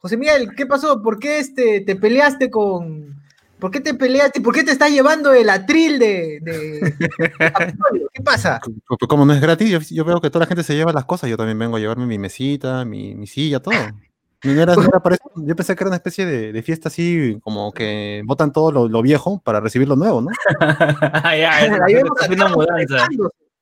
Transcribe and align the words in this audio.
José 0.00 0.16
Miguel, 0.16 0.50
¿qué 0.56 0.66
pasó? 0.66 1.02
¿Por 1.02 1.18
qué 1.18 1.38
este, 1.38 1.80
te 1.82 1.96
peleaste 1.96 2.50
con... 2.50 3.20
¿Por 3.58 3.70
qué 3.70 3.80
te 3.80 3.92
peleaste? 3.92 4.40
¿Por 4.40 4.54
qué 4.54 4.64
te 4.64 4.72
estás 4.72 4.90
llevando 4.90 5.34
el 5.34 5.50
atril 5.50 5.98
de, 5.98 6.38
de, 6.40 6.94
¿Qué 8.14 8.22
pasa? 8.22 8.58
Pues, 8.88 8.98
como 9.06 9.26
no 9.26 9.34
es 9.34 9.40
gratis, 9.42 9.90
yo, 9.90 10.04
veo 10.06 10.22
que 10.22 10.30
toda 10.30 10.44
la 10.44 10.48
gente 10.48 10.62
se 10.62 10.74
lleva 10.74 10.94
las 10.94 11.04
cosas. 11.04 11.28
Yo 11.28 11.36
también 11.36 11.58
vengo 11.58 11.76
a 11.76 11.80
llevarme 11.80 12.06
mi 12.06 12.18
mesita, 12.18 12.86
mi, 12.86 13.14
mi 13.14 13.26
silla, 13.26 13.60
todo. 13.60 13.74
Yo 14.42 15.56
pensé 15.56 15.76
que 15.76 15.84
era 15.84 15.88
una 15.88 15.96
especie 15.96 16.24
de, 16.24 16.62
fiesta 16.62 16.88
así, 16.88 17.38
como 17.42 17.72
que 17.72 18.22
votan 18.24 18.52
todo 18.52 18.88
lo, 18.88 19.02
viejo 19.02 19.40
para 19.44 19.60
recibir 19.60 19.86
lo 19.86 19.96
nuevo, 19.96 20.22
¿no? 20.22 20.30
ahí 21.24 21.94
vemos 21.94 22.22
a 22.22 22.28
Carlos 22.28 22.66
trepándose, 22.66 22.96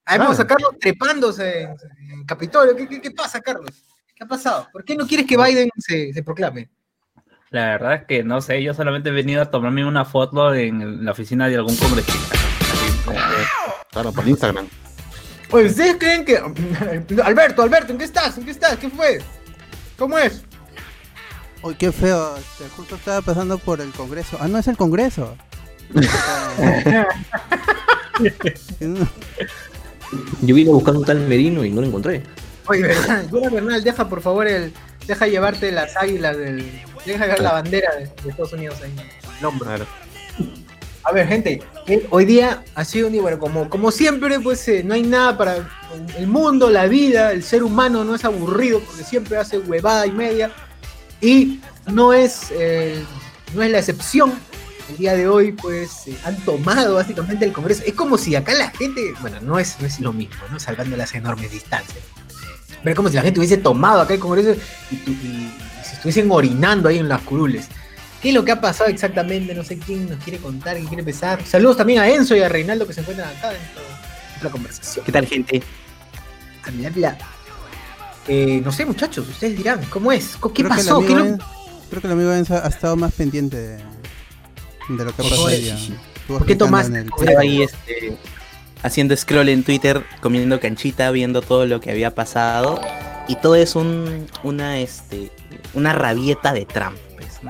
ahí 0.05 0.19
vemos 0.19 0.41
a 0.41 0.47
Carlos 0.47 0.71
trepándose 0.81 1.63
en, 1.63 2.25
Capitolio. 2.25 2.77
¿Qué, 2.77 3.11
pasa, 3.11 3.41
Carlos? 3.41 3.71
¿Qué 4.19 4.25
ha 4.25 4.27
pasado? 4.27 4.67
¿Por 4.73 4.85
qué 4.85 4.97
no 4.97 5.07
quieres 5.07 5.29
que 5.29 5.37
Biden 5.37 5.71
se, 5.77 6.13
proclame? 6.25 6.69
La 7.51 7.67
verdad 7.67 7.95
es 7.95 8.05
que 8.07 8.25
no 8.25 8.41
sé, 8.41 8.61
yo 8.65 8.75
solamente 8.75 9.11
he 9.11 9.13
venido 9.13 9.41
a 9.41 9.49
tomarme 9.49 9.87
una 9.87 10.05
foto 10.05 10.53
en 10.53 11.05
la 11.05 11.13
oficina 11.13 11.47
de 11.47 11.55
algún 11.55 11.77
congresista. 11.77 12.37
Claro, 13.93 14.13
por 14.13 14.27
Instagram. 14.27 14.67
Oye, 15.53 15.67
¿ustedes 15.67 15.97
creen 16.01 16.25
que. 16.25 16.37
Alberto, 17.23 17.63
Alberto, 17.63 17.93
¿en 17.93 17.99
qué 17.99 18.05
estás? 18.05 18.37
¿En 18.39 18.45
qué 18.45 18.51
estás? 18.51 18.77
¿Qué 18.79 18.91
fue? 18.91 19.21
¿Cómo 19.97 20.19
es? 20.19 20.43
Uy, 21.63 21.77
qué 21.77 21.93
feo. 21.93 22.37
Este, 22.37 22.69
justo 22.71 22.97
estaba 22.97 23.23
pasando 23.23 23.57
por 23.57 23.81
el 23.81 23.93
Congreso. 23.93 24.37
Ah, 24.41 24.49
no 24.49 24.59
es 24.59 24.67
el 24.67 24.77
Congreso. 24.77 25.37
Yo 30.43 30.55
vine 30.57 30.71
buscando 30.71 30.99
un 30.99 31.07
tal 31.07 31.21
Merino 31.21 31.65
y 31.65 31.71
no 31.71 31.83
lo 31.83 31.87
encontré. 31.87 32.25
Oye, 32.69 32.83
Bernal, 32.83 33.29
Bernal, 33.53 33.85
deja 33.85 34.09
por 34.09 34.21
favor 34.21 34.47
el. 34.47 34.73
Deja 35.07 35.27
llevarte 35.27 35.73
las 35.73 35.97
águilas 35.97 36.37
del. 36.37 36.83
Deja 37.07 37.25
llevar 37.25 37.41
la 37.41 37.53
bandera 37.53 37.95
de, 37.97 38.05
Estados 38.29 38.53
Unidos 38.53 38.77
ahí 38.83 38.93
en 38.93 39.39
el 39.39 39.45
hombro. 39.45 39.71
A 41.05 41.13
ver, 41.13 41.27
gente, 41.27 41.63
eh, 41.87 42.07
hoy 42.11 42.27
día 42.27 42.63
ha 42.75 42.85
sido 42.85 43.07
un 43.07 43.15
día, 43.15 43.23
bueno, 43.23 43.39
como, 43.39 43.71
como 43.71 43.91
siempre, 43.91 44.41
pues 44.41 44.69
eh, 44.69 44.83
no 44.85 44.93
hay 44.93 45.03
nada 45.03 45.39
para 45.39 45.67
el 46.19 46.27
mundo, 46.27 46.69
la 46.69 46.87
vida, 46.87 47.33
el 47.33 47.43
ser 47.43 47.63
humano 47.63 48.05
no 48.05 48.15
es 48.15 48.27
aburrido 48.27 48.81
porque 48.81 49.05
siempre 49.05 49.39
hace 49.39 49.59
huevada 49.59 50.07
y 50.07 50.11
media. 50.11 50.51
Y 51.21 51.61
no 51.87 52.13
es, 52.13 52.49
eh, 52.51 53.03
no 53.55 53.63
es 53.63 53.71
la 53.71 53.79
excepción. 53.79 54.33
El 54.91 54.97
día 54.97 55.15
de 55.15 55.29
hoy, 55.29 55.53
pues, 55.53 56.07
eh, 56.07 56.17
han 56.25 56.37
tomado 56.45 56.95
básicamente 56.95 57.45
el 57.45 57.53
Congreso. 57.53 57.83
Es 57.87 57.95
como 57.95 58.17
si 58.17 58.35
acá 58.35 58.55
la 58.55 58.71
gente, 58.71 59.13
bueno, 59.21 59.39
no 59.41 59.59
es, 59.59 59.79
no 59.81 59.87
es 59.87 60.01
lo 60.01 60.13
mismo, 60.13 60.43
¿no? 60.51 60.59
Salvando 60.59 60.97
las 60.97 61.15
enormes 61.15 61.51
distancias. 61.51 62.03
Es 62.85 62.95
como 62.95 63.09
si 63.09 63.17
la 63.17 63.23
gente 63.23 63.41
hubiese 63.41 63.57
tomado 63.57 64.01
acá 64.01 64.15
el 64.15 64.21
Congreso 64.21 64.59
y, 64.91 65.51
se 65.83 65.95
estuviesen 65.95 66.31
orinando 66.31 66.89
ahí 66.89 66.99
en 66.99 67.09
las 67.09 67.23
curules. 67.23 67.69
¿Qué 68.23 68.29
es 68.31 68.35
lo 68.35 68.45
que 68.45 68.53
ha 68.53 68.61
pasado 68.61 68.91
exactamente? 68.91 69.55
No 69.55 69.65
sé 69.65 69.79
quién 69.79 70.09
nos 70.09 70.23
quiere 70.23 70.39
contar, 70.39 70.75
quién 70.75 70.87
quiere 70.87 71.01
empezar. 71.01 71.45
Saludos 71.45 71.77
también 71.77 72.01
a 72.01 72.09
Enzo 72.09 72.37
y 72.37 72.41
a 72.41 72.49
Reinaldo 72.49 72.87
que 72.87 72.93
se 72.93 73.01
encuentran 73.01 73.29
acá 73.29 73.51
dentro 73.51 73.81
de 73.81 74.45
la 74.45 74.51
conversación. 74.51 75.05
¿Qué 75.05 75.13
tal, 75.13 75.27
gente? 75.27 75.63
Eh, 78.27 78.61
no 78.63 78.71
sé, 78.73 78.85
muchachos, 78.85 79.27
ustedes 79.29 79.57
dirán, 79.57 79.85
¿cómo 79.89 80.13
es? 80.13 80.37
¿Qué 80.55 80.65
pasó? 80.65 81.01
creo 81.01 82.03
que 82.03 82.07
el 82.07 82.13
amigo 82.13 82.33
Enzo 82.33 82.55
ha 82.55 82.69
estado 82.69 82.97
más 82.97 83.15
pendiente 83.15 83.57
de, 83.57 83.79
lo 84.89 85.07
que 85.07 85.23
pasó 85.23 85.49
¿Por 86.27 86.45
qué 86.45 86.55
tomaste? 86.55 87.07
Ahí 87.39 87.63
este, 87.63 88.19
haciendo 88.83 89.17
scroll 89.17 89.49
en 89.49 89.65
Twitter, 89.65 90.05
comiendo 90.21 90.61
canchita, 90.61 91.11
viendo 91.11 91.43
todo 91.43 91.67
lo 91.67 91.81
que 91.81 91.91
había 91.91 92.15
pasado. 92.15 92.81
Y 93.29 93.37
todo 93.37 93.57
es 93.57 93.77
un, 93.77 94.27
una, 94.43 94.79
este, 94.79 95.31
una 95.75 95.93
rabieta 95.93 96.53
de 96.53 96.65
Trump. 96.65 96.97
Pues, 97.17 97.41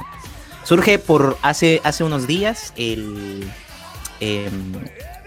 Surge 0.65 0.99
por 0.99 1.39
hace, 1.43 1.81
unos 2.01 2.27
días 2.27 2.73
el... 2.77 3.49
Em, 4.21 4.75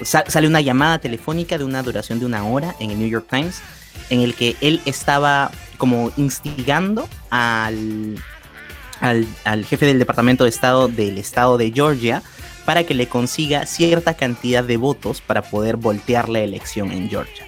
sale 0.04 0.48
una 0.48 0.62
llamada 0.62 1.00
telefónica 1.00 1.58
de 1.58 1.64
una 1.64 1.84
duración 1.84 2.20
de 2.20 2.26
una 2.26 2.44
hora 2.44 2.76
en 2.80 2.92
el 2.92 3.00
New 3.00 3.08
York 3.08 3.28
Times 3.30 3.62
en 4.10 4.22
el 4.22 4.34
que 4.34 4.56
él 4.62 4.82
estaba 4.86 5.52
como 5.78 6.12
instigando 6.18 7.08
al, 7.30 8.16
al, 9.00 9.66
jefe 9.66 9.86
del 9.86 10.00
Departamento 10.00 10.44
de 10.44 10.50
Estado 10.50 10.88
del 10.88 11.18
estado 11.18 11.58
de 11.58 11.72
Georgia 11.72 12.22
para 12.66 12.84
que 12.84 12.94
le 12.94 13.08
consiga 13.08 13.66
cierta 13.66 14.14
cantidad 14.14 14.64
de 14.64 14.78
votos 14.78 15.22
para 15.22 15.42
poder 15.42 15.78
voltear 15.78 16.30
la 16.30 16.40
elección 16.40 16.92
en 16.92 17.10
Georgia, 17.10 17.46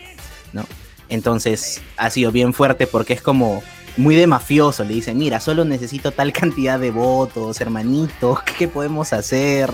¿no? 0.51 0.65
Entonces 1.09 1.81
ha 1.97 2.09
sido 2.09 2.31
bien 2.31 2.53
fuerte 2.53 2.87
porque 2.87 3.13
es 3.13 3.21
como 3.21 3.61
muy 3.97 4.15
de 4.15 4.25
mafioso, 4.25 4.83
le 4.83 4.95
dicen, 4.95 5.17
mira, 5.17 5.39
solo 5.39 5.65
necesito 5.65 6.11
tal 6.11 6.33
cantidad 6.33 6.79
de 6.79 6.91
votos, 6.91 7.61
hermanito, 7.61 8.39
¿qué 8.57 8.67
podemos 8.67 9.13
hacer? 9.13 9.69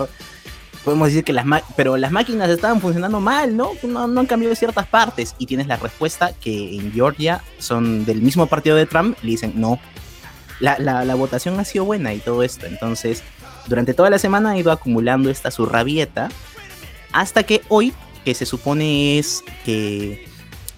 podemos 0.84 1.08
decir 1.08 1.24
que 1.24 1.32
las 1.32 1.44
pero 1.76 1.96
las 1.96 2.10
máquinas 2.10 2.48
estaban 2.48 2.80
funcionando 2.80 3.20
mal, 3.20 3.56
¿no? 3.56 3.72
¿no? 3.82 4.20
han 4.20 4.26
cambiado 4.26 4.54
ciertas 4.54 4.86
partes. 4.86 5.34
Y 5.38 5.46
tienes 5.46 5.66
la 5.66 5.76
respuesta 5.76 6.32
que 6.40 6.76
en 6.76 6.92
Georgia 6.92 7.42
son 7.58 8.04
del 8.04 8.22
mismo 8.22 8.46
partido 8.46 8.76
de 8.76 8.86
Trump, 8.86 9.16
le 9.22 9.30
dicen 9.30 9.52
no. 9.56 9.78
La, 10.58 10.78
la, 10.78 11.14
votación 11.14 11.58
ha 11.58 11.64
sido 11.64 11.86
buena 11.86 12.12
y 12.12 12.18
todo 12.18 12.42
esto. 12.42 12.66
Entonces, 12.66 13.22
durante 13.70 13.94
toda 13.94 14.10
la 14.10 14.18
semana 14.18 14.58
ido 14.58 14.72
acumulando 14.72 15.30
esta 15.30 15.50
su 15.50 15.64
rabieta. 15.64 16.28
Hasta 17.12 17.44
que 17.44 17.62
hoy, 17.68 17.94
que 18.24 18.34
se 18.34 18.44
supone 18.44 19.18
es 19.18 19.42
que 19.64 20.28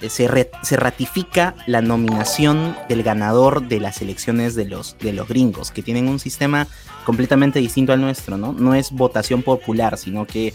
se, 0.09 0.49
se, 0.63 0.77
ratifica 0.77 1.55
la 1.67 1.81
nominación 1.81 2.77
del 2.89 3.03
ganador 3.03 3.67
de 3.67 3.81
las 3.81 4.03
elecciones 4.03 4.55
de 4.55 4.67
los, 4.67 4.97
de 4.99 5.13
los 5.13 5.27
gringos, 5.27 5.71
que 5.71 5.83
tienen 5.83 6.09
un 6.09 6.19
sistema 6.19 6.67
completamente 7.05 7.59
distinto 7.61 7.93
al 7.93 8.01
nuestro, 8.01 8.37
¿no? 8.37 8.53
No 8.53 8.75
es 8.75 8.91
votación 8.91 9.43
popular, 9.43 9.97
sino 9.97 10.27
que 10.27 10.53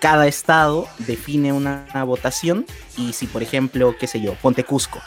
cada 0.00 0.26
estado 0.26 0.88
define 0.98 1.52
una, 1.52 1.86
votación 2.04 2.66
y 2.96 3.12
si, 3.12 3.26
por 3.26 3.42
ejemplo, 3.42 3.94
qué 3.98 4.08
sé 4.08 4.20
yo, 4.20 4.34
ponte 4.34 4.64
Cusco. 4.64 5.00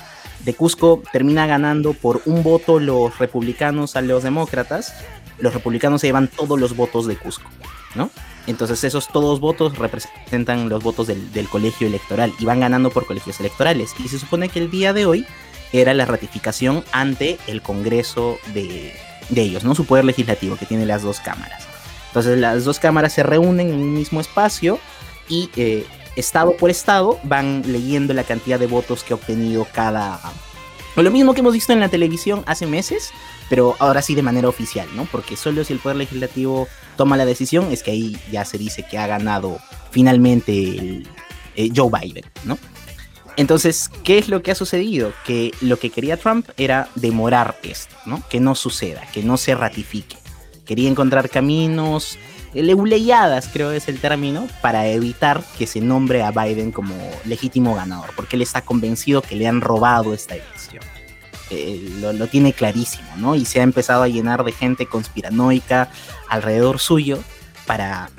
De 0.46 0.54
Cusco 0.54 1.02
termina 1.12 1.48
ganando 1.48 1.94
por 1.94 2.22
un 2.26 2.44
voto 2.44 2.80
los 2.80 3.18
republicanos 3.18 3.96
a 3.96 4.02
los 4.02 4.24
demócratas, 4.24 4.94
los 5.40 5.54
republicanos 5.54 6.02
se 6.02 6.08
llevan 6.08 6.28
todos 6.28 6.60
los 6.60 6.76
votos 6.76 7.08
de 7.08 7.18
Cusco, 7.18 7.50
¿no? 7.96 8.12
Entonces 8.48 8.84
esos 8.84 9.08
todos 9.08 9.40
votos 9.40 9.78
representan 9.78 10.70
los 10.70 10.84
votos 10.84 11.08
del, 11.08 11.32
del, 11.34 11.50
colegio 11.50 11.88
electoral 11.88 12.32
y 12.40 12.46
van 12.46 12.60
ganando 12.60 12.92
por 12.92 13.08
colegios 13.08 13.40
electorales. 13.40 13.94
Y 13.98 14.08
se 14.08 14.20
supone 14.20 14.50
que 14.50 14.60
el 14.60 14.70
día 14.70 14.94
de 14.94 15.08
hoy 15.08 15.26
era 15.74 15.96
la 15.96 16.06
ratificación 16.06 16.84
ante 16.92 17.40
el 17.48 17.64
Congreso 17.64 18.38
de, 18.54 18.94
de 19.30 19.42
ellos, 19.42 19.64
¿no? 19.64 19.74
Su 19.74 19.86
poder 19.86 20.06
legislativo 20.06 20.58
que 20.58 20.68
tiene 20.68 20.86
las 20.86 21.02
dos 21.02 21.20
cámaras. 21.20 21.68
Entonces 22.08 22.38
las 22.38 22.64
dos 22.64 22.80
cámaras 22.80 23.14
se 23.14 23.24
reúnen 23.24 23.70
en 23.70 23.80
un 23.80 23.94
mismo 23.94 24.22
espacio 24.22 24.80
y 25.28 25.50
eh, 25.56 25.86
estado 26.16 26.56
por 26.58 26.70
estado 26.70 27.20
van 27.24 27.64
leyendo 27.66 28.14
la 28.14 28.24
cantidad 28.24 28.60
de 28.60 28.68
votos 28.68 29.04
que 29.04 29.14
ha 29.14 29.18
obtenido 29.18 29.68
cada... 29.74 30.20
Lo 30.96 31.12
mismo 31.12 31.34
que 31.34 31.42
hemos 31.42 31.54
visto 31.54 31.74
en 31.74 31.82
la 31.82 31.90
televisión 31.90 32.44
hace 32.46 32.66
meses, 32.66 33.12
pero 33.50 33.76
ahora 33.80 34.02
sí 34.02 34.16
de 34.16 34.22
manera 34.22 34.48
oficial, 34.48 34.88
¿no? 34.96 35.06
Porque 35.12 35.36
solo 35.36 35.64
si 35.66 35.74
el 35.74 35.80
Poder 35.80 35.98
Legislativo 35.98 36.70
toma 36.96 37.18
la 37.18 37.26
decisión 37.26 37.72
es 37.72 37.84
que 37.84 37.92
ahí 37.92 38.18
ya 38.32 38.46
se 38.46 38.58
dice 38.58 38.86
que 38.90 38.98
ha 38.98 39.06
ganado 39.06 39.60
finalmente 39.92 40.54
el, 40.54 41.08
eh, 41.56 41.70
Joe 41.76 41.90
Biden, 41.90 42.24
¿no? 42.46 42.58
Entonces, 43.38 43.90
¿qué 44.04 44.18
es 44.18 44.30
lo 44.30 44.42
que 44.42 44.52
ha 44.52 44.56
sucedido? 44.56 45.12
Que 45.26 45.52
lo 45.60 45.78
que 45.78 45.90
quería 45.90 46.16
Trump 46.16 46.48
era 46.56 46.88
demorar 46.96 47.58
esto, 47.64 47.96
¿no? 48.06 48.24
Que 48.30 48.40
no 48.40 48.56
suceda, 48.56 49.06
que 49.14 49.24
no 49.24 49.36
se 49.36 49.56
ratifique. 49.56 50.16
Quería 50.66 50.90
encontrar 50.90 51.30
caminos, 51.30 52.18
leuleyadas 52.64 53.50
creo 53.52 53.72
es 53.72 53.88
el 53.88 54.00
término, 54.00 54.48
para 54.62 54.88
evitar 54.88 55.44
que 55.58 55.68
se 55.68 55.82
nombre 55.82 56.24
a 56.24 56.32
Biden 56.32 56.72
como 56.72 56.96
legítimo 57.26 57.76
ganador, 57.76 58.12
porque 58.16 58.36
él 58.36 58.42
está 58.42 58.62
convencido 58.62 59.22
que 59.22 59.36
le 59.36 59.48
han 59.48 59.62
robado 59.62 60.14
esta 60.14 60.36
elección. 60.36 60.84
Eh, 61.52 61.90
lo, 62.00 62.28
tiene 62.28 62.54
clarísimo, 62.54 63.08
¿no? 63.18 63.36
Y 63.36 63.46
se 63.46 63.60
ha 63.60 63.64
empezado 63.64 64.02
a 64.02 64.08
llenar 64.08 64.44
de 64.44 64.52
gente 64.52 64.88
conspiranoica 64.88 65.90
alrededor 66.28 66.80
suyo 66.80 67.20
para 67.68 68.10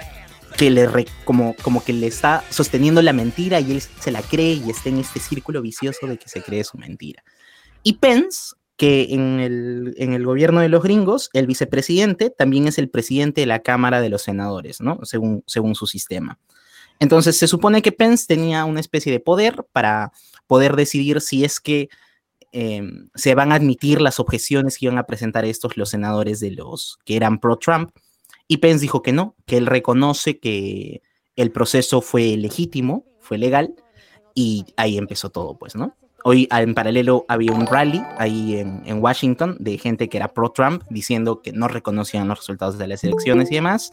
que 0.56 0.70
le 0.70 1.06
como, 1.24 1.54
como 1.62 1.84
que 1.84 1.92
le 1.92 2.06
está 2.06 2.44
sosteniendo 2.50 3.02
la 3.02 3.12
mentira 3.12 3.60
y 3.60 3.72
él 3.72 3.80
se 3.80 4.10
la 4.10 4.22
cree 4.22 4.54
y 4.54 4.70
está 4.70 4.88
en 4.88 4.98
este 4.98 5.20
círculo 5.20 5.60
vicioso 5.60 6.06
de 6.06 6.18
que 6.18 6.28
se 6.28 6.42
cree 6.42 6.64
su 6.64 6.78
mentira. 6.78 7.22
Y 7.82 7.94
Pence, 7.94 8.55
que 8.76 9.14
en 9.14 9.40
el, 9.40 9.94
en 9.96 10.12
el 10.12 10.24
gobierno 10.24 10.60
de 10.60 10.68
los 10.68 10.82
gringos, 10.82 11.30
el 11.32 11.46
vicepresidente 11.46 12.30
también 12.30 12.68
es 12.68 12.78
el 12.78 12.90
presidente 12.90 13.40
de 13.42 13.46
la 13.46 13.60
Cámara 13.60 14.00
de 14.00 14.10
los 14.10 14.22
Senadores, 14.22 14.80
¿no? 14.80 14.98
Según, 15.02 15.42
según 15.46 15.74
su 15.74 15.86
sistema. 15.86 16.38
Entonces 16.98 17.38
se 17.38 17.48
supone 17.48 17.82
que 17.82 17.92
Pence 17.92 18.26
tenía 18.26 18.64
una 18.64 18.80
especie 18.80 19.12
de 19.12 19.20
poder 19.20 19.64
para 19.72 20.12
poder 20.46 20.76
decidir 20.76 21.20
si 21.20 21.44
es 21.44 21.60
que 21.60 21.88
em, 22.52 23.08
se 23.14 23.34
van 23.34 23.52
a 23.52 23.56
admitir 23.56 24.00
las 24.00 24.20
objeciones 24.20 24.78
que 24.78 24.86
iban 24.86 24.98
a 24.98 25.06
presentar 25.06 25.44
estos 25.44 25.76
los 25.76 25.90
senadores 25.90 26.40
de 26.40 26.52
los 26.52 26.98
que 27.04 27.16
eran 27.16 27.38
pro-Trump 27.38 27.90
y 28.48 28.58
Pence 28.58 28.80
dijo 28.80 29.02
que 29.02 29.12
no, 29.12 29.34
que 29.44 29.56
él 29.56 29.66
reconoce 29.66 30.38
que 30.38 31.02
el 31.34 31.50
proceso 31.50 32.00
fue 32.00 32.36
legítimo, 32.36 33.04
fue 33.20 33.38
legal, 33.38 33.74
y 34.34 34.64
ahí 34.76 34.98
empezó 34.98 35.30
todo, 35.30 35.58
pues, 35.58 35.74
¿no? 35.74 35.96
Hoy 36.28 36.48
en 36.50 36.74
paralelo 36.74 37.24
había 37.28 37.52
un 37.52 37.68
rally 37.68 38.02
ahí 38.18 38.56
en, 38.56 38.82
en, 38.84 39.00
Washington 39.00 39.56
de 39.60 39.78
gente 39.78 40.08
que 40.08 40.16
era 40.16 40.34
pro-Trump 40.34 40.82
diciendo 40.90 41.40
que 41.40 41.52
no 41.52 41.68
reconocían 41.68 42.26
los 42.26 42.38
resultados 42.38 42.78
de 42.78 42.88
las 42.88 43.04
elecciones 43.04 43.48
y 43.52 43.54
demás. 43.54 43.92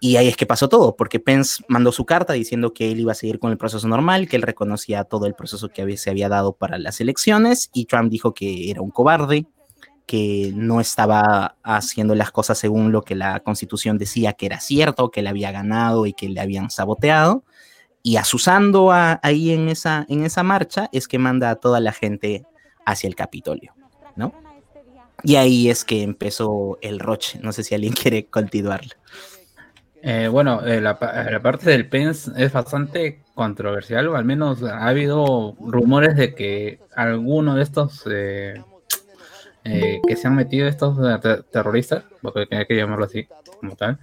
Y 0.00 0.16
ahí 0.16 0.28
es 0.28 0.36
que 0.36 0.46
pasó 0.46 0.70
todo, 0.70 0.96
porque 0.96 1.20
Pence 1.20 1.62
mandó 1.68 1.92
su 1.92 2.06
carta 2.06 2.32
diciendo 2.32 2.72
que 2.72 2.90
él 2.90 3.00
iba 3.00 3.12
a 3.12 3.14
seguir 3.14 3.38
con 3.38 3.50
el 3.50 3.58
proceso 3.58 3.86
normal, 3.86 4.28
que 4.28 4.36
él 4.36 4.42
reconocía 4.42 5.04
todo 5.04 5.26
el 5.26 5.34
proceso 5.34 5.68
que 5.68 5.96
se 5.98 6.08
había 6.08 6.30
dado 6.30 6.54
para 6.54 6.78
las 6.78 7.02
elecciones, 7.02 7.68
y 7.74 7.84
Trump 7.84 8.10
dijo 8.10 8.32
que 8.32 8.70
era 8.70 8.80
un 8.80 8.90
cobarde, 8.90 9.46
que 10.06 10.52
no 10.54 10.80
estaba 10.80 11.56
haciendo 11.62 12.14
las 12.14 12.30
cosas 12.30 12.56
según 12.56 12.92
lo 12.92 13.02
que 13.02 13.14
la 13.14 13.40
constitución 13.40 13.98
decía 13.98 14.32
que 14.32 14.46
era 14.46 14.60
cierto, 14.60 15.10
que 15.10 15.20
le 15.20 15.28
había 15.28 15.52
ganado 15.52 16.06
y 16.06 16.14
que 16.14 16.30
le 16.30 16.40
habían 16.40 16.70
saboteado. 16.70 17.44
Y 18.06 18.18
asusando 18.18 18.92
a, 18.92 19.18
ahí 19.24 19.50
en 19.50 19.68
esa, 19.68 20.06
en 20.08 20.24
esa 20.24 20.44
marcha 20.44 20.88
es 20.92 21.08
que 21.08 21.18
manda 21.18 21.50
a 21.50 21.56
toda 21.56 21.80
la 21.80 21.90
gente 21.90 22.46
hacia 22.84 23.08
el 23.08 23.16
Capitolio, 23.16 23.74
¿no? 24.14 24.32
Y 25.24 25.34
ahí 25.34 25.68
es 25.68 25.84
que 25.84 26.04
empezó 26.04 26.78
el 26.82 27.00
roche. 27.00 27.40
No 27.42 27.50
sé 27.50 27.64
si 27.64 27.74
alguien 27.74 27.92
quiere 28.00 28.26
continuarlo. 28.26 28.92
Eh, 30.02 30.28
bueno, 30.28 30.64
eh, 30.64 30.80
la, 30.80 30.96
la, 31.00 31.42
parte 31.42 31.68
del 31.68 31.88
Pence 31.88 32.30
es 32.36 32.52
bastante 32.52 33.24
controversial, 33.34 34.06
o 34.06 34.14
al 34.14 34.24
menos 34.24 34.62
ha 34.62 34.86
habido 34.86 35.56
rumores 35.58 36.14
de 36.14 36.32
que 36.36 36.78
alguno 36.94 37.56
de 37.56 37.64
estos 37.64 38.04
eh, 38.08 38.54
eh, 39.64 40.00
que 40.06 40.14
se 40.14 40.28
han 40.28 40.36
metido 40.36 40.68
estos 40.68 40.96
ter 41.22 41.42
terroristas, 41.42 42.04
porque 42.22 42.46
hay 42.52 42.66
que 42.66 42.76
llamarlo 42.76 43.06
así, 43.06 43.26
como 43.58 43.74
tal, 43.74 43.98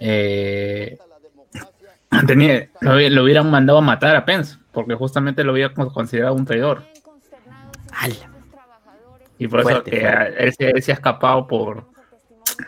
eh, 0.00 0.98
tenía, 2.26 2.68
lo, 2.80 2.98
lo, 2.98 3.22
hubieran 3.24 3.50
mandado 3.50 3.78
a 3.78 3.82
matar 3.82 4.14
a 4.16 4.24
Pence, 4.24 4.56
porque 4.72 4.94
justamente 4.94 5.44
lo 5.44 5.52
había 5.52 5.72
considerado 5.72 6.34
un 6.34 6.44
traidor. 6.44 6.82
Y 9.38 9.48
por 9.48 9.62
Fuerte, 9.62 9.90
eso 9.90 10.00
que 10.02 10.12
fuerte. 10.12 10.44
él, 10.44 10.52
se, 10.54 10.70
él 10.70 10.82
se 10.82 10.92
ha 10.92 10.94
escapado 10.94 11.46
por 11.46 11.84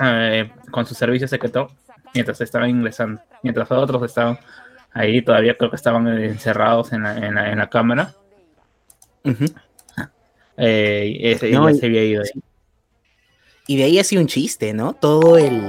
eh, 0.00 0.50
con 0.70 0.84
su 0.86 0.94
servicio 0.94 1.28
secreto 1.28 1.70
mientras 2.14 2.40
estaba 2.40 2.68
ingresando, 2.68 3.20
mientras 3.42 3.70
otros 3.70 4.02
estaban 4.04 4.38
ahí, 4.92 5.22
todavía 5.22 5.56
creo 5.56 5.70
que 5.70 5.76
estaban 5.76 6.06
encerrados 6.08 6.92
en 6.92 7.02
la, 7.02 7.16
en 7.18 7.34
la, 7.34 7.50
en 7.52 7.58
la 7.58 7.68
cámara. 7.68 8.14
Ujú. 9.24 9.44
Eh, 10.56 11.16
y 11.20 11.28
ese, 11.28 11.50
No, 11.50 11.68
y- 11.68 11.74
se 11.78 11.86
había 11.86 12.04
ido 12.04 12.22
ahí. 12.22 12.30
Y 13.68 13.76
de 13.76 13.84
ahí 13.84 13.98
hacía 13.98 14.20
un 14.20 14.28
chiste, 14.28 14.72
¿no? 14.72 14.92
Todo 14.94 15.36
el. 15.38 15.60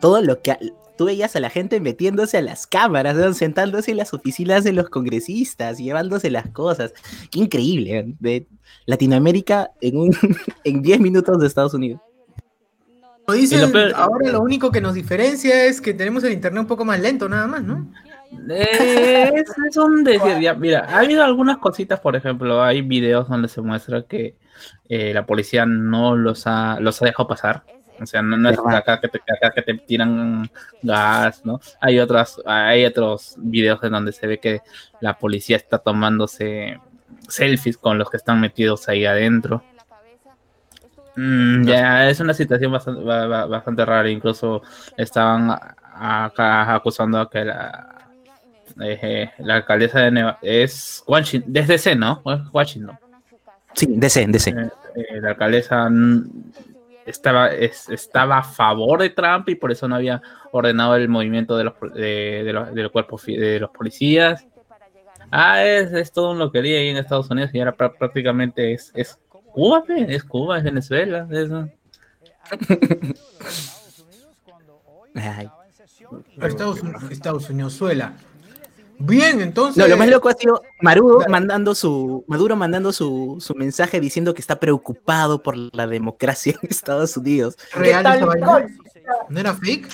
Todo 0.00 0.22
lo 0.22 0.40
que. 0.40 0.56
Tú 1.02 1.06
veías 1.06 1.34
a 1.34 1.40
la 1.40 1.50
gente 1.50 1.80
metiéndose 1.80 2.38
a 2.38 2.42
las 2.42 2.64
cámaras, 2.68 3.16
¿no? 3.16 3.34
sentándose 3.34 3.90
en 3.90 3.96
las 3.96 4.14
oficinas 4.14 4.62
de 4.62 4.72
los 4.72 4.88
congresistas, 4.88 5.78
llevándose 5.78 6.30
las 6.30 6.46
cosas. 6.50 6.94
Qué 7.28 7.40
increíble. 7.40 7.98
¿eh? 7.98 8.14
De 8.20 8.46
Latinoamérica 8.86 9.72
en 9.80 9.96
un 9.96 10.16
en 10.64 10.80
10 10.80 11.00
minutos 11.00 11.40
de 11.40 11.48
Estados 11.48 11.74
Unidos. 11.74 12.00
Como 13.26 13.36
dicen, 13.36 13.58
Y 13.58 13.62
lo 13.62 13.72
peor- 13.72 13.92
ahora 13.96 14.30
lo 14.30 14.40
único 14.42 14.70
que 14.70 14.80
nos 14.80 14.94
diferencia 14.94 15.64
es 15.64 15.80
que 15.80 15.92
tenemos 15.92 16.22
el 16.22 16.34
internet 16.34 16.60
un 16.60 16.68
poco 16.68 16.84
más 16.84 17.00
lento, 17.00 17.28
nada 17.28 17.48
más, 17.48 17.64
¿no? 17.64 17.90
Eh, 18.48 19.32
es, 19.34 19.50
es 19.68 19.76
un 19.76 20.04
decir, 20.04 20.38
ya, 20.40 20.54
mira, 20.54 20.86
ha 20.88 21.00
habido 21.00 21.24
algunas 21.24 21.58
cositas, 21.58 21.98
por 21.98 22.14
ejemplo, 22.14 22.62
hay 22.62 22.80
videos 22.80 23.28
donde 23.28 23.48
se 23.48 23.60
muestra 23.60 24.02
que 24.02 24.36
eh, 24.88 25.12
la 25.12 25.26
policía 25.26 25.66
no 25.66 26.14
los 26.14 26.46
ha, 26.46 26.78
los 26.78 27.02
ha 27.02 27.06
dejado 27.06 27.26
pasar. 27.28 27.64
O 28.02 28.06
sea, 28.06 28.22
no, 28.22 28.36
no 28.36 28.50
es 28.50 28.58
acá 28.58 29.00
que, 29.00 29.08
te, 29.08 29.18
acá 29.32 29.50
que 29.54 29.62
te 29.62 29.74
tiran 29.74 30.50
gas, 30.82 31.44
¿no? 31.44 31.60
Hay 31.80 31.98
otras, 31.98 32.40
hay 32.44 32.84
otros 32.84 33.34
videos 33.38 33.82
en 33.84 33.92
donde 33.92 34.12
se 34.12 34.26
ve 34.26 34.38
que 34.38 34.60
la 35.00 35.18
policía 35.18 35.56
está 35.56 35.78
tomándose 35.78 36.78
selfies 37.28 37.76
con 37.78 37.98
los 37.98 38.10
que 38.10 38.16
están 38.16 38.40
metidos 38.40 38.88
ahí 38.88 39.04
adentro. 39.06 39.62
Mm, 41.16 41.64
ya 41.66 42.08
es 42.08 42.20
una 42.20 42.32
situación 42.34 42.72
bastante, 42.72 43.02
ba- 43.04 43.26
ba- 43.26 43.46
bastante 43.46 43.84
rara. 43.84 44.08
Incluso 44.08 44.62
estaban 44.96 45.50
acá 45.94 46.74
acusando 46.74 47.20
a 47.20 47.28
que 47.30 47.44
la, 47.44 47.98
eh, 48.80 49.30
la 49.38 49.56
alcaldesa 49.56 50.00
de 50.00 50.10
Neva 50.10 50.38
es 50.40 51.04
Washington, 51.06 51.52
desde 51.52 51.76
C, 51.78 51.94
¿no? 51.94 52.22
Washington. 52.52 52.98
Sí, 53.74 53.86
DC, 53.88 54.26
DC. 54.28 54.50
Eh, 54.50 54.70
eh, 54.96 55.20
la 55.20 55.30
alcaldesa 55.30 55.88
estaba, 57.06 57.48
es- 57.52 57.88
estaba 57.88 58.38
a 58.38 58.42
favor 58.42 59.00
de 59.02 59.10
Trump 59.10 59.48
y 59.48 59.54
por 59.54 59.72
eso 59.72 59.88
no 59.88 59.96
había 59.96 60.22
ordenado 60.52 60.96
el 60.96 61.08
movimiento 61.08 61.56
de 61.56 61.64
los, 61.64 61.74
pol- 61.74 61.92
de, 61.92 62.42
de 62.44 62.52
los, 62.52 62.74
del 62.74 62.90
cuerpo 62.90 63.18
de 63.26 63.60
los 63.60 63.70
policías. 63.70 64.46
Ah, 65.30 65.64
es, 65.64 65.92
es 65.92 66.12
todo 66.12 66.32
un 66.32 66.38
loquería 66.38 66.78
ahí 66.78 66.88
en 66.88 66.98
Estados 66.98 67.30
Unidos 67.30 67.50
y 67.54 67.58
ahora 67.58 67.74
prá- 67.76 67.96
prácticamente 67.96 68.72
es, 68.74 68.92
es 68.94 69.18
Cuba, 69.28 69.82
es 69.88 70.24
Cuba, 70.24 70.58
es 70.58 70.64
Venezuela. 70.64 71.26
es-. 71.30 71.50
Estados, 76.42 76.82
Unidos- 76.82 77.02
Estados 77.10 77.50
Unidos, 77.50 77.72
suela. 77.74 78.12
Bien, 79.04 79.40
entonces. 79.40 79.76
No, 79.82 79.88
lo 79.88 79.96
más 79.96 80.08
loco 80.08 80.28
ha 80.28 80.34
sido 80.34 80.62
Maduro 80.80 81.24
mandando 81.28 81.74
su, 81.74 82.24
Maduro 82.28 82.56
mandando 82.56 82.92
su, 82.92 83.36
su 83.40 83.54
mensaje 83.54 84.00
diciendo 84.00 84.32
que 84.34 84.40
está 84.40 84.60
preocupado 84.60 85.42
por 85.42 85.56
la 85.56 85.86
democracia 85.86 86.54
en 86.62 86.70
Estados 86.70 87.16
Unidos. 87.16 87.56
¿Real. 87.74 88.04
¿No 89.28 89.40
era 89.40 89.54
fake? 89.54 89.88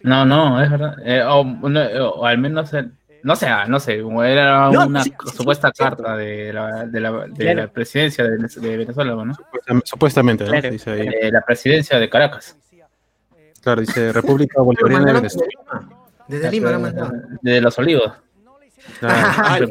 No, 0.00 0.24
no, 0.24 0.62
es 0.62 0.70
verdad. 0.70 0.96
Eh, 1.04 1.22
o, 1.22 1.42
no, 1.44 1.80
o 2.10 2.26
al 2.26 2.38
menos, 2.38 2.72
eh, 2.74 2.88
no 3.22 3.34
sé, 3.34 3.46
ah, 3.46 3.66
no 3.66 3.80
sé, 3.80 3.94
era 4.24 4.70
No, 4.70 4.86
una 4.86 5.02
sí, 5.02 5.12
sí, 5.24 5.36
supuesta 5.36 5.72
sí. 5.74 5.82
carta 5.82 6.16
de 6.16 6.52
la, 6.52 6.84
de 6.86 7.00
la, 7.00 7.10
de 7.26 7.32
Claro. 7.34 7.60
la 7.62 7.68
presidencia 7.68 8.22
de, 8.24 8.38
Venez- 8.38 8.60
de 8.60 8.76
Venezuela, 8.76 9.14
¿no? 9.14 9.34
Supuestam- 9.34 9.82
Supuestamente, 9.84 10.44
¿no? 10.44 10.50
Claro. 10.50 10.70
Dice 10.70 10.90
ahí. 10.90 11.08
Eh, 11.08 11.30
la 11.32 11.40
presidencia 11.40 11.98
de 11.98 12.08
Caracas. 12.08 12.56
Claro, 13.62 13.80
dice 13.80 14.12
República 14.12 14.60
Bolivariana 14.62 15.06
de 15.06 15.12
Venezuela. 15.14 15.48
Desde 16.28 16.50
Lima, 16.50 16.68
desde 16.70 16.78
lo 16.78 16.80
mandaron. 16.86 17.38
De 17.42 17.60
los 17.60 17.78
olivos. 17.78 18.12
Claro. 19.00 19.68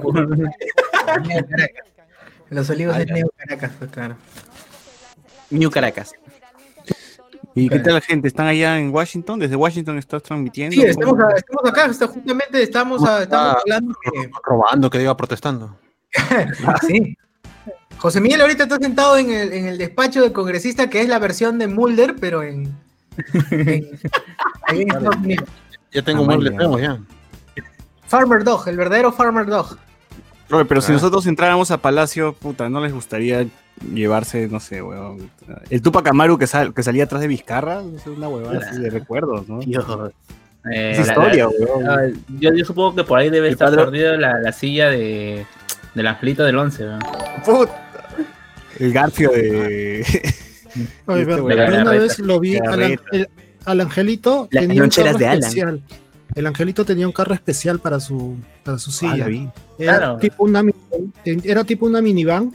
Los 2.50 2.70
olivos 2.70 2.98
de 2.98 3.06
Neo 3.06 3.30
Caracas, 3.38 3.72
pues 3.80 3.92
claro. 3.92 4.16
New 5.50 5.70
Caracas. 5.72 6.14
¿Y 7.54 7.70
qué 7.70 7.80
tal 7.80 7.94
la 7.94 8.02
gente? 8.02 8.28
¿Están 8.28 8.48
allá 8.48 8.78
en 8.78 8.94
Washington? 8.94 9.40
¿Desde 9.40 9.56
Washington 9.56 9.98
estás 9.98 10.22
transmitiendo? 10.24 10.76
Sí, 10.76 10.82
estamos, 10.84 11.18
a- 11.20 11.32
estamos 11.36 11.70
acá, 11.72 11.86
está- 11.86 12.08
justamente 12.08 12.62
estamos, 12.62 13.04
a- 13.08 13.24
estamos 13.24 13.56
Ah. 13.56 13.60
hablando 13.62 13.96
que. 14.04 14.30
Robando, 14.44 14.90
que 14.90 15.00
diga 15.00 15.16
protestando. 15.16 15.78
Sí. 16.88 17.18
José 17.98 18.20
Miguel 18.20 18.42
ahorita 18.42 18.64
está 18.64 18.76
sentado 18.78 19.18
en 19.18 19.32
el, 19.32 19.54
en 19.54 19.66
el 19.68 19.78
despacho 19.78 20.22
del 20.22 20.34
congresista, 20.34 20.90
que 20.90 21.02
es 21.02 21.08
la 21.08 21.18
versión 21.20 21.58
de 21.58 21.68
Mulder, 21.68 22.16
pero 22.20 22.44
en. 22.44 22.76
en- 23.52 23.90
ahí 24.64 24.82
en 24.82 24.88
Estados 24.92 25.16
Unidos. 25.16 25.48
Ya 25.96 26.02
tengo 26.04 26.22
Ah, 26.24 26.26
muebles 26.26 26.54
vale. 26.54 26.68
nuevos 26.68 26.82
ya. 26.82 27.00
Farmer 28.08 28.44
Dog, 28.44 28.68
el 28.68 28.78
verdadero 28.78 29.12
Farmer 29.12 29.46
Dog. 29.48 29.78
Robert, 30.50 30.70
pero 30.70 30.82
si 30.82 30.92
Ah. 30.92 30.96
nosotros 30.96 31.26
entráramos 31.26 31.72
a 31.72 31.78
Palacio, 31.78 32.34
puta, 32.34 32.70
¿no 32.70 32.80
les 32.82 32.94
gustaría 32.94 33.48
llevarse, 33.94 34.48
no 34.48 34.60
sé, 34.60 34.82
weón? 34.82 35.32
El 35.72 35.82
Tupac 35.82 36.08
Amaru 36.08 36.38
que, 36.38 36.46
sal- 36.48 36.74
que 36.74 36.84
salía 36.84 37.06
atrás 37.06 37.22
de 37.22 37.28
Vizcarra? 37.28 37.82
Es 37.96 38.06
una 38.06 38.28
huevada 38.30 38.60
así 38.60 38.80
de 38.80 38.90
recuerdos, 38.92 39.48
¿no? 39.50 39.60
Dios. 39.60 39.86
Eh, 40.72 40.92
Es 40.92 40.98
la- 41.00 41.04
historia, 41.06 41.46
la- 41.46 41.66
weón. 41.66 41.90
ah, 41.90 41.98
yo, 42.40 42.54
yo 42.54 42.66
supongo 42.66 42.96
que 42.96 43.04
por 43.04 43.18
ahí 43.20 43.30
debe 43.32 43.48
El 43.48 43.54
estar 43.54 43.74
perdida 43.76 44.18
la, 44.18 44.40
la 44.40 44.52
silla 44.52 44.90
de, 44.90 45.46
del 45.96 46.08
angelito 46.08 46.44
del 46.44 46.58
11. 46.58 46.84
¿no? 46.86 47.00
Puta. 47.44 47.82
El 48.80 48.92
Garfio 48.94 49.30
de... 49.32 50.04
Oye, 51.08 51.22
Este 51.22 51.26
verdad, 51.26 51.42
güey, 51.42 51.58
la 51.58 51.82
una 51.82 51.92
vez 51.92 52.20
lo 52.20 52.40
vi 52.40 52.60
la 52.60 52.74
el- 52.76 53.30
al 53.66 53.82
Angelito 53.82 54.48
Las 54.52 54.68
tenía 54.68 54.84
un 54.84 54.90
carro 54.90 55.18
de 55.18 55.28
Alan. 55.28 55.40
especial. 55.40 55.82
El 56.36 56.48
Angelito 56.48 56.86
tenía 56.86 57.08
un 57.08 57.14
carro 57.14 57.34
especial 57.34 57.80
para 57.80 58.00
su 58.00 58.36
para 58.64 58.78
su 58.78 58.92
silla. 58.92 59.28
Era 59.28 59.54
Claro. 59.98 60.18
tipo 60.18 60.44
una 60.44 60.64
era 61.44 61.64
tipo 61.64 61.86
una 61.86 62.02
minivan 62.02 62.54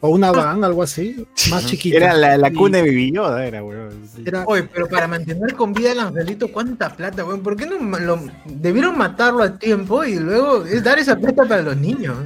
o 0.00 0.08
una 0.10 0.30
van, 0.32 0.62
algo 0.62 0.82
así, 0.82 1.26
más 1.50 1.66
chiquita. 1.66 1.96
Era 1.96 2.14
la, 2.14 2.36
la 2.36 2.48
Y 2.50 2.52
cuna 2.52 2.82
de 2.82 3.46
era, 3.46 3.64
weón. 3.64 4.02
era- 4.24 4.44
Oye, 4.46 4.64
pero 4.64 4.86
para 4.86 5.08
mantener 5.08 5.54
con 5.54 5.72
vida 5.72 5.92
al 5.92 6.00
angelito, 6.00 6.52
¿cuánta 6.52 6.94
plata, 6.94 7.24
weón? 7.24 7.42
¿Por 7.42 7.56
qué 7.56 7.64
no 7.66 7.78
lo, 7.98 8.20
debieron 8.44 8.98
matarlo 8.98 9.42
a 9.42 9.58
tiempo 9.58 10.04
y 10.04 10.16
luego 10.16 10.64
es 10.66 10.84
dar 10.84 10.98
esa 10.98 11.16
plata 11.16 11.44
para 11.46 11.62
los 11.62 11.76
niños? 11.78 12.16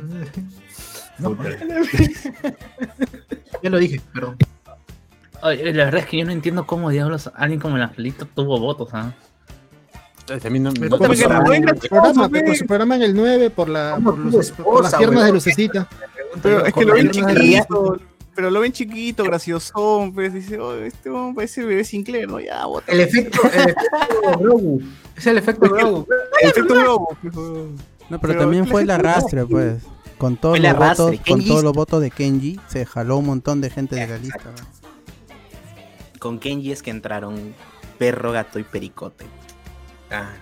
ya 3.62 3.70
lo 3.70 3.78
dije, 3.78 4.00
perdón. 4.12 4.36
Oye, 5.42 5.72
la 5.72 5.84
verdad 5.84 6.00
es 6.00 6.06
que 6.06 6.18
yo 6.18 6.24
no 6.24 6.32
entiendo 6.32 6.66
cómo 6.66 6.90
diablos 6.90 7.30
alguien 7.34 7.60
como 7.60 7.76
el 7.76 7.82
angelito 7.82 8.26
tuvo 8.26 8.58
votos. 8.58 8.88
¿ah? 8.92 9.12
También 10.42 10.64
no- 10.64 10.72
no- 10.72 10.98
por 10.98 11.16
su- 11.16 11.24
era 11.24 11.40
muy 11.40 11.60
programa, 11.60 11.72
gracioso, 11.72 12.30
por 12.46 12.56
su 12.56 12.66
programa 12.66 12.96
en 12.96 13.02
el 13.02 13.14
9 13.14 13.50
por, 13.50 13.68
la, 13.68 13.92
¿Cómo 13.94 14.10
por, 14.10 14.18
los- 14.18 14.52
tuvo 14.52 14.72
por 14.72 14.82
las 14.82 14.94
piernas 14.94 15.24
de 15.26 15.32
lucecita. 15.32 15.88
Pero 16.42 16.66
es 16.66 16.74
que 16.74 16.84
lo 16.84 16.94
ven 16.94 17.10
chiquito, 17.10 17.98
pero 18.34 18.50
lo 18.50 18.60
ven 18.60 18.72
chiquito, 18.72 19.24
graciosón, 19.24 20.12
pues 20.12 20.34
dice, 20.34 20.58
oh, 20.60 20.74
este 20.74 21.08
hombre 21.08 21.36
parece 21.36 21.64
bebé 21.64 21.82
Sinclair, 21.84 22.28
¿no? 22.28 22.40
Ya, 22.40 22.66
bota. 22.66 22.92
El 22.92 23.00
efecto, 23.00 23.40
el 23.52 23.60
efecto 23.60 24.38
Grogu. 24.38 24.82
Es 25.16 25.26
el 25.26 25.38
efecto 25.38 25.68
Grogu. 25.70 26.06
El 26.42 26.48
efecto 26.50 26.74
globo, 26.74 27.16
weón. 27.34 27.76
No, 28.10 28.18
pero, 28.18 28.32
Pero 28.34 28.38
también 28.40 28.66
fue 28.66 28.82
el 28.82 28.90
arrastre, 28.90 29.44
pues. 29.46 29.82
Con 30.18 30.36
todos, 30.36 30.58
los 30.58 30.76
votos, 30.76 31.14
con 31.28 31.44
todos 31.44 31.62
los 31.62 31.72
votos 31.72 32.00
de 32.02 32.10
Kenji, 32.10 32.58
se 32.66 32.84
jaló 32.84 33.18
un 33.18 33.26
montón 33.26 33.60
de 33.60 33.70
gente 33.70 33.94
de 33.96 34.06
la 34.08 34.18
lista. 34.18 34.40
¿no? 34.44 34.77
Con 36.18 36.38
Kenji 36.38 36.72
es 36.72 36.82
que 36.82 36.90
entraron 36.90 37.54
perro, 37.98 38.32
gato 38.32 38.58
y 38.58 38.64
pericote. 38.64 39.24
Ah, 40.10 40.32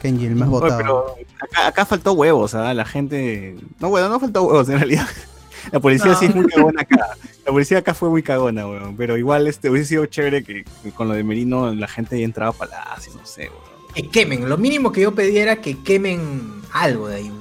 Kenji, 0.00 0.26
el 0.26 0.36
más 0.36 0.48
Oye, 0.48 0.60
votado. 0.60 0.78
pero 0.78 1.14
acá, 1.40 1.66
acá 1.68 1.86
faltó 1.86 2.12
huevos, 2.12 2.54
¿ah? 2.54 2.74
La 2.74 2.84
gente. 2.84 3.56
No, 3.78 3.88
bueno, 3.88 4.08
no 4.08 4.18
faltó 4.18 4.42
huevos 4.42 4.68
en 4.68 4.78
realidad. 4.78 5.06
La 5.70 5.78
policía 5.78 6.16
sí 6.16 6.26
es 6.26 6.34
muy 6.34 6.46
cagona 6.46 6.82
acá. 6.82 7.16
La 7.46 7.52
policía 7.52 7.78
acá 7.78 7.94
fue 7.94 8.08
muy 8.10 8.22
cagona, 8.24 8.66
weón. 8.66 8.96
Pero 8.96 9.16
igual 9.16 9.46
este 9.46 9.70
hubiese 9.70 9.90
sido 9.90 10.06
chévere 10.06 10.42
que, 10.42 10.64
que 10.82 10.90
con 10.90 11.06
lo 11.06 11.14
de 11.14 11.22
Merino 11.22 11.72
la 11.72 11.86
gente 11.86 12.16
haya 12.16 12.24
entrado 12.24 12.50
a 12.50 12.54
palacio, 12.54 13.12
no 13.14 13.24
sé, 13.24 13.42
weón. 13.42 13.72
Que 13.94 14.08
quemen. 14.08 14.48
Lo 14.48 14.58
mínimo 14.58 14.90
que 14.90 15.02
yo 15.02 15.14
pedía 15.14 15.42
era 15.42 15.56
que 15.56 15.80
quemen 15.82 16.62
algo 16.72 17.06
de 17.08 17.16
ahí. 17.16 17.32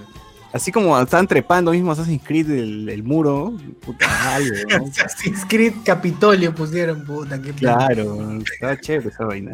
Así 0.53 0.71
como 0.71 0.99
estaban 0.99 1.27
trepando 1.27 1.71
mismo 1.71 1.91
Assassin's 1.91 2.23
Creed 2.25 2.49
el, 2.51 2.89
el 2.89 3.03
muro, 3.03 3.57
puta 3.85 4.35
algo, 4.35 4.55
¿no? 4.69 4.85
Assassin's 4.91 5.45
Creed 5.47 5.73
Capitolio 5.85 6.53
pusieron, 6.53 7.05
puta, 7.05 7.41
qué. 7.41 7.53
Claro, 7.53 8.39
estaba 8.51 8.79
chévere 8.79 9.09
esa 9.09 9.25
vaina. 9.25 9.53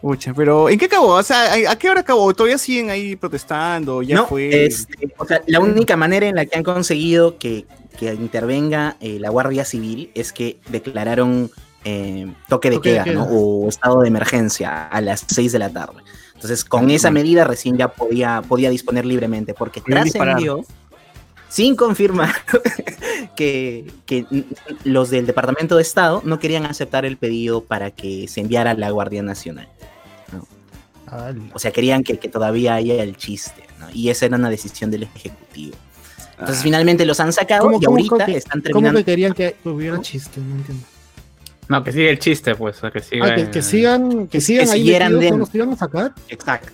Pucha, 0.00 0.32
pero 0.32 0.70
¿en 0.70 0.78
qué 0.78 0.86
acabó? 0.86 1.08
O 1.16 1.22
sea, 1.22 1.52
¿a 1.52 1.72
a 1.72 1.76
qué 1.76 1.90
hora 1.90 2.00
acabó? 2.00 2.32
¿Todavía 2.32 2.56
siguen 2.56 2.90
ahí 2.90 3.16
protestando? 3.16 4.02
¿Ya 4.02 4.16
no, 4.16 4.26
fue? 4.26 4.64
este, 4.64 5.12
o 5.18 5.26
sea, 5.26 5.42
la 5.46 5.60
única 5.60 5.96
manera 5.96 6.26
en 6.26 6.36
la 6.36 6.46
que 6.46 6.56
han 6.56 6.64
conseguido 6.64 7.36
que, 7.36 7.66
que 7.98 8.14
intervenga 8.14 8.96
eh, 9.00 9.18
la 9.20 9.28
Guardia 9.28 9.64
Civil 9.64 10.10
es 10.14 10.32
que 10.32 10.58
declararon 10.70 11.50
eh, 11.84 12.32
toque 12.48 12.70
de 12.70 12.76
Toque 12.76 12.88
de 12.90 12.94
queda, 12.94 13.04
queda. 13.04 13.14
¿no? 13.14 13.24
O 13.24 13.68
estado 13.68 14.00
de 14.00 14.08
emergencia 14.08 14.86
a 14.86 15.00
las 15.00 15.24
6 15.26 15.52
de 15.52 15.58
la 15.58 15.70
tarde. 15.70 16.02
Entonces, 16.40 16.64
con 16.64 16.90
esa 16.90 17.10
medida 17.10 17.44
recién 17.44 17.76
ya 17.76 17.88
podía, 17.88 18.40
podía 18.40 18.70
disponer 18.70 19.04
libremente, 19.04 19.52
porque 19.52 19.82
trascendió, 19.82 20.64
sin 21.50 21.76
confirmar, 21.76 22.34
que, 23.36 23.90
que 24.06 24.24
los 24.84 25.10
del 25.10 25.26
Departamento 25.26 25.76
de 25.76 25.82
Estado 25.82 26.22
no 26.24 26.38
querían 26.38 26.64
aceptar 26.64 27.04
el 27.04 27.18
pedido 27.18 27.62
para 27.62 27.90
que 27.90 28.26
se 28.26 28.40
enviara 28.40 28.70
a 28.70 28.74
la 28.74 28.88
Guardia 28.90 29.22
Nacional. 29.22 29.68
O 31.52 31.58
sea, 31.58 31.72
querían 31.72 32.04
que, 32.04 32.18
que 32.18 32.28
todavía 32.28 32.74
haya 32.74 33.02
el 33.02 33.16
chiste, 33.16 33.64
¿no? 33.78 33.88
Y 33.92 34.08
esa 34.10 34.26
era 34.26 34.36
una 34.36 34.48
decisión 34.48 34.90
del 34.90 35.02
Ejecutivo. 35.02 35.76
Entonces, 36.38 36.58
Ah. 36.60 36.62
finalmente 36.62 37.04
los 37.04 37.20
han 37.20 37.32
sacado 37.34 37.64
¿Cómo- 37.64 37.76
y 37.78 37.84
cómo- 37.84 37.96
ahorita 37.98 38.24
cómo- 38.26 38.36
están 38.38 38.60
¿Cómo 38.60 38.62
terminando. 38.62 38.98
que 39.00 39.04
querían 39.04 39.34
que 39.34 39.56
hubiera 39.64 40.00
chiste? 40.00 40.40
No 40.40 40.54
entiendo. 40.54 40.86
No, 41.70 41.82
que 41.84 41.92
sigue 41.92 42.10
el 42.10 42.18
chiste, 42.18 42.54
pues. 42.54 42.76
o 42.76 42.80
sea, 42.80 42.90
que 42.90 43.00
siga. 43.00 43.26
Ah, 43.26 43.34
que, 43.34 43.48
que 43.50 43.62
sigan, 43.62 44.26
que 44.26 44.28
que 44.28 44.40
sigan 44.42 44.68
ahí 44.68 44.80
siguieran 44.80 45.14
metidos, 45.14 45.30
¿no 45.32 45.38
dentro. 45.38 45.38
los 45.46 45.54
iban 45.54 45.72
a 45.72 45.76
sacar? 45.76 46.12
Exacto. 46.28 46.72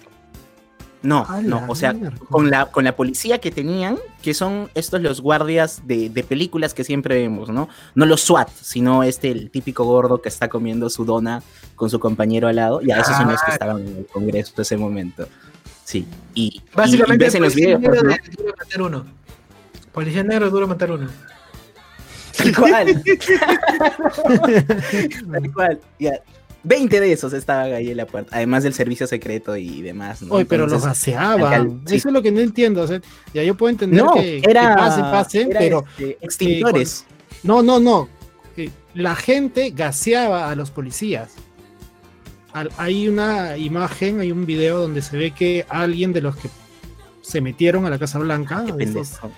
No, 1.02 1.24
A 1.28 1.40
no, 1.40 1.62
o 1.68 1.74
sea, 1.76 1.92
mierda. 1.92 2.16
con 2.30 2.50
la, 2.50 2.66
con 2.66 2.82
la 2.82 2.96
policía 2.96 3.38
que 3.38 3.52
tenían, 3.52 3.96
que 4.22 4.34
son 4.34 4.70
estos 4.74 5.00
los 5.02 5.20
guardias 5.20 5.82
de, 5.86 6.08
de 6.10 6.24
películas 6.24 6.74
que 6.74 6.82
siempre 6.82 7.16
vemos, 7.20 7.48
¿no? 7.50 7.68
No 7.94 8.06
los 8.06 8.22
SWAT, 8.22 8.48
sino 8.60 9.04
este, 9.04 9.30
el 9.30 9.50
típico 9.50 9.84
gordo 9.84 10.20
que 10.20 10.28
está 10.30 10.48
comiendo 10.48 10.90
su 10.90 11.04
dona 11.04 11.42
con 11.76 11.90
su 11.90 12.00
compañero 12.00 12.48
al 12.48 12.56
lado, 12.56 12.80
y 12.82 12.90
a 12.90 12.98
esos 13.00 13.14
son 13.16 13.28
los 13.30 13.40
que 13.40 13.50
Ah. 13.50 13.52
estaban 13.52 13.86
en 13.86 13.96
el 13.98 14.06
Congreso 14.06 14.52
en 14.56 14.62
ese 14.62 14.76
momento. 14.78 15.28
Sí, 15.84 16.06
y, 16.34 16.42
y- 16.44 16.56
y 16.56 16.62
Básicamente, 16.74 17.24
ves 17.26 17.34
en 17.36 17.42
los 17.42 17.52
policía 17.52 17.76
videos, 17.76 17.92
negro 17.94 18.02
¿no? 18.02 18.16
de 18.16 18.30
duro 18.42 18.54
matar 18.58 18.82
uno. 18.82 19.04
Policía 19.92 20.24
negro 20.24 20.50
duro 20.50 20.66
matar 20.66 20.90
uno. 20.90 21.08
Tal 22.36 22.54
cual. 22.54 23.02
Tal 25.32 25.52
cual. 25.52 25.80
Ya. 25.98 26.12
20 26.64 27.00
de 27.00 27.12
esos 27.12 27.32
estaban 27.32 27.72
ahí 27.72 27.90
en 27.92 27.96
la 27.96 28.06
puerta, 28.06 28.34
además 28.34 28.64
del 28.64 28.74
servicio 28.74 29.06
secreto 29.06 29.56
y 29.56 29.82
demás. 29.82 30.20
¿no? 30.22 30.44
Pero 30.46 30.66
los 30.66 30.84
gaseaban. 30.84 31.82
sí. 31.86 31.94
Eso 31.96 32.08
es 32.08 32.12
lo 32.12 32.22
que 32.22 32.32
no 32.32 32.40
entiendo. 32.40 32.82
o 32.82 32.86
sea, 32.88 33.00
ya 33.32 33.42
yo 33.44 33.54
puedo 33.56 33.70
entender 33.70 34.02
no, 34.04 34.14
que, 34.14 34.38
era, 34.38 34.70
que 34.70 34.74
pasen, 34.76 35.02
pasen, 35.04 35.50
era, 35.52 35.60
pero 35.60 35.84
este, 35.96 36.18
extintores. 36.20 37.04
no, 37.44 37.62
no, 37.62 37.78
no. 37.78 38.08
La 38.94 39.14
gente 39.14 39.70
gaseaba 39.70 40.50
a 40.50 40.56
los 40.56 40.70
policías. 40.72 41.34
Al- 42.52 42.70
Hay 42.78 43.06
una 43.06 43.56
imagen, 43.58 44.18
hay 44.20 44.32
un 44.32 44.44
video 44.46 44.78
donde 44.78 45.02
se 45.02 45.16
ve 45.18 45.30
que 45.32 45.66
alguien 45.68 46.12
de 46.14 46.22
los 46.22 46.34
que 46.36 46.48
se 47.20 47.40
metieron 47.42 47.84
a 47.86 47.90
la 47.90 47.98
Casa 47.98 48.18
Blanca, 48.18 48.64
pendejo. 48.76 49.30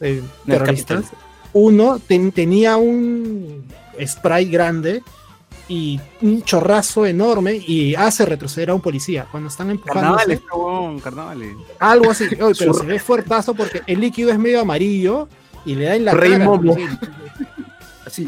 eh, 0.00 0.22
terroristas. 0.46 1.06
Uno 1.52 1.98
ten- 1.98 2.32
tenía 2.32 2.76
un 2.76 3.64
spray 4.06 4.46
grande 4.50 5.02
y 5.68 6.00
un 6.22 6.42
chorrazo 6.42 7.06
enorme 7.06 7.54
y 7.54 7.94
hace 7.94 8.26
retroceder 8.26 8.70
a 8.70 8.74
un 8.74 8.80
policía 8.80 9.26
cuando 9.30 9.48
están 9.48 9.70
empujando 9.70 10.00
Carnavales, 10.16 10.40
cabrón, 10.48 10.98
carnavales. 11.00 11.56
algo 11.78 12.10
así. 12.10 12.24
Pero 12.58 12.74
se 12.74 12.86
ve 12.86 12.98
fuertazo 12.98 13.54
porque 13.54 13.82
el 13.86 14.00
líquido 14.00 14.30
es 14.30 14.38
medio 14.38 14.60
amarillo 14.60 15.28
y 15.64 15.74
le 15.76 15.84
da 15.84 15.94
en 15.96 16.04
la 16.06 16.12
Rey 16.14 16.32
cara 16.32 16.46
policía. 16.46 16.98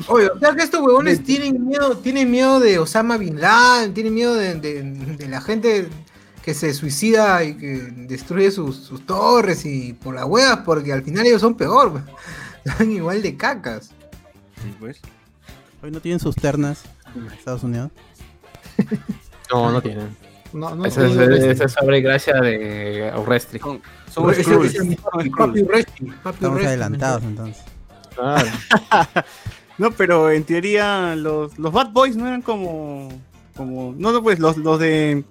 Oye, 0.09 0.29
o 0.29 0.39
sea 0.39 0.55
que 0.55 0.63
estos 0.63 0.81
huevones 0.81 1.25
tienen 1.25 1.67
miedo, 1.67 1.97
tienen 1.97 2.31
miedo 2.31 2.61
de 2.61 2.79
Osama 2.79 3.17
Bin 3.17 3.41
Laden, 3.41 3.93
tienen 3.95 4.15
miedo 4.15 4.35
de, 4.35 4.55
de- 4.55 4.83
de 4.83 5.29
la 5.29 5.41
gente 5.41 5.89
que 6.45 6.55
se 6.55 6.73
suicida 6.75 7.43
y 7.43 7.55
que 7.57 7.79
destruye 8.07 8.51
sus, 8.53 8.77
sus 8.77 9.05
torres 9.07 9.65
y 9.65 9.93
por 9.95 10.15
las 10.15 10.25
huevas, 10.25 10.61
porque 10.65 10.93
al 10.93 11.03
final 11.03 11.27
ellos 11.27 11.41
son 11.41 11.55
peor, 11.57 12.03
son 12.79 12.91
igual 12.91 13.23
de 13.23 13.37
cacas. 13.37 13.91
Sí, 14.63 14.75
pues. 14.79 15.01
Hoy 15.83 15.91
no 15.91 16.01
tienen 16.01 16.21
sus 16.21 16.37
ternas 16.37 16.85
en 17.17 17.27
Estados 17.27 17.65
Unidos. 17.65 17.91
No, 19.51 19.71
no 19.73 19.83
tienen. 19.83 20.17
no, 20.53 20.75
no, 20.75 20.85
Esa 20.85 21.07
es, 21.07 21.15
no, 21.15 21.23
esa 21.23 21.65
es 21.65 21.73
sobre 21.73 22.01
gracia 22.01 22.35
de. 22.41 23.13
Son, 23.61 23.83
son 24.11 24.31
es 24.31 24.47
son 24.47 24.97
papi, 24.97 25.63
papi 25.63 25.85
Estamos 26.35 26.65
adelantados 26.65 27.23
entonces. 27.25 27.63
Claro. 28.15 28.49
No, 29.79 29.91
pero 29.91 30.31
en 30.31 30.45
teoría 30.45 31.17
los, 31.17 31.59
los 31.59 31.73
Bad 31.73 31.91
Boys 31.91 32.15
no 32.15 32.29
eran 32.29 32.43
como. 32.43 33.09
como 33.57 33.95
no, 33.97 34.13
no, 34.13 34.23
pues 34.23 34.39
los, 34.39 34.57
los 34.59 34.79
de 34.79 35.25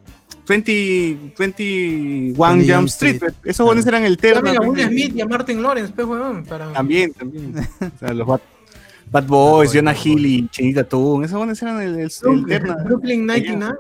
20, 0.48 1.17
21 1.38 2.36
Jump 2.36 2.69
Jump 2.69 2.88
Street. 2.88 3.15
Street. 3.15 3.33
Esos 3.45 3.65
buenos 3.65 3.86
eran 3.86 4.03
el 4.03 4.17
terno. 4.17 4.41
También 4.41 4.57
a 4.63 4.67
Will 4.67 4.77
de- 4.77 4.88
Smith 4.88 5.15
y 5.15 5.21
a 5.21 5.25
Martin 5.25 5.62
Lawrence, 5.62 5.93
pues, 5.95 6.07
para... 6.48 6.74
También, 6.74 7.13
también. 7.13 7.55
O 7.57 8.00
sea, 8.00 8.13
los 8.13 8.27
Bad, 8.27 8.41
Bad 9.12 9.27
Boys, 9.27 9.71
Jonah 9.74 9.95
Hill 9.95 10.25
y 10.25 10.48
Chinita 10.50 10.83
Toon. 10.83 11.24
Esos 11.25 11.38
buenos 11.38 11.62
eran 11.62 11.81
el, 11.81 11.95
el, 12.00 12.12
el 12.12 12.45
terno. 12.48 12.75
Brooklyn 12.86 13.25
99. 13.25 13.75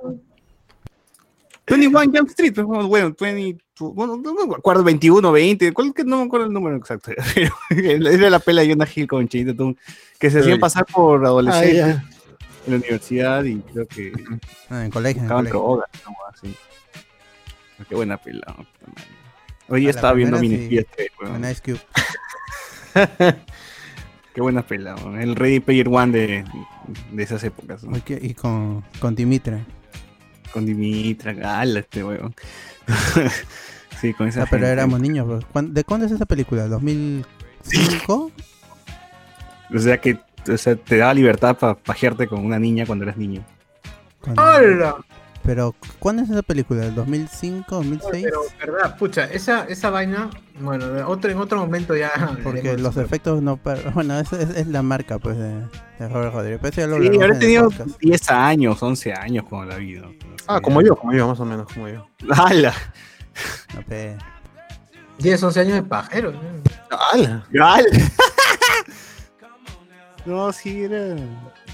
21 1.67 1.99
Jump 2.13 2.29
Street, 2.29 2.53
pues, 2.53 2.65
bueno, 2.67 3.15
20, 3.17 3.63
bueno, 3.79 4.17
no 4.17 4.33
me 4.33 4.55
acuerdo, 4.55 4.83
21, 4.83 5.31
20, 5.31 5.71
¿cuál 5.71 5.93
que 5.93 6.03
no 6.03 6.17
me 6.17 6.23
acuerdo 6.23 6.47
el 6.47 6.51
número 6.53 6.75
exacto? 6.75 7.11
Pero 7.69 8.09
era 8.09 8.29
la 8.29 8.39
pela 8.39 8.61
de 8.61 8.69
Jonah 8.69 8.87
Hill 8.93 9.07
con 9.07 9.27
Chinita 9.27 9.55
Toon, 9.55 9.77
que 10.19 10.29
se 10.29 10.39
hacían 10.39 10.59
pasar 10.59 10.85
por 10.85 11.23
Ah, 11.23 11.27
adolescentes. 11.29 11.97
En 12.65 12.71
la 12.73 12.77
universidad 12.77 13.43
y 13.43 13.59
creo 13.61 13.87
que 13.87 14.11
Ah, 14.69 14.85
en 14.85 14.91
colegio. 14.91 15.21
En 15.21 15.27
buscaban 15.27 15.45
colegio. 15.45 15.59
drogas, 15.59 15.89
¿no? 16.05 16.15
Así. 16.33 16.55
Qué 17.89 17.95
buena 17.95 18.17
pela. 18.17 18.55
¿no? 18.57 18.65
Hoy 19.69 19.87
estaba 19.87 20.13
viendo 20.13 20.37
Mini 20.39 20.67
sí. 20.69 20.85
3, 20.95 21.09
weón. 21.21 21.33
Con 21.41 21.49
Ice 21.49 21.61
Cube. 21.63 21.79
Qué 24.33 24.41
buena 24.41 24.61
pela. 24.65 24.95
El 25.19 25.35
Ready 25.35 25.59
Player 25.59 25.87
One 25.89 26.11
de, 26.17 26.45
de 27.11 27.23
esas 27.23 27.43
épocas. 27.43 27.81
Y 28.21 28.33
con, 28.33 28.83
con 28.99 29.15
Dimitra. 29.15 29.59
Con 30.53 30.65
Dimitra, 30.65 31.33
gala 31.33 31.79
este 31.79 32.03
weón. 32.03 32.33
sí, 33.99 34.13
con 34.13 34.27
esa 34.27 34.43
Ah, 34.43 34.47
pero 34.49 34.61
gente. 34.61 34.71
éramos 34.73 34.99
niños. 34.99 35.43
¿Cuán- 35.51 35.73
¿De 35.73 35.83
cuándo 35.83 36.05
es 36.05 36.11
esa 36.11 36.25
película? 36.25 36.67
¿2005? 36.67 38.31
O 39.73 39.79
sea 39.79 40.01
que 40.01 40.19
o 40.49 40.57
sea, 40.57 40.75
te 40.75 40.97
daba 40.97 41.13
libertad 41.13 41.57
para 41.57 41.75
pajearte 41.75 42.27
con 42.27 42.45
una 42.45 42.59
niña 42.59 42.85
cuando 42.85 43.03
eras 43.05 43.17
niño. 43.17 43.43
Cuando- 44.21 44.41
¡Hola! 44.43 44.95
Pero, 45.43 45.73
¿cuándo 45.97 46.21
es 46.21 46.29
esa 46.29 46.43
película? 46.43 46.85
¿El 46.85 46.93
2005, 46.93 47.75
2006? 47.75 48.25
Pero, 48.25 48.41
verdad, 48.73 48.95
pucha, 48.95 49.23
esa, 49.25 49.63
esa 49.63 49.89
vaina, 49.89 50.29
bueno, 50.59 50.85
otro, 51.07 51.31
en 51.31 51.39
otro 51.39 51.57
momento 51.57 51.95
ya. 51.95 52.11
Porque 52.43 52.77
los 52.77 52.93
pero- 52.93 53.07
efectos 53.07 53.41
no... 53.41 53.59
Bueno, 53.95 54.19
esa 54.19 54.39
es, 54.39 54.49
es 54.51 54.67
la 54.67 54.83
marca, 54.83 55.17
pues, 55.17 55.37
de, 55.39 55.49
de 55.97 56.09
Robert 56.09 56.33
Rodríguez. 56.35 56.59
Pero 56.61 56.75
ya 56.75 56.85
lo 56.87 57.01
Sí, 57.01 57.19
habré 57.19 57.39
tenido 57.39 57.69
podcast. 57.71 57.99
10 57.99 58.29
años, 58.29 58.83
11 58.83 59.13
años 59.13 59.45
cuando 59.49 59.71
la 59.71 59.77
vi. 59.77 59.95
¿no? 59.95 60.13
Ah, 60.47 60.61
como 60.61 60.79
yo, 60.83 60.95
como 60.95 61.11
yo, 61.13 61.27
más 61.27 61.39
o 61.39 61.45
menos, 61.45 61.65
como 61.73 61.87
yo. 61.89 62.07
¡Hala! 62.29 62.73
No, 63.73 63.81
pe. 63.81 64.17
10, 65.17 65.41
11 65.41 65.59
años 65.59 65.73
de 65.73 65.83
pajero. 65.83 66.33
¿no? 66.33 66.39
¡Hala! 67.11 67.43
¡Hala! 67.59 67.85
No, 70.25 70.51
sí, 70.51 70.83
era. 70.83 71.15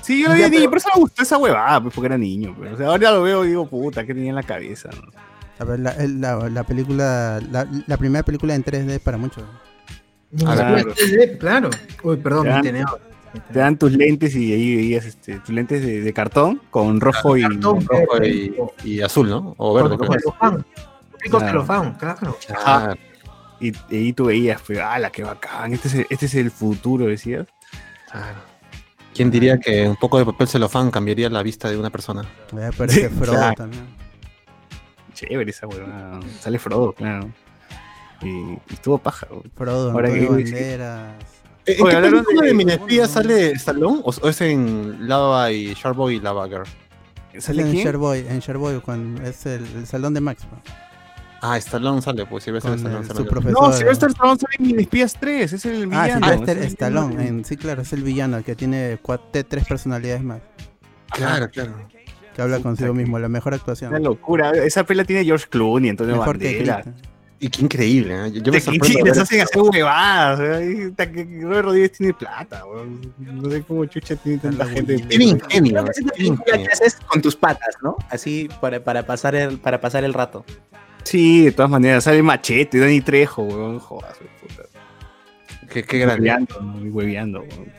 Sí, 0.02 0.22
yo 0.22 0.30
lo 0.30 0.34
vi 0.36 0.40
Ya, 0.42 0.46
de 0.46 0.52
niño, 0.52 0.70
pero- 0.70 0.72
pero 0.72 0.78
eso 0.78 0.90
me 0.96 1.02
gustó 1.02 1.24
esa 1.24 1.38
huevada, 1.38 1.82
pues 1.82 1.94
porque 1.94 2.06
era 2.08 2.18
niño. 2.18 2.56
Pero, 2.60 2.74
o 2.74 2.78
sea, 2.78 2.88
ahora 2.88 3.12
lo 3.12 3.22
veo 3.24 3.46
y 3.46 3.50
digo, 3.50 3.68
puta, 3.68 4.06
¿qué 4.06 4.14
tenía 4.14 4.30
en 4.30 4.36
la 4.36 4.44
cabeza? 4.44 4.90
no? 4.96 5.12
A 5.60 5.64
ver, 5.64 5.80
la, 5.80 5.96
la, 6.08 6.50
la 6.50 6.64
película... 6.64 7.40
La, 7.52 7.68
la 7.88 7.98
primera 7.98 8.24
película 8.24 8.54
en 8.54 8.64
3D 8.64 9.00
para 9.00 9.18
muchos. 9.18 9.44
Ah, 10.46 10.54
Claro. 10.56 10.94
claro. 11.40 11.70
Uy, 12.04 12.18
perdón, 12.18 12.48
mi 12.56 12.62
tenedor. 12.62 13.02
Te 13.54 13.60
dan 13.60 13.78
tus 13.78 13.92
lentes 13.92 14.36
y 14.36 14.52
ahí 14.54 14.76
veías 14.76 15.06
este, 15.06 15.40
tus 15.40 15.50
lentes 15.54 15.82
de, 15.86 16.02
de 16.02 16.14
cartón 16.14 16.62
con 16.70 17.00
rojo 17.02 17.38
y. 17.38 17.42
Cartón, 17.44 17.86
Rojo 17.86 18.24
y, 18.24 18.56
y 18.84 19.02
azul, 19.02 19.30
¿no? 19.30 19.54
O 19.58 19.74
verde. 19.74 19.98
Rico 21.20 21.38
Claro. 21.40 21.48
celofán, 21.48 21.94
claro. 21.96 22.38
Claro. 22.48 22.96
Y, 23.60 23.70
y 23.90 23.96
ahí 23.96 24.14
tú 24.14 24.26
veías, 24.26 24.62
pues, 24.66 24.80
¡ala, 24.80 25.10
qué 25.12 25.24
bacán! 25.24 25.74
Este 25.74 25.88
es 25.88 25.94
el, 25.96 26.08
este 26.10 26.26
es 26.28 26.36
el 26.36 26.52
futuro, 26.52 27.06
decías. 27.06 27.48
Claro. 28.18 28.40
¿Quién 29.14 29.32
diría 29.32 29.58
que 29.60 29.88
un 29.88 29.96
poco 29.96 30.20
de 30.20 30.26
papel 30.26 30.48
celofán 30.48 30.92
cambiaría 30.92 31.30
la 31.30 31.42
vista 31.42 31.70
de 31.70 31.78
una 31.78 31.90
persona? 31.90 32.22
Eh, 32.56 32.70
pero 32.78 32.92
ese 32.92 33.10
Frodo 33.10 33.32
claro. 33.34 33.56
también. 33.56 33.86
Chévere 35.14 35.50
esa 35.50 35.66
huevada. 35.68 36.20
Sale 36.40 36.60
Frodo, 36.60 36.94
claro. 36.94 37.30
Y, 38.22 38.28
y 38.28 38.60
estuvo 38.74 38.98
paja. 39.00 39.28
güey. 39.30 39.44
Frodo, 39.56 39.92
Ahora 39.92 40.12
que- 40.12 40.26
Banderas. 40.28 41.16
¿En 41.66 41.82
Oye, 41.84 41.96
qué 41.96 42.02
película 42.02 42.42
de, 42.44 42.48
de- 42.48 42.54
Minespía 42.54 43.08
sale 43.08 43.52
Stallone 43.52 44.02
o, 44.04 44.10
o 44.22 44.30
es 44.30 44.40
en 44.42 45.08
Lava 45.08 45.52
y 45.52 45.74
Sharkboy 45.74 46.16
y 46.16 46.20
Lava 46.20 46.48
Girl? 46.48 46.64
¿Sale 47.40 47.62
en 47.64 47.72
quién? 47.72 47.86
Sherboy, 47.86 48.20
en 48.28 48.40
Sherboy, 48.40 48.80
cuando 48.80 49.22
es 49.24 49.46
el, 49.46 49.64
el 49.76 49.86
salón 49.86 50.14
de 50.14 50.22
Max. 50.22 50.46
¿no? 50.50 50.60
Ah, 51.42 51.58
Stallone 51.58 52.02
sale, 52.02 52.26
pues 52.26 52.46
Con 52.46 52.56
Stallone 52.56 53.06
sale. 53.06 53.52
No, 53.52 53.72
Sylvester 53.72 54.10
Stallone 54.10 54.40
sale 54.40 54.56
en 54.60 54.66
Minespías 54.68 55.14
3, 55.20 55.54
es 55.54 55.66
el 55.66 55.84
Ah, 55.94 56.04
villano. 56.06 56.28
Sylvester 56.28 56.58
es 56.58 56.64
el 56.64 56.70
Stallone. 56.72 57.16
villano. 57.16 57.28
en- 57.40 57.46
sí, 57.46 57.58
claro, 57.58 57.82
es 57.84 57.94
el 57.94 58.04
villano, 58.04 58.38
el 58.38 58.44
que 58.44 58.56
tiene 58.56 58.98
cuatro, 59.02 59.46
tres 59.48 59.66
personalidades 59.66 60.24
más. 60.24 60.42
Claro, 61.12 61.50
claro. 61.50 61.74
Que 62.36 62.42
habla 62.42 62.60
consigo 62.60 62.94
mismo, 62.94 63.18
la 63.20 63.30
mejor 63.30 63.54
actuación. 63.54 63.90
Una 63.92 64.00
locura. 64.00 64.52
Esa 64.52 64.84
pela 64.84 65.04
tiene 65.04 65.24
George 65.26 65.48
Clooney, 65.50 65.90
Antonio 65.92 66.18
Mejor 66.18 66.38
que 66.38 66.56
Banderas. 66.58 66.84
Cristo. 66.84 67.02
Y 67.40 67.50
qué 67.50 67.62
increíble, 67.62 68.16
¿eh? 68.28 68.32
Yo, 68.32 68.42
yo 68.42 68.52
me 68.52 68.60
sorprendo. 68.60 69.06
les 69.06 69.18
hacen 69.20 69.42
hacer 69.42 69.62
huevadas. 69.62 70.40
¿eh? 70.42 70.92
Que 70.98 71.40
Robert 71.44 71.66
Rodríguez 71.66 71.92
tiene 71.92 72.14
plata, 72.16 72.66
weón. 72.66 73.14
No 73.20 73.50
sé 73.52 73.62
cómo 73.62 73.86
chucha 73.86 74.16
tiene 74.16 74.40
tanta 74.40 74.66
gente. 74.66 74.98
Tiene 74.98 75.26
ingenio, 75.26 75.86
que 75.86 75.92
es 75.92 76.00
una 76.02 76.12
película 76.14 76.58
que 76.58 76.68
haces 76.72 76.96
con 77.08 77.22
tus 77.22 77.36
patas, 77.36 77.76
¿no? 77.84 77.96
Así 78.10 78.50
para, 78.60 78.84
para, 78.84 79.06
pasar, 79.06 79.36
el, 79.36 79.60
para 79.60 79.80
pasar 79.80 80.04
el 80.04 80.16
rato. 80.16 80.44
Sí, 81.08 81.46
de 81.46 81.52
todas 81.52 81.72
maneras. 81.72 82.04
Sale 82.04 82.22
Machete, 82.22 82.80
Dani 82.80 83.02
Trejo, 83.02 83.44
weón. 83.44 83.80
Jodas, 83.80 84.18
weón, 84.20 84.34
puta. 84.42 84.64
Qué, 85.70 85.84
qué 85.84 86.00
grande. 86.00 86.22
Hueveando, 86.30 86.62
¿no? 86.62 86.86
Y 86.86 86.90
hueveando, 86.90 87.40
weón. 87.42 87.72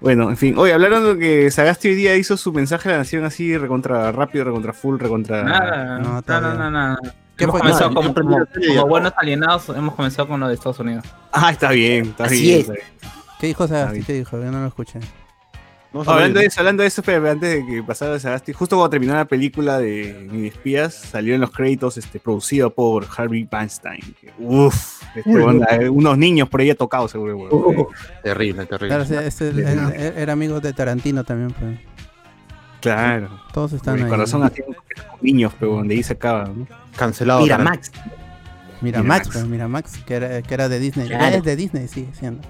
Bueno, 0.00 0.30
en 0.30 0.36
fin. 0.36 0.58
Oye, 0.58 0.72
hablaron 0.72 1.18
de 1.18 1.18
que 1.18 1.50
Sagasti 1.50 1.88
hoy 1.88 1.94
día 1.94 2.16
hizo 2.16 2.36
su 2.36 2.52
mensaje 2.52 2.88
a 2.88 2.92
la 2.92 2.98
nación 2.98 3.24
así, 3.24 3.56
recontra 3.56 4.10
rápido, 4.12 4.44
recontra 4.44 4.72
full, 4.72 4.98
recontra. 4.98 5.44
Nada, 5.44 5.98
No, 5.98 6.20
no, 6.26 6.40
no, 6.40 6.54
no, 6.54 6.70
nada. 6.70 6.98
¿Qué 7.36 7.44
hemos 7.44 7.54
fue? 7.54 7.60
comenzado 7.60 7.90
No, 7.90 8.12
como, 8.12 8.86
buenos 8.88 9.12
alienados, 9.16 9.68
hemos 9.70 9.94
comenzado 9.94 10.28
con 10.28 10.40
lo 10.40 10.48
de 10.48 10.54
Estados 10.54 10.78
Unidos. 10.80 11.04
Ah, 11.32 11.50
está 11.50 11.70
bien, 11.70 12.06
está 12.06 12.24
Así 12.24 12.42
bien. 12.42 12.54
es. 12.56 12.60
está 12.62 12.72
bien. 12.74 12.86
¿Qué 13.40 13.46
dijo 13.46 13.68
Sagasti? 13.68 14.02
¿Qué 14.02 14.12
dijo? 14.14 14.38
Yo 14.40 14.50
no 14.50 14.60
lo 14.60 14.66
escuché. 14.66 14.98
Vamos 15.92 16.08
a 16.08 16.12
Hablando 16.14 16.40
de 16.40 16.46
eso, 16.46 16.60
hablando 16.60 16.82
de 16.82 16.86
eso, 16.88 17.00
espérame, 17.02 17.26
antes 17.32 17.50
de 17.50 17.66
que 17.66 17.82
pasara 17.82 18.18
Sagasti, 18.18 18.52
justo 18.54 18.76
cuando 18.76 18.88
terminó 18.90 19.12
la 19.14 19.26
película 19.26 19.78
de 19.78 20.26
Mini 20.30 20.48
Espías, 20.48 20.94
salió 20.94 21.34
en 21.34 21.40
los 21.42 21.50
créditos 21.50 21.98
este, 21.98 22.18
producido 22.18 22.70
por 22.74 23.06
Harvey 23.14 23.46
Weinstein. 23.52 24.00
Uf, 24.38 25.02
este, 25.14 25.30
eh, 25.84 25.88
unos 25.90 26.16
niños 26.16 26.48
por 26.48 26.60
ahí 26.62 26.74
tocados, 26.74 27.10
seguro. 27.10 27.36
weón. 27.36 27.52
Uh, 27.52 27.86
Terrible, 28.22 28.64
terrible. 28.64 29.04
Claro, 29.06 29.26
él- 29.40 30.14
era 30.16 30.32
amigo 30.32 30.60
de 30.60 30.72
Tarantino 30.72 31.24
también, 31.24 31.50
pues. 31.52 31.78
Claro. 32.80 33.28
Todos 33.52 33.74
están 33.74 33.96
Mi 33.96 34.02
ahí. 34.02 34.08
corazón 34.08 34.42
así 34.42 34.62
con 34.62 34.74
niños, 35.20 35.52
pero 35.60 35.76
donde 35.76 35.94
ahí 35.94 36.02
se 36.02 36.14
acaba. 36.14 36.44
¿no? 36.46 36.66
Cancelado. 36.96 37.42
Mira. 37.42 37.58
Max. 37.58 37.92
Mira, 38.80 38.98
Mira, 38.98 39.02
Max, 39.02 39.28
Max. 39.28 39.46
mira 39.46 39.68
Max, 39.68 40.00
que 40.04 40.14
era, 40.14 40.42
que 40.42 40.54
era 40.54 40.68
de 40.68 40.80
Disney. 40.80 41.06
Claro. 41.06 41.36
Es 41.36 41.44
de 41.44 41.54
Disney, 41.54 41.86
sigue 41.86 42.08
siendo. 42.14 42.40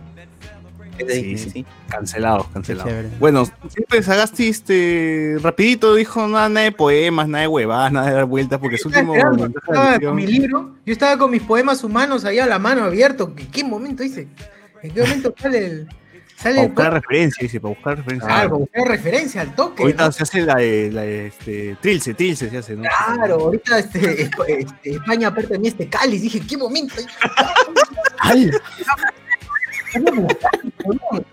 De 1.04 1.14
Sí, 1.14 1.22
Disney, 1.22 1.38
sí. 1.38 1.50
sí. 1.50 1.66
Cancelados, 1.88 2.48
cancelados. 2.48 2.90
Chévere. 2.90 3.08
Bueno, 3.18 3.44
siempre 3.68 4.02
Sagasti, 4.02 4.48
este, 4.48 5.36
rapidito 5.40 5.94
dijo 5.94 6.26
nada, 6.28 6.48
nada 6.48 6.64
de 6.64 6.72
poemas, 6.72 7.28
nada 7.28 7.42
de 7.42 7.48
huevadas, 7.48 7.92
nada 7.92 8.08
de 8.08 8.14
dar 8.14 8.24
vueltas, 8.24 8.58
porque 8.58 8.78
su 8.78 8.88
último 8.88 9.14
de 9.14 9.20
estaba 9.20 10.00
con 10.00 10.14
mi 10.14 10.26
libro, 10.26 10.76
yo 10.84 10.92
estaba 10.92 11.18
con 11.18 11.30
mis 11.30 11.42
poemas 11.42 11.84
humanos 11.84 12.24
ahí 12.24 12.38
a 12.38 12.46
la 12.46 12.58
mano 12.58 12.84
abierto. 12.84 13.32
¿En 13.36 13.50
qué 13.50 13.64
momento 13.64 14.02
hice? 14.02 14.28
¿En 14.82 14.90
qué 14.92 15.02
momento 15.02 15.34
sale 15.38 15.66
el. 15.66 15.88
Sale 16.36 16.56
para 16.56 16.62
el 16.62 16.68
buscar 16.72 16.92
referencia, 16.94 17.42
dice, 17.42 17.60
para 17.60 17.74
buscar 17.74 17.96
referencia. 17.98 18.28
Claro, 18.28 18.48
para 18.48 18.58
buscar 18.58 18.88
referencia 18.88 19.40
al 19.42 19.54
toque. 19.54 19.82
Ahorita 19.82 20.06
¿no? 20.06 20.12
se 20.12 20.22
hace 20.24 20.40
la 20.40 20.56
de, 20.56 20.90
la 20.90 21.04
este, 21.04 21.76
Trilce, 21.80 22.14
Trilce 22.14 22.50
se 22.50 22.58
hace, 22.58 22.74
¿no? 22.74 22.82
Claro, 22.82 23.34
ahorita 23.34 23.78
este, 23.78 24.22
este, 24.22 24.90
España 24.90 25.28
aparte 25.28 25.52
de 25.52 25.58
mí 25.60 25.68
este 25.68 25.88
cáliz. 25.88 26.22
Dije, 26.22 26.40
¿qué 26.40 26.56
momento? 26.56 26.96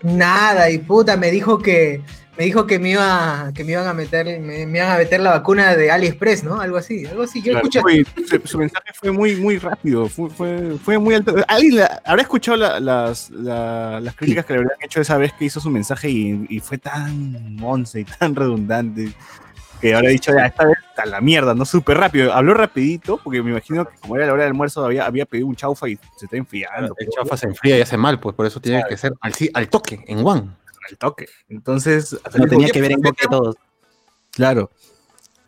Nada, 0.02 0.70
y 0.70 0.78
puta, 0.78 1.16
me 1.16 1.30
dijo 1.30 1.58
que 1.58 2.02
me 2.38 2.44
dijo 2.46 2.66
que 2.66 2.78
me 2.78 2.90
iba 2.90 3.50
que 3.54 3.64
me 3.64 3.72
iban 3.72 3.86
a 3.86 3.92
meter 3.92 4.24
me, 4.40 4.64
me 4.66 4.78
iban 4.78 4.90
a 4.92 4.96
meter 4.96 5.20
la 5.20 5.30
vacuna 5.30 5.76
de 5.76 5.90
AliExpress, 5.90 6.44
¿no? 6.44 6.60
Algo 6.60 6.78
así, 6.78 7.04
algo 7.04 7.24
así. 7.24 7.42
Yo 7.42 7.52
Claro, 7.52 7.68
escuché 7.68 8.04
su, 8.26 8.40
su 8.46 8.58
mensaje 8.58 8.92
fue 8.94 9.10
muy, 9.12 9.36
muy 9.36 9.58
rápido, 9.58 10.08
fue, 10.08 10.30
fue, 10.30 10.78
fue 10.82 10.98
muy 10.98 11.14
alto. 11.14 11.34
¿Alguien 11.48 11.76
la- 11.76 12.00
habrá 12.04 12.22
escuchado 12.22 12.56
la- 12.56 12.80
las, 12.80 13.28
la- 13.30 14.00
las 14.00 14.14
críticas 14.14 14.46
que 14.46 14.54
le 14.54 14.58
habrían 14.60 14.78
hecho 14.82 15.00
esa 15.02 15.18
vez 15.18 15.32
que 15.34 15.44
hizo 15.46 15.60
su 15.60 15.68
mensaje 15.70 16.08
y, 16.08 16.46
y 16.48 16.60
fue 16.60 16.78
tan 16.78 17.56
once 17.62 18.00
y 18.00 18.04
tan 18.04 18.34
redundante 18.34 19.12
que 19.80 19.94
habrá 19.94 20.08
dicho, 20.10 20.32
ya, 20.34 20.46
esta 20.46 20.64
vez 20.66 20.76
a 20.96 21.06
la 21.06 21.20
mierda, 21.20 21.54
¿no? 21.54 21.64
Súper 21.64 21.96
rápido. 21.98 22.32
Habló 22.32 22.54
rapidito, 22.54 23.18
porque 23.22 23.42
me 23.42 23.50
imagino 23.50 23.84
que 23.88 23.96
como 23.98 24.16
era 24.16 24.26
la 24.26 24.32
hora 24.34 24.42
del 24.44 24.52
almuerzo 24.52 24.84
había, 24.84 25.06
había 25.06 25.26
pedido 25.26 25.46
un 25.48 25.56
chaufa 25.56 25.88
y 25.88 25.96
se 26.16 26.26
está 26.26 26.36
enfriando. 26.36 26.94
El 26.98 27.08
chafa 27.08 27.36
se 27.36 27.46
enfría 27.46 27.78
y 27.78 27.80
hace 27.80 27.96
mal, 27.96 28.20
pues 28.20 28.36
por 28.36 28.46
eso 28.46 28.60
tiene 28.60 28.82
que 28.88 28.96
ser 28.96 29.12
al, 29.20 29.68
toque, 29.68 30.04
en 30.06 30.24
one. 30.26 30.42
al 30.90 30.98
toque. 30.98 31.26
Entonces, 31.48 32.16
No 32.36 32.46
tenía 32.46 32.68
que 32.68 32.80
ver 32.80 32.92
en 32.92 33.00
pues, 33.00 33.12
boca 33.12 33.26
todos. 33.30 33.56
Claro. 34.32 34.70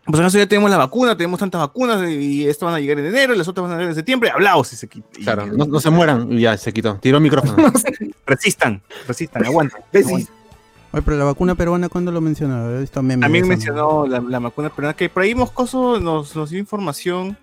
Pues 0.05 0.19
acaso 0.19 0.37
ya 0.37 0.47
tenemos 0.49 0.69
la 0.69 0.79
vacuna, 0.79 1.17
tenemos 1.17 1.39
tantas 1.39 1.61
vacunas 1.61 2.11
y 2.11 2.49
estas 2.49 2.67
van 2.67 2.75
a 2.75 2.81
llegar 2.81 2.99
en 2.99 3.07
enero 3.07 3.35
y 3.35 3.39
las 3.39 3.47
otras 3.47 3.63
van 3.63 3.73
a 3.73 3.75
llegar 3.77 3.91
en 3.91 3.95
septiembre. 3.95 4.31
Hablaos 4.31 4.73
y 4.73 4.77
se 4.77 4.89
quita. 4.89 5.07
y- 5.17 5.23
Claro, 5.23 5.47
no, 5.47 5.65
no 5.65 5.79
se 5.79 5.91
mueran 5.91 6.33
y 6.33 6.41
ya 6.41 6.57
se 6.57 6.73
quitó. 6.73 6.97
Tiró 6.97 7.19
el 7.19 7.23
micrófono. 7.23 7.55
Resistan, 8.27 8.83
resistan, 9.07 9.45
aguanten. 9.47 9.81
aguanten. 9.95 10.42
Oye, 10.93 11.03
pero 11.03 11.17
la 11.17 11.25
vacuna 11.25 11.55
peruana, 11.55 11.89
¿cuándo 11.89 12.13
lo 12.13 12.21
de 12.21 12.87
También 12.87 13.49
mencionó 13.49 14.07
la, 14.07 14.21
la 14.21 14.39
vacuna 14.39 14.69
peruana, 14.71 14.95
que 14.95 15.09
por 15.09 15.23
ahí 15.23 15.35
Moscoso 15.35 15.99
nos, 15.99 16.37
nos 16.37 16.51
dio 16.51 16.59
información 16.59 17.37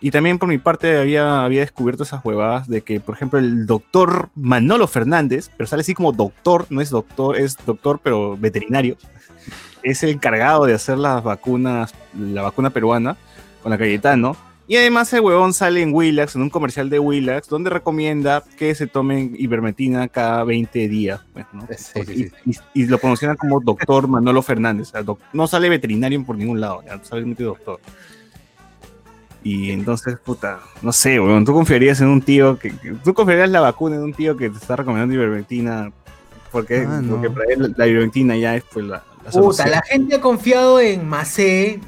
y 0.00 0.10
también 0.10 0.38
por 0.38 0.48
mi 0.48 0.58
parte 0.58 0.98
había, 0.98 1.44
había 1.44 1.60
descubierto 1.60 2.02
esas 2.04 2.24
huevadas 2.24 2.68
de 2.68 2.82
que, 2.82 3.00
por 3.00 3.14
ejemplo, 3.14 3.38
el 3.38 3.66
doctor 3.66 4.30
Manolo 4.34 4.86
Fernández, 4.86 5.50
pero 5.56 5.66
sale 5.66 5.80
así 5.80 5.94
como 5.94 6.12
doctor, 6.12 6.66
no 6.70 6.80
es 6.80 6.90
doctor, 6.90 7.36
es 7.36 7.56
doctor 7.66 8.00
pero 8.02 8.36
veterinario, 8.36 8.96
es 9.82 10.02
el 10.02 10.10
encargado 10.10 10.66
de 10.66 10.74
hacer 10.74 10.98
las 10.98 11.22
vacunas, 11.22 11.94
la 12.16 12.42
vacuna 12.42 12.70
peruana 12.70 13.16
con 13.62 13.70
la 13.70 13.78
Cayetano. 13.78 14.36
Y 14.70 14.76
además 14.76 15.10
el 15.14 15.20
huevón 15.22 15.54
sale 15.54 15.80
en 15.80 15.94
Willax, 15.94 16.36
en 16.36 16.42
un 16.42 16.50
comercial 16.50 16.90
de 16.90 16.98
Willax, 16.98 17.48
donde 17.48 17.70
recomienda 17.70 18.44
que 18.58 18.74
se 18.74 18.86
tomen 18.86 19.34
ivermectina 19.38 20.06
cada 20.08 20.44
20 20.44 20.88
días. 20.88 21.20
pues, 21.32 21.46
¿no? 21.54 21.66
Sí, 21.76 22.00
sí, 22.06 22.30
y, 22.44 22.50
y- 22.50 22.58
y 22.82 22.86
lo 22.86 22.98
promocionan 22.98 23.38
como 23.38 23.60
doctor 23.60 24.06
Manolo 24.08 24.42
Fernández. 24.42 24.88
o 24.88 24.90
sea, 24.90 25.02
doc- 25.02 25.20
no 25.32 25.46
sale 25.46 25.70
veterinario 25.70 26.22
por 26.22 26.36
ningún 26.36 26.60
lado, 26.60 26.82
ya, 26.86 27.02
solamente 27.02 27.42
doctor. 27.44 27.80
Y 29.42 29.70
entonces, 29.70 30.18
puta, 30.18 30.58
no 30.82 30.92
sé, 30.92 31.18
weón, 31.20 31.44
tú 31.44 31.54
confiarías 31.54 32.00
en 32.00 32.08
un 32.08 32.20
tío 32.20 32.58
que, 32.58 32.70
que- 32.76 32.92
tú 33.02 33.14
confiarías 33.14 33.48
la 33.50 33.60
vacuna 33.60 33.96
en 33.96 34.02
un 34.02 34.12
tío 34.12 34.36
que 34.36 34.50
te 34.50 34.58
está 34.58 34.76
recomendando 34.76 35.14
ivermectina 35.14 35.90
porque, 36.52 36.84
Ah, 36.86 37.00
no. 37.02 37.12
porque 37.14 37.30
para 37.30 37.52
él 37.52 37.74
la 37.76 37.86
ivermectina 37.86 38.36
ya 38.36 38.56
es 38.56 38.64
pues 38.70 38.84
la, 38.84 38.96
la 39.24 39.30
Puta, 39.30 39.32
solución. 39.32 39.70
la 39.70 39.82
gente 39.82 40.16
ha 40.16 40.20
confiado 40.20 40.80
en 40.80 41.08
Macé. 41.08 41.80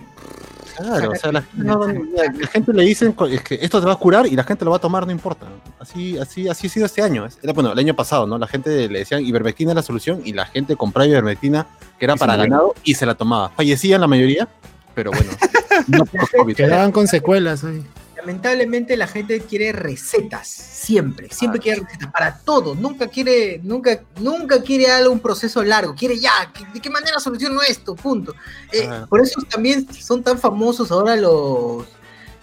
Claro, 0.82 1.10
o 1.10 1.14
sea, 1.16 1.32
la, 1.32 1.44
no, 1.54 1.86
la- 1.86 2.32
la 2.38 2.46
gente 2.48 2.72
le 2.72 2.82
dicen 2.84 3.12
co- 3.12 3.26
es 3.26 3.42
que 3.42 3.58
esto 3.60 3.80
te 3.80 3.86
va 3.86 3.92
a 3.92 3.96
curar 3.96 4.26
y 4.26 4.36
la 4.36 4.44
gente 4.44 4.64
lo 4.64 4.70
va 4.70 4.78
a 4.78 4.80
tomar, 4.80 5.04
no 5.06 5.12
importa. 5.12 5.46
Así, 5.78 6.16
así, 6.18 6.48
así 6.48 6.66
ha 6.66 6.70
sido 6.70 6.86
este 6.86 7.02
año. 7.02 7.26
Era, 7.42 7.52
bueno, 7.52 7.72
el 7.72 7.78
año 7.78 7.94
pasado, 7.94 8.26
¿no? 8.26 8.38
La 8.38 8.46
gente 8.46 8.88
le 8.88 9.00
decían 9.00 9.24
ivermectina 9.24 9.72
es 9.72 9.76
la 9.76 9.82
solución 9.82 10.22
y 10.24 10.32
la 10.32 10.46
gente 10.46 10.76
compraba 10.76 11.06
ivermectina 11.06 11.66
que 11.98 12.04
era 12.06 12.16
para 12.16 12.36
ganado 12.36 12.74
y 12.84 12.94
se 12.94 13.06
la 13.06 13.14
tomaba. 13.14 13.50
Fallecían 13.50 14.00
la 14.00 14.06
mayoría, 14.06 14.48
pero 14.94 15.10
bueno, 15.10 15.30
no 15.88 16.04
por 16.06 16.30
COVID. 16.30 16.56
Quedaban 16.56 16.92
con 16.92 17.06
secuelas 17.08 17.64
ahí. 17.64 17.84
Lamentablemente 18.20 18.96
la 18.96 19.06
gente 19.06 19.40
quiere 19.40 19.72
recetas, 19.72 20.46
siempre, 20.46 21.28
siempre 21.30 21.59
Ah. 21.59 21.62
quiere 21.62 21.80
recetas 21.83 22.12
para 22.12 22.38
todo, 22.38 22.74
nunca 22.74 23.06
quiere, 23.09 23.61
nunca, 23.62 24.00
nunca 24.20 24.62
quiere 24.62 24.90
algo, 24.90 25.12
un 25.12 25.20
proceso 25.20 25.62
largo, 25.64 25.94
quiere 25.94 26.18
ya, 26.18 26.30
¿qué- 26.52 26.66
¿de 26.72 26.80
qué 26.80 26.90
manera 26.90 27.18
soluciono 27.18 27.62
esto? 27.62 27.94
Punto. 27.94 28.35
Eh, 28.72 28.87
Ah. 28.88 29.06
Por 29.09 29.20
eso 29.20 29.40
también 29.48 29.87
son 29.92 30.22
tan 30.22 30.38
famosos 30.38 30.90
ahora 30.90 31.16
los 31.16 31.85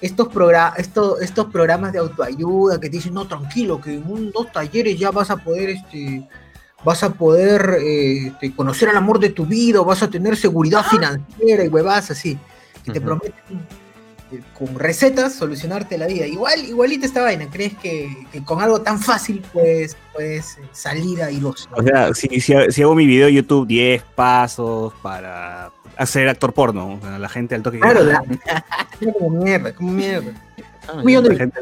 estos, 0.02 0.28
progra- 0.30 0.74
estos, 0.78 1.22
estos 1.22 1.48
programas 1.48 1.92
de 1.92 2.00
autoayuda 2.00 2.80
que 2.80 2.90
te 2.90 2.98
dicen, 2.98 3.14
no, 3.16 3.28
tranquilo, 3.28 3.82
que 3.82 3.94
en 3.96 4.10
un, 4.12 4.32
dos 4.32 4.52
talleres 4.52 4.98
ya 5.00 5.10
vas 5.12 5.30
a 5.32 5.38
poder, 5.38 5.70
este, 5.72 6.28
vas 6.86 7.02
a 7.04 7.10
poder 7.14 7.78
eh, 7.82 8.28
este, 8.28 8.56
conocer 8.56 8.90
al 8.90 8.98
amor 8.98 9.20
de 9.20 9.30
tu 9.30 9.46
vida, 9.46 9.82
o 9.82 9.86
vas 9.86 10.04
a 10.04 10.10
tener 10.10 10.38
seguridad 10.38 10.84
financiera 10.86 11.64
y 11.64 11.68
huevas 11.68 12.12
así, 12.12 12.38
que 12.84 12.92
te 12.92 13.02
prometen 13.02 13.34
con 14.58 14.78
recetas 14.78 15.34
solucionarte 15.36 15.98
la 15.98 16.08
vida. 16.08 16.26
Igual, 16.28 16.66
igualita 16.66 17.06
esta 17.06 17.22
vaina, 17.22 17.48
¿crees 17.50 17.76
que, 17.78 18.14
que 18.32 18.44
con 18.44 18.62
algo 18.62 18.82
tan 18.82 19.00
fácil 19.00 19.42
puedes, 19.54 19.96
puedes 20.14 20.58
eh, 20.58 20.62
salir 20.72 21.22
airoso? 21.24 21.70
O 21.74 21.82
sea, 21.84 22.14
si, 22.14 22.28
si, 22.42 22.54
si 22.70 22.82
hago 22.82 22.96
mi 22.96 23.06
video 23.06 23.28
de 23.28 23.34
YouTube 23.34 23.68
10 23.68 24.04
pasos 24.16 24.94
para 25.02 25.72
hacer 25.98 26.28
actor 26.30 26.54
porno, 26.54 26.96
o 26.96 27.00
sea, 27.02 27.18
la 27.18 27.30
gente 27.30 27.56
al 27.56 27.64
toque. 27.64 27.80
Claro, 27.80 28.04
la- 28.04 28.24
como 29.14 29.30
mierda, 29.44 29.74
como 29.74 29.92
mierda. 29.92 30.32
Ah, 30.88 31.02
la 31.04 31.36
gente, 31.36 31.60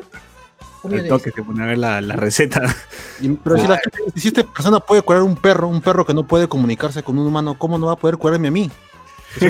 Al 0.84 1.08
toque 1.08 1.32
se 1.32 1.42
pone 1.44 1.64
a 1.64 1.68
ver 1.68 1.78
la, 1.78 2.02
la 2.02 2.16
receta. 2.16 2.62
Y- 3.22 3.30
pero 3.30 3.58
si, 3.58 3.68
la 3.68 3.78
gente- 3.78 4.20
si 4.20 4.28
esta 4.30 4.44
persona 4.44 4.80
puede 4.80 5.02
curar 5.02 5.22
un 5.24 5.36
perro, 5.36 5.68
un 5.68 5.82
perro 5.82 6.06
que 6.06 6.14
no 6.14 6.28
puede 6.28 6.48
comunicarse 6.48 7.02
con 7.04 7.18
un 7.18 7.28
humano, 7.28 7.58
¿cómo 7.58 7.78
no 7.78 7.88
va 7.88 7.94
a 7.94 7.98
poder 7.98 8.18
curarme 8.18 8.48
a 8.50 8.52
mí? 8.52 8.72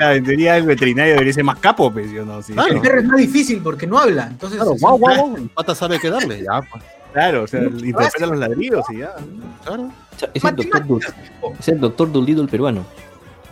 Claro, 0.00 0.14
en 0.14 0.24
teoría 0.24 0.56
el 0.56 0.64
veterinario 0.64 1.12
debería 1.12 1.34
ser 1.34 1.44
más 1.44 1.58
capo, 1.58 1.92
pues, 1.92 2.10
yo 2.10 2.24
no, 2.24 2.40
sí. 2.42 2.54
Claro. 2.54 2.72
El 2.72 2.80
perro 2.80 3.00
es 3.00 3.04
más 3.04 3.18
difícil 3.18 3.60
porque 3.62 3.86
no 3.86 3.98
habla. 3.98 4.28
Entonces, 4.30 4.56
Claro, 4.58 4.74
guau, 4.80 4.96
guau, 4.96 5.14
guau, 5.14 5.36
el 5.36 5.50
pata 5.50 5.74
sabe 5.74 5.98
qué 6.00 6.08
darle, 6.08 6.42
ya, 6.42 6.62
pues, 6.62 6.82
Claro, 7.12 7.42
o 7.42 7.46
sea, 7.46 7.60
interpreta 7.64 8.26
los 8.26 8.38
ladridos 8.38 8.86
y 8.92 8.96
ya. 9.00 9.14
claro. 9.62 9.82
O 9.82 10.18
sea, 10.18 10.30
es, 10.32 10.42
el 10.42 10.56
doctor, 10.56 10.86
Dul- 10.86 11.14
es 11.58 11.68
el 11.68 11.80
doctor 11.80 12.10
Dolittle 12.12 12.46
peruano. 12.46 12.86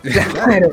Claro. 0.01 0.71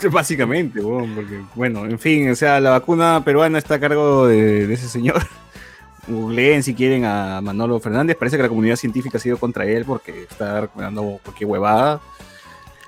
Básicamente, 0.10 0.80
weón, 0.80 1.14
porque, 1.14 1.40
bueno, 1.54 1.84
en 1.84 1.98
fin, 2.00 2.28
o 2.28 2.34
sea, 2.34 2.58
la 2.58 2.70
vacuna 2.70 3.22
peruana 3.24 3.58
está 3.58 3.74
a 3.76 3.80
cargo 3.80 4.26
de, 4.26 4.66
de 4.66 4.74
ese 4.74 4.88
señor. 4.88 5.22
Googleen 6.08 6.64
si 6.64 6.74
quieren 6.74 7.04
a 7.04 7.40
Manolo 7.40 7.78
Fernández. 7.78 8.16
Parece 8.16 8.36
que 8.36 8.42
la 8.42 8.48
comunidad 8.48 8.74
científica 8.74 9.18
ha 9.18 9.20
sido 9.20 9.36
contra 9.38 9.64
él 9.64 9.84
porque 9.84 10.22
está 10.24 10.62
recomendando 10.62 11.20
cualquier 11.22 11.48
huevada. 11.48 12.00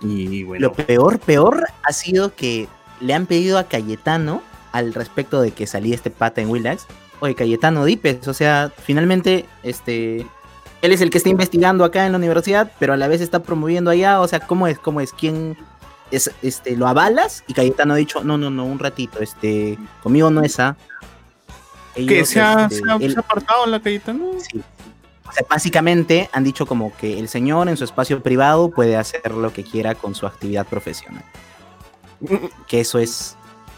Y 0.05 0.43
bueno, 0.45 0.69
Lo 0.69 0.73
peor, 0.73 1.19
peor 1.19 1.65
ha 1.83 1.93
sido 1.93 2.35
que 2.35 2.69
le 3.01 3.15
han 3.15 3.27
pedido 3.27 3.59
a 3.59 3.65
Cayetano 3.65 4.43
al 4.73 4.93
respecto 4.95 5.41
de 5.41 5.51
que 5.53 5.67
salía 5.67 5.95
este 5.95 6.11
pata 6.11 6.41
en 6.41 6.51
Willax. 6.51 6.87
Oye, 7.21 7.35
Cayetano 7.35 7.85
Dipes, 7.85 8.27
o 8.29 8.35
sea, 8.35 8.71
finalmente, 8.85 9.47
este, 9.63 10.27
él 10.83 10.93
es 10.93 11.01
el 11.01 11.11
que 11.11 11.19
está 11.19 11.31
investigando 11.31 11.85
acá 11.85 12.05
en 12.07 12.13
la 12.13 12.19
universidad, 12.19 12.71
pero 12.79 12.93
a 12.93 12.97
la 12.97 13.09
vez 13.09 13.21
está 13.21 13.43
promoviendo 13.43 13.91
allá, 13.91 14.21
o 14.21 14.29
sea, 14.29 14.41
¿cómo 14.41 14.67
es? 14.67 14.79
¿Cómo 14.79 15.01
es? 15.01 15.13
¿Quién 15.13 15.57
es, 16.11 16.31
este, 16.43 16.77
lo 16.77 16.87
avalas? 16.89 17.45
Y 17.47 17.55
Cayetano 17.55 17.95
ha 17.95 17.97
dicho, 17.97 18.23
no, 18.25 18.37
no, 18.37 18.51
no, 18.51 18.65
un 18.67 18.79
ratito, 18.79 19.21
este, 19.21 19.79
conmigo 20.03 20.29
no 20.31 20.43
es 20.43 20.59
A. 20.61 20.77
que 21.95 22.03
Ellos, 22.03 22.29
se 22.29 22.41
ha, 22.41 22.65
este, 22.65 22.77
se 22.77 22.83
ha- 22.91 22.97
él- 22.97 23.13
se 23.13 23.19
ha 23.19 23.21
apartado 23.21 23.65
en 23.65 23.71
la 23.71 23.81
Cayetano. 23.81 24.25
Sí. 24.51 24.61
O 25.27 25.33
sea, 25.33 25.45
básicamente 25.49 26.29
han 26.33 26.45
dicho 26.45 26.67
como 26.67 26.97
que 26.97 27.19
el 27.19 27.29
señor 27.29 27.69
en 27.69 27.77
su 27.77 27.85
espacio 27.85 28.23
privado 28.23 28.71
puede 28.71 28.97
hacer 28.97 29.33
lo 29.33 29.53
que 29.53 29.65
quiera 29.65 29.95
con 29.95 30.15
su 30.15 30.27
actividad 30.27 30.67
profesional. 30.67 31.25
Que 32.67 32.81
eso 32.81 32.99
es. 32.99 33.37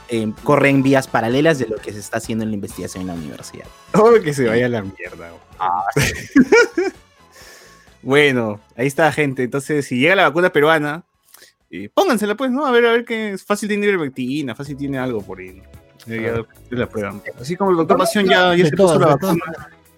eh, 0.08 0.32
corre 0.44 0.68
en 0.70 0.82
vías 0.82 1.08
paralelas 1.08 1.58
de 1.58 1.66
lo 1.66 1.76
que 1.76 1.92
se 1.92 1.98
está 1.98 2.18
haciendo 2.18 2.44
en 2.44 2.50
la 2.50 2.54
investigación 2.54 3.02
en 3.02 3.06
la 3.08 3.14
universidad. 3.14 3.66
Todo 3.92 4.20
que 4.22 4.32
se 4.34 4.46
vaya 4.46 4.66
a 4.66 4.68
la 4.68 4.82
mierda. 4.82 5.32
weón. 5.32 5.40
bueno, 8.02 8.60
ahí 8.76 8.86
está, 8.86 9.10
gente. 9.12 9.42
Entonces, 9.44 9.86
si 9.86 9.98
llega 9.98 10.14
la 10.14 10.28
vacuna 10.28 10.52
peruana, 10.52 11.04
eh, 11.70 11.88
póngansela, 11.92 12.34
pues, 12.36 12.50
¿no? 12.50 12.66
A 12.66 12.70
ver, 12.70 12.86
a 12.86 12.92
ver 12.92 13.04
que 13.04 13.32
es 13.32 13.44
fácil 13.44 13.68
tiene 13.68 13.86
ivermectina, 13.86 14.54
fácil 14.54 14.76
tiene 14.76 14.98
algo 14.98 15.22
por 15.22 15.40
ahí. 15.40 15.60
prueban. 16.86 17.22
Así 17.40 17.56
como 17.56 17.72
el 17.72 17.76
doctor 17.78 17.98
Pasión 17.98 18.26
ya, 18.26 18.54
ya 18.54 18.66
se 18.66 18.76
puso 18.76 18.98
la 18.98 19.06
vacuna. 19.08 19.42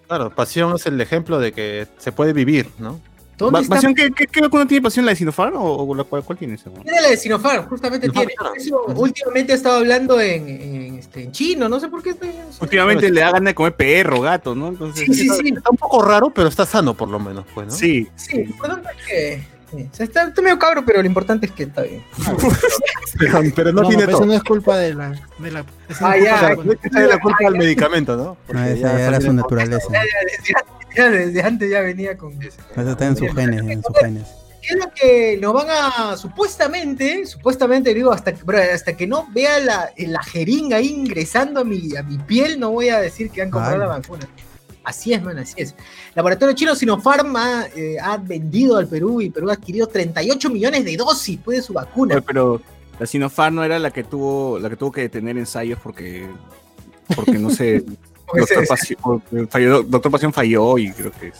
Claro, 0.09 0.31
pasión 0.31 0.75
es 0.75 0.85
el 0.87 0.99
ejemplo 0.99 1.39
de 1.39 1.51
que 1.53 1.85
se 1.99 2.11
puede 2.11 2.33
vivir, 2.33 2.67
¿no? 2.79 2.99
Pasión, 3.69 3.93
¿qué, 3.95 4.09
qué, 4.11 4.25
qué 4.27 4.41
vacuna 4.41 4.65
tiene 4.67 4.81
Pasión? 4.81 5.05
¿La 5.05 5.11
de 5.11 5.15
Sinopharm 5.15 5.55
o, 5.55 5.83
o 5.85 5.95
la, 5.95 6.03
cuál, 6.03 6.23
cuál 6.23 6.37
tiene 6.37 6.55
esa? 6.55 6.69
Tiene 6.71 6.99
la 7.01 7.07
de 7.09 7.15
Sinopharm, 7.15 7.67
justamente 7.69 8.07
Sinopharm, 8.07 8.27
tiene. 8.27 8.35
claro. 8.37 8.55
Eso, 8.57 8.99
últimamente 9.01 9.53
ha 9.53 9.55
estado 9.55 9.77
hablando 9.77 10.19
en, 10.19 10.49
en, 10.49 10.95
este, 10.99 11.23
en 11.23 11.31
chino, 11.31 11.69
no 11.69 11.79
sé 11.79 11.87
por 11.87 12.01
qué. 12.03 12.09
está- 12.09 12.27
Últimamente 12.59 13.09
le 13.09 13.21
da 13.21 13.27
ganas 13.31 13.51
de 13.51 13.55
comer 13.55 13.75
perro, 13.75 14.19
gato, 14.19 14.55
¿no? 14.55 14.67
Entonces, 14.69 15.05
Sí, 15.05 15.13
sí, 15.13 15.29
sí. 15.29 15.53
Está 15.55 15.69
un 15.69 15.77
poco 15.77 16.01
raro, 16.01 16.31
pero 16.31 16.49
está 16.49 16.65
sano 16.65 16.95
por 16.95 17.07
lo 17.07 17.19
menos, 17.19 17.45
pues, 17.53 17.67
¿no? 17.67 17.73
sí, 17.73 18.09
Sí, 18.17 18.33
lo 18.43 18.49
importante 18.49 18.89
es 18.99 19.05
que. 19.07 19.58
Sí, 19.71 19.89
o 19.91 19.95
sea, 19.95 20.05
está, 20.05 20.23
está 20.27 20.41
medio 20.41 20.57
cabro, 20.59 20.83
pero 20.85 21.01
lo 21.01 21.07
importante 21.07 21.45
es 21.47 21.51
que 21.51 21.63
está 21.63 21.81
bien. 21.83 22.03
Pero, 23.17 23.41
pero 23.55 23.71
no, 23.73 23.81
No, 23.83 23.87
tiene 23.89 24.03
pero 24.05 24.17
eso 24.17 24.19
todo. 24.19 24.27
no 24.27 24.33
es 24.33 24.43
culpa 24.43 24.77
de 24.77 24.93
la. 24.93 25.09
De 25.39 25.51
la 25.51 25.59
eso 25.89 26.05
Ah, 26.05 26.17
es 26.17 26.23
ya, 26.23 26.55
culpa 26.55 26.71
de 26.73 26.75
la- 26.83 26.89
No 26.91 26.99
es 27.05 27.09
la 27.09 27.19
culpa 27.19 27.37
al 27.47 27.55
medicamento, 27.57 28.15
¿no? 28.15 28.37
Porque 28.45 28.61
No, 28.61 28.65
esa 28.67 28.97
ya 28.97 29.07
era 29.07 29.21
su 29.21 29.33
naturaleza. 29.33 29.87
Ya, 30.95 31.09
desde, 31.09 31.41
antes 31.43 31.69
ya 31.69 31.81
venía 31.81 32.17
con. 32.17 32.33
Eso 32.41 32.57
está 32.91 33.05
en 33.05 33.15
sus 33.17 33.33
genes, 33.33 33.61
en 33.61 33.83
sus 33.83 33.95
genes. 33.99 34.23
¿Qué 34.61 34.73
es 34.73 34.79
lo 34.79 34.91
que 34.93 35.39
nos 35.41 35.53
van 35.53 35.67
a 35.69 36.17
supuestamente, 36.17 37.25
supuestamente 37.25 37.93
digo, 37.93 38.11
hasta, 38.11 38.33
que- 38.33 38.43
bro, 38.43 38.59
hasta 38.73 38.95
que 38.97 39.07
no 39.07 39.27
vea 39.33 39.59
la, 39.59 39.89
la 39.97 40.21
jeringa 40.23 40.77
ahí 40.77 40.87
ingresando 40.89 41.61
a 41.61 41.63
mi, 41.63 41.95
a 41.95 42.03
mi 42.03 42.17
piel, 42.17 42.59
no 42.59 42.71
voy 42.71 42.89
a 42.89 42.99
decir 42.99 43.29
que 43.31 43.41
han 43.41 43.49
comprado 43.51 43.75
Ay. 43.75 43.79
la 43.81 43.87
vacuna. 43.87 44.27
Así 44.89 45.13
es, 45.13 45.21
man, 45.21 45.37
así 45.37 45.53
es. 45.57 45.75
Laboratorio 46.15 46.55
chino 46.55 46.73
Sinopharm 46.73 47.35
ha, 47.35 47.67
eh, 47.75 47.97
ha 48.01 48.17
vendido 48.17 48.77
al 48.77 48.87
Perú 48.87 49.21
y 49.21 49.29
Perú 49.29 49.51
ha 49.51 49.53
adquirido 49.53 49.85
38 49.85 50.49
millones 50.49 50.83
de 50.83 50.97
dosis 50.97 51.39
pues, 51.45 51.59
de 51.59 51.63
su 51.63 51.73
vacuna. 51.73 52.15
Oye, 52.15 52.23
pero 52.23 52.59
la 52.99 53.05
Sinopharm 53.05 53.55
no 53.55 53.63
era 53.63 53.77
la 53.77 53.91
que 53.91 54.03
tuvo, 54.03 54.57
la 54.57 54.67
que 54.67 54.75
tuvo 54.75 54.91
que 54.91 55.01
detener 55.01 55.37
ensayos 55.37 55.77
porque, 55.79 56.27
porque 57.15 57.33
no 57.33 57.51
sé, 57.51 57.85
doctor, 58.35 58.67
Pasión, 58.67 59.21
falló, 59.47 59.83
doctor 59.83 60.11
Pasión 60.11 60.33
falló 60.33 60.79
y 60.79 60.91
creo 60.91 61.11
que 61.11 61.33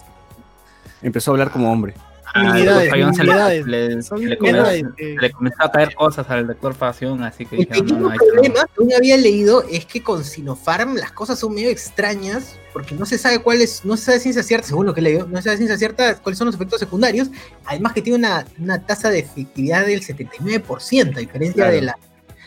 empezó 1.01 1.31
a 1.31 1.33
hablar 1.33 1.49
como 1.49 1.71
hombre. 1.71 1.95
Ah, 2.33 2.59
el 2.59 2.65
le- 2.65 3.89
le- 4.29 4.37
comenzó- 4.37 4.93
eh. 4.97 5.15
le 5.19 5.31
comenzó 5.31 5.63
a 5.63 5.71
caer 5.71 5.95
cosas 5.95 6.29
al 6.29 6.47
doctor 6.47 6.75
Pasión, 6.75 7.23
así 7.23 7.45
que 7.45 7.55
El 7.57 7.61
dijeron, 7.65 7.85
no, 8.01 8.09
pequeño 8.09 8.09
no, 8.09 8.15
problema 8.33 8.65
que 8.75 8.81
uno 8.83 8.95
había 8.95 9.17
leído 9.17 9.63
es 9.69 9.85
que 9.85 10.03
con 10.03 10.23
Sinopharm 10.23 10.95
las 10.95 11.11
cosas 11.11 11.39
son 11.39 11.53
medio 11.55 11.69
extrañas 11.69 12.55
porque 12.71 12.93
no 12.95 13.05
se 13.05 13.17
sabe 13.17 13.39
cuál 13.39 13.61
es, 13.61 13.83
no 13.83 13.97
se 13.97 14.05
sabe 14.05 14.19
ciencia 14.19 14.43
cierta, 14.43 14.67
según 14.67 14.85
lo 14.85 14.93
que 14.93 15.01
leí, 15.01 15.17
no 15.17 15.37
se 15.37 15.43
sabe 15.43 15.57
ciencia 15.57 15.77
cierta 15.77 16.15
cuáles 16.21 16.37
son 16.37 16.45
los 16.45 16.55
efectos 16.55 16.79
secundarios, 16.79 17.29
además 17.65 17.93
que 17.93 18.01
tiene 18.03 18.19
una, 18.19 18.45
una 18.59 18.79
tasa 18.85 19.09
de 19.09 19.19
efectividad 19.19 19.85
del 19.85 20.01
79%, 20.01 21.15
a 21.17 21.19
diferencia 21.19 21.63
Claro. 21.63 21.71
de 21.75 21.81
la 21.81 21.97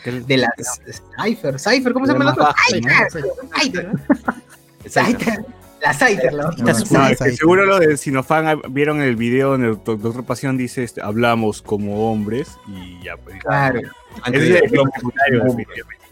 de 0.05 0.35
las 0.37 0.49
Cypher, 1.23 1.57
Cypher, 1.59 1.93
¿cómo 1.93 2.05
se 2.05 2.11
llama 2.11 2.25
la 2.25 2.33
¿no? 2.33 2.47
Cypher, 2.67 3.23
Cypher, 3.57 3.91
Cypher, 4.89 5.45
la 5.83 5.93
Cypher, 5.93 6.33
la 6.33 6.43
No, 6.43 7.07
es 7.09 7.19
que 7.19 7.31
seguro 7.33 7.65
lo 7.65 7.77
de 7.79 7.97
Sinopharm 7.97 8.47
ah, 8.47 8.55
vieron 8.69 9.01
el 9.01 9.15
video 9.15 9.55
en 9.55 9.63
el 9.65 9.73
do- 9.83 9.97
doctor 9.97 10.23
Pasión 10.23 10.57
dice 10.57 10.83
este, 10.83 11.01
hablamos 11.01 11.61
como 11.61 12.09
hombres 12.11 12.57
y 12.67 13.03
ya 13.03 13.17
pues. 13.17 13.37
Claro. 13.43 13.81
Ese 14.31 14.57
es 14.57 14.71
el 14.71 14.77
vocabulario, 14.79 15.43
definitivamente. 15.43 16.05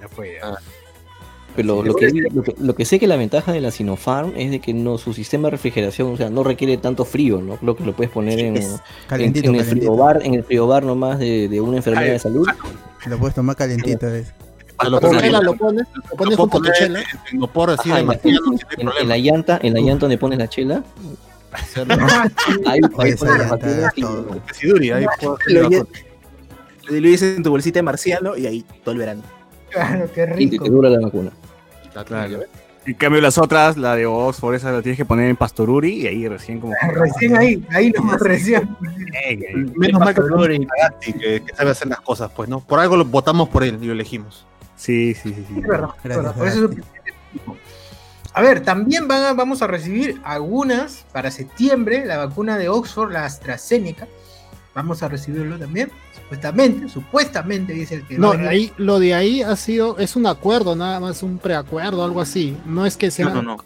Ya 0.00 0.08
fue. 0.08 0.34
ya. 0.34 0.48
Ah. 0.48 0.58
Pero 1.56 1.84
lo 1.84 1.94
que, 1.94 2.10
lo, 2.10 2.42
que, 2.42 2.54
lo 2.58 2.74
que 2.74 2.84
sé 2.84 2.98
que 2.98 3.06
la 3.06 3.14
ventaja 3.16 3.52
de 3.52 3.60
la 3.60 3.70
Sinopharm 3.70 4.32
es 4.36 4.50
de 4.50 4.58
que 4.60 4.74
no 4.74 4.98
su 4.98 5.14
sistema 5.14 5.46
de 5.46 5.52
refrigeración, 5.52 6.12
o 6.12 6.16
sea, 6.16 6.28
no 6.28 6.42
requiere 6.42 6.76
tanto 6.78 7.04
frío, 7.04 7.40
¿no? 7.40 7.56
Creo 7.58 7.76
que 7.76 7.84
lo 7.84 7.94
puedes 7.94 8.12
poner 8.12 8.40
en, 8.40 8.56
en, 8.56 8.66
en 9.10 9.54
el 9.54 9.64
frigobar, 9.64 10.20
en 10.24 10.34
el 10.34 10.42
frigobar 10.42 10.82
nomás 10.82 11.20
de, 11.20 11.48
de 11.48 11.60
una 11.60 11.76
enfermera 11.76 12.10
de 12.12 12.18
salud. 12.18 12.46
Lo 13.06 13.18
puedes 13.18 13.36
tomar 13.36 13.54
calientito. 13.54 14.06
¿ves? 14.06 14.32
Ah, 14.86 14.88
lo 14.90 15.00
chela 15.20 15.40
lo 15.40 15.54
pones, 15.54 15.86
lo 15.94 16.16
pones 16.16 16.36
junto 16.36 16.58
a 16.58 16.60
tu 16.62 16.70
chela. 16.72 17.00
así 17.00 17.90
Ajá, 17.90 17.94
de 17.96 18.00
en, 18.00 18.06
la, 18.06 18.12
martillo, 18.12 18.40
no 18.44 18.52
en- 18.52 18.58
tiene 18.58 18.74
en- 18.74 18.80
en 18.80 18.86
problema. 18.86 19.08
la 19.08 19.18
llanta, 19.18 19.58
en 19.62 19.74
la 19.74 19.80
llanta 19.80 20.00
donde 20.00 20.18
pones 20.18 20.38
la 20.38 20.48
chela, 20.48 20.82
ahí, 22.66 22.80
pones 22.80 23.20
la 23.22 23.28
llanta 23.30 23.48
partida 23.48 23.88
es 23.88 23.94
todo. 24.02 24.40
Sí, 24.52 24.66
duri, 24.68 24.90
ahí 24.90 25.06
Lo, 25.48 27.00
dices 27.08 27.36
en 27.36 27.42
tu 27.42 27.50
bolsita 27.50 27.78
de 27.78 27.82
marciano 27.82 28.36
y 28.36 28.46
ahí 28.46 28.64
todo 28.82 28.92
el 28.92 28.98
verano. 28.98 29.22
Claro, 29.70 30.08
qué 30.14 30.22
y 30.22 30.46
te, 30.46 30.52
rico. 30.52 30.64
te 30.64 30.70
dura 30.70 30.90
la 30.90 31.00
vacuna. 31.00 31.30
Claro. 32.06 32.40
En 32.86 32.94
cambio 32.94 33.22
las 33.22 33.38
otras, 33.38 33.78
la 33.78 33.96
de 33.96 34.04
Oxford, 34.04 34.56
esa 34.56 34.70
la 34.70 34.82
tienes 34.82 34.98
que 34.98 35.06
poner 35.06 35.30
en 35.30 35.36
Pastoruri 35.36 36.02
y 36.02 36.06
ahí 36.06 36.28
recién 36.28 36.60
como... 36.60 36.74
Recién 36.92 37.34
ahí, 37.34 37.64
ahí 37.70 37.90
nomás 37.90 38.20
recién. 38.20 38.76
Menos 39.74 40.00
mal 40.00 40.14
que 40.14 41.12
que, 41.14 41.40
que 41.42 41.54
sabe 41.56 41.70
hacer 41.70 41.88
las 41.88 42.02
cosas, 42.02 42.30
pues, 42.36 42.46
¿no? 42.50 42.60
Por 42.60 42.78
algo 42.80 42.98
lo 42.98 43.06
votamos 43.06 43.48
por 43.48 43.64
él 43.64 43.78
y 43.80 43.86
lo 43.86 43.92
elegimos. 43.94 44.44
Sí, 44.76 45.14
sí, 45.14 45.30
sí. 45.34 45.44
sí. 45.48 45.58
Es 45.60 45.66
verdad, 45.66 45.90
es 45.96 46.02
Gracias, 46.02 46.16
verdad, 46.16 46.34
por 46.36 46.48
eso 46.48 46.64
es 46.64 46.70
un- 46.70 46.84
A 48.36 48.42
ver, 48.42 48.62
también 48.64 49.06
van 49.06 49.22
a- 49.22 49.32
vamos 49.32 49.62
a 49.62 49.66
recibir 49.68 50.20
algunas 50.24 51.04
para 51.12 51.30
septiembre, 51.30 52.04
la 52.04 52.16
vacuna 52.26 52.58
de 52.58 52.68
Oxford, 52.68 53.12
la 53.12 53.24
AstraZeneca. 53.24 54.08
Vamos 54.74 55.04
a 55.04 55.08
recibirlo 55.08 55.56
también, 55.56 55.88
supuestamente, 56.20 56.88
supuestamente 56.88 57.72
dice 57.72 57.94
el 57.94 58.06
que 58.08 58.18
No, 58.18 58.28
va 58.28 58.34
a 58.34 58.36
venir. 58.38 58.50
ahí, 58.50 58.72
lo 58.76 58.98
de 58.98 59.14
ahí 59.14 59.42
ha 59.42 59.54
sido, 59.54 59.98
es 59.98 60.16
un 60.16 60.26
acuerdo, 60.26 60.74
nada 60.74 60.98
más 60.98 61.22
un 61.22 61.38
preacuerdo, 61.38 62.04
algo 62.04 62.20
así. 62.20 62.56
No 62.66 62.84
es 62.84 62.96
que 62.96 63.12
se 63.12 63.22
No, 63.22 63.34
no, 63.34 63.42
no, 63.42 63.64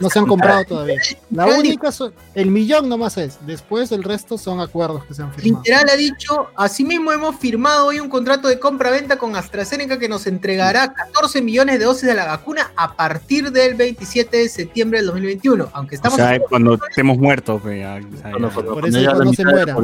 no. 0.00 0.10
se 0.10 0.18
han 0.18 0.26
comprado 0.26 0.64
todavía. 0.64 1.00
La 1.30 1.46
única, 1.46 1.90
el 2.34 2.50
millón 2.50 2.88
nomás 2.88 3.16
es. 3.18 3.38
Después 3.46 3.92
el 3.92 4.02
resto 4.02 4.38
son 4.38 4.60
acuerdos 4.60 5.04
que 5.04 5.14
se 5.14 5.22
han 5.22 5.32
firmado. 5.32 5.62
Literal 5.64 5.88
ha 5.88 5.96
dicho, 5.96 6.48
asimismo 6.56 7.12
hemos 7.12 7.36
firmado 7.36 7.86
hoy 7.86 8.00
un 8.00 8.08
contrato 8.08 8.48
de 8.48 8.58
compra-venta 8.58 9.18
con 9.18 9.36
AstraZeneca 9.36 9.98
que 9.98 10.08
nos 10.08 10.26
entregará 10.26 10.92
14 10.92 11.42
millones 11.42 11.78
de 11.78 11.84
dosis 11.84 12.06
de 12.06 12.14
la 12.14 12.26
vacuna 12.26 12.72
a 12.76 12.94
partir 12.94 13.50
del 13.52 13.74
27 13.74 14.36
de 14.36 14.48
septiembre 14.48 14.98
del 15.00 15.06
2021. 15.06 15.68
Aunque 15.72 15.94
O 15.94 15.96
estamos 15.96 16.16
sea, 16.16 16.38
cuando 16.40 16.78
estemos 16.88 17.18
muertos, 17.18 17.60
pues, 17.62 17.80
ya, 17.80 18.00
ya, 18.00 18.30
Cuando- 18.30 18.48
ya. 18.48 18.54
Por 18.54 18.88
eso 18.88 19.00
ya 19.00 19.14
la 19.14 19.32
se 19.32 19.44
muera, 19.44 19.74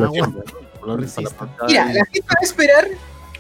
Mira, 1.67 1.87
la 1.87 2.05
gente 2.05 2.21
va 2.21 2.35
a 2.41 2.45
esperar. 2.45 2.89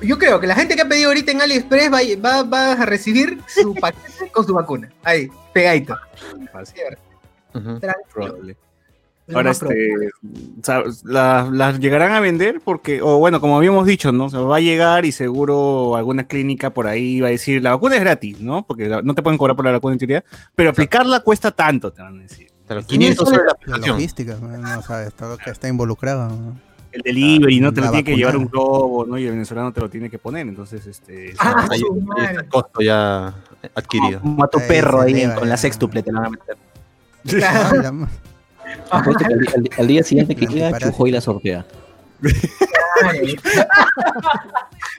Yo 0.02 0.18
creo 0.18 0.38
que 0.40 0.46
la 0.46 0.54
gente 0.54 0.74
que 0.76 0.82
ha 0.82 0.88
pedido 0.88 1.08
ahorita 1.08 1.32
en 1.32 1.40
AliExpress 1.40 1.90
va, 1.92 2.00
va- 2.22 2.42
va 2.42 2.72
a 2.72 2.86
recibir 2.86 3.38
su 3.48 3.74
paquete 3.80 4.30
con 4.30 4.46
su 4.46 4.54
vacuna. 4.54 4.90
Ahí, 5.02 5.28
pegadito. 5.52 5.96
Probable. 8.12 8.56
lo 9.28 9.36
Ahora, 9.38 9.50
este, 9.50 9.96
o 10.60 10.62
sea, 10.62 10.84
la- 11.04 11.48
las 11.50 11.80
llegarán 11.80 12.12
a 12.12 12.20
vender 12.20 12.60
porque, 12.64 13.00
o 13.02 13.18
bueno, 13.18 13.40
como 13.40 13.56
habíamos 13.56 13.86
dicho, 13.86 14.12
¿no? 14.12 14.26
O 14.26 14.30
sea, 14.30 14.40
va 14.40 14.56
a 14.56 14.60
llegar 14.60 15.04
y 15.04 15.12
seguro 15.12 15.96
alguna 15.96 16.28
clínica 16.28 16.70
por 16.70 16.86
ahí 16.86 17.20
va 17.20 17.28
a 17.28 17.30
decir, 17.30 17.62
la 17.62 17.70
vacuna 17.72 17.96
es 17.96 18.02
gratis, 18.02 18.40
¿no? 18.40 18.66
Porque 18.66 18.88
la- 18.88 19.02
no 19.02 19.14
te 19.14 19.22
pueden 19.22 19.38
cobrar 19.38 19.56
por 19.56 19.64
la 19.64 19.72
vacuna 19.72 19.94
en 19.94 19.98
teoría, 19.98 20.24
pero 20.54 20.70
aplicarla 20.70 21.20
cuesta 21.20 21.50
tanto, 21.50 21.92
te 21.92 22.02
van 22.02 22.18
a 22.18 22.22
decir. 22.22 22.48
Claro, 22.66 22.82
500 22.84 23.28
soles 23.28 23.42
la 23.66 23.76
logística, 23.78 24.36
¿no? 24.40 24.48
no 24.58 24.82
sabes, 24.82 25.14
todo 25.14 25.30
lo 25.30 25.38
que 25.38 25.50
está 25.50 25.68
involucrado. 25.68 26.28
¿no? 26.28 26.60
El 26.92 27.02
delivery, 27.02 27.60
¿no? 27.60 27.72
Te 27.72 27.80
La 27.80 27.86
lo 27.88 27.92
tiene 27.92 28.04
que 28.04 28.16
llevar 28.16 28.36
un 28.36 28.46
globo, 28.46 29.04
¿no? 29.06 29.18
Y 29.18 29.24
el 29.24 29.32
venezolano 29.32 29.72
te 29.72 29.80
lo 29.80 29.90
tiene 29.90 30.08
que 30.08 30.18
poner, 30.18 30.46
entonces, 30.48 30.86
este... 30.86 31.30
es- 31.32 31.36
Ah, 31.38 31.66
Ahí, 31.70 31.80
su 31.80 31.92
ahí 31.94 32.00
madre. 32.00 32.24
está 32.26 32.40
el 32.40 32.48
costo 32.48 32.80
ya 32.80 33.34
adquirido. 33.74 34.20
Como 34.20 34.44
a 34.44 34.48
tu 34.48 34.58
Ahí 34.58 34.64
perro 34.68 35.00
ahí 35.02 35.28
con 35.38 35.48
la 35.48 35.56
sextuple 35.56 36.02
te 36.02 36.10
lo 36.12 36.18
van 36.20 36.26
a 36.26 36.30
meter. 36.30 36.56
Claro. 37.26 38.08
Ah, 38.90 39.02
la- 39.04 39.26
al, 39.26 39.34
al- 39.54 39.70
al 39.78 39.86
día 39.86 40.02
siguiente 40.02 40.34
que 40.34 40.46
llega, 40.46 40.66
Antiparásito. 40.68 40.90
chujó 40.90 41.06
y 41.06 41.10
la 41.10 41.20
sortea. 41.20 41.66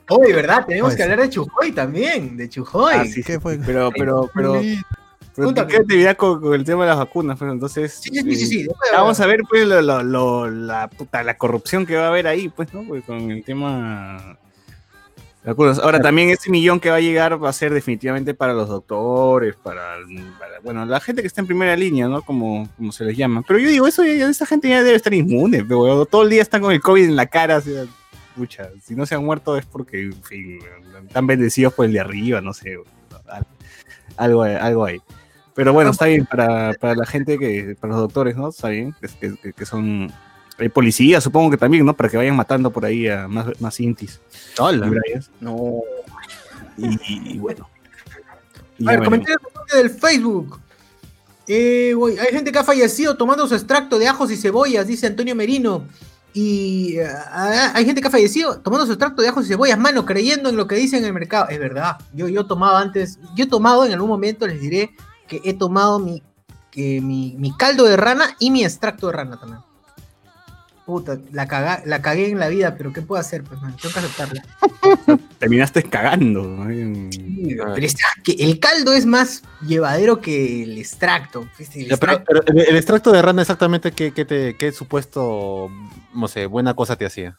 Oye, 0.09 0.33
¿verdad? 0.33 0.65
Tenemos 0.65 0.89
Oye, 0.89 0.97
que 0.97 1.03
hablar 1.03 1.19
de 1.21 1.29
Chujoy 1.29 1.71
también, 1.73 2.37
de 2.37 2.49
Chujoy. 2.49 2.93
Ah, 2.95 3.05
sí, 3.05 3.21
¿Qué 3.23 3.33
sí, 3.33 3.39
fue? 3.39 3.57
Pero, 3.65 3.91
pero, 3.95 4.29
pero... 4.33 4.61
Puta, 5.45 5.67
queda 5.67 5.79
actividad 5.81 6.17
con, 6.17 6.41
con 6.41 6.53
el 6.53 6.63
tema 6.63 6.83
de 6.83 6.89
las 6.89 6.97
vacunas, 6.97 7.37
pues 7.37 7.51
entonces... 7.51 7.93
Sí, 7.93 8.09
sí, 8.11 8.35
sí, 8.35 8.45
sí, 8.47 8.61
eh, 8.61 8.67
Vamos 8.93 9.19
a 9.19 9.25
ver, 9.27 9.41
pues, 9.47 9.67
lo- 9.67 9.81
lo- 9.81 10.03
lo- 10.03 10.49
la, 10.49 10.89
puta, 10.89 11.21
la 11.23 11.37
corrupción 11.37 11.85
que 11.85 11.95
va 11.95 12.05
a 12.05 12.07
haber 12.07 12.27
ahí, 12.27 12.49
pues, 12.49 12.73
¿no? 12.73 12.83
Pues, 12.87 13.03
con 13.03 13.29
el 13.31 13.43
tema... 13.43 14.37
de 15.43 15.49
vacunas. 15.51 15.79
Ahora, 15.79 15.99
también 16.01 16.29
ese 16.29 16.49
millón 16.49 16.79
que 16.79 16.89
va 16.89 16.95
a 16.97 17.01
llegar 17.01 17.41
va 17.43 17.49
a 17.49 17.53
ser 17.53 17.73
definitivamente 17.73 18.33
para 18.33 18.53
los 18.53 18.67
doctores, 18.67 19.55
para, 19.55 19.97
para, 20.39 20.59
bueno, 20.61 20.85
la 20.85 20.99
gente 20.99 21.21
que 21.21 21.27
está 21.27 21.41
en 21.41 21.47
primera 21.47 21.75
línea, 21.75 22.07
¿no? 22.07 22.21
Como, 22.23 22.67
como 22.75 22.91
se 22.91 23.05
les 23.05 23.15
llama. 23.15 23.43
Pero 23.47 23.59
yo 23.59 23.69
digo, 23.69 23.87
eso 23.87 24.03
ya, 24.03 24.27
esa 24.29 24.45
gente 24.45 24.69
ya 24.69 24.83
debe 24.83 24.95
estar 24.97 25.13
inmune, 25.13 25.63
pero 25.63 26.05
todo 26.05 26.23
el 26.23 26.29
día 26.31 26.41
están 26.41 26.61
con 26.61 26.71
el 26.71 26.81
COVID 26.81 27.03
en 27.05 27.15
la 27.15 27.27
cara, 27.27 27.57
o 27.57 27.61
sea, 27.61 27.85
pucha, 28.35 28.69
si 28.83 28.95
no 28.95 29.05
se 29.05 29.15
han 29.15 29.23
muerto 29.23 29.55
es 29.57 29.65
porque, 29.65 30.01
en 30.03 30.23
fin, 30.23 30.59
weón, 30.61 31.07
están 31.07 31.27
bendecidos 31.27 31.73
por 31.73 31.85
el 31.85 31.93
de 31.93 31.99
arriba, 31.99 32.41
no 32.41 32.53
sé, 32.53 32.77
algo, 34.17 34.41
algo 34.43 34.85
ahí. 34.85 34.99
Pero 35.57 35.73
bueno, 35.73 35.89
está 35.89 36.05
bien 36.05 36.25
para, 36.27 36.71
para 36.79 36.93
la 36.93 37.05
gente 37.07 37.39
que, 37.39 37.75
para 37.81 37.93
los 37.93 38.01
doctores, 38.03 38.37
¿no? 38.37 38.49
Está 38.49 38.69
bien, 38.69 38.95
que, 39.19 39.35
que- 39.35 39.53
que 39.53 39.65
son 39.65 40.13
eh, 40.59 40.69
policías, 40.69 41.23
supongo 41.23 41.49
que 41.49 41.57
también, 41.57 41.83
¿no? 41.83 41.95
Para 41.95 42.09
que 42.09 42.15
vayan 42.15 42.35
matando 42.35 42.69
por 42.71 42.85
ahí 42.85 43.07
a 43.07 43.27
más, 43.27 43.59
más 43.59 43.79
intis. 43.79 44.21
Hola. 44.59 44.87
No. 45.41 45.81
Y, 46.77 47.33
y 47.33 47.37
bueno. 47.39 47.67
Y 48.77 48.87
A 48.87 48.91
ver, 48.91 49.03
comentarios 49.03 49.41
del 49.73 49.89
Facebook. 49.89 50.59
Eh, 51.47 51.93
güey, 51.95 52.19
hay 52.19 52.27
gente 52.27 52.51
que 52.51 52.59
ha 52.59 52.63
fallecido 52.63 53.17
tomando 53.17 53.47
su 53.47 53.55
extracto 53.55 53.97
de 53.97 54.07
ajos 54.07 54.29
y 54.29 54.37
cebollas, 54.37 54.85
dice 54.85 55.07
Antonio 55.07 55.35
Merino. 55.35 55.85
Y 56.33 56.97
eh, 56.99 57.07
ah, 57.31 57.71
hay 57.73 57.83
gente 57.83 57.99
que 57.99 58.09
ha 58.09 58.11
fallecido 58.11 58.59
tomando 58.59 58.85
su 58.85 58.91
extracto 58.91 59.23
de 59.23 59.29
ajos 59.29 59.45
y 59.45 59.47
cebollas, 59.47 59.79
mano, 59.79 60.05
creyendo 60.05 60.49
en 60.49 60.55
lo 60.55 60.67
que 60.67 60.75
dicen 60.75 60.99
en 60.99 61.05
el 61.05 61.13
mercado. 61.13 61.47
Es 61.49 61.57
verdad, 61.57 61.97
yo, 62.13 62.27
yo 62.27 62.45
tomaba 62.45 62.79
antes, 62.79 63.17
yo 63.35 63.45
he 63.45 63.47
tomado 63.47 63.85
en 63.85 63.93
algún 63.93 64.09
momento, 64.09 64.45
les 64.45 64.61
diré 64.61 64.91
que 65.27 65.41
he 65.43 65.53
tomado 65.53 65.99
mi, 65.99 66.23
que 66.71 67.01
mi, 67.01 67.35
mi 67.37 67.55
caldo 67.55 67.85
de 67.85 67.97
rana 67.97 68.35
y 68.39 68.51
mi 68.51 68.63
extracto 68.63 69.07
de 69.07 69.13
rana 69.13 69.37
también. 69.39 69.61
Puta, 70.85 71.17
la, 71.33 71.47
caga- 71.49 71.81
la 71.85 72.01
cagué 72.01 72.29
en 72.29 72.39
la 72.39 72.47
vida, 72.47 72.75
pero 72.77 72.93
¿qué 72.93 73.01
puedo 73.01 73.19
hacer? 73.19 73.43
Pues, 73.43 73.61
man, 73.61 73.75
tengo 73.75 73.93
que 73.93 73.99
aceptarla. 73.99 74.45
Terminaste 75.39 75.83
cagando. 75.83 76.43
¿no? 76.43 76.69
En- 76.69 77.09
Pero 77.45 77.75
es 77.75 77.93
que 78.23 78.31
el 78.39 78.57
caldo 78.61 78.93
es 78.93 79.05
más 79.05 79.43
llevadero 79.67 80.21
que 80.21 80.63
el 80.63 80.77
extracto. 80.77 81.41
el 81.59 81.67
pero, 81.67 81.95
extracto- 82.13 82.23
pero 82.25 82.41
el, 82.47 82.59
el 82.69 82.75
extracto 82.77 83.11
de 83.11 83.21
rana 83.21 83.41
exactamente 83.41 83.91
qué, 83.91 84.13
qué, 84.13 84.23
te, 84.23 84.55
qué 84.55 84.71
supuesto, 84.71 85.69
no 86.15 86.27
sé, 86.29 86.45
buena 86.45 86.73
cosa 86.73 86.95
te 86.95 87.05
hacía. 87.05 87.35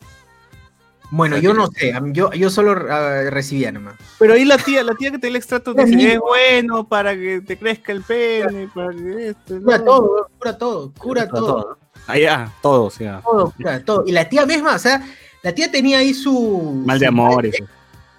Bueno, 1.11 1.39
yo 1.39 1.55
no 1.55 1.69
sé, 1.69 1.95
yo, 2.13 2.31
yo 2.33 2.51
solo 2.51 2.73
ah, 2.91 3.23
recibía 3.31 3.73
nomás. 3.73 3.95
Pero 4.19 4.35
ahí 4.35 4.45
la 4.45 4.59
tía, 4.59 4.83
la 4.85 4.95
tía 4.95 5.11
que 5.11 5.19
te 5.19 5.29
el 5.29 5.37
extracto 5.37 5.75
te 5.75 5.85
dice, 5.87 6.13
es 6.15 6.19
bueno 6.19 6.87
para 6.87 7.15
que 7.15 7.41
te 7.41 7.57
crezca 7.57 7.93
el 7.93 8.03
pene, 8.03 8.69
para 8.75 8.91
que 8.93 9.29
esto, 9.31 9.59
Cura 9.63 9.83
todo, 9.85 10.29
cura 10.39 10.59
todo, 10.59 10.93
cura 10.99 11.29
todo, 11.29 11.79
Allá, 12.07 12.53
todo, 12.61 12.85
o 12.85 12.91
sea. 12.91 13.23
todo, 13.25 13.51
cura 13.57 13.83
todo. 13.85 14.05
Y 14.07 14.13
la 14.13 14.29
tía 14.29 14.45
misma, 14.45 14.75
o 14.75 14.79
sea, 14.79 15.03
la 15.43 15.55
tía 15.55 15.71
tenía 15.71 15.99
ahí 15.99 16.13
su. 16.13 16.83
Mal 16.85 16.99
de 16.99 17.07
su 17.07 17.09
amores. 17.09 17.53
balde- 17.55 17.69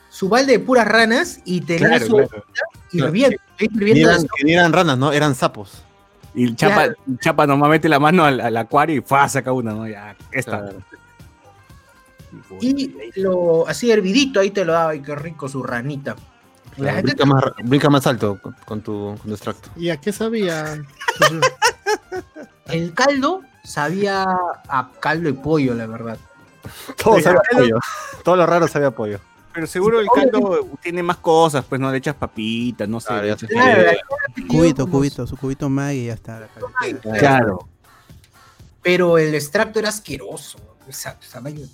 Su 0.09 0.27
balde 0.29 0.51
de 0.53 0.59
puras 0.59 0.87
ranas 0.87 1.39
y 1.45 1.61
tenía 1.61 1.89
Claro, 1.99 2.05
su 2.07 2.15
claro. 2.15 2.43
hirviendo, 2.91 3.37
hirviendo 3.59 4.09
eran, 4.09 4.27
que 4.35 4.51
eran 4.53 4.73
ranas, 4.73 4.97
¿no? 4.97 5.11
Eran 5.11 5.35
sapos. 5.35 5.83
Y 6.33 6.43
el 6.45 6.55
Chapa, 6.55 6.75
Claro. 6.75 6.95
Chapa 7.19 7.45
nomás 7.45 7.69
mete 7.69 7.87
la 7.87 7.99
mano 7.99 8.25
al, 8.25 8.41
al 8.41 8.57
acuario 8.57 8.95
y 8.95 9.01
¡fua! 9.01 9.29
saca 9.29 9.51
una, 9.51 9.73
¿no? 9.73 9.87
Ya, 9.87 10.15
esta. 10.31 10.71
Y 12.61 12.93
lo 13.19 13.67
así 13.67 13.91
hervidito, 13.91 14.39
ahí 14.39 14.51
te 14.51 14.65
lo 14.65 14.73
daba, 14.73 14.95
y 14.95 15.01
qué 15.01 15.15
rico 15.15 15.47
su 15.49 15.63
ranita. 15.63 16.15
La 16.77 16.93
gente 16.93 17.13
brinca, 17.13 17.25
más, 17.25 17.43
brinca 17.63 17.89
más 17.89 18.07
alto 18.07 18.39
con, 18.41 18.55
con 18.65 18.81
tu, 18.81 19.15
con 19.17 19.27
tu 19.27 19.31
extracto. 19.33 19.69
¿Y 19.75 19.89
a 19.89 19.97
qué 19.97 20.13
sabía? 20.13 20.81
El 22.67 22.93
caldo 22.93 23.41
sabía 23.63 24.25
a 24.67 24.91
caldo 24.99 25.29
y 25.29 25.33
pollo, 25.33 25.73
la 25.73 25.87
verdad. 25.87 26.17
Todo 27.01 27.15
Sí, 27.17 27.23
sabe 27.23 27.37
a 27.37 27.41
claro. 27.41 27.63
pollo. 27.65 27.79
Todo 28.23 28.35
lo 28.35 28.45
raro 28.45 28.67
sabe 28.67 28.85
a 28.85 28.91
pollo. 28.91 29.19
Pero 29.53 29.65
seguro 29.65 29.99
el 29.99 30.07
caldo 30.13 30.69
tiene 30.81 31.01
más 31.01 31.17
cosas, 31.17 31.65
pues 31.67 31.81
no 31.81 31.91
le 31.91 31.97
echas 31.97 32.15
papitas, 32.15 32.87
no 32.87 32.99
sé. 32.99 33.07
Claro. 33.07 33.35
Claro, 33.35 33.91
Cubito, 34.47 34.87
cubito, 34.87 35.25
su 35.27 35.35
cubito 35.35 35.67
Maggi 35.69 36.01
y 36.01 36.05
ya 36.05 36.13
está. 36.13 36.47
Claro. 37.17 37.67
Pero 38.81 39.17
el 39.17 39.33
extracto 39.33 39.79
era 39.79 39.89
asqueroso. 39.89 40.59
O 40.89 40.91
sea, 40.91 41.15
o 41.19 41.23
sea, 41.23 41.39
vaya- 41.39 41.65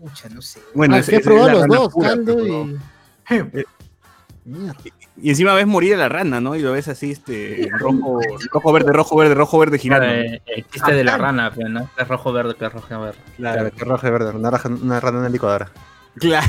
pucha, 0.00 0.28
no 0.30 0.40
sé. 0.42 0.60
Bueno, 0.74 0.96
Ah, 0.96 1.02
que 1.02 1.16
es 1.16 1.22
probado 1.22 1.48
la 1.60 1.66
los 1.66 1.76
dos, 1.76 1.92
pura, 1.92 2.08
caldo 2.08 2.36
pero- 2.36 2.66
y. 2.66 3.60
Eh, 3.60 3.64
Mierda. 4.46 4.76
Y 5.16 5.30
encima 5.30 5.54
ves 5.54 5.66
morir 5.66 5.94
a 5.94 5.96
la 5.96 6.08
rana, 6.10 6.38
¿no? 6.40 6.54
Y 6.54 6.60
lo 6.60 6.72
ves 6.72 6.88
así, 6.88 7.12
este, 7.12 7.68
rojo, 7.78 8.20
rojo, 8.50 8.72
verde, 8.72 8.92
rojo, 8.92 9.16
verde, 9.16 9.34
rojo, 9.34 9.58
verde, 9.58 9.78
girando. 9.78 10.06
Eh, 10.06 10.42
el 10.46 10.66
chiste 10.68 10.92
de 10.92 11.02
la 11.04 11.16
rana, 11.16 11.50
pues, 11.54 11.68
¿no? 11.70 11.88
Es 11.96 12.08
rojo 12.08 12.30
verde, 12.32 12.54
que 12.54 12.66
es 12.66 12.72
rojo 12.72 13.00
verde. 13.00 13.18
Claro, 13.36 13.60
Claro, 13.60 13.76
que 13.76 13.84
rojo 13.84 14.06
y 14.06 14.10
verde. 14.10 14.30
Una, 14.32 14.50
raja- 14.50 14.68
una 14.68 15.00
rana 15.00 15.18
en 15.18 15.22
la 15.24 15.28
licuadora. 15.30 15.70
claro. 16.16 16.46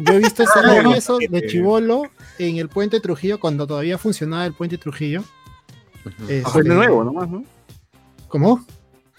Yo 0.00 0.12
he 0.14 0.18
visto 0.18 0.42
ese 0.42 0.96
eso 0.98 1.18
que 1.18 1.28
de 1.28 1.46
chivolo 1.46 2.02
en 2.38 2.56
el 2.58 2.68
puente 2.68 3.00
Trujillo, 3.00 3.40
cuando 3.40 3.66
todavía 3.66 3.96
funcionaba 3.96 4.44
el 4.44 4.52
puente 4.52 4.76
Trujillo. 4.76 5.22
Este, 6.04 6.42
A 6.44 6.50
Puente 6.52 6.74
Nuevo 6.74 7.04
nomás, 7.04 7.28
¿no? 7.28 7.44
¿Cómo? 8.28 8.64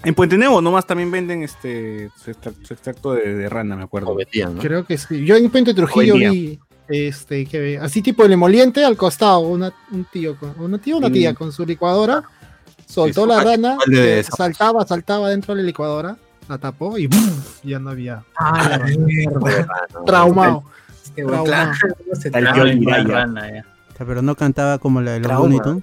En 0.04 0.16
Puente 0.16 0.38
Nuevo 0.38 0.62
nomás 0.62 0.86
también 0.88 1.12
venden 1.12 1.44
este 1.44 2.10
su 2.16 2.32
extracto, 2.32 2.66
su 2.66 2.74
extracto 2.74 3.14
de, 3.14 3.36
de 3.36 3.50
rana, 3.50 3.76
me 3.76 3.84
acuerdo. 3.84 4.10
O 4.12 4.16
metían, 4.16 4.56
¿no? 4.56 4.62
Creo 4.62 4.86
que 4.86 4.98
sí. 4.98 5.26
Yo 5.26 5.36
en 5.36 5.50
Puente 5.50 5.74
Trujillo 5.74 6.16
vi 6.16 6.60
este 6.88 7.46
que 7.46 7.78
así 7.78 8.02
tipo 8.02 8.24
el 8.26 8.32
emoliente 8.34 8.84
al 8.84 8.98
costado, 8.98 9.40
una, 9.42 9.72
un 9.92 10.06
tío 10.06 10.36
con 10.38 10.54
una 10.60 10.78
tía, 10.80 10.96
una 10.96 11.12
tía 11.12 11.32
Mm. 11.32 11.36
con 11.36 11.52
su 11.52 11.66
licuadora, 11.66 12.24
soltó 12.88 13.24
Sí, 13.24 13.30
la 13.30 13.44
rana, 13.44 13.78
de 13.88 14.20
eh, 14.20 14.24
saltaba, 14.24 14.86
saltaba 14.86 15.30
dentro 15.30 15.54
de 15.56 15.62
la 15.62 15.68
licuadora, 15.68 16.18
la 16.50 16.58
tapó 16.58 16.98
y 16.98 17.08
¡buf! 17.08 17.60
ya 17.64 17.80
no 17.80 17.92
había 17.92 18.24
Ah, 18.38 18.78
la 18.80 18.86
mierda. 18.98 19.68
traumado. 20.06 20.64
Pero 23.98 24.22
no 24.22 24.36
cantaba 24.36 24.78
como 24.80 25.02
la 25.02 25.12
de 25.12 25.20
los 25.20 25.28
Trauma. 25.28 25.80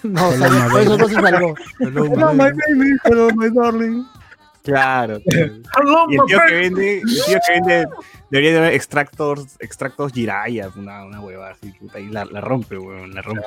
No, 0.04 0.30
por 0.70 0.80
eso 0.80 0.96
no 0.96 1.08
se 1.08 1.14
salvó. 1.14 1.54
Hello, 1.78 2.32
my 2.32 2.38
baby. 2.38 2.96
hello, 3.04 3.30
my 3.34 3.50
darling. 3.50 4.04
Claro. 4.62 5.20
claro. 5.26 6.06
Y 6.08 6.16
el 6.16 6.26
tío 6.26 6.38
que 6.46 6.54
vende, 6.54 6.98
el 6.98 7.24
tío 7.24 7.38
que 7.46 7.52
vende 7.52 7.88
debería 8.30 8.52
de 8.52 8.58
haber 8.58 8.74
extractos, 8.74 9.56
extractos 9.58 10.12
Jiraiya, 10.12 10.70
una, 10.76 11.04
una 11.04 11.20
hueva 11.20 11.50
así, 11.50 11.72
puta, 11.72 11.98
y 11.98 12.08
la, 12.08 12.24
la 12.24 12.40
rompe, 12.40 12.78
weón, 12.78 13.14
la 13.14 13.22
rompe. 13.22 13.42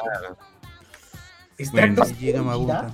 Llega 2.20 2.44
Maguta. 2.44 2.92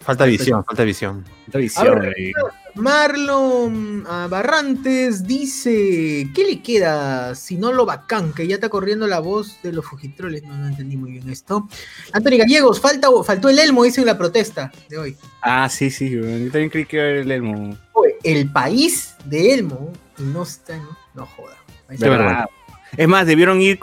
Falta 0.00 0.24
visión, 0.24 0.64
falta 0.64 0.84
visión. 0.84 1.24
Esta 1.46 1.58
visión 1.58 1.88
A 1.88 1.94
ver, 2.00 2.14
ahí. 2.16 2.32
Marlon 2.74 4.04
Barrantes 4.04 5.26
dice: 5.26 6.30
¿Qué 6.34 6.44
le 6.44 6.62
queda 6.62 7.34
si 7.34 7.56
no 7.56 7.72
lo 7.72 7.84
bacán? 7.84 8.32
Que 8.32 8.46
ya 8.46 8.54
está 8.54 8.68
corriendo 8.68 9.06
la 9.06 9.18
voz 9.18 9.60
de 9.62 9.72
los 9.72 9.84
fugitroles. 9.84 10.44
No, 10.44 10.56
no 10.56 10.68
entendí 10.68 10.96
muy 10.96 11.12
bien 11.12 11.28
esto. 11.28 11.68
Anthony 12.12 12.38
Gallegos, 12.38 12.80
falta, 12.80 13.08
faltó 13.24 13.48
el 13.48 13.58
Elmo, 13.58 13.84
dice 13.84 14.00
en 14.00 14.06
la 14.06 14.16
protesta 14.16 14.72
de 14.88 14.98
hoy. 14.98 15.16
Ah, 15.42 15.68
sí, 15.68 15.90
sí. 15.90 16.10
Yo 16.10 16.22
también 16.22 16.70
creí 16.70 16.86
que 16.86 16.96
iba 16.96 17.04
a 17.04 17.08
ver 17.08 17.16
el 17.16 17.30
Elmo. 17.30 17.76
El 18.22 18.50
país 18.50 19.14
de 19.24 19.54
Elmo 19.54 19.92
y 20.18 20.22
no 20.22 20.42
está, 20.42 20.76
no, 20.76 20.96
no 21.14 21.26
joda. 21.26 21.56
Ahí 21.88 21.96
está. 21.96 22.48
Es 22.96 23.06
más, 23.06 23.26
debieron 23.26 23.60
ir. 23.60 23.78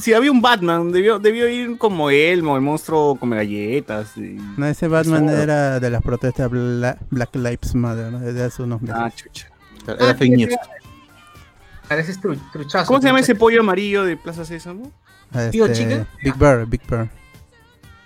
Si 0.00 0.12
había 0.12 0.30
un 0.30 0.42
Batman, 0.42 0.92
debió, 0.92 1.18
debió 1.18 1.48
ir 1.48 1.78
como 1.78 2.10
Elmo, 2.10 2.56
el 2.56 2.62
monstruo 2.62 3.16
come 3.16 3.36
galletas. 3.36 4.16
y- 4.16 4.36
No, 4.56 4.66
ese 4.66 4.86
Batman 4.88 5.28
Eso. 5.28 5.42
era 5.42 5.80
de 5.80 5.90
las 5.90 6.02
protestas 6.02 6.50
Bla- 6.50 6.98
Black 7.10 7.34
Lives 7.36 7.74
Matter, 7.74 8.12
¿no? 8.12 8.20
Desde 8.20 8.44
hace 8.44 8.62
unos 8.62 8.82
meses. 8.82 8.96
Ah, 8.98 9.10
chucha. 9.14 9.48
Era 9.86 10.14
fake 10.14 10.36
news. 10.36 10.54
Pareces 11.88 12.20
tru- 12.20 12.38
truchazo. 12.52 12.86
¿Cómo 12.86 13.00
se 13.00 13.06
llama 13.08 13.20
ese 13.20 13.34
pollo 13.34 13.60
amarillo 13.60 14.04
de 14.04 14.16
Plaza 14.16 14.44
Sésamo? 14.44 14.92
Ah, 15.32 15.48
¿Tío 15.50 15.66
este, 15.66 15.78
Chicken? 15.78 16.06
Big 16.22 16.36
Bear, 16.36 16.66
Big 16.66 16.80
Bear. 16.88 17.08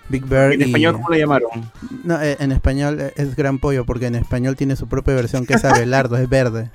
Big 0.08 0.24
Bear 0.26 0.52
En 0.52 0.60
y- 0.60 0.64
español, 0.64 0.94
¿cómo 0.94 1.08
le 1.10 1.18
llamaron? 1.18 1.50
No, 2.04 2.20
eh, 2.22 2.36
en 2.38 2.52
español 2.52 3.00
eh, 3.00 3.12
es 3.16 3.34
Gran 3.36 3.58
Pollo, 3.58 3.84
porque 3.84 4.06
en 4.06 4.14
español 4.14 4.54
tiene 4.56 4.76
su 4.76 4.86
propia 4.86 5.14
versión 5.14 5.46
que 5.46 5.54
es 5.54 5.64
Abelardo, 5.64 6.16
es 6.16 6.28
verde. 6.28 6.70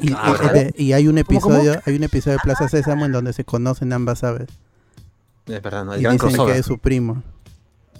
Y, 0.00 0.12
Ah, 0.16 0.36
y- 0.42 0.48
de- 0.58 0.74
y 0.76 0.92
hay 0.92 1.06
un 1.08 1.22
¿Cómo, 1.22 1.40
cómo? 1.40 1.54
episodio, 1.56 1.80
hay 1.84 1.96
un 1.96 2.02
episodio 2.04 2.36
de 2.38 2.42
Plaza 2.42 2.68
Sésamo 2.68 3.04
en 3.06 3.12
donde 3.12 3.32
se 3.32 3.44
conocen 3.44 3.92
ambas 3.92 4.24
aves. 4.24 4.48
Es 5.46 5.62
verdad, 5.62 5.84
no, 5.84 5.94
el 5.94 6.00
Y 6.00 6.02
gran 6.02 6.14
dicen 6.16 6.28
crossover. 6.28 6.54
que 6.54 6.60
es 6.60 6.66
su 6.66 6.78
primo. 6.78 7.22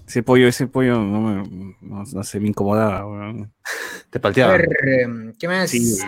Ese 0.06 0.22
pollo, 0.22 0.48
ese 0.48 0.66
pollo 0.66 0.98
no, 0.98 1.20
me, 1.20 1.74
no, 1.80 2.04
no 2.12 2.22
sé, 2.24 2.40
me 2.40 2.48
incomodaba, 2.48 3.06
weón. 3.06 3.52
Te 4.10 4.18
A 4.18 4.22
palteaba. 4.22 4.52
ver, 4.52 4.68
em, 5.02 5.32
¿qué 5.38 5.46
más? 5.46 5.70
Sí. 5.70 5.98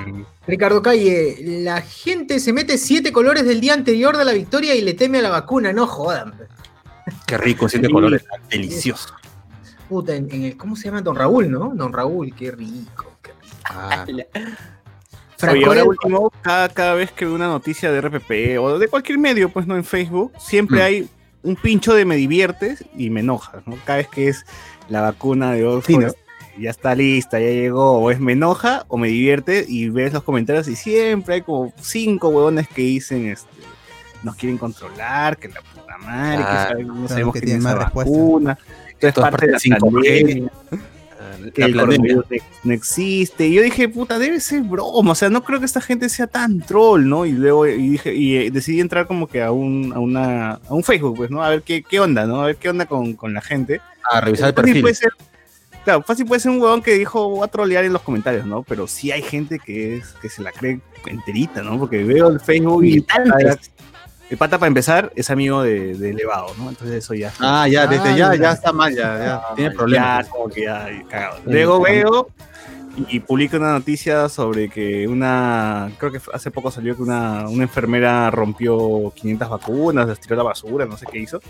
Ricardo 0.47 0.83
Calle, 0.83 1.37
la 1.63 1.81
gente 1.83 2.41
se 2.41 2.53
mete 2.53 2.79
siete 2.79 3.13
colores 3.13 3.45
del 3.45 3.61
día 3.61 3.75
anterior 3.75 4.17
de 4.17 4.25
la 4.25 4.33
victoria 4.33 4.75
y 4.75 4.81
le 4.81 4.95
teme 4.95 5.19
a 5.19 5.23
la 5.23 5.29
vacuna, 5.31 5.73
no 5.73 5.87
jodan. 5.87 6.35
Qué 7.27 7.37
rico, 7.39 7.69
siete 7.69 7.87
Sí. 7.87 7.93
colores. 7.93 8.25
Delicioso. 8.51 9.15
Puta, 9.89 10.17
en, 10.17 10.29
en 10.33 10.43
el, 10.45 10.57
¿cómo 10.57 10.75
se 10.75 10.85
llama? 10.85 11.01
Don 11.03 11.15
Raúl, 11.15 11.49
¿no? 11.51 11.73
Don 11.75 11.93
Raúl, 11.93 12.35
qué 12.35 12.51
rico. 12.51 13.17
Qué 13.23 13.31
rico. 13.41 13.57
Ah, 13.67 14.05
Franco 15.47 15.59
Oye, 15.59 15.67
ahora 15.81 15.85
último, 15.85 16.33
cada, 16.43 16.69
cada 16.69 16.95
vez 16.95 17.13
que 17.13 17.25
veo 17.25 17.35
una 17.35 17.49
noticia 17.49 17.91
de 17.93 18.01
RPP 18.01 18.59
o 18.61 18.79
de 18.79 18.89
cualquier 18.89 19.19
medio, 19.19 19.49
pues 19.51 19.67
no 19.67 19.77
en 19.77 19.85
Facebook, 19.85 20.33
siempre 20.39 20.79
Mm. 20.79 20.83
hay 20.83 21.09
un 21.43 21.57
pincho 21.57 21.95
de 21.95 22.05
me 22.05 22.17
diviertes 22.17 22.85
y 22.97 23.11
me 23.11 23.21
enojas, 23.21 23.67
¿no? 23.67 23.77
Cada 23.85 23.99
vez 23.99 24.09
que 24.09 24.29
es 24.29 24.45
la 24.89 25.01
vacuna 25.01 25.53
de 25.53 25.67
Oxford, 25.67 26.13
ya 26.59 26.71
está 26.71 26.95
lista, 26.95 27.41
ya 27.41 27.49
llegó, 27.49 27.99
o 27.99 28.11
es 28.11 28.21
me 28.21 28.33
enoja 28.33 28.85
o 28.89 28.97
me 28.99 29.09
divierte 29.09 29.65
y 29.67 29.89
ves 29.89 30.13
los 30.13 30.23
comentarios 30.23 30.69
y 30.69 30.77
siempre 30.77 31.35
hay 31.37 31.43
como 31.43 31.73
cinco 31.81 32.29
huevones 32.29 32.69
que 32.69 32.83
dicen, 32.83 33.27
este, 33.27 33.49
nos 34.23 34.37
quieren 34.37 34.59
controlar, 34.59 35.37
que 35.39 35.49
la 35.49 35.61
puta 35.63 35.99
madre, 35.99 36.37
que 36.39 36.43
Claro, 36.45 36.69
sabe- 36.71 36.85
no 36.85 36.93
claro, 36.95 37.09
sabemos 37.09 37.35
que 37.35 37.41
tienen 37.41 37.63
más 37.63 37.75
respuesta. 37.79 38.13
vacuna. 38.13 38.59
Entonces 39.01 39.15
parte 39.23 39.47
de 39.47 39.53
la 39.53 39.59
partes 39.59 39.63
5G. 39.63 40.51
El 41.55 41.75
coronavirus 41.75 42.25
no- 42.65 42.73
existe. 42.73 43.47
Y 43.47 43.55
yo 43.55 43.63
dije, 43.63 43.89
puta, 43.89 44.19
debe 44.19 44.41
ser 44.41 44.63
broma. 44.63 45.13
O 45.13 45.15
sea, 45.15 45.31
no 45.31 45.43
creo 45.43 45.59
que 45.59 45.67
esta 45.67 45.81
gente 45.81 46.09
sea 46.09 46.27
tan 46.27 46.61
troll, 46.61 47.09
¿no? 47.09 47.27
Y 47.27 47.33
luego 47.33 47.67
y 47.67 47.91
dije, 47.91 48.15
y 48.15 48.37
eh, 48.37 48.51
decidí 48.51 48.81
entrar 48.81 49.07
como 49.07 49.27
que 49.27 49.43
a 49.43 49.53
un, 49.53 49.93
a 49.95 49.99
una, 50.01 50.53
a 50.53 50.75
un 50.75 50.83
Facebook, 50.85 51.17
pues, 51.17 51.31
¿no? 51.31 51.43
A 51.43 51.51
ver 51.51 51.63
qué, 51.63 51.83
qué 51.83 52.01
onda, 52.01 52.27
¿no? 52.27 52.43
A 52.43 52.47
ver 52.47 52.57
qué 52.57 52.69
onda 52.69 52.87
con, 52.87 53.15
con 53.15 53.35
la 53.35 53.41
gente. 53.41 53.81
A 54.11 54.21
revisar 54.21 54.49
el 54.49 54.55
perfil. 54.55 54.81
puede 54.83 54.95
ser, 54.95 55.11
claro, 55.85 56.03
fácil 56.03 56.27
puede 56.27 56.41
ser 56.41 56.51
un 56.51 56.61
huevón 56.61 56.83
que 56.83 56.95
dijo, 56.95 57.29
voy 57.29 57.45
a 57.45 57.49
trolear 57.49 57.85
en 57.85 57.93
los 57.93 58.03
comentarios, 58.03 58.47
¿no? 58.47 58.63
Pero 58.63 58.87
sí 58.87 59.13
hay 59.13 59.23
gente 59.23 59.59
que 59.59 59.97
es, 59.99 60.09
que 60.21 60.29
se 60.29 60.43
la 60.43 60.53
cree 60.53 60.81
enterita, 61.07 61.63
¿no? 61.63 61.79
Porque 61.79 62.05
veo 62.05 62.29
el 62.29 62.41
Facebook 62.41 62.85
y 62.85 63.05
el 64.33 64.39
pata, 64.39 64.59
para 64.59 64.69
empezar 64.69 65.13
es 65.15 65.31
amigo 65.31 65.63
de, 65.63 65.95
de 65.95 66.11
Elevado, 66.11 66.47
¿no? 66.59 66.69
Entonces 66.71 66.97
eso 67.05 67.15
ya. 67.15 67.33
Ah, 67.39 67.69
ya, 67.69 67.87
desde 67.87 68.09
Ah, 68.11 68.17
ya, 68.17 68.31
mira. 68.31 68.43
ya 68.49 68.53
está 68.53 68.73
mal, 68.73 68.95
ya, 68.95 69.19
ya. 69.19 69.43
Tiene 69.55 69.71
Ya, 69.71 69.77
problemas. 69.77 70.29
como 70.29 70.49
que 70.49 70.63
ya, 70.65 70.89
cagado. 71.09 71.39
Luego 71.45 71.81
veo 71.81 72.29
y 73.09 73.21
publica 73.21 73.57
una 73.57 73.73
noticia 73.73 74.29
sobre 74.29 74.69
que 74.69 75.09
una, 75.09 75.91
creo 75.99 76.13
que 76.13 76.21
hace 76.33 76.51
poco 76.51 76.71
salió 76.71 76.95
que 76.95 77.03
una, 77.03 77.49
una 77.49 77.63
enfermera 77.63 78.31
rompió 78.31 79.13
500 79.17 79.49
vacunas, 79.49 80.07
las 80.09 80.21
tiró 80.21 80.35
a 80.35 80.39
la 80.39 80.43
basura, 80.45 80.85
no 80.87 80.97
sé 80.99 81.07
qué 81.11 81.19
hizo, 81.19 81.41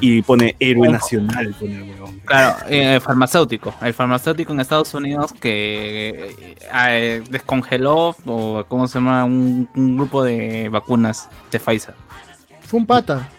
y 0.00 0.22
pone 0.22 0.56
héroe 0.60 0.88
nacional, 0.88 1.54
pone 1.58 1.76
el 1.76 1.82
huevón. 1.90 2.20
Claro, 2.24 2.56
eh, 2.68 2.94
el 2.94 3.00
farmacéutico. 3.02 3.74
El 3.82 3.92
farmacéutico 3.94 4.52
en 4.52 4.60
Estados 4.60 4.92
Unidos 4.94 5.32
que 5.32 6.34
eh, 6.40 6.56
eh, 6.88 7.22
descongeló, 7.30 8.14
o 8.26 8.64
¿cómo 8.68 8.86
se 8.88 8.94
llama? 8.98 9.24
Un, 9.24 9.68
un 9.74 9.96
grupo 9.96 10.22
de 10.24 10.68
vacunas 10.70 11.28
de 11.50 11.58
Pfizer. 11.60 11.94
Fue 12.68 12.78
un 12.78 12.86
pata. 12.86 13.30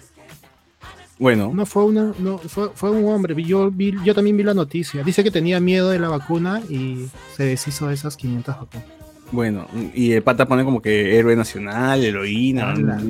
Bueno, 1.19 1.51
No 1.53 1.65
fue 1.65 1.83
una, 1.83 2.13
no, 2.17 2.39
fue, 2.39 2.71
fue 2.73 2.89
un 2.91 3.05
hombre. 3.13 3.35
Yo, 3.43 3.69
vi, 3.69 3.93
yo 4.03 4.15
también 4.15 4.37
vi 4.37 4.43
la 4.43 4.53
noticia. 4.53 5.03
Dice 5.03 5.23
que 5.23 5.29
tenía 5.31 5.59
miedo 5.59 5.89
de 5.89 5.99
la 5.99 6.07
vacuna 6.09 6.61
y 6.69 7.07
se 7.35 7.43
deshizo 7.43 7.87
de 7.89 7.93
esas 7.93 8.15
500 8.15 8.55
vacunas. 8.57 8.87
bueno, 9.31 9.67
y 9.93 10.13
el 10.13 10.23
pata 10.23 10.47
pone 10.47 10.63
como 10.63 10.81
que 10.81 11.19
héroe 11.19 11.35
nacional, 11.35 12.03
heroína, 12.03 12.71
Ala. 12.71 13.01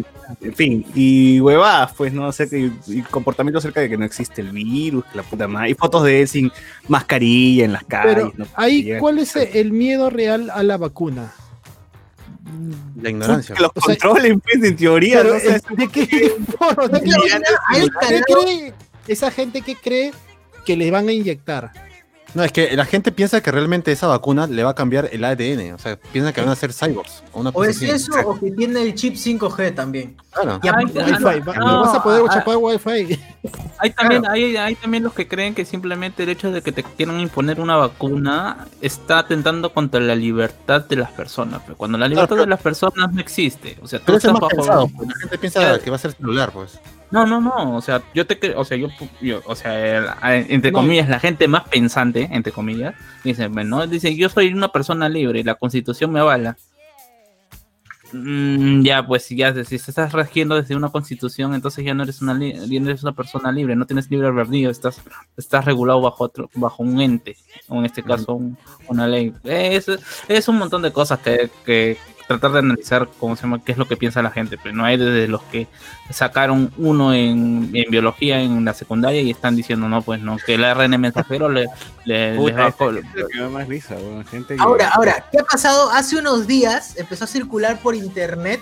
en 0.42 0.54
fin, 0.56 0.86
y 0.96 1.40
huevadas, 1.40 1.94
pues, 1.96 2.12
¿no? 2.12 2.26
Acerca, 2.26 2.58
y, 2.58 2.74
y 2.88 3.02
comportamiento 3.04 3.60
acerca 3.60 3.80
de 3.80 3.90
que 3.90 3.98
no 3.98 4.04
existe 4.06 4.42
el 4.42 4.50
virus, 4.52 5.06
que 5.06 5.16
la 5.18 5.24
puta 5.24 5.48
madre, 5.48 5.70
y 5.70 5.74
fotos 5.76 6.04
de 6.04 6.22
él 6.22 6.28
sin 6.28 6.52
mascarilla 6.88 7.64
en 7.64 7.74
las 7.74 7.84
calles. 7.86 8.16
Pero 8.16 8.34
¿no? 8.36 8.46
ahí, 8.56 8.98
¿cuál 9.00 9.20
es 9.20 9.36
el 9.36 9.72
miedo 9.72 10.10
real 10.10 10.50
a 10.50 10.64
la 10.64 10.78
vacuna? 10.78 11.32
La 13.02 13.10
ignorancia. 13.10 13.56
Que 13.56 13.62
los 13.62 13.72
O 13.76 13.82
sea, 13.82 13.96
controlen, 13.98 14.40
pues, 14.40 14.64
en 14.64 14.76
teoría. 14.76 15.18
Pero, 15.22 15.30
¿no? 15.32 15.38
O 15.38 15.40
sea, 15.40 15.60
¿De 15.78 15.88
qué 15.88 16.34
forma? 16.58 16.88
¿De 16.88 17.00
qué- 17.00 17.06
Mira, 17.06 17.42
al 17.70 17.82
¿Qué 17.82 17.90
canal- 17.92 18.24
cree 18.28 18.74
esa 19.08 19.32
gente 19.32 19.62
que 19.62 19.76
cree 19.76 20.12
que 20.66 20.76
le 20.76 20.92
van 20.92 21.08
a 21.08 21.12
inyectar? 21.14 21.72
No, 22.36 22.44
es 22.44 22.52
que 22.52 22.76
la 22.76 22.86
gente 22.86 23.12
piensa 23.12 23.42
que 23.42 23.52
realmente 23.52 23.92
esa 23.92 24.06
vacuna 24.08 24.46
le 24.46 24.64
va 24.64 24.72
a 24.72 24.76
cambiar 24.76 25.10
el 25.12 25.24
ADN. 25.26 25.74
O 25.74 25.80
sea, 25.80 25.98
piensa 26.12 26.32
que 26.32 26.42
van 26.42 26.50
a 26.52 26.56
ser 26.56 26.72
cyborgs. 26.74 27.24
O, 27.34 27.40
una 27.40 27.50
O 27.50 27.54
cosa 27.54 27.70
es 27.72 27.78
así. 27.78 27.90
eso, 27.90 28.12
o 28.24 28.40
que 28.40 28.52
tiene 28.52 28.84
el 28.84 28.94
chip 28.94 29.16
5G 29.16 29.74
también. 29.74 30.16
Claro. 30.32 30.60
Y 30.62 30.70
Wi-Fi, 30.70 31.00
ah, 31.50 31.54
no, 31.58 31.68
lo 31.72 31.80
vas 31.82 31.96
a 31.96 32.04
poder 32.04 32.24
ah, 32.30 32.34
chapar 32.34 32.58
Wi-Fi. 32.58 33.20
Hay 33.80 33.90
también, 33.92 34.28
hay, 34.28 34.58
hay 34.58 34.76
también 34.76 35.04
los 35.04 35.14
que 35.14 35.26
creen 35.28 35.56
que 35.56 35.64
simplemente 35.64 36.24
el 36.24 36.30
hecho 36.30 36.52
de 36.52 36.62
que 36.62 36.74
te 36.74 36.84
quieran 36.84 37.20
imponer 37.22 37.62
una 37.62 37.78
vacuna 37.78 38.68
está 38.82 39.20
atentando 39.20 39.72
contra 39.74 40.02
la 40.02 40.16
libertad 40.16 40.82
de 40.86 40.98
las 40.98 41.12
personas. 41.12 41.62
pero 41.66 41.78
Cuando 41.78 41.98
la 41.98 42.08
libertad 42.10 42.30
pero- 42.32 42.42
de 42.42 42.48
las 42.50 42.62
personas 42.62 43.12
no 43.14 43.22
existe. 43.22 43.78
O 43.82 43.88
sea, 43.88 44.00
tú 44.00 44.06
Pero 44.08 44.18
estás 44.18 44.34
más 44.34 44.42
bajo- 44.42 44.56
pensado. 44.56 44.88
pues, 44.96 45.08
La 45.10 45.16
gente 45.16 45.38
piensa 45.38 45.80
que 45.80 45.90
va 45.90 45.96
a 45.96 46.00
ser 46.00 46.12
celular, 46.12 46.52
pues. 46.52 46.78
No, 47.12 47.26
no, 47.26 47.42
no. 47.42 47.76
O 47.76 47.82
sea, 47.82 48.04
yo 48.14 48.26
te 48.28 48.38
creo, 48.38 48.60
o 48.60 48.66
sea, 48.66 48.78
yo, 48.78 48.88
yo- 49.22 49.42
o 49.46 49.56
sea, 49.56 49.98
el- 50.36 50.46
entre 50.52 50.72
No. 50.72 50.80
comillas, 50.80 51.10
la 51.10 51.20
gente 51.20 51.48
más 51.48 51.68
pensante, 51.68 52.30
entre 52.32 52.52
comillas, 52.52 52.94
dice, 53.24 53.48
bueno, 53.48 53.88
dice, 53.88 54.16
yo 54.16 54.30
soy 54.30 54.54
una 54.54 54.68
persona 54.72 55.10
libre, 55.10 55.44
la 55.44 55.56
constitución 55.56 56.12
me 56.12 56.20
avala. 56.20 56.56
Mm, 58.12 58.82
ya, 58.84 59.06
pues 59.06 59.30
ya 59.30 59.54
si 59.64 59.78
te 59.78 59.92
estás 59.92 60.14
regiendo 60.14 60.56
desde 60.56 60.76
una 60.76 60.90
constitución, 60.90 61.54
entonces 61.54 61.86
ya 61.86 61.94
no 61.94 62.02
eres 62.02 62.24
una 62.24 62.34
li- 62.34 62.54
ya 62.68 62.80
no 62.80 62.90
eres 62.90 63.04
una 63.04 63.12
persona 63.12 63.52
libre, 63.52 63.76
no 63.76 63.86
tienes 63.86 64.10
libre 64.10 64.28
albedrío, 64.28 64.72
estás, 64.72 65.00
estás 65.38 65.66
regulado 65.66 66.02
bajo 66.02 66.24
otro, 66.24 66.50
bajo 66.56 66.82
un 66.82 67.00
ente, 67.02 67.38
o 67.68 67.78
en 67.78 67.86
este 67.86 68.02
caso 68.02 68.34
un- 68.34 68.58
una 68.88 69.08
ley. 69.08 69.32
Es, 69.44 69.86
es 70.28 70.48
un 70.48 70.58
montón 70.58 70.82
de 70.82 70.92
cosas 70.92 71.20
que, 71.20 71.52
que 71.64 71.98
tratar 72.30 72.52
de 72.52 72.60
analizar 72.60 73.10
cómo 73.20 73.36
se 73.36 73.42
llama, 73.42 73.60
qué 73.64 73.72
es 73.72 73.78
lo 73.80 73.88
que 73.88 73.98
piensa 73.98 74.22
la 74.22 74.30
gente, 74.30 74.58
pero 74.62 74.76
no 74.76 74.86
hay 74.86 74.98
desde 74.98 75.28
los 75.28 75.42
que 75.44 75.68
sacaron 76.12 76.72
uno 76.78 77.14
en, 77.14 77.72
en 77.74 77.90
biología 77.90 78.40
en 78.40 78.64
la 78.64 78.74
secundaria 78.76 79.20
y 79.22 79.32
están 79.32 79.56
diciendo 79.56 79.90
no 79.90 80.02
pues 80.04 80.22
no 80.22 80.38
que 80.38 80.54
el 80.56 80.64
ARN 80.64 81.02
mensajero 81.02 81.50
le, 81.50 81.66
le, 82.06 82.32
les 82.32 82.38
Puta, 82.40 82.56
va 82.56 83.46
a 83.46 83.50
más 83.50 83.68
risa, 83.68 83.96
weón, 83.96 84.24
gente 84.26 84.56
que- 84.56 84.62
Ahora, 84.62 84.90
ahora, 84.90 85.26
¿qué 85.32 85.40
ha 85.40 85.44
pasado? 85.44 85.90
Hace 85.90 86.18
unos 86.18 86.46
días 86.46 86.96
empezó 86.98 87.24
a 87.24 87.28
circular 87.28 87.80
por 87.82 87.96
internet 87.96 88.62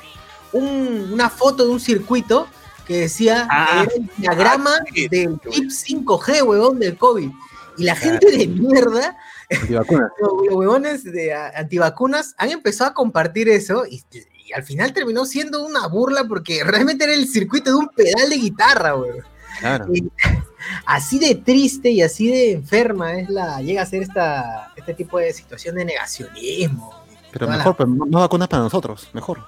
un- 0.54 1.10
una 1.12 1.30
foto 1.30 1.66
de 1.66 1.72
un 1.72 1.80
circuito 1.82 2.48
que 2.86 3.00
decía 3.02 3.48
Ah. 3.52 3.84
que 3.86 3.96
era 3.96 4.04
el 4.06 4.10
diagrama 4.18 4.72
sí, 4.94 5.08
del 5.10 5.38
chip 5.52 5.70
5G, 5.70 6.42
huevón, 6.44 6.80
del 6.80 6.98
COVID. 6.98 7.30
Y 7.78 7.84
la 7.84 7.96
gente 7.98 8.32
de 8.32 8.48
mierda, 8.48 9.18
Antivacunas. 9.50 10.12
los, 10.20 10.32
huevones 10.52 11.04
de 11.04 11.34
antivacunas, 11.34 12.36
han 12.38 12.52
empezado 12.52 12.92
a 12.92 12.94
compartir 12.94 13.48
eso 13.48 13.86
y, 13.86 14.04
y 14.12 14.54
al 14.54 14.64
final 14.64 14.94
terminó 14.94 15.26
siendo 15.26 15.66
una 15.66 15.88
burla 15.88 16.26
porque 16.26 16.64
realmente 16.64 17.06
era 17.06 17.14
el 17.14 17.28
circuito 17.28 17.72
de 17.72 17.78
un 17.78 17.90
pedal 17.90 18.30
de 18.30 18.38
guitarra, 18.38 18.96
huevón. 18.96 19.24
Claro. 19.60 19.86
Y 19.94 20.10
así 20.86 21.20
de 21.20 21.36
triste 21.36 21.90
y 21.90 22.02
así 22.02 22.28
de 22.28 22.52
enferma 22.54 23.20
es 23.20 23.30
la 23.30 23.62
llega 23.62 23.82
a 23.82 23.86
ser 23.86 24.04
esta 24.04 24.72
este 24.76 24.94
tipo 24.94 25.18
de 25.20 25.34
situación 25.34 25.76
de 25.76 25.86
negacionismo. 25.86 26.94
Pero 27.32 27.48
mejor, 27.48 27.76
pues, 27.76 27.90
más 27.90 28.10
vacunas 28.10 28.48
para 28.48 28.64
nosotros. 28.64 29.10
Mejor. 29.14 29.44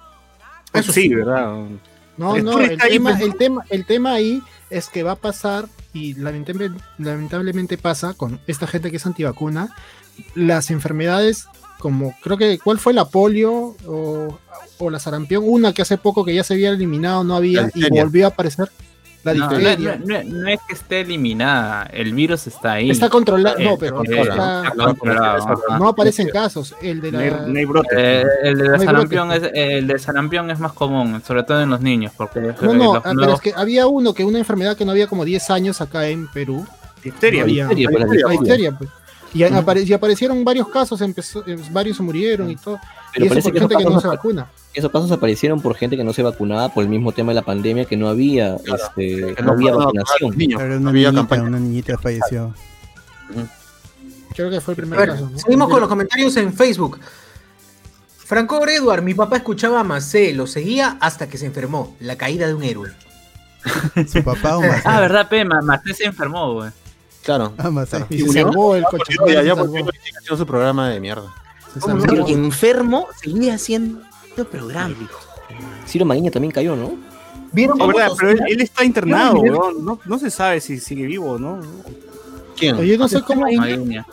Eso 0.74 0.92
sí, 0.92 1.10
¿verdad? 1.10 1.66
No, 2.18 2.38
no, 2.38 2.60
el 2.60 2.72
está 2.72 2.86
ahí, 2.86 2.94
tema, 2.94 3.12
pues, 3.12 3.22
el, 3.24 3.36
tema, 3.38 3.66
el 3.70 3.86
tema 3.86 4.14
ahí 4.14 4.44
es 4.70 4.90
que 4.90 5.04
va 5.04 5.12
a 5.14 5.16
pasar, 5.16 5.68
y 5.94 6.14
lamentable- 6.16 6.74
lamentablemente 6.98 7.78
pasa 7.78 8.14
con 8.14 8.40
esta 8.48 8.68
gente 8.68 8.92
que 8.92 8.98
es 8.98 9.06
antivacuna, 9.06 9.76
las 10.36 10.70
enfermedades 10.72 11.46
como 11.80 12.14
creo 12.22 12.36
que, 12.38 12.60
¿cuál 12.60 12.78
fue 12.78 12.94
la 12.94 13.06
polio 13.06 13.76
o, 13.88 14.38
o 14.80 14.90
la 14.90 15.00
sarampión? 15.00 15.44
Una 15.48 15.74
que 15.74 15.82
hace 15.82 15.98
poco 15.98 16.26
que 16.26 16.36
ya 16.36 16.44
se 16.44 16.54
había 16.56 16.72
eliminado, 16.72 17.24
no 17.24 17.36
había, 17.38 17.62
y 17.74 17.82
volvió 18.04 18.26
a 18.26 18.30
aparecer. 18.30 18.70
La 19.24 19.34
no, 19.34 19.50
no, 19.50 19.58
difteria. 19.58 19.98
no- 19.98 20.06
no- 20.24 20.24
no 20.24 20.48
es 20.48 20.60
que 20.66 20.74
esté 20.74 21.02
eliminada 21.02 21.84
el 21.92 22.14
virus 22.14 22.48
está 22.48 22.74
ahí 22.74 22.90
Está 22.90 23.10
controlado, 23.10 23.58
Eh, 23.60 23.66
no, 23.66 23.78
pero 23.78 24.02
eh, 24.04 24.22
está- 24.22 24.64
está 24.68 24.84
controlado, 24.86 25.38
ajá. 25.68 25.78
no 25.78 25.88
aparecen 25.90 26.30
casos. 26.30 26.74
El 26.82 27.02
de 27.02 27.12
No 27.12 27.20
hay, 27.20 27.30
la, 27.30 27.38
no 27.48 27.60
hay 27.60 27.66
brote. 27.66 27.88
Eh, 27.98 28.24
el 28.44 28.58
de 28.58 28.68
No 28.70 28.74
hay 28.76 28.86
sarampión 28.86 29.32
es 29.34 29.52
el 29.54 29.88
de 29.88 30.00
sarampión 30.00 30.50
es 30.52 30.60
más 30.60 30.72
común 30.74 31.22
sobre 31.26 31.44
todo 31.44 31.62
en 31.62 31.70
los 31.70 31.82
niños 31.82 32.14
porque 32.16 32.40
No, 32.40 32.48
eh, 32.50 32.56
no, 32.62 32.74
los 32.74 32.96
ah, 32.98 33.02
pero 33.04 33.14
nuevos- 33.16 33.36
es 33.36 33.42
que 33.42 33.54
había 33.60 33.88
uno 33.88 34.14
que 34.14 34.24
una 34.24 34.40
enfermedad 34.40 34.78
que 34.78 34.86
no 34.86 34.92
había 34.92 35.08
como 35.08 35.26
10 35.26 35.50
años 35.50 35.82
acá 35.82 36.08
en 36.08 36.28
Perú. 36.30 36.66
Difteria. 37.04 37.44
Había- 37.44 37.68
Difteria, 37.68 37.90
pues, 37.90 38.00
la 38.00 38.06
la 38.08 38.12
difteria. 38.14 38.40
difteria, 38.40 38.72
pues. 38.78 38.90
Y, 39.34 39.44
apare- 39.44 39.84
y 39.86 39.94
aparecieron 39.94 40.44
varios 40.44 40.68
casos, 40.70 41.00
empezó, 41.02 41.44
eh, 41.46 41.56
varios 41.72 42.00
murieron 42.00 42.50
y 42.50 42.56
todo. 42.56 42.80
Pero 43.14 43.26
y 43.26 43.28
eso 43.28 43.34
parece 43.36 43.52
que 43.52 43.60
gente 43.60 43.74
esos 43.74 43.78
que 43.80 43.84
no 43.84 43.90
casos 43.90 44.02
se 44.02 44.08
no- 44.08 44.14
vacuna. 44.14 44.52
esos 44.74 44.92
casos 44.92 45.12
aparecieron 45.12 45.62
por 45.62 45.76
gente 45.76 45.98
que 45.98 46.04
no 46.04 46.14
se 46.14 46.22
vacunaba 46.24 46.70
por 46.74 46.84
el 46.84 46.90
mismo 46.90 47.12
tema 47.12 47.32
de 47.32 47.36
la 47.36 47.42
pandemia, 47.42 47.86
que 47.86 47.98
no 47.98 48.08
había, 48.10 48.56
este, 48.56 49.34
que 49.36 49.42
no 49.44 49.52
había 49.54 49.72
no- 49.72 49.78
vacunación. 49.80 50.38
niños, 50.38 50.60
Pero 50.62 50.76
no 50.76 50.82
una 50.82 50.90
había 50.92 51.08
niñita, 51.12 51.20
campaña. 51.22 51.44
una 51.44 51.60
niñita 51.60 51.98
falleció. 51.98 52.54
Creo 54.36 54.50
que 54.50 54.62
fue 54.62 54.74
el 54.74 54.78
primer 54.78 55.00
ver, 55.00 55.10
caso. 55.10 55.30
¿no? 55.32 55.38
seguimos 55.40 55.70
con 55.70 55.80
los 55.80 55.90
comentarios 55.90 56.36
en 56.38 56.54
Facebook. 56.54 57.00
Franco 58.18 58.66
Edward, 58.68 59.02
mi 59.02 59.14
papá 59.16 59.38
escuchaba 59.38 59.80
a 59.80 59.84
Macé, 59.84 60.34
lo 60.34 60.46
seguía 60.46 60.98
hasta 61.02 61.28
que 61.28 61.38
se 61.38 61.48
enfermó. 61.48 61.96
La 62.00 62.16
caída 62.16 62.46
de 62.48 62.54
un 62.54 62.64
héroe. 62.64 62.92
Su 64.08 64.24
papá 64.24 64.58
o 64.58 64.62
más. 64.62 64.82
Ah, 64.86 65.00
verdad, 65.02 65.28
Pe, 65.28 65.44
Ma- 65.44 65.62
Macé 65.62 65.94
se 65.96 66.06
enfermó, 66.06 66.54
güey. 66.54 66.70
Claro. 67.24 67.54
Ah, 67.58 67.70
más. 67.72 67.90
Y 68.10 68.20
se 68.22 68.42
salvó 68.44 68.76
el 68.76 68.84
coche. 68.86 69.16
Ya, 69.28 69.42
ya 69.44 69.56
se 69.56 69.62
volvió 69.62 69.80
salvó. 69.80 69.90
y 69.94 69.98
sigue 70.06 70.18
haciendo 70.18 70.38
su 70.38 70.46
programa 70.46 70.90
de 70.90 71.00
mierda. 71.00 71.34
Se 71.74 71.80
¿Cómo 71.80 72.00
salvó. 72.02 72.16
no? 72.16 72.28
enfermo 72.28 73.08
seguía 73.22 73.56
haciendo 73.56 74.02
programa. 74.52 74.96
Ciro 75.88 76.06
Maguiña 76.06 76.32
también 76.32 76.52
cayó, 76.52 76.76
¿no? 76.76 76.94
¿Vieron 77.52 77.78
No, 77.78 77.88
verdad, 77.88 78.12
pero 78.18 78.32
él, 78.32 78.40
él 78.48 78.62
está 78.62 78.84
internado, 78.86 79.34
No, 79.36 79.42
weón. 79.42 79.86
No, 79.86 80.00
no 80.06 80.20
se 80.20 80.30
sabe 80.30 80.62
si 80.62 80.80
sigue 80.80 81.06
vivo 81.06 81.32
o 81.32 81.40
no. 81.40 81.60
¿Quién? 82.58 82.76
Oye, 82.78 82.98
no 82.98 83.08
sé 83.08 83.22
cómo. 83.22 83.42
Maguiña. 83.42 84.06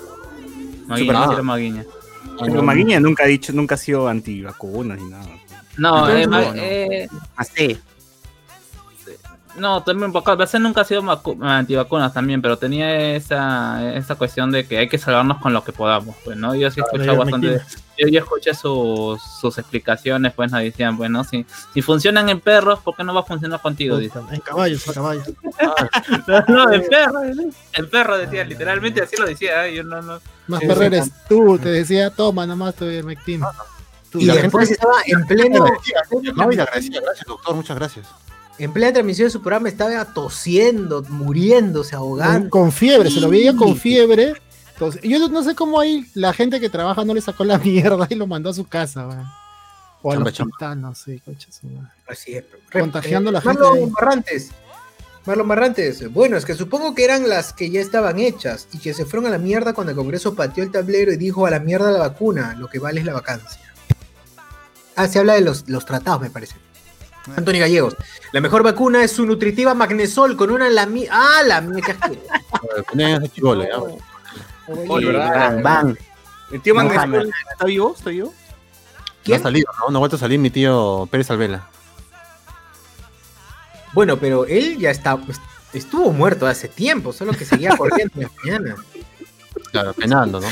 Maguiña, 0.86 1.84
Ah. 2.38 2.44
Pero 2.44 2.62
Maguiña 2.62 3.00
nunca 3.00 3.24
ha 3.24 3.26
dicho, 3.26 3.50
nunca 3.54 3.76
ha 3.76 3.78
sido 3.78 4.08
antivacunas 4.08 4.98
ni 5.00 5.08
nada. 5.08 5.24
No, 5.78 6.06
Entonces, 6.10 6.22
eh, 6.22 6.26
no, 6.28 6.40
no. 6.40 6.52
eh, 6.56 7.08
Macé. 7.36 7.78
No, 9.58 9.82
también 9.82 10.12
Bacal- 10.12 10.38
Macé 10.38 10.58
nunca 10.58 10.82
ha 10.82 10.84
sido 10.84 11.02
antivacunas 11.42 12.12
también, 12.12 12.40
pero 12.42 12.56
tenía 12.58 13.14
esa, 13.16 13.94
esa 13.94 14.14
cuestión 14.14 14.50
de 14.50 14.66
que 14.66 14.78
hay 14.78 14.88
que 14.88 14.98
salvarnos 14.98 15.38
con 15.38 15.52
lo 15.52 15.64
que 15.64 15.72
podamos, 15.72 16.14
pues, 16.24 16.36
¿no? 16.36 16.54
Yo 16.54 16.70
sí 16.70 16.80
he 16.80 16.82
escuchado 16.84 17.16
bastante, 17.18 17.60
yo, 17.98 18.08
yo 18.08 18.20
escuché 18.20 18.54
sus, 18.54 19.20
sus 19.40 19.58
explicaciones, 19.58 20.32
pues 20.34 20.52
nos 20.52 20.60
decían, 20.60 20.96
bueno, 20.96 21.24
si, 21.24 21.46
si 21.72 21.82
funcionan 21.82 22.28
en 22.28 22.40
perros, 22.40 22.80
¿por 22.80 22.94
qué 22.96 23.04
no 23.04 23.14
va 23.14 23.20
a 23.20 23.24
funcionar 23.24 23.60
contigo? 23.60 23.96
Dice. 23.98 24.18
En 24.30 24.40
caballos, 24.40 24.86
en 24.86 24.94
caballos. 24.94 25.28
No, 26.26 26.40
no, 26.48 26.72
en 26.72 26.86
perros, 26.86 27.22
en 27.72 27.90
perro 27.90 28.18
decía, 28.18 28.44
literalmente 28.44 29.02
así 29.02 29.16
lo 29.16 29.26
decía, 29.26 29.66
¿eh? 29.66 29.74
yo 29.76 29.84
no, 29.84 30.02
no. 30.02 30.20
Más 30.48 30.60
Sí, 30.60 30.66
perro 30.66 30.82
eres 30.82 31.10
tú, 31.28 31.58
te 31.58 31.70
decía, 31.70 32.10
toma 32.10 32.46
nomás 32.46 32.74
tu 32.74 32.84
ivermectina. 32.84 33.48
Tú, 34.10 34.20
Y 34.20 34.26
la 34.26 34.34
después 34.34 34.70
estaba 34.70 34.94
en 35.06 35.26
pleno, 35.26 35.66
No, 36.34 36.52
y 36.52 36.56
le 36.56 36.62
agradecía, 36.62 37.00
gracias, 37.00 37.26
doctor, 37.26 37.54
muchas 37.56 37.76
gracias. 37.76 38.06
En 38.58 38.72
plena 38.72 38.92
transmisión 38.92 39.26
de 39.26 39.30
su 39.30 39.40
programa, 39.42 39.68
estaba 39.68 40.04
tosiendo, 40.14 41.02
muriéndose, 41.08 41.94
ahogando. 41.96 42.50
con 42.50 42.72
fiebre, 42.72 43.10
se 43.10 43.20
lo 43.20 43.28
veía 43.28 43.54
con 43.56 43.74
Sí. 43.74 43.80
fiebre. 43.80 44.34
Entonces, 44.72 45.00
yo 45.02 45.18
no- 45.28 45.42
sé 45.42 45.54
cómo 45.54 45.80
ahí 45.80 46.06
la 46.14 46.32
gente 46.32 46.60
que 46.60 46.68
trabaja 46.68 47.04
no 47.04 47.14
le 47.14 47.20
sacó 47.20 47.44
la 47.44 47.58
mierda 47.58 48.06
y 48.10 48.14
lo 48.14 48.26
mandó 48.26 48.50
a 48.50 48.54
su 48.54 48.66
casa, 48.66 49.06
weón. 49.06 49.24
O 50.02 50.12
al 50.12 50.32
Chamba, 50.32 50.50
hospital, 50.52 50.80
no 50.80 50.94
sé, 50.94 51.20
coche 51.24 51.48
su 51.50 51.66
madre. 51.66 51.88
Así 52.08 52.34
es. 52.34 52.44
Contagiando 52.70 53.30
a 53.30 53.32
la 53.32 53.40
gente 53.40 53.60
Marlon. 53.60 53.92
Barrantes. 53.92 54.50
Marlon 55.24 55.48
Barrantes. 55.48 56.12
Bueno, 56.12 56.36
es 56.36 56.44
que 56.44 56.54
supongo 56.54 56.94
que 56.94 57.04
eran 57.04 57.28
las 57.28 57.52
que 57.52 57.70
ya 57.70 57.80
estaban 57.80 58.20
hechas 58.20 58.68
y 58.72 58.78
que 58.78 58.94
se 58.94 59.04
fueron 59.04 59.26
a 59.26 59.30
la 59.30 59.38
mierda 59.38 59.72
cuando 59.72 59.90
el 59.90 59.96
Congreso 59.96 60.34
pateó 60.36 60.62
el 60.62 60.70
tablero 60.70 61.12
y 61.12 61.16
dijo 61.16 61.46
a 61.46 61.50
la 61.50 61.58
mierda 61.58 61.90
la 61.90 61.98
vacuna, 61.98 62.54
lo 62.56 62.68
que 62.68 62.78
vale 62.78 63.00
es 63.00 63.06
la 63.06 63.14
vacancia. 63.14 63.60
Ah, 64.94 65.08
se 65.08 65.18
habla 65.18 65.34
de 65.34 65.40
los, 65.40 65.68
los 65.68 65.84
tratados, 65.84 66.20
me 66.20 66.30
parece. 66.30 66.54
Antonio 67.36 67.60
Gallegos. 67.60 67.96
La 68.32 68.40
mejor 68.40 68.62
vacuna 68.62 69.02
es 69.02 69.12
su 69.12 69.26
nutritiva 69.26 69.74
magnesol 69.74 70.36
con 70.36 70.50
una 70.50 70.68
lami... 70.68 71.06
Ah, 71.10 71.40
la 71.44 71.60
bang. 75.62 75.96
¿El 76.52 76.60
tío 76.60 76.74
Mohamed. 76.74 77.28
está 77.52 77.64
vivo? 77.64 77.94
¿Está 77.96 78.10
vivo? 78.10 78.34
No 79.26 79.34
ha 79.34 79.38
salido, 79.38 79.72
¿no? 79.80 79.90
No 79.90 79.98
ha 79.98 80.00
vuelto 80.00 80.16
a 80.16 80.20
salir 80.20 80.38
mi 80.38 80.50
tío 80.50 81.08
Pérez 81.10 81.30
Alvela. 81.30 81.68
Bueno, 83.92 84.18
pero 84.18 84.46
él 84.46 84.78
ya 84.78 84.90
está... 84.90 85.18
Estuvo 85.72 86.12
muerto 86.12 86.46
hace 86.46 86.68
tiempo, 86.68 87.12
solo 87.12 87.32
que 87.32 87.44
seguía 87.44 87.76
corriendo 87.76 88.14
en 88.14 88.22
la 88.22 88.30
mañana. 88.42 88.76
Claro, 89.72 89.94
penando, 89.94 90.40
¿no? 90.40 90.46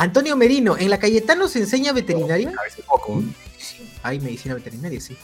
Antonio 0.00 0.34
Merino, 0.34 0.78
¿en 0.78 0.88
la 0.88 0.98
Cayetano 0.98 1.46
se 1.46 1.58
enseña 1.58 1.92
veterinaria? 1.92 2.50
Hace 2.66 2.82
poco. 2.82 3.22
Sí, 3.58 3.86
hay 4.02 4.18
medicina 4.18 4.54
veterinaria, 4.54 4.98
sí. 4.98 5.14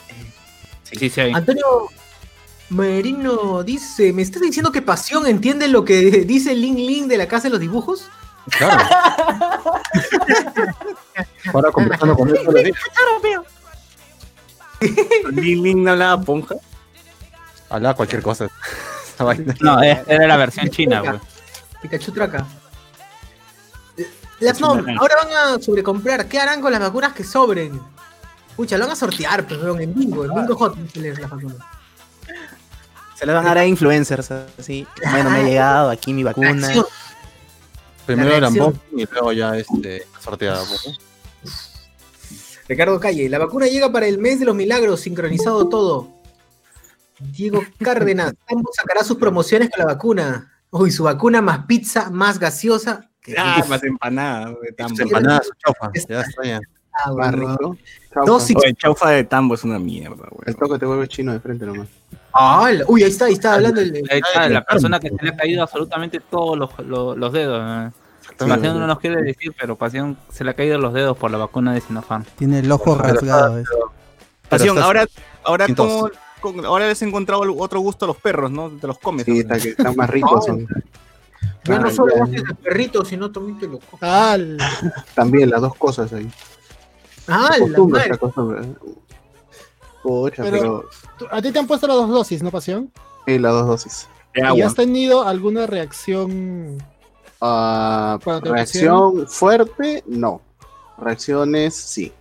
Sí, 0.83 1.09
sí, 1.09 1.21
hay. 1.21 1.33
Antonio 1.33 1.65
Merino 2.69 3.63
dice, 3.63 4.13
¿me 4.13 4.21
estás 4.21 4.43
diciendo 4.43 4.71
que 4.73 4.83
Pasión 4.83 5.27
entiende 5.27 5.67
lo 5.69 5.83
que 5.85 5.95
dice 6.27 6.55
Ling 6.55 6.77
Ling 6.77 7.09
de 7.09 7.17
la 7.17 7.27
Casa 7.27 7.45
de 7.45 7.51
los 7.53 7.61
Dibujos? 7.61 8.11
Claro. 8.51 8.85
Ahora 11.55 11.73
conversando 11.73 12.15
con 12.15 12.29
él. 12.29 12.75
Lin 15.33 15.63
Lin 15.63 15.85
no 15.85 15.93
hablaba 15.93 16.21
ponja. 16.21 16.55
Hablaba 17.71 17.95
cualquier 17.97 18.21
cosa. 18.23 18.47
No, 19.61 19.83
es- 19.83 20.01
era 20.07 20.27
la 20.27 20.37
versión 20.37 20.69
china, 20.69 21.01
güey. 21.01 21.19
Pikachu 21.81 22.13
Traca. 22.13 22.47
Las 24.41 24.61
NOM, 24.61 24.85
ahora 24.99 25.15
van 25.25 25.33
a 25.33 25.63
sobrecomprar. 25.63 26.29
¿Qué 26.29 26.39
harán 26.39 26.61
con 26.61 26.73
las 26.73 26.81
vacunas 26.81 27.13
que 27.13 27.25
sobren? 27.25 27.81
Pucha, 28.55 28.77
lo 28.77 28.85
van 28.85 28.93
a 28.93 28.97
sortear, 28.97 29.47
pero 29.47 29.79
en 29.79 29.95
bingo, 29.95 30.25
en 30.25 30.35
bingo 30.35 30.57
hot 30.57 30.77
se 30.93 31.01
les 31.01 31.19
las 31.19 31.31
vacunas. 31.31 31.59
Se 33.15 33.25
le 33.25 33.33
van 33.33 33.47
a 33.47 33.49
dar 33.49 33.59
a 33.59 33.67
influencers, 33.67 34.31
así. 34.31 34.87
Bueno, 35.11 35.31
me 35.31 35.39
ha 35.39 35.43
llegado 35.43 35.91
aquí 35.91 36.13
mi 36.13 36.23
vacuna. 36.23 36.73
Primero 38.05 38.29
reacción. 38.29 38.73
bombing 38.73 39.01
y 39.01 39.07
luego 39.11 39.33
ya 39.33 39.57
este, 39.57 40.07
sorteada. 40.21 40.63
pues, 40.65 40.87
¿no? 40.87 41.07
Ricardo 42.69 43.01
Calle, 43.01 43.29
la 43.29 43.39
vacuna 43.39 43.67
llega 43.67 43.91
para 43.91 44.07
el 44.07 44.19
mes 44.19 44.41
de 44.41 44.47
los 44.47 44.55
milagros, 44.55 45.01
sincronizado 45.01 45.69
todo. 45.69 46.13
Diego 47.19 47.63
Cárdenas, 47.83 48.35
ambos 48.49 48.75
sacará 48.77 49.03
sus 49.03 49.17
promociones 49.17 49.71
con 49.71 49.81
la 49.81 49.93
vacuna. 49.93 50.53
Uy, 50.71 50.91
su 50.91 51.05
vacuna 51.05 51.41
más 51.41 51.67
pizza, 51.67 52.11
más 52.11 52.39
gaseosa. 52.39 53.11
Ah, 53.37 53.63
de 54.63 54.73
tambo. 54.73 55.03
Empanadas, 55.03 55.47
su 55.47 55.53
chofa. 55.55 55.91
Ya 56.09 56.21
está 56.21 56.43
ya. 56.45 56.61
ah, 57.05 57.31
rico. 57.31 57.77
Dos 58.25 58.51
y- 58.51 58.55
Oye, 58.57 58.69
el 58.69 58.77
chaufa 58.77 59.11
de 59.11 59.25
tambo 59.25 59.55
es 59.55 59.65
una 59.65 59.79
mierda, 59.79 60.27
güey. 60.31 60.45
El 60.47 60.57
toque 60.57 60.79
te 60.79 60.87
vuelve 60.87 61.09
chino 61.09 61.33
de 61.33 61.41
frente 61.41 61.67
nomás. 61.67 61.89
Ah, 62.33 62.71
uy, 62.87 63.03
ahí 63.03 63.11
está, 63.11 63.27
ahí 63.27 63.33
está 63.35 63.55
hablando 63.55 63.81
el. 63.81 63.95
Ahí 64.11 64.21
está, 64.27 64.49
la 64.49 64.65
persona 64.65 65.01
que 65.01 65.09
se 65.11 65.23
le 65.23 65.31
ha 65.31 65.37
caído 65.37 65.63
absolutamente 65.63 66.21
todos 66.21 66.57
los, 66.59 66.79
los, 66.81 67.17
los 67.17 67.33
dedos. 67.33 67.93
Pasión 68.37 68.79
no 68.79 68.87
nos 68.87 68.99
quiere 68.99 69.23
decir, 69.23 69.55
pero 69.59 69.77
Pasión 69.77 70.19
se 70.31 70.45
le 70.45 70.51
ha 70.51 70.55
caído 70.55 70.79
los 70.79 70.93
dedos 70.93 71.17
por 71.17 71.31
la 71.31 71.39
vacuna 71.39 71.73
de 71.73 71.81
Sinopharm. 71.81 72.25
Tiene 72.37 72.59
el 72.59 72.71
ojo 72.71 72.97
Pero 72.99 73.15
rasgado. 73.15 73.63
Pasión, 74.49 74.79
ahora, 74.79 75.07
ahora, 75.45 75.67
ahora 76.65 76.89
les 76.89 77.03
he 77.03 77.05
encontrado 77.07 77.43
otro 77.59 77.81
gusto 77.81 78.05
a 78.05 78.09
los 78.09 78.17
perros, 78.17 78.51
¿no? 78.51 78.71
Te 78.71 78.87
los 78.87 78.99
comes. 78.99 79.25
Sí, 79.25 79.41
está 79.41 79.59
que 79.59 79.71
están 79.71 79.97
más 79.97 80.11
ricos. 80.11 80.45
son. 80.47 80.67
Ya 81.67 81.79
no 81.79 81.91
solo 81.91 82.15
ya. 82.17 82.25
haces 82.25 82.43
el 82.49 82.55
perrito, 82.57 83.05
sino 83.05 83.31
también 83.31 83.59
te 83.59 83.67
lo 83.67 83.79
la- 84.01 85.05
También 85.15 85.51
las 85.51 85.61
dos 85.61 85.75
cosas 85.77 86.13
ahí. 86.13 86.31
Ah, 87.29 87.51
la 87.53 87.59
Costumbre, 87.59 88.03
esa 88.05 88.17
costumbre. 88.19 88.63
Pucha, 90.03 90.43
Pero- 90.45 90.89
pero, 91.19 91.33
a 91.33 91.43
ti 91.43 91.51
te 91.53 91.59
han 91.59 91.67
puesto 91.67 91.87
las 91.87 91.97
dos 91.97 92.09
dosis, 92.11 92.43
¿no, 92.43 92.51
Pasión? 92.51 92.93
sí, 93.27 93.39
las 93.39 93.53
dos 93.53 93.67
dosis. 93.67 94.09
¿Y 94.55 94.61
has 94.61 94.75
tenido 94.75 95.27
alguna 95.27 95.67
reacción? 95.67 96.79
Te 97.41 98.41
reacción 98.51 99.27
fuerte, 99.29 100.03
no. 100.07 100.41
Reacciones, 100.99 101.75
sí. 101.75 102.13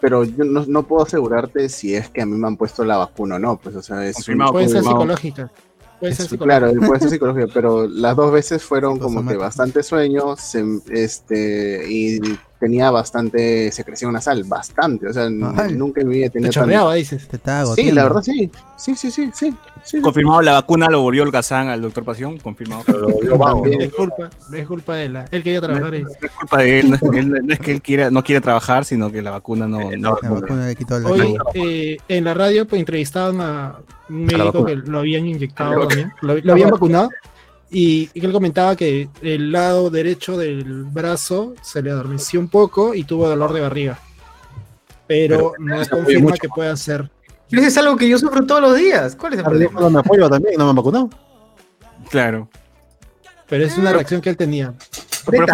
Pero 0.00 0.24
yo 0.24 0.44
no, 0.44 0.64
no 0.66 0.82
puedo 0.82 1.04
asegurarte 1.04 1.68
si 1.68 1.94
es 1.94 2.08
que 2.10 2.22
a 2.22 2.26
mí 2.26 2.36
me 2.36 2.46
han 2.46 2.56
puesto 2.56 2.84
la 2.84 2.96
vacuna 2.98 3.36
o 3.36 3.38
no. 3.38 3.56
Pues, 3.56 3.76
o 3.76 3.82
sea, 3.82 4.04
es 4.06 4.16
Confirmado, 4.16 4.52
Puede 4.52 4.68
ser 4.68 4.82
psicológica. 4.82 5.50
Puede 5.98 6.14
ser 6.14 6.38
claro, 6.38 6.72
puede 6.86 7.00
ser 7.00 7.10
psicológica, 7.10 7.46
pero 7.54 7.88
las 7.88 8.14
dos 8.16 8.30
veces 8.30 8.62
fueron 8.62 8.98
como 8.98 9.26
que 9.26 9.36
bastante 9.36 9.82
sueño 9.82 10.36
se- 10.36 10.80
este, 10.90 11.90
y 11.90 12.20
tenía 12.58 12.90
bastante 12.90 13.70
secreción 13.72 14.12
nasal, 14.12 14.44
bastante. 14.44 15.08
O 15.08 15.12
sea, 15.12 15.24
Ay. 15.26 15.74
nunca 15.74 16.00
en 16.00 16.08
mi 16.08 16.16
vida 16.16 16.30
Te 16.30 16.40
tan- 16.40 16.50
chorreaba, 16.50 16.94
dices. 16.94 17.28
Te 17.28 17.36
está 17.36 17.66
Sí, 17.66 17.90
la 17.92 18.04
verdad 18.04 18.22
sí. 18.22 18.50
Sí, 18.76 18.94
sí, 18.94 19.10
sí, 19.10 19.30
sí. 19.34 19.54
sí. 19.84 20.00
Confirmado, 20.00 20.42
la 20.42 20.52
vacuna 20.52 20.88
lo 20.88 21.00
volvió 21.00 21.22
holgazán 21.22 21.68
al 21.68 21.80
doctor 21.82 22.04
Pasión. 22.04 22.38
Confirmado. 22.38 22.82
También. 22.84 23.82
Es 23.82 23.92
culpa, 23.94 24.30
es 24.54 24.66
culpa 24.66 24.96
de 24.96 25.08
la. 25.08 25.24
Él 25.30 25.42
quería 25.42 25.60
trabajar 25.60 25.92
ahí. 25.94 26.02
No 26.02 26.08
es 26.10 26.30
culpa 26.32 26.58
de 26.58 26.80
él, 26.80 26.90
no 26.90 26.96
es, 26.96 27.02
él- 27.02 27.46
no 27.46 27.52
es 27.52 27.60
que 27.60 27.72
él 27.72 27.82
quiera, 27.82 28.10
no 28.10 28.22
quiere 28.24 28.40
trabajar, 28.40 28.84
sino 28.84 29.10
que 29.10 29.22
la 29.22 29.30
vacuna 29.32 29.66
no. 29.66 29.90
no- 29.96 30.18
La 30.22 30.30
vacuna 30.30 30.66
le 30.66 30.76
quitó 30.76 30.98
la 30.98 31.08
Hoy 31.08 31.36
eh, 31.54 31.96
en 32.08 32.24
la 32.24 32.34
radio 32.34 32.66
pues, 32.66 32.80
entrevistaban 32.80 33.40
a 33.40 33.76
un 34.08 34.24
médico 34.24 34.64
que 34.64 34.76
lo 34.76 35.00
habían 35.00 35.26
inyectado 35.26 35.86
también, 35.88 36.12
lo, 36.20 36.36
lo 36.38 36.52
habían 36.52 36.70
vacunado 36.70 37.10
y, 37.78 38.08
y 38.14 38.20
que 38.20 38.26
él 38.26 38.32
comentaba 38.32 38.74
que 38.74 39.10
el 39.20 39.52
lado 39.52 39.90
derecho 39.90 40.38
del 40.38 40.84
brazo 40.84 41.54
se 41.60 41.82
le 41.82 41.90
adormeció 41.90 42.40
un 42.40 42.48
poco 42.48 42.94
y 42.94 43.04
tuvo 43.04 43.28
dolor 43.28 43.52
de 43.52 43.60
barriga. 43.60 43.98
Pero, 45.06 45.52
no 45.58 45.76
se 45.76 45.82
apoya 45.82 45.90
confirma 45.90 46.30
mucho. 46.30 46.40
que 46.40 46.48
pueda 46.48 46.74
ser. 46.74 47.10
Pero 47.50 47.60
eso 47.60 47.68
es 47.68 47.76
algo 47.76 47.98
que 47.98 48.08
yo 48.08 48.16
sufro 48.16 48.46
todos 48.46 48.62
los 48.62 48.76
días. 48.76 49.14
¿Cuál 49.14 49.34
es 49.34 49.40
el 49.40 49.44
problema? 49.44 49.90
me 49.90 49.98
apoyo 49.98 50.30
también, 50.30 50.54
no 50.56 50.64
me 50.64 50.70
han 50.70 50.76
vacunado. 50.76 51.10
Claro. 52.08 52.48
Pero 53.46 53.66
es 53.66 53.76
una 53.76 53.92
reacción 53.92 54.22
que 54.22 54.30
él 54.30 54.38
tenía. 54.38 54.72
Pero. 55.28 55.44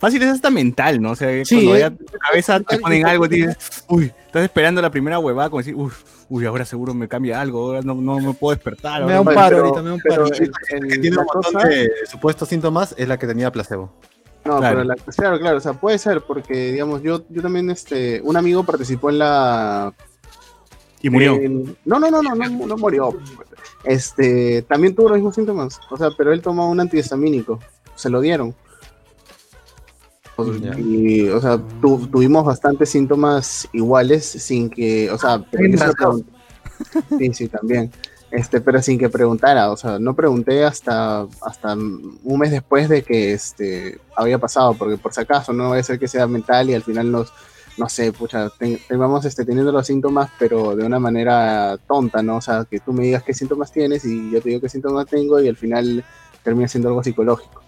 Fácil 0.00 0.22
es- 0.22 0.30
hasta 0.30 0.50
mental, 0.50 1.00
¿no? 1.00 1.12
O 1.12 1.16
sea, 1.16 1.44
Sí, 1.44 1.54
cuando 1.56 1.76
eh. 1.76 1.80
ya 1.80 1.90
tu 1.90 2.04
cabeza 2.18 2.58
te 2.60 2.78
ponen 2.80 3.06
algo, 3.06 3.28
dices, 3.28 3.84
uy, 3.88 4.12
estás 4.26 4.42
esperando 4.42 4.82
la 4.82 4.90
primera 4.90 5.18
huevada, 5.20 5.48
como 5.50 5.60
decir, 5.60 5.74
uy, 5.76 5.90
uy, 6.28 6.46
ahora 6.46 6.64
seguro 6.64 6.92
me 6.94 7.06
cambia 7.06 7.40
algo, 7.40 7.66
ahora 7.66 7.82
no, 7.82 7.94
no 7.94 8.18
me 8.18 8.34
puedo 8.34 8.56
despertar. 8.56 9.04
Me 9.04 9.12
da 9.12 9.20
un 9.20 9.26
paro 9.26 9.48
pero- 9.56 9.58
ahorita, 9.66 9.82
me 9.82 9.88
da 9.90 9.94
un 9.94 10.00
pero 10.02 10.24
paro. 10.24 10.34
el- 10.34 10.52
el- 10.70 10.88
que 10.88 10.98
tiene 10.98 11.16
un 11.18 11.24
montón 11.32 11.52
cosa- 11.52 11.68
de 11.68 11.90
supuestos 12.10 12.48
síntomas 12.48 12.94
es 12.98 13.06
la 13.06 13.18
que 13.18 13.26
tenía 13.26 13.52
placebo. 13.52 13.92
No, 14.44 14.56
Claro. 14.56 14.76
pero 14.78 14.84
la, 14.84 14.94
claro, 14.94 15.38
claro, 15.38 15.56
o 15.58 15.60
sea, 15.60 15.74
puede 15.74 15.98
ser, 15.98 16.22
porque 16.22 16.72
digamos, 16.72 17.02
yo, 17.02 17.22
yo 17.28 17.42
también, 17.42 17.68
este, 17.70 18.22
un 18.22 18.36
amigo 18.38 18.64
participó 18.64 19.10
en 19.10 19.18
la. 19.18 19.92
Y 21.02 21.10
murió. 21.10 21.38
no, 21.84 21.98
no, 21.98 22.10
no, 22.10 22.22
no, 22.22 22.34
no, 22.34 22.66
no 22.66 22.76
murió. 22.78 23.14
Este, 23.84 24.62
también 24.62 24.94
tuvo 24.94 25.08
los 25.08 25.16
mismos 25.18 25.34
síntomas, 25.34 25.80
o 25.90 25.96
sea, 25.96 26.08
pero 26.16 26.32
él 26.32 26.42
tomó 26.42 26.70
un 26.70 26.80
antihistamínico, 26.80 27.58
se 27.94 28.10
lo 28.10 28.20
dieron. 28.20 28.54
Ya. 30.60 30.78
Y, 30.78 31.28
o 31.28 31.40
sea, 31.40 31.58
tu- 31.80 32.06
tuvimos 32.08 32.44
bastantes 32.44 32.88
síntomas 32.90 33.68
iguales 33.72 34.24
sin 34.24 34.68
que, 34.70 35.10
o 35.10 35.18
sea, 35.18 35.38
pregun- 35.38 36.24
Sí, 37.18 37.32
sí, 37.34 37.48
también. 37.48 37.90
Este, 38.30 38.60
pero 38.60 38.80
sin 38.80 38.96
que 38.98 39.08
preguntara, 39.08 39.70
o 39.72 39.76
sea, 39.76 39.98
no 39.98 40.14
pregunté 40.14 40.64
hasta, 40.64 41.26
hasta 41.42 41.74
un 41.74 42.38
mes 42.38 42.52
después 42.52 42.88
de 42.88 43.02
que 43.02 43.32
este 43.32 43.98
había 44.14 44.38
pasado, 44.38 44.74
porque 44.74 44.96
por 44.96 45.12
si 45.12 45.20
acaso 45.20 45.52
no 45.52 45.70
vaya 45.70 45.80
a 45.80 45.84
ser 45.84 45.98
que 45.98 46.06
sea 46.06 46.26
mental 46.28 46.70
y 46.70 46.74
al 46.74 46.82
final 46.82 47.10
nos, 47.10 47.32
no 47.76 47.88
sé, 47.88 48.12
pucha, 48.12 48.48
ten- 48.56 48.78
tengamos 48.88 49.24
este, 49.24 49.44
teniendo 49.44 49.72
los 49.72 49.84
síntomas, 49.86 50.30
pero 50.38 50.76
de 50.76 50.84
una 50.86 51.00
manera 51.00 51.76
tonta, 51.88 52.22
¿no? 52.22 52.36
O 52.36 52.40
sea, 52.40 52.64
que 52.70 52.78
tú 52.78 52.92
me 52.92 53.02
digas 53.02 53.24
qué 53.24 53.34
síntomas 53.34 53.72
tienes 53.72 54.04
y 54.04 54.30
yo 54.30 54.40
te 54.40 54.50
digo 54.50 54.60
qué 54.60 54.68
síntomas 54.68 55.06
tengo 55.06 55.40
y 55.40 55.48
al 55.48 55.56
final 55.56 56.04
termina 56.44 56.68
siendo 56.68 56.88
algo 56.88 57.02
psicológico. 57.02 57.62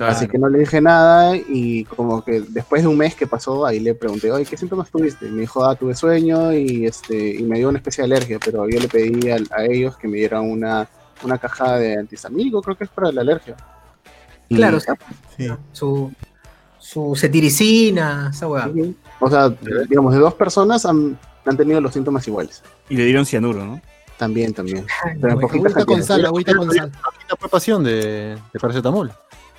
Así 0.00 0.26
que 0.26 0.38
no 0.38 0.48
le 0.48 0.58
dije 0.58 0.80
nada 0.80 1.36
y 1.36 1.84
como 1.84 2.24
que 2.24 2.40
después 2.48 2.82
de 2.82 2.88
un 2.88 2.96
mes 2.98 3.14
que 3.14 3.26
pasó, 3.28 3.64
ahí 3.64 3.78
le 3.78 3.94
pregunté, 3.94 4.32
oye, 4.32 4.44
¿qué 4.44 4.56
síntomas 4.56 4.90
tuviste? 4.90 5.26
Y 5.26 5.30
me 5.30 5.42
dijo, 5.42 5.64
ah, 5.64 5.76
tuve 5.76 5.94
sueño 5.94 6.52
y, 6.52 6.86
este, 6.86 7.36
y 7.36 7.42
me 7.44 7.58
dio 7.58 7.68
una 7.68 7.78
especie 7.78 8.02
de 8.02 8.06
alergia, 8.12 8.38
pero 8.44 8.68
yo 8.68 8.80
le 8.80 8.88
pedí 8.88 9.30
a, 9.30 9.38
ellos 9.64 9.96
que 9.96 10.08
me 10.08 10.16
dieran 10.16 10.50
una, 10.50 10.88
una 11.22 11.38
caja 11.38 11.78
de 11.78 11.96
antihistamínico, 11.98 12.60
creo 12.60 12.76
que 12.76 12.84
es 12.84 12.90
para 12.90 13.12
la 13.12 13.20
alergia. 13.20 13.56
Y- 14.48 14.56
Claro, 14.56 14.78
Sí. 15.36 15.48
su, 15.72 16.12
su 16.78 17.14
cetiricina, 17.16 18.30
esa 18.34 18.48
weá. 18.48 18.70
O 19.20 19.30
sea, 19.30 19.48
digamos, 19.88 20.12
de 20.12 20.18
dos 20.18 20.34
personas 20.34 20.84
han, 20.86 21.16
han 21.46 21.56
tenido 21.56 21.80
los 21.80 21.92
síntomas 21.92 22.26
iguales. 22.26 22.62
Y 22.88 22.96
le 22.96 23.04
dieron 23.04 23.24
cianuro, 23.26 23.64
¿no? 23.64 23.80
También, 24.18 24.52
también. 24.54 24.86
Ay, 25.04 25.18
Pero 25.20 25.34
en 25.34 25.40
no, 25.40 25.46
Agüita 25.46 25.84
con 25.84 26.02
sal, 26.02 26.24
agüita 26.24 26.54
con 26.54 26.70
sal. 26.72 26.92
La 27.28 27.36
preparación 27.36 27.82
de, 27.84 28.36
de 28.52 28.60
paracetamol. 28.60 29.12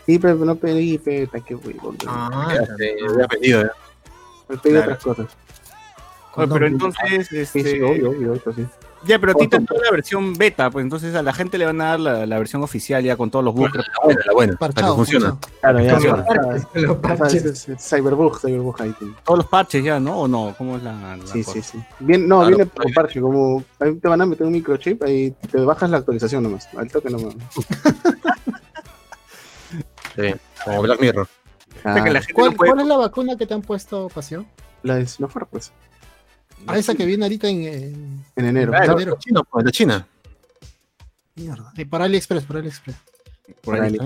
Sí, 0.06 0.20
pero 0.20 0.36
no 0.36 0.56
pedí, 0.56 0.98
peta, 0.98 1.40
qué 1.40 1.56
huevón. 1.56 1.98
Ah, 2.08 2.54
Ya, 2.54 2.86
eh, 2.86 2.96
había 3.10 3.28
pedido, 3.28 3.62
ya. 3.64 3.72
Me 4.50 4.58
pedí 4.58 4.74
claro. 4.74 4.94
otras 4.94 5.04
cosas. 5.04 5.28
Oye, 6.36 6.48
pero 6.52 6.68
entonces, 6.68 7.28
Sí, 7.30 7.38
este, 7.40 7.64
sí, 7.64 7.82
obvio, 7.82 8.10
obvio, 8.10 8.34
eso 8.34 8.52
sí. 8.54 8.66
ya, 9.06 9.18
pero 9.20 9.32
a 9.32 9.36
ti 9.36 9.48
te 9.48 9.56
entró 9.56 9.78
la 9.82 9.90
versión 9.90 10.34
beta, 10.34 10.70
pues 10.70 10.84
entonces 10.84 11.16
a 11.16 11.24
la 11.24 11.32
gente 11.34 11.58
le 11.58 11.66
van 11.66 11.80
a 11.80 11.86
dar 11.92 12.00
la, 12.02 12.26
la 12.26 12.38
versión 12.38 12.62
oficial 12.62 13.02
ya 13.06 13.16
con 13.16 13.32
todos 13.32 13.46
los 13.46 13.56
bugs. 13.56 13.74
La 13.74 13.84
buena, 14.04 14.22
la 14.26 14.34
buena. 14.34 14.58
La 14.60 14.68
que 14.74 14.84
funciona. 14.84 15.38
Claro, 15.62 15.80
ya, 15.80 15.92
Funciona. 15.94 16.26
Los 16.74 16.98
parches. 16.98 17.46
es- 17.46 17.70
es 17.70 17.90
Cyberbug, 17.90 18.38
Cyberbug 18.42 18.82
ahí. 18.82 18.94
sí. 19.00 19.14
Todos 19.24 19.38
los 19.40 19.48
parches 19.48 19.82
ya, 19.82 19.98
¿no? 20.00 20.20
¿O 20.20 20.28
no? 20.28 20.54
¿Cómo 20.58 20.76
es 20.76 20.84
la, 20.84 21.16
la 21.16 21.26
Sí, 21.26 21.42
cosa? 21.42 21.54
sí, 21.54 21.62
sí. 21.62 21.80
Bien, 22.02 22.28
no, 22.28 22.40
Claro, 22.42 22.50
viene 22.58 22.66
por 22.66 22.94
parche, 22.94 23.22
como 23.22 23.64
ahí 23.80 23.96
te 23.96 24.08
van 24.10 24.20
a 24.22 24.26
meter 24.26 24.46
un 24.46 24.52
microchip, 24.54 25.02
ahí 25.04 25.34
te 25.50 25.58
bajas 25.62 25.90
la 25.90 25.98
actualización 25.98 26.44
nomás, 26.44 26.68
al 26.76 26.92
toque 26.92 27.10
nomás. 27.10 27.34
Sí, 30.16 30.34
como 30.64 30.82
Black 30.82 31.00
Mirror. 31.02 31.28
Que 31.84 31.90
la 32.12 32.22
gente 32.22 32.34
¿Cuál, 32.34 32.52
no 32.52 32.58
puede- 32.58 32.72
cuál 32.72 32.82
es 32.82 32.88
la 32.88 32.98
vacuna 32.98 33.36
que 33.38 33.46
te 33.46 33.54
han 33.54 33.62
puesto, 33.62 34.08
Pasión? 34.10 34.48
La 34.84 34.96
de 34.96 35.06
Sinopharm, 35.08 35.48
pues, 35.52 35.72
Ah, 36.68 36.78
esa 36.78 36.96
que 36.96 37.06
viene 37.06 37.26
ahorita 37.26 37.48
en, 37.50 37.64
en- 37.64 38.26
en 38.36 38.46
enero. 38.46 38.72
Claro, 38.72 38.94
enero. 38.94 39.14
de 39.14 39.20
China, 39.20 39.42
pues, 39.50 39.66
de 39.66 39.72
China. 39.72 40.08
Mierda. 41.36 41.72
Eh, 41.78 41.86
por 41.86 42.02
AliExpress, 42.02 42.44
por 42.46 42.58
AliExpress. 42.58 42.96
por 43.62 43.76
ahí. 43.80 43.98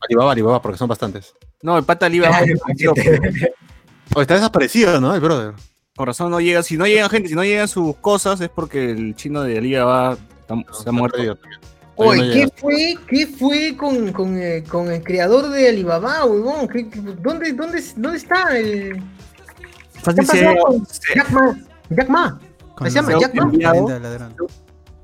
Alibaba, 0.00 0.32
Alibaba, 0.32 0.62
porque 0.62 0.78
son 0.78 0.88
bastantes. 0.88 1.34
No, 1.62 1.76
el 1.76 1.84
pata 1.84 2.08
Liva 2.08 2.30
O 4.14 4.20
está 4.22 4.34
desaparecido, 4.34 5.00
¿no? 5.00 5.14
El 5.14 5.20
brother. 5.20 5.54
Por 5.94 6.06
razón 6.08 6.30
no 6.30 6.40
llega, 6.40 6.62
si 6.62 6.76
no 6.76 6.86
llegan 6.86 7.10
gente, 7.10 7.28
si 7.28 7.34
no 7.34 7.44
llegan 7.44 7.68
sus 7.68 7.96
cosas 7.96 8.40
es 8.40 8.48
porque 8.48 8.90
el 8.90 9.14
chino 9.16 9.42
de 9.42 9.58
Alibaba 9.58 10.12
está- 10.40 10.54
se 10.82 10.88
ha 10.88 10.92
muerto. 10.92 11.16
perdido 11.16 11.34
también. 11.36 11.60
Oye, 11.98 12.26
no 12.26 12.32
¿qué 12.32 12.48
fue, 12.60 12.96
qué 13.08 13.26
fue 13.26 13.76
con, 13.76 14.12
con, 14.12 14.38
eh, 14.38 14.64
con 14.68 14.90
el 14.90 15.02
creador 15.02 15.50
de 15.50 15.68
Alibaba, 15.68 16.24
huevón? 16.24 16.68
¿Qué- 16.68 16.88
qué- 16.88 17.00
dónde, 17.00 17.52
dónde, 17.52 17.82
¿Dónde 17.96 18.18
está 18.18 18.56
el. 18.56 18.94
¿Qué 18.94 20.00
Fácil 20.00 20.26
pasado 20.26 20.56
con 20.64 20.86
se- 20.86 21.14
Jack 21.14 21.30
Ma? 21.30 21.58
Jack 21.90 22.08
Ma. 22.08 22.40
Se 22.84 22.90
llama 22.90 23.12
la 23.12 23.20
Jack 23.20 23.34
Ma. 23.34 23.50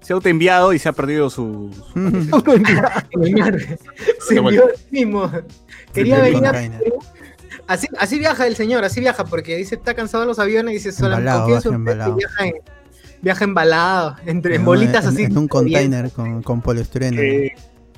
se 0.00 0.12
ha 0.12 0.16
autoenviado 0.16 0.72
y 0.72 0.78
se 0.78 0.88
ha 0.88 0.92
perdido 0.92 1.28
su. 1.30 1.70
Se 4.28 4.36
envió 4.36 4.64
a 4.66 4.76
sí 4.76 4.86
mismo. 4.90 5.30
Quería 5.92 6.26
El 6.26 6.34
venir 6.34 6.46
a. 6.46 6.80
Así, 7.66 7.88
así 7.98 8.18
viaja 8.18 8.46
el 8.46 8.56
señor, 8.56 8.84
así 8.84 9.00
viaja, 9.00 9.24
porque 9.24 9.56
dice 9.56 9.76
está 9.76 9.94
cansado 9.94 10.22
de 10.22 10.28
los 10.28 10.38
aviones 10.38 10.72
y 10.72 10.74
dice 10.74 10.92
solamente 10.92 11.32
confía 11.32 11.56
en 11.56 11.62
su 12.04 12.14
viaja 12.14 12.46
en, 12.46 12.54
viaja 13.24 13.44
embalado, 13.44 14.16
entre 14.26 14.54
en 14.56 14.64
bolitas 14.64 15.04
en- 15.04 15.10
así. 15.10 15.22
En 15.24 15.36
un 15.38 15.48
container 15.48 16.10
con, 16.12 16.42
con 16.42 16.60
poliestireno. 16.60 17.16
que 17.16 17.54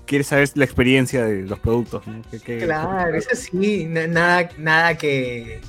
quiere 0.06 0.24
saber 0.24 0.48
la 0.54 0.64
experiencia 0.64 1.24
de 1.26 1.42
los 1.42 1.58
productos. 1.58 2.06
¿no? 2.06 2.22
Que- 2.30 2.38
que- 2.40 2.58
Claro, 2.60 3.14
eso 3.14 3.28
sí, 3.34 3.84
na- 3.90 4.06
nada, 4.06 4.48
nada 4.56 4.96
que. 4.96 5.60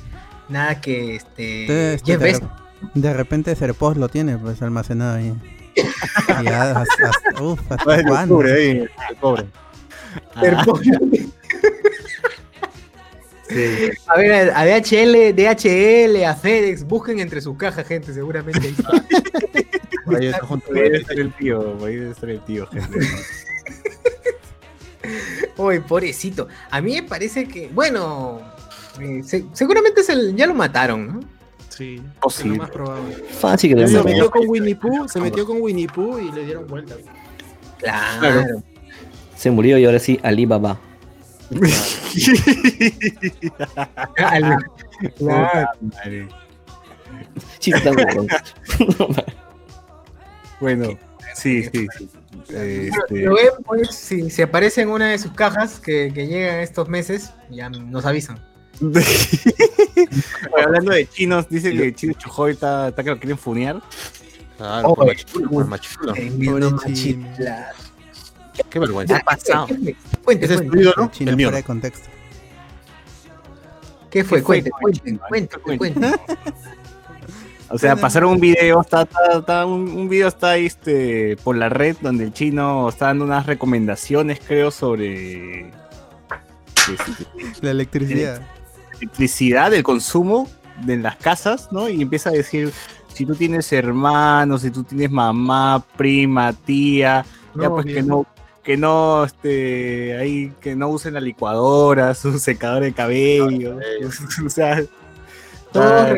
Nada 0.48 0.80
que 0.80 1.16
este. 1.18 1.94
Este, 1.96 2.18
de, 2.94 3.14
repente 3.14 3.54
Serpos 3.56 3.98
lo 3.98 4.08
tiene 4.08 4.38
pues 4.38 4.62
almacenado 4.62 5.18
ahí. 5.18 5.34
Y 6.44 6.48
hasta, 6.48 6.82
hasta- 6.82 7.42
uf, 7.44 7.60
¿hasta 7.72 8.04
cuándo? 8.04 8.36
octubre, 8.36 8.54
ahí, 8.54 8.70
el 9.10 9.16
pobre. 9.20 9.46
A 14.08 14.18
ver, 14.18 14.52
a 14.54 14.66
DHL, 14.66 15.34
DHL, 15.36 16.24
a 16.26 16.36
FedEx, 16.36 16.84
busquen 16.84 17.20
entre 17.20 17.40
sus 17.42 17.56
cajas, 17.58 17.88
gente, 17.88 18.14
seguramente. 18.14 18.60
ahí 18.68 18.76
está. 18.78 19.06
Ahí 20.18 20.28
está 20.28 20.46
junto 20.46 20.68
Ahí 20.74 20.82
debe 20.82 20.98
estar 20.98 21.20
el 21.20 21.34
tío, 21.34 21.78
ahí 21.86 21.96
debe 21.96 22.12
estar 22.12 22.30
el 22.30 22.42
tío, 22.42 22.68
gente. 22.68 23.00
Uy, 25.58 25.80
pobrecito. 25.80 26.48
A 26.70 26.82
mí 26.82 26.94
me 26.96 27.04
parece 27.04 27.48
que, 27.48 27.70
bueno, 27.74 28.42
eh, 29.02 29.22
se- 29.24 29.46
seguramente 29.54 30.04
se- 30.04 30.34
ya 30.36 30.46
lo 30.48 30.54
mataron, 30.54 31.08
¿no? 31.08 31.20
Sí, 31.70 32.02
Posible. 32.22 32.54
es 32.54 32.58
lo 32.58 32.64
más 32.64 32.72
probable. 32.72 33.16
Fácil 33.40 33.76
que 33.76 33.82
lo 33.82 33.88
Se 33.88 34.04
metió 34.04 34.30
con 34.32 34.48
Winnie 34.48 34.76
Pooh, 34.76 35.08
se 35.08 35.22
metió 35.22 35.46
con 35.46 35.62
Winnie 35.62 35.88
Pooh 35.88 36.18
y 36.20 36.32
le 36.32 36.46
dieron 36.46 36.68
vuelta. 36.68 36.96
Claro. 37.80 38.64
Se 39.36 39.52
murió 39.52 39.78
y 39.78 39.86
ahora 39.86 40.00
sí, 40.00 40.20
Alibaba. 40.24 40.80
Chiste 47.60 47.82
tan 47.82 47.96
bueno. 50.60 50.98
Sí, 51.36 51.64
sí, 51.66 51.88
sí. 51.96 52.10
Este, 52.50 53.22
Lo 53.22 53.36
ven, 53.36 53.50
pues, 53.64 53.94
si 53.96 54.30
se 54.32 54.44
aparece 54.44 54.82
en 54.82 54.90
una 54.90 55.10
de 55.10 55.20
sus 55.20 55.32
cajas 55.34 55.80
que, 55.80 56.12
que 56.12 56.26
llegan 56.26 56.62
estos 56.62 56.90
meses, 56.90 57.32
ya 57.52 57.70
nos 57.70 58.06
avisan. 58.08 58.44
Hablando 60.66 60.94
de 60.94 61.08
chinos, 61.08 61.48
dice 61.48 61.74
que 61.74 61.94
Chino 61.94 62.14
Chujoy 62.14 62.54
está, 62.54 62.88
está 62.88 63.04
que 63.04 63.10
lo 63.12 63.20
quieren 63.20 63.38
funear. 63.38 63.82
Claro, 64.58 64.90
Oh, 64.90 64.96
por 64.96 65.06
machirulo, 65.06 65.50
por 65.52 65.68
Qué 68.70 68.80
vergüenza. 68.80 69.18
¿Qué 69.20 69.24
pasado? 69.24 69.68
Cuente, 70.24 70.46
es 70.46 70.52
cuente. 70.62 70.78
El 70.98 71.12
chino 71.12 71.32
el 71.32 71.38
mío. 71.38 71.48
fuera 71.48 71.58
de 71.58 71.64
contexto. 71.64 72.10
¿Qué 74.10 74.24
fue? 74.24 74.40
¿Qué 74.40 74.44
fue? 74.44 74.64
Cuente, 74.64 74.72
cuente, 75.30 75.58
cuente, 75.60 75.78
cuente. 75.78 76.00
O 77.70 77.78
sea, 77.78 77.98
pasaron 77.98 78.32
un 78.32 78.40
video, 78.40 78.80
está, 78.80 79.02
está, 79.02 79.40
está- 79.40 79.66
un, 79.66 79.90
un 79.90 80.08
video 80.08 80.30
está 80.30 80.52
ahí, 80.52 80.68
este, 80.68 81.36
por 81.44 81.58
la 81.58 81.68
red 81.68 81.98
donde 82.00 82.24
el 82.24 82.32
chino 82.32 82.88
está 82.88 83.08
dando 83.08 83.26
unas 83.26 83.46
recomendaciones, 83.46 84.40
creo, 84.40 84.72
sobre 84.72 85.68
este, 85.68 87.26
La 87.60 87.72
electricidad. 87.72 88.42
electricidad, 89.02 89.74
el 89.74 89.84
consumo 89.84 90.48
de 90.86 90.96
las 90.96 91.18
casas, 91.18 91.68
¿no? 91.74 91.90
Y 91.90 92.02
empieza 92.02 92.30
a 92.30 92.32
decir, 92.32 92.72
si 93.14 93.26
tú 93.26 93.36
tienes 93.36 93.74
hermanos, 93.74 94.62
si 94.62 94.72
tú 94.72 94.86
tienes 94.86 95.12
mamá, 95.12 95.84
prima, 95.98 96.54
tía, 96.54 97.26
ya 97.54 97.64
No, 97.64 97.72
pues 97.76 97.86
que 97.88 98.02
no, 98.02 98.26
que 98.68 98.76
no, 98.78 99.24
este, 99.24 100.18
ahí, 100.18 100.52
que 100.60 100.76
no 100.76 100.90
usen 100.90 101.14
la 101.14 101.22
licuadora, 101.22 102.14
su 102.16 102.38
secador 102.38 102.84
de 102.84 102.92
cabello, 102.94 103.80
o 104.46 104.50
sea, 104.50 104.84
Todo 105.72 105.84
Ah. 105.84 106.16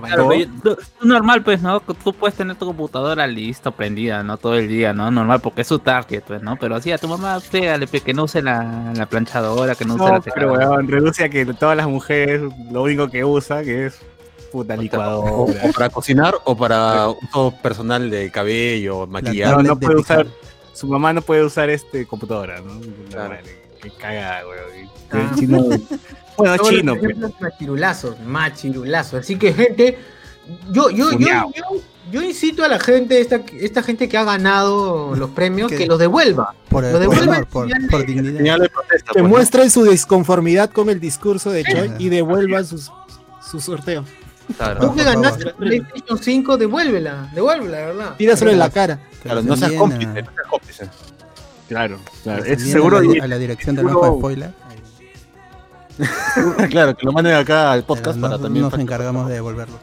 Claro, 0.00 0.28
pero 0.28 0.46
tú- 0.62 0.78
tú 1.00 1.08
normal, 1.08 1.42
pues, 1.42 1.60
¿no? 1.60 1.80
Tú 1.80 2.12
puedes 2.14 2.36
tener 2.36 2.54
tu 2.56 2.66
computadora 2.66 3.26
lista, 3.26 3.72
prendida, 3.72 4.22
¿no? 4.22 4.36
Todo 4.36 4.54
el 4.54 4.68
día, 4.68 4.92
¿no? 4.92 5.10
Normal, 5.10 5.40
porque 5.40 5.62
es 5.62 5.66
su 5.66 5.80
target, 5.80 6.22
pues, 6.24 6.40
¿no? 6.40 6.56
Pero 6.56 6.76
así 6.76 6.92
a 6.92 6.98
tu 6.98 7.08
mamá, 7.08 7.38
pégale, 7.50 7.86
que 7.88 8.14
no 8.14 8.22
use 8.24 8.40
la, 8.40 8.92
la 8.96 9.06
planchadora, 9.06 9.74
que 9.74 9.84
no 9.84 9.94
use 9.96 10.04
la 10.04 10.10
No, 10.18 10.22
pero 10.34 10.52
weón, 10.52 10.86
reduce 10.88 11.24
a 11.24 11.28
que 11.28 11.44
todas 11.46 11.76
las 11.76 11.88
mujeres 11.88 12.42
lo 12.70 12.82
único 12.84 13.08
que 13.10 13.24
usa 13.24 13.62
que 13.64 13.86
es 13.86 13.98
puta 14.52 14.76
licuadora. 14.76 15.32
o 15.32 15.72
para 15.74 15.90
cocinar 15.90 16.36
o 16.44 16.56
para 16.56 17.08
uso 17.08 17.52
personal 17.60 18.08
de 18.08 18.30
cabello, 18.30 19.00
No, 19.00 19.06
maquillaje. 19.08 19.62
no 19.64 19.76
puede 19.80 19.96
usar, 19.96 20.26
su 20.78 20.86
mamá 20.86 21.12
no 21.12 21.22
puede 21.22 21.44
usar 21.44 21.70
este 21.70 22.06
computadora, 22.06 22.60
¿no? 22.60 22.80
Claro. 23.10 23.36
Qué 23.82 23.90
cagada, 23.90 24.42
weón. 24.46 24.88
Ah. 25.10 25.32
Chino- 25.36 25.62
bueno, 26.36 26.56
Todos 26.56 26.68
chino, 26.70 26.92
los 26.94 27.00
pero. 27.00 27.10
ejemplos 27.16 27.32
Machirulazos, 27.40 28.20
machirulazos. 28.20 29.20
Así 29.20 29.36
que, 29.36 29.52
gente, 29.52 29.98
yo, 30.70 30.90
yo, 30.90 31.10
yo, 31.12 31.18
yo, 31.54 31.62
yo 32.12 32.22
incito 32.22 32.64
a 32.64 32.68
la 32.68 32.78
gente, 32.78 33.20
esta, 33.20 33.42
esta 33.60 33.82
gente 33.82 34.08
que 34.08 34.16
ha 34.18 34.24
ganado 34.24 35.14
los 35.16 35.30
premios, 35.30 35.68
¿Qué? 35.70 35.78
que 35.78 35.86
los 35.86 35.98
devuelva. 35.98 36.54
Por, 36.68 36.84
Lo 36.84 36.90
por 36.92 37.00
devuelvan 37.00 37.28
amor, 37.28 37.46
por, 37.48 37.68
señal 37.68 37.88
por 37.90 38.00
de- 38.00 38.06
dignidad. 38.06 38.58
Protesta, 38.72 39.12
Que 39.12 39.18
pues, 39.20 39.24
muestren 39.24 39.70
su 39.70 39.84
disconformidad 39.84 40.70
con 40.70 40.90
el 40.90 41.00
discurso 41.00 41.50
de 41.50 41.64
Choi 41.64 41.92
y 41.98 42.08
devuelvan 42.08 42.64
sus, 42.66 42.90
su 43.48 43.60
sorteo. 43.60 44.04
Claro. 44.56 44.80
Tú 44.80 44.94
que 44.94 45.02
por 45.02 45.12
ganaste 45.14 45.42
favor. 45.44 45.56
PlayStation 45.58 46.18
5, 46.18 46.56
devuélvela, 46.56 47.30
devuélvela, 47.34 47.78
¿verdad? 47.78 48.16
Tíraselo 48.16 48.50
en 48.52 48.58
la 48.58 48.70
cara. 48.70 48.98
Claro, 49.22 49.42
no 49.42 49.56
seas 49.56 49.72
cómplice, 49.72 50.10
a- 50.18 50.22
no 50.22 50.30
seas 50.32 50.46
cómplice. 50.48 50.88
Claro, 51.68 51.98
claro. 52.22 52.44
Es 52.44 52.62
seguro. 52.70 52.98
a 52.98 53.02
la, 53.02 53.24
a 53.24 53.26
la 53.28 53.38
dirección 53.38 53.76
del 53.76 53.86
seguro- 53.86 54.10
de 54.12 54.18
spoiler. 54.18 54.50
claro, 56.70 56.96
que 56.96 57.04
lo 57.04 57.12
manden 57.12 57.34
acá 57.34 57.72
al 57.72 57.82
podcast 57.84 58.20
para 58.20 58.38
también. 58.38 58.64
nos 58.64 58.74
encargamos 58.78 59.28
de 59.28 59.34
devolverlos. 59.34 59.80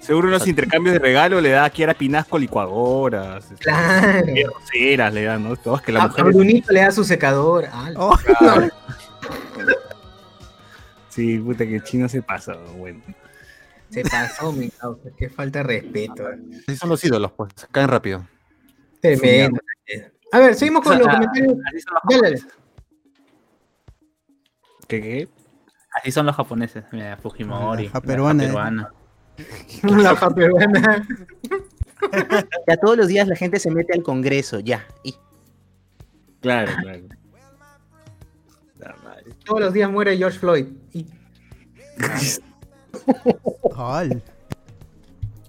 Seguro 0.00 0.28
unos 0.28 0.46
intercambios 0.48 0.94
de 0.94 0.98
regalo 1.00 1.40
le 1.40 1.50
da 1.50 1.64
aquí 1.64 1.82
a 1.84 1.92
Pinasco 1.94 2.38
licuadoras, 2.38 3.44
este, 3.44 3.56
Claro. 3.56 4.26
roceras 4.54 5.12
le 5.12 5.24
dan, 5.24 5.44
¿no? 5.44 5.54
Todos 5.56 5.82
que 5.82 5.92
la 5.92 6.00
A, 6.00 6.04
a 6.04 6.08
mujer. 6.08 6.24
Brunito 6.24 6.72
le 6.72 6.80
da 6.80 6.90
su 6.90 7.04
secador. 7.04 7.66
Ah, 7.70 7.90
Oh, 7.96 8.16
Sí, 11.08 11.38
puta 11.38 11.66
que 11.66 11.76
el 11.76 11.82
chino 11.84 12.08
se 12.08 12.22
pasa, 12.22 12.54
bueno. 12.76 13.00
Se 13.90 14.02
pasó, 14.02 14.52
mi 14.52 14.68
causa. 14.70 15.08
Qué 15.18 15.28
falta 15.30 15.60
de 15.60 15.62
respeto. 15.64 16.24
Así 16.66 16.76
son 16.76 16.90
los 16.90 17.02
ídolos, 17.04 17.32
pues. 17.32 17.50
Caen 17.72 17.88
rápido. 17.88 18.24
Tremendo. 19.00 19.60
A 20.32 20.38
ver, 20.38 20.54
seguimos 20.54 20.82
con 20.82 20.92
O 20.92 20.96
sea, 20.96 21.04
los 21.04 21.14
comentarios. 21.14 21.54
Así 21.66 21.80
son 21.80 21.94
los 21.94 22.02
Dale, 22.08 22.22
dale. 22.22 22.38
japoneses. 22.38 22.58
¿Qué 24.86 25.02
qué? 25.02 25.28
Así 25.94 26.12
son 26.12 26.26
los 26.26 26.36
japoneses. 26.36 26.84
Mira, 26.92 27.16
Fujimori. 27.16 27.84
La 27.84 27.90
ja 27.90 28.00
peruana, 28.00 28.42
la 28.42 28.44
eh. 28.44 28.52
peruana. 28.52 28.92
La 29.82 30.34
peruana. 30.34 31.08
Ya 32.68 32.76
todos 32.76 32.96
los 32.96 33.08
días 33.08 33.26
la 33.26 33.34
gente 33.34 33.58
se 33.58 33.72
mete 33.72 33.92
al 33.92 34.04
Congreso, 34.04 34.60
ya. 34.60 34.86
Y 35.02 35.16
Claro, 36.40 36.70
claro. 36.80 37.02
La. 38.78 38.94
Todos 39.44 39.60
los 39.60 39.72
días 39.72 39.90
muere 39.90 40.16
George 40.16 40.38
Floyd. 40.38 40.66
Y. 40.92 41.06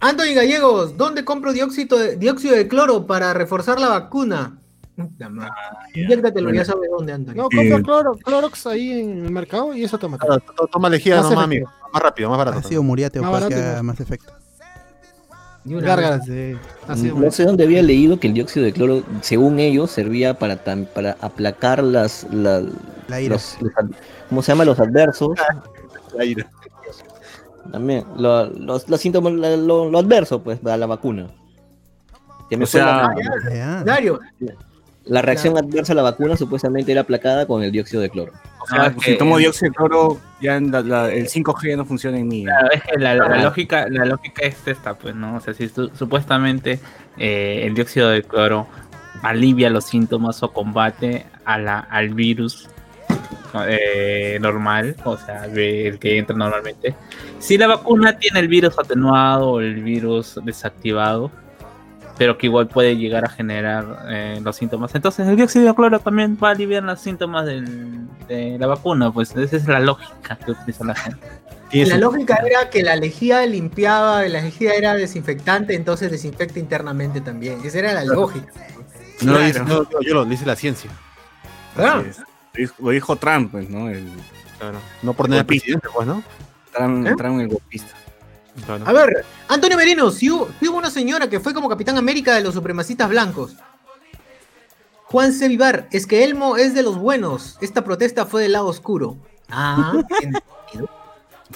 Anthony 0.01 0.33
Gallegos, 0.35 0.95
¿dónde 0.97 1.25
compro 1.25 1.51
dióxido 1.53 1.97
de, 1.97 2.15
dióxido 2.15 2.55
de 2.55 2.67
cloro 2.67 3.05
para 3.05 3.33
reforzar 3.33 3.79
la 3.79 3.89
vacuna? 3.89 4.57
Madre. 5.29 5.51
Inyéctatelo, 5.93 6.53
ya 6.53 6.65
sabes 6.65 6.89
dónde, 6.89 7.13
Anthony. 7.13 7.33
No, 7.35 7.43
compra 7.49 7.81
cloro, 7.81 8.17
Clorox 8.17 8.67
ahí 8.67 8.99
en 8.99 9.25
el 9.25 9.31
mercado 9.31 9.73
y 9.73 9.83
eso 9.83 9.97
toma. 9.97 10.17
Claro, 10.17 10.41
toma 10.71 10.89
lejía 10.89 11.17
Más 11.17 11.29
nomás, 11.29 11.45
amigo. 11.45 11.69
Más 11.93 12.03
rápido, 12.03 12.29
más 12.29 12.37
barato. 12.37 12.59
Ha 12.59 12.63
sido 12.63 12.83
Muriate 12.83 13.19
o 13.19 13.23
Más 13.23 13.31
barato 13.31 13.55
que 13.55 13.81
más- 13.83 13.99
efecto. 13.99 14.33
De 15.63 15.81
Gárgaras 15.81 16.21
ácido 16.87 17.15
No 17.19 17.31
sé 17.31 17.43
dónde 17.43 17.65
había 17.65 17.81
leído 17.83 18.19
que 18.19 18.27
el 18.27 18.33
dióxido 18.33 18.65
de 18.65 18.71
cloro, 18.73 19.03
según 19.21 19.59
ellos, 19.59 19.91
servía 19.91 20.39
para, 20.39 20.63
tam- 20.63 20.87
para 20.87 21.17
aplacar 21.21 21.83
las, 21.83 22.25
la- 22.31 22.63
La 23.07 23.21
ira. 23.21 23.33
los, 23.35 23.57
los 23.61 23.71
ad- 23.77 23.91
¿cómo 24.29 24.41
se 24.41 24.51
llama? 24.53 24.65
Los 24.65 24.79
adversos. 24.79 25.31
La 26.15 26.25
ira. 26.25 26.49
También, 27.71 28.03
lo- 28.17 28.45
los, 28.49 28.87
los 28.89 28.99
síntomas, 28.99 29.33
la- 29.33 29.55
lo, 29.57 29.89
lo 29.89 29.99
adverso, 29.99 30.41
pues, 30.43 30.59
a 30.65 30.77
la 30.77 30.85
vacuna. 30.85 31.27
Que 32.49 32.57
me 32.57 32.63
O 32.63 32.67
sea, 32.67 33.11
la. 33.53 33.83
Dario, 33.85 34.19
la 35.05 35.21
reacción 35.21 35.57
adversa 35.57 35.93
a 35.93 35.95
la 35.95 36.01
vacuna 36.01 36.35
supuestamente 36.35 36.91
era 36.91 37.01
aplacada 37.01 37.45
con 37.45 37.61
el 37.63 37.71
dióxido 37.71 38.01
de 38.01 38.09
cloro. 38.09 38.31
O 38.61 38.67
sea, 38.67 38.85
Ah, 38.85 38.93
si 39.01 39.17
tomo 39.17 39.37
dióxido 39.37 39.69
de 39.69 39.75
cloro, 39.75 40.17
ya 40.41 40.57
en 40.57 40.71
la- 40.71 40.81
la- 40.81 41.11
el 41.11 41.27
5G 41.27 41.69
ya 41.69 41.77
no 41.77 41.85
funciona 41.85 42.17
en 42.19 42.27
mí. 42.27 42.43
Claro, 42.45 42.69
es 42.71 42.83
que 42.83 42.97
la, 42.97 43.15
la 43.15 43.43
lógica, 43.43 43.87
la 43.89 44.05
lógica 44.05 44.41
es 44.45 44.67
esta, 44.67 44.95
pues, 44.95 45.15
¿no? 45.15 45.35
O 45.37 45.39
sea, 45.39 45.53
si 45.53 45.69
su- 45.69 45.89
supuestamente 45.95 46.79
eh, 47.17 47.63
el 47.65 47.73
dióxido 47.75 48.09
de 48.09 48.23
cloro 48.23 48.67
alivia 49.21 49.69
los 49.69 49.85
síntomas 49.85 50.41
o 50.43 50.51
combate 50.53 51.25
a 51.45 51.57
la, 51.57 51.79
al 51.79 52.09
virus 52.13 52.67
eh, 53.67 54.37
normal, 54.41 54.95
o 55.03 55.17
sea, 55.17 55.45
el 55.45 55.99
que 55.99 56.17
entra 56.17 56.35
normalmente. 56.35 56.95
Si 57.39 57.57
la 57.57 57.67
vacuna 57.67 58.17
tiene 58.17 58.39
el 58.39 58.47
virus 58.47 58.77
atenuado 58.77 59.49
o 59.51 59.59
el 59.61 59.81
virus 59.83 60.39
desactivado, 60.43 61.31
pero 62.17 62.37
que 62.37 62.47
igual 62.47 62.67
puede 62.67 62.97
llegar 62.97 63.23
a 63.23 63.29
generar 63.29 64.05
eh, 64.09 64.39
los 64.43 64.55
síntomas. 64.55 64.93
Entonces 64.93 65.25
el 65.27 65.37
dióxido 65.37 65.65
de 65.67 65.73
cloro 65.73 65.99
también 65.99 66.37
va 66.43 66.49
a 66.49 66.51
aliviar 66.51 66.83
los 66.83 66.99
síntomas 66.99 67.45
del- 67.45 68.07
de 68.27 68.57
la 68.59 68.67
vacuna, 68.67 69.09
pues 69.11 69.33
esa 69.35 69.55
es 69.55 69.67
la 69.67 69.79
lógica 69.79 70.37
que 70.37 70.51
utiliza 70.51 70.83
la 70.83 70.95
gente. 70.95 71.25
Y 71.71 71.85
la 71.85 71.97
lógica 71.97 72.35
era 72.45 72.69
que 72.69 72.81
la 72.83 72.95
lejía 72.95 73.45
limpiaba, 73.45 74.23
la 74.27 74.41
lejía 74.41 74.73
era 74.73 74.95
desinfectante, 74.95 75.75
entonces 75.75 76.11
desinfecta 76.11 76.59
internamente 76.59 77.21
también. 77.21 77.59
Esa 77.63 77.79
era 77.79 77.93
la 77.93 78.03
lógica. 78.03 78.47
no 79.21 79.33
Claro. 79.33 79.45
dice, 79.45 79.59
no, 79.63 79.89
yo, 79.89 80.01
yo 80.01 80.13
lo 80.15 80.25
dice 80.25 80.45
la 80.45 80.55
ciencia. 80.55 80.89
¿verdad? 81.77 82.03
Lo 82.79 82.89
dijo- 82.91 83.15
Trump, 83.15 83.51
pues, 83.51 83.69
¿no? 83.69 83.89
El 83.89 84.07
Claro. 84.57 84.79
No 85.03 85.13
por 85.13 85.29
nada 85.29 85.45
presidente, 85.45 85.87
pues, 85.93 86.05
¿no? 86.05 86.21
Trump, 86.75 87.07
¿Eh? 87.07 87.15
Trump 87.17 87.39
el 87.39 87.47
golpista. 87.47 87.93
Claro. 88.65 88.85
A 88.85 88.91
ver, 88.91 89.25
Antonio 89.47 89.77
Merino, 89.77 90.11
si 90.11 90.29
hubo, 90.29 90.49
sí 90.59 90.67
hubo 90.67 90.77
una 90.77 90.89
señora 90.91 91.29
que 91.29 91.39
fue 91.39 91.53
como 91.53 91.69
Capitán 91.69 91.97
América 91.97 92.35
de 92.35 92.41
los 92.41 92.53
supremacistas 92.53 93.07
blancos. 93.09 93.55
Juan 95.05 95.31
C. 95.33 95.47
Vivar, 95.47 95.87
es 95.91 96.05
que 96.05 96.23
Elmo 96.25 96.57
es 96.57 96.73
de 96.73 96.83
los 96.83 96.97
buenos. 96.97 97.57
Esta 97.61 97.83
protesta 97.83 98.25
fue 98.25 98.41
del 98.43 98.51
lado 98.51 98.67
oscuro. 98.67 99.17
Ah, 99.49 99.93
tiene 100.19 100.39
sentido. 100.67 100.89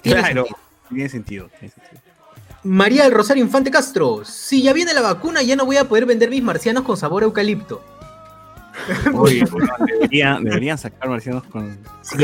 Tiene 0.02 0.20
Claro. 0.22 0.46
sentido. 0.46 0.58
Tiene 0.90 1.10
sentido. 1.10 1.50
tiene 1.60 1.74
sentido. 1.74 2.02
María 2.64 3.04
del 3.04 3.12
Rosario 3.12 3.44
Infante 3.44 3.70
Castro, 3.70 4.24
si 4.24 4.62
ya 4.64 4.72
viene 4.72 4.94
la 4.94 5.02
vacuna, 5.02 5.42
ya 5.42 5.58
no 5.58 5.66
voy 5.66 5.76
a 5.78 5.90
poder 5.90 6.06
vender 6.06 6.30
mis 6.30 6.42
marcianos 6.42 6.84
con 6.84 6.96
sabor 6.96 7.24
a 7.24 7.26
eucalipto. 7.26 7.84
Oye, 9.14 9.44
weón, 9.52 9.70
debería- 9.88 10.40
deberían 10.42 10.78
sacar 10.78 11.10
marcianos 11.10 11.44
con. 11.46 11.78
Sí, 12.02 12.18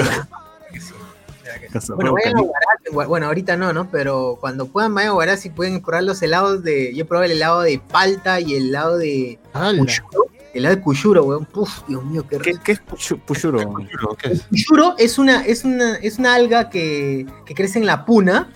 Bueno, 1.96 2.14
vayan 2.14 2.38
a 2.38 2.42
igual- 2.90 3.08
bueno, 3.08 3.26
ahorita 3.28 3.58
no, 3.58 3.74
¿no? 3.74 3.90
Pero 3.90 4.38
cuando 4.40 4.68
puedan 4.68 4.94
vayan 4.94 5.12
a 5.12 5.16
Huaraz 5.16 5.46
y 5.46 5.50
pueden 5.50 5.82
probar 5.82 6.04
los 6.04 6.22
helados 6.22 6.64
de. 6.64 6.94
Yo 6.96 7.08
probé 7.08 7.26
el 7.28 7.32
helado 7.34 7.62
de 7.62 7.80
palta 7.80 8.40
y 8.40 8.54
el 8.56 8.70
helado 8.70 8.98
de. 8.98 9.40
Cuyuro. 9.54 10.26
El 10.54 10.62
helado 10.66 10.76
de 10.76 10.82
Cuyuro, 10.82 11.24
weón. 11.24 11.46
Puf, 11.46 11.82
Dios 11.88 12.04
mío, 12.06 12.26
qué 12.30 12.38
¿Qué, 12.38 12.52
rico. 12.52 12.62
qué 12.64 12.72
es 12.74 12.82
puchu- 12.86 13.20
puchuro? 13.22 13.60
Juro, 13.62 14.16
¿qué 14.22 14.34
es? 14.34 14.44
Cuyuro 14.50 14.96
es 14.98 15.18
una, 15.18 15.46
es 15.46 15.64
una, 15.64 15.96
es 15.96 16.18
una 16.20 16.36
alga 16.36 16.70
que, 16.70 17.26
que 17.46 17.54
crece 17.56 17.80
en 17.80 17.86
la 17.86 18.06
puna 18.06 18.50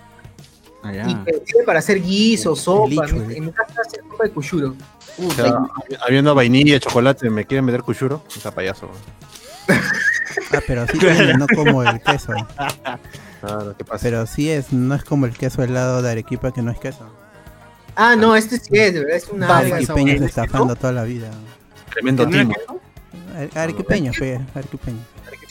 Ah, 0.84 0.92
y 1.08 1.14
que 1.24 1.42
sirve 1.46 1.64
para 1.64 1.78
hacer 1.78 2.00
guiso, 2.02 2.54
sopa. 2.54 2.88
licho, 2.88 3.16
En, 3.16 3.22
el- 3.30 3.36
en 3.38 3.44
mi 3.46 3.52
casa 3.52 3.72
hace 3.86 3.96
sopa 4.08 4.24
de 4.24 4.30
Cuyuro. 4.30 4.74
O 5.26 5.30
sea, 5.32 5.58
habiendo 6.06 6.34
vainilla, 6.34 6.78
chocolate, 6.80 7.30
¿me 7.30 7.44
quieren 7.46 7.64
meter 7.64 7.82
cuchuro? 7.82 8.24
Está 8.36 8.50
payaso. 8.50 8.90
Ah, 9.68 10.60
pero 10.66 10.86
sí 10.88 10.98
tiene, 10.98 11.34
no 11.38 11.46
como 11.54 11.82
el 11.84 12.00
queso. 12.02 12.32
Claro, 13.40 13.76
¿qué 13.76 13.84
pasa? 13.84 14.02
Pero 14.02 14.26
sí 14.26 14.50
es, 14.50 14.72
no 14.72 14.94
es 14.94 15.04
como 15.04 15.26
el 15.26 15.32
queso 15.36 15.62
helado 15.62 16.02
de 16.02 16.10
Arequipa 16.10 16.52
que 16.52 16.62
no 16.62 16.70
es 16.72 16.78
queso. 16.80 17.08
Ah, 17.96 18.16
no, 18.16 18.34
este 18.34 18.58
sí 18.58 18.70
es, 18.76 18.92
verdad, 18.94 19.16
es 19.16 19.28
una. 19.28 19.56
Arequipeños 19.58 20.20
estafando 20.22 20.74
toda 20.74 20.92
la 20.92 21.04
vida. 21.04 21.30
Tremendo 21.92 22.24
¿Tenía 22.24 22.40
timo. 22.42 22.80
Are- 23.36 23.50
Arequipeños, 23.54 24.16
pe, 24.18 24.40
arequipeños. 24.54 25.02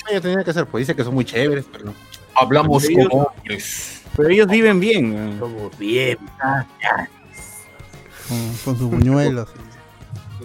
¿Qué 0.10 0.20
tenía 0.20 0.44
que 0.44 0.52
hacer? 0.52 0.66
Pues 0.66 0.82
dice 0.82 0.96
que 0.96 1.04
son 1.06 1.14
muy 1.14 1.24
chéveres, 1.24 1.64
pero... 1.72 1.94
Hablamos 2.36 2.88
como 2.90 3.32
Pero 4.16 4.30
ellos 4.30 4.48
viven 4.48 4.80
bien. 4.80 5.38
Como 5.40 5.70
bien. 5.78 6.18
Con, 8.28 8.54
con 8.66 8.78
sus 8.78 8.90
buñuelos. 8.90 9.50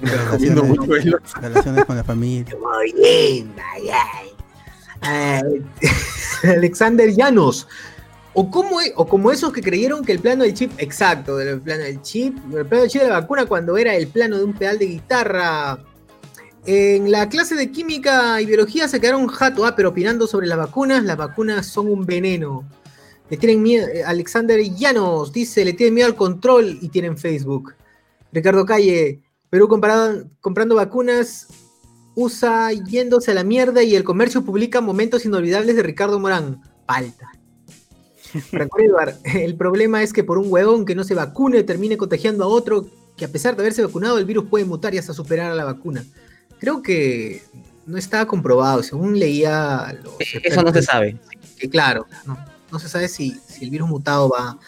Relaciones, 0.01 0.69
buñuelos. 0.69 1.35
relaciones 1.41 1.85
con 1.85 1.97
la 1.97 2.05
familia. 2.05 2.55
Muy 2.61 2.93
bien, 2.93 3.53
vaya. 3.57 4.05
Ah, 5.03 5.43
Alexander 6.45 7.11
Llanos. 7.11 7.67
O 8.35 8.51
como, 8.51 8.79
o 8.95 9.09
como 9.09 9.33
esos 9.33 9.53
que 9.53 9.61
creyeron 9.61 10.05
que 10.05 10.13
el 10.13 10.21
plano 10.21 10.45
del 10.45 10.55
chip, 10.55 10.71
exacto, 10.79 11.37
del 11.37 11.61
plano 11.61 11.83
del 11.83 12.01
chip, 12.03 12.37
el 12.55 12.67
plano 12.67 12.83
del 12.83 12.91
chip 12.91 13.03
de 13.03 13.09
la 13.09 13.21
vacuna 13.21 13.47
cuando 13.47 13.77
era 13.77 13.95
el 13.97 14.07
plano 14.07 14.39
de 14.39 14.45
un 14.45 14.53
pedal 14.53 14.79
de 14.79 14.87
guitarra. 14.87 15.79
En 16.71 17.11
la 17.11 17.31
clase 17.31 17.55
de 17.55 17.73
química 17.73 18.43
y 18.43 18.45
biología 18.45 18.89
se 18.89 19.01
quedaron 19.01 19.27
jato, 19.29 19.65
ah, 19.65 19.75
pero 19.75 19.89
opinando 19.89 20.27
sobre 20.27 20.47
las 20.47 20.59
vacunas, 20.59 21.03
las 21.03 21.17
vacunas 21.17 21.67
son 21.67 21.89
un 21.91 22.05
veneno. 22.05 22.69
Le 23.31 23.39
tienen 23.39 23.63
miedo. 23.63 23.87
eh, 23.89 24.05
Alexander 24.05 24.61
Llanos 24.63 25.33
dice, 25.33 25.65
le 25.65 25.73
tienen 25.73 25.95
miedo 25.95 26.09
al 26.09 26.15
control 26.15 26.79
y 26.83 26.91
tienen 26.91 27.17
Facebook. 27.17 27.73
Ricardo 28.35 28.67
Calle, 28.67 29.23
Perú 29.49 29.67
comparado- 29.67 30.29
comprando 30.43 30.75
vacunas, 30.75 31.47
USA 32.15 32.71
yéndose 32.71 33.31
a 33.31 33.35
la 33.35 33.45
mierda 33.45 33.83
y 33.83 33.97
el 33.97 34.05
comercio 34.05 34.45
publica 34.45 34.83
momentos 34.83 35.25
inolvidables 35.25 35.75
de 35.75 35.83
Ricardo 35.83 36.21
Morán. 36.21 36.61
Falta. 36.87 37.31
Franco 38.51 38.79
Edward, 38.79 39.15
el 39.25 39.57
problema 39.57 40.03
es 40.03 40.13
que 40.13 40.23
por 40.23 40.37
un 40.37 40.53
huevón 40.53 40.85
que 40.85 40.95
no 40.95 41.03
se 41.03 41.15
vacune 41.15 41.63
termine 41.63 41.97
contagiando 41.97 42.45
a 42.45 42.49
otro 42.49 42.87
que 43.17 43.25
a 43.25 43.29
pesar 43.29 43.57
de 43.57 43.63
haberse 43.63 43.83
vacunado 43.83 44.19
el 44.19 44.27
virus 44.27 44.45
puede 44.51 44.67
mutar 44.67 44.95
y 44.95 44.99
hasta 44.99 45.15
superar 45.15 45.51
a 45.51 45.55
la 45.55 45.65
vacuna. 45.65 46.05
Creo 46.59 46.83
que 46.83 47.43
no 47.87 47.97
está 47.97 48.27
comprobado, 48.27 48.83
según 48.83 49.19
leía 49.19 49.97
los 50.03 50.15
Eso 50.19 50.63
no 50.63 50.73
se 50.73 50.83
sabe. 50.83 51.19
que 51.57 51.69
claro, 51.71 52.07
no, 52.27 52.39
no 52.71 52.79
se 52.79 52.89
sabe 52.89 53.09
si, 53.09 53.41
si 53.47 53.65
el 53.65 53.71
virus 53.71 53.89
mutado 53.89 54.29
va, 54.29 54.59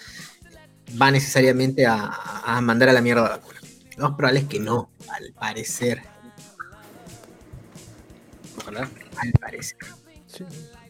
va 1.00 1.10
necesariamente 1.10 1.86
a, 1.86 2.10
a 2.44 2.60
mandar 2.60 2.88
a 2.88 2.92
la 2.92 3.00
mierda 3.00 3.22
la 3.22 3.28
vacuna. 3.30 3.60
Lo 3.96 4.08
más 4.08 4.16
probable 4.16 4.40
es 4.40 4.46
que 4.46 4.58
no, 4.60 4.90
al 5.08 5.32
parecer. 5.34 6.02
Ojalá. 8.58 8.88
Al 9.16 9.32
parecer. 9.32 9.76
Sí, 10.26 10.44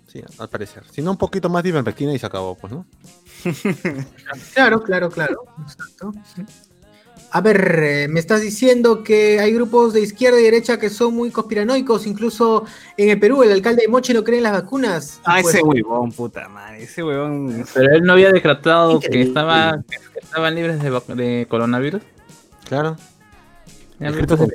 sí, 0.07 0.23
al 0.39 0.49
parecer. 0.49 0.85
Si 0.93 1.03
no, 1.03 1.11
un 1.13 1.17
poquito 1.17 1.49
más 1.49 1.63
de 1.63 1.71
ivermectina 1.71 2.13
y 2.15 2.19
se 2.19 2.27
acabó, 2.27 2.57
pues, 2.57 2.73
¿no? 2.73 2.87
Claro, 4.55 4.83
claro, 4.83 5.11
claro. 5.11 5.45
Exacto. 5.63 6.13
A 7.33 7.41
ver, 7.41 7.81
eh, 7.83 8.09
me 8.09 8.19
estás 8.19 8.41
diciendo 8.41 9.05
que 9.05 9.39
hay 9.39 9.53
grupos 9.53 9.93
de 9.93 10.01
izquierda 10.01 10.41
y 10.41 10.45
derecha 10.45 10.79
que 10.79 10.91
son 10.91 11.15
muy 11.15 11.31
conspiranoicos, 11.31 12.07
incluso 12.07 12.65
en 12.97 13.09
el 13.09 13.21
Perú 13.21 13.45
el 13.45 13.53
alcalde 13.53 13.83
de 13.83 13.89
Mochi 13.89 14.13
no 14.13 14.25
cree 14.25 14.39
en 14.39 14.43
las 14.43 14.53
vacunas. 14.53 15.21
Ah, 15.25 15.39
pues, 15.41 15.55
ese 15.55 15.63
huevón, 15.63 16.11
puta 16.11 16.49
madre. 16.49 16.83
Ese 16.83 17.05
huevón. 17.05 17.65
Pero 17.73 17.95
él 17.95 18.03
no 18.03 18.15
había 18.15 18.33
decretado 18.33 18.99
que, 18.99 19.07
Increíble. 19.07 19.29
estaba, 19.29 19.85
que 19.89 20.19
estaban 20.21 20.55
libres 20.57 20.83
de, 20.83 21.47
coronavirus. 21.49 22.03
Claro. 22.69 22.97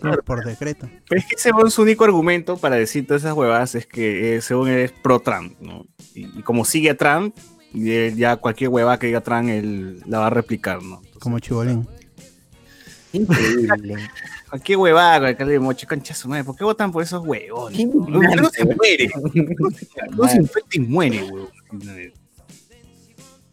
Por, 0.02 0.24
por 0.24 0.44
decreto. 0.44 0.90
Pero 1.08 1.22
es 1.22 1.28
que 1.28 1.38
según 1.38 1.70
su 1.72 1.84
único 1.84 2.04
argumento 2.04 2.58
para 2.58 2.76
decir 2.78 3.06
todas 3.06 3.22
esas 3.22 3.36
huevadas 3.36 3.76
es 3.76 3.86
que 3.86 4.36
eh, 4.36 4.42
según 4.42 4.70
él 4.70 4.80
es 4.80 4.92
pro 4.92 5.20
Trump, 5.20 5.56
¿no? 5.62 5.86
Y, 6.16 6.40
y 6.40 6.42
como 6.42 6.66
sigue 6.66 6.90
a 6.90 6.98
Trump, 6.98 7.36
y 7.76 7.92
él 7.92 8.16
ya 8.16 8.38
cualquier 8.38 8.70
hueva 8.70 8.98
que 8.98 9.08
diga 9.08 9.22
Trump, 9.22 9.50
él 9.50 10.02
la 10.08 10.20
va 10.20 10.28
a 10.28 10.30
replicar, 10.32 10.82
¿no? 10.82 10.96
Entonces, 10.96 11.22
Como 11.22 11.40
chibolín. 11.40 11.88
Increíble. 13.16 13.96
Cualquier 14.50 14.78
huevada 14.78 15.16
con 15.18 15.24
el 15.26 15.30
alcalde 15.32 15.54
de 15.54 15.60
Mochi, 15.60 15.86
concha 15.86 16.14
su 16.14 16.28
madre, 16.30 16.44
¿por 16.44 16.56
qué 16.56 16.64
votan 16.64 16.92
por 16.92 17.04
esos 17.04 17.26
huevones? 17.26 17.78
Qué 17.78 17.86
Uno 17.86 18.50
se 18.50 18.66
muere. 18.66 19.10
Uno 20.18 20.28
se 20.28 20.38
infecta 20.38 20.70
y 20.74 20.80
muere, 20.80 21.24
huevón. 21.24 21.50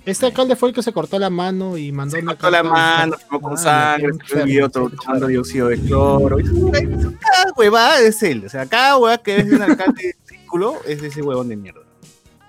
Este 0.04 0.26
alcalde 0.26 0.56
fue 0.56 0.70
el 0.70 0.74
que 0.74 0.82
se 0.82 0.92
cortó 0.92 1.16
la 1.18 1.30
mano 1.30 1.76
y 1.78 1.92
mandó 1.92 2.16
Se 2.16 2.22
una 2.22 2.32
cortó 2.32 2.50
la 2.50 2.62
mano, 2.64 3.16
firmó 3.18 3.40
con 3.40 3.52
Ah, 3.52 3.56
sangre, 3.56 4.10
qué 4.26 4.62
se 4.62 4.68
to- 4.68 4.90
tomando 4.90 5.28
dióxido 5.28 5.68
de 5.68 5.78
cloro. 5.78 6.38
Cada 6.38 7.52
huevada 7.56 8.00
es 8.00 8.20
él. 8.24 8.44
O 8.44 8.48
sea, 8.48 8.66
cada 8.66 8.96
huevada 8.98 9.18
que 9.22 9.36
ves 9.36 9.48
de 9.48 9.54
un 9.56 9.62
alcalde 9.62 10.02
de 10.02 10.16
círculo 10.36 10.74
es 10.86 11.00
de 11.02 11.06
ese 11.08 11.22
huevón 11.22 11.48
de 11.48 11.56
mierda. 11.56 11.82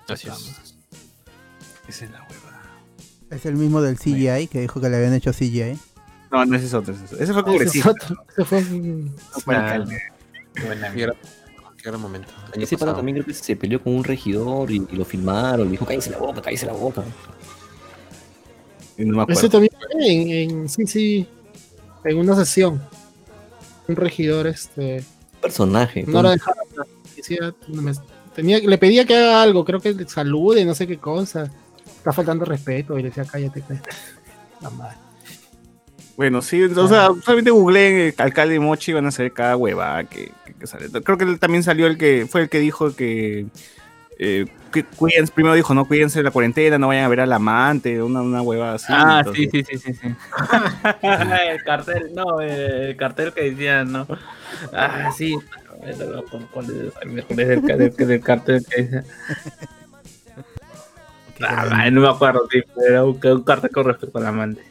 Así 0.08 0.26
es. 0.28 0.74
Esa 1.88 2.04
es 2.06 2.10
la 2.10 2.22
huevada. 2.22 2.62
Es 3.30 3.46
el 3.46 3.54
mismo 3.54 3.80
del 3.82 3.98
CGI 3.98 4.48
que 4.48 4.60
dijo 4.60 4.80
que 4.80 4.88
le 4.88 4.96
habían 4.96 5.14
hecho 5.14 5.32
CGI. 5.32 5.78
No, 6.34 6.44
no 6.44 6.56
ese 6.56 6.66
es 6.66 6.74
otro. 6.74 6.92
Ese, 6.94 7.06
fue 7.06 7.22
Ese 7.22 7.32
es 7.32 7.42
congresista. 7.42 7.90
otro, 7.90 8.16
ese 8.30 8.44
fue 8.44 8.58
un- 8.58 9.14
alcalde. 9.46 10.02
Qué 10.54 11.90
gran, 11.90 12.00
momento. 12.00 12.28
Año 12.54 12.64
Ese 12.64 12.76
pata 12.76 12.86
pasado. 12.86 12.96
también 12.96 13.16
creo 13.16 13.26
que 13.26 13.34
se 13.34 13.56
peleó 13.56 13.82
con 13.82 13.94
un 13.94 14.04
regidor 14.04 14.70
y, 14.70 14.76
y 14.90 14.96
lo 14.96 15.04
filmaron. 15.04 15.66
Le 15.66 15.72
dijo, 15.72 15.84
cállese 15.86 16.10
la 16.10 16.18
boca, 16.18 16.40
cállese 16.42 16.66
la 16.66 16.72
boca. 16.72 17.02
Y 18.96 19.04
No 19.04 19.16
me 19.16 19.22
acuerdo. 19.22 19.40
Ese 19.40 19.48
también 19.50 19.72
fue 19.78 20.06
en, 20.12 20.30
en- 20.30 20.68
sí, 20.68 20.86
sí, 20.86 21.28
en 22.04 22.16
una 22.18 22.34
sesión. 22.36 22.80
Un 23.86 23.96
regidor, 23.96 24.46
este, 24.46 25.04
Personaje. 25.42 26.04
no 26.06 26.22
lo 26.22 26.30
dejaba 26.30 26.56
decía, 27.14 27.54
me- 27.68 27.92
tenía, 28.34 28.58
le 28.58 28.78
pedía 28.78 29.04
que 29.04 29.14
haga 29.16 29.42
algo, 29.42 29.64
creo 29.64 29.78
que 29.80 29.94
salude, 30.08 30.64
no 30.64 30.74
sé 30.74 30.86
qué 30.86 30.96
cosa. 30.98 31.50
Está 31.98 32.12
faltando 32.12 32.44
respeto 32.44 32.98
y 32.98 33.02
le 33.02 33.08
decía, 33.08 33.24
cállate, 33.24 33.62
cállate. 33.66 33.90
La 34.62 34.70
madre. 34.70 34.96
Bueno, 36.16 36.42
sí, 36.42 36.62
o 36.62 36.88
sea, 36.88 37.08
solamente 37.24 37.50
googleen 37.50 37.96
el 37.96 38.14
alcalde 38.18 38.54
de 38.54 38.60
Mochi 38.60 38.92
y 38.92 38.94
van 38.94 39.06
a 39.06 39.10
saber 39.10 39.32
cada 39.32 39.56
huevada 39.56 40.04
que, 40.04 40.30
que- 40.46 40.54
que 40.54 40.66
sale. 40.66 40.88
Creo 41.02 41.18
que 41.18 41.26
también 41.38 41.62
salió 41.64 41.86
el 41.88 41.98
que 41.98 42.26
fue 42.30 42.42
el 42.42 42.48
que 42.48 42.60
dijo 42.60 42.94
que, 42.94 43.46
eh, 44.20 44.46
que 44.72 44.84
cuídense, 44.84 45.32
primero 45.32 45.56
dijo, 45.56 45.74
no 45.74 45.86
cuídense 45.86 46.20
de 46.20 46.22
la 46.22 46.30
cuarentena, 46.30 46.78
no 46.78 46.86
vayan 46.88 47.04
a 47.04 47.08
ver 47.08 47.20
al 47.20 47.32
amante, 47.32 48.00
una, 48.00 48.22
una 48.22 48.42
huevada 48.42 48.74
así. 48.74 48.86
Ah, 48.90 49.22
entonces- 49.26 49.48
sí, 49.50 49.64
sí, 49.64 49.76
sí, 49.78 49.92
sí, 49.92 49.94
sí. 50.00 50.14
el 51.50 51.62
cartel, 51.64 52.10
no, 52.14 52.40
el 52.40 52.96
cartel 52.96 53.32
que 53.32 53.50
decía, 53.50 53.84
no. 53.84 54.06
Ah, 54.72 55.10
sí. 55.16 55.36
¿Cuál 56.52 56.64
es, 56.70 57.48
el, 57.48 57.62
ca- 57.62 57.74
el- 57.74 58.10
el 58.10 58.20
cartel 58.20 58.64
que 58.64 58.82
decía? 58.82 59.04
Ah, 61.42 61.90
no 61.90 62.00
me 62.00 62.08
acuerdo, 62.08 62.46
sí, 62.50 62.60
pero 62.74 62.86
era 62.88 63.04
un, 63.04 63.18
un 63.20 63.42
cartel 63.42 63.70
con 63.70 63.84
respecto 63.86 64.18
al 64.18 64.26
amante. 64.26 64.62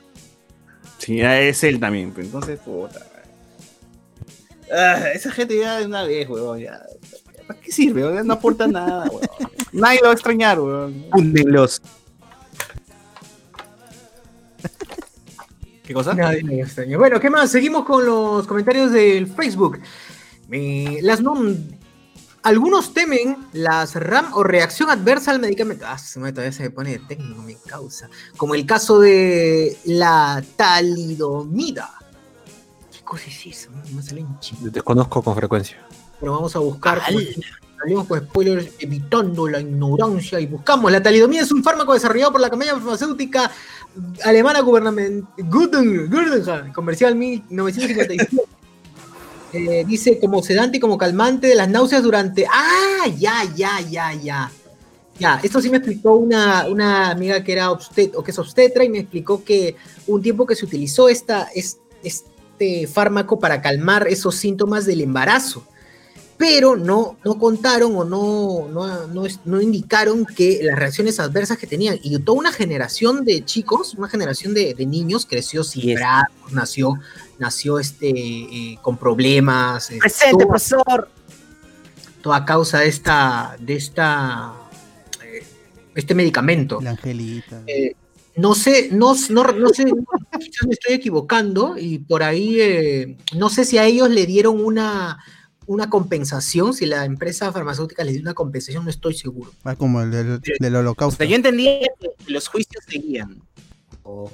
Sí, 1.03 1.21
ah, 1.21 1.39
es 1.41 1.63
él 1.63 1.79
también. 1.79 2.11
pues, 2.11 2.27
Entonces, 2.27 2.59
puta. 2.59 2.99
Ah, 4.71 5.09
esa 5.13 5.31
gente 5.31 5.57
ya 5.59 5.79
de 5.79 5.85
una 5.85 6.03
vez, 6.03 6.27
huevón, 6.29 6.59
ya. 6.59 6.81
¿Para 7.47 7.59
qué 7.59 7.71
sirve? 7.71 8.03
huevón? 8.03 8.25
No 8.25 8.33
aporta 8.33 8.67
nada, 8.67 9.05
huevón. 9.09 9.29
Nadie 9.71 9.99
lo 9.99 10.05
va 10.05 10.11
a 10.11 10.13
extrañar. 10.13 10.59
Húndenlos. 10.59 11.81
¿Qué 15.83 15.93
cosa? 15.93 16.13
Nadie 16.13 16.43
me 16.43 16.61
extraña. 16.61 16.97
Bueno, 16.97 17.19
¿qué 17.19 17.29
más? 17.29 17.51
Seguimos 17.51 17.83
con 17.85 18.05
los 18.05 18.47
comentarios 18.47 18.91
del 18.91 19.27
Facebook. 19.27 19.79
Las 21.01 21.21
nom- 21.21 21.57
Algunos 22.43 22.93
temen 22.93 23.37
las 23.53 23.95
RAM 23.95 24.33
o 24.33 24.43
reacción 24.43 24.89
adversa 24.89 25.31
al 25.31 25.39
medicamento. 25.39 25.85
Ah, 25.87 25.97
se 25.97 26.19
me, 26.19 26.33
todavía 26.33 26.51
se 26.51 26.63
me 26.63 26.71
pone 26.71 26.91
de 26.91 26.99
técnico, 26.99 27.41
me 27.41 27.55
causa. 27.55 28.09
Como 28.35 28.53
el 28.53 28.65
caso 28.65 28.99
de 28.99 29.77
la 29.85 30.43
talidomida. 30.57 31.89
¿Qué 32.91 33.01
cosa 33.05 33.23
es 33.27 33.45
eso? 33.45 33.71
No 33.71 33.95
me 33.95 34.03
sale 34.03 34.21
en 34.21 34.39
chino. 34.39 34.69
Desconozco 34.69 35.21
con 35.21 35.35
frecuencia. 35.35 35.77
Pero 36.19 36.33
vamos 36.33 36.53
a 36.57 36.59
buscar. 36.59 37.01
Salimos 37.79 38.07
con 38.07 38.19
spoilers 38.19 38.71
evitando 38.79 39.47
la 39.47 39.61
ignorancia 39.61 40.37
y 40.39 40.45
buscamos. 40.45 40.91
La 40.91 41.01
talidomida 41.01 41.43
es 41.43 41.51
un 41.51 41.63
fármaco 41.63 41.93
desarrollado 41.93 42.33
por 42.33 42.41
la 42.41 42.49
compañía 42.49 42.73
farmacéutica 42.73 43.51
alemana 44.23 44.59
gubernamental 44.59 45.27
comercial 46.73 47.15
1957. 47.15 48.29
Eh, 49.53 49.85
dice 49.87 50.19
como 50.19 50.41
sedante 50.41 50.77
y 50.77 50.79
como 50.79 50.97
calmante 50.97 51.47
de 51.47 51.55
las 51.55 51.69
náuseas 51.69 52.03
durante. 52.03 52.45
¡Ah! 52.51 53.07
Ya, 53.17 53.43
ya, 53.55 53.79
ya, 53.81 54.13
ya. 54.13 54.51
Ya, 55.19 55.39
esto 55.43 55.61
sí 55.61 55.69
me 55.69 55.77
explicó 55.77 56.15
una, 56.15 56.67
una 56.67 57.11
amiga 57.11 57.43
que 57.43 57.51
era 57.51 57.69
obstet 57.69 58.15
o 58.15 58.23
que 58.23 58.31
es 58.31 58.39
obstetra 58.39 58.83
y 58.83 58.89
me 58.89 58.99
explicó 58.99 59.43
que 59.43 59.75
un 60.07 60.23
tiempo 60.23 60.47
que 60.47 60.55
se 60.55 60.65
utilizó 60.65 61.07
esta, 61.07 61.49
es, 61.53 61.77
este 62.03 62.87
fármaco 62.87 63.39
para 63.39 63.61
calmar 63.61 64.07
esos 64.07 64.33
síntomas 64.35 64.85
del 64.87 65.01
embarazo 65.01 65.63
pero 66.37 66.75
no, 66.75 67.17
no 67.23 67.37
contaron 67.37 67.95
o 67.95 68.03
no, 68.03 68.67
no, 68.67 69.07
no, 69.07 69.23
no 69.45 69.61
indicaron 69.61 70.25
que 70.25 70.59
las 70.61 70.77
reacciones 70.77 71.19
adversas 71.19 71.57
que 71.57 71.67
tenían. 71.67 71.99
Y 72.03 72.17
toda 72.19 72.37
una 72.37 72.51
generación 72.51 73.23
de 73.23 73.45
chicos, 73.45 73.93
una 73.93 74.09
generación 74.09 74.53
de, 74.53 74.73
de 74.73 74.85
niños 74.85 75.25
creció 75.25 75.63
sin 75.63 75.95
brazos, 75.95 76.51
nació, 76.51 76.99
nació 77.43 77.77
este, 77.79 78.09
eh, 78.09 78.79
con 78.81 78.97
problemas. 78.97 79.91
eh, 79.91 79.97
Presente, 79.99 80.31
todo- 80.37 80.47
profesor. 80.47 81.09
todo 82.21 82.33
a 82.33 82.45
causa 82.45 82.79
de 82.79 82.87
esta, 82.87 83.55
de 83.59 83.75
esta, 83.75 84.53
eh, 85.23 85.43
este 85.95 86.15
medicamento. 86.15 86.79
La 86.81 86.91
angelita. 86.91 87.61
Eh, 87.67 87.95
no 88.35 88.55
sé, 88.55 88.89
no, 88.91 89.13
no, 89.29 89.43
no 89.43 89.69
sé, 89.69 89.83
quizás 90.39 90.65
me 90.67 90.73
estoy 90.73 90.95
equivocando 90.95 91.77
y 91.77 91.99
por 91.99 92.23
ahí 92.23 92.59
eh, 92.59 93.17
no 93.35 93.49
sé 93.49 93.63
si 93.65 93.77
a 93.77 93.85
ellos 93.85 94.09
le 94.09 94.25
dieron 94.25 94.63
una, 94.63 95.19
una 95.67 95.89
compensación, 95.89 96.73
si 96.73 96.85
la 96.87 97.05
empresa 97.05 97.51
farmacéutica 97.51 98.03
les 98.03 98.13
dio 98.13 98.21
una 98.23 98.33
compensación, 98.33 98.85
no 98.85 98.89
estoy 98.89 99.13
seguro. 99.15 99.51
Va 99.67 99.75
como 99.75 100.01
el 100.01 100.09
del, 100.11 100.39
del 100.59 100.75
O 100.75 100.79
holocausto. 100.79 101.17
sea, 101.19 101.27
yo 101.27 101.35
entendía 101.35 101.79
que 101.99 102.09
los 102.33 102.47
juicios 102.47 102.83
seguían. 102.87 103.39
O- 104.03 104.31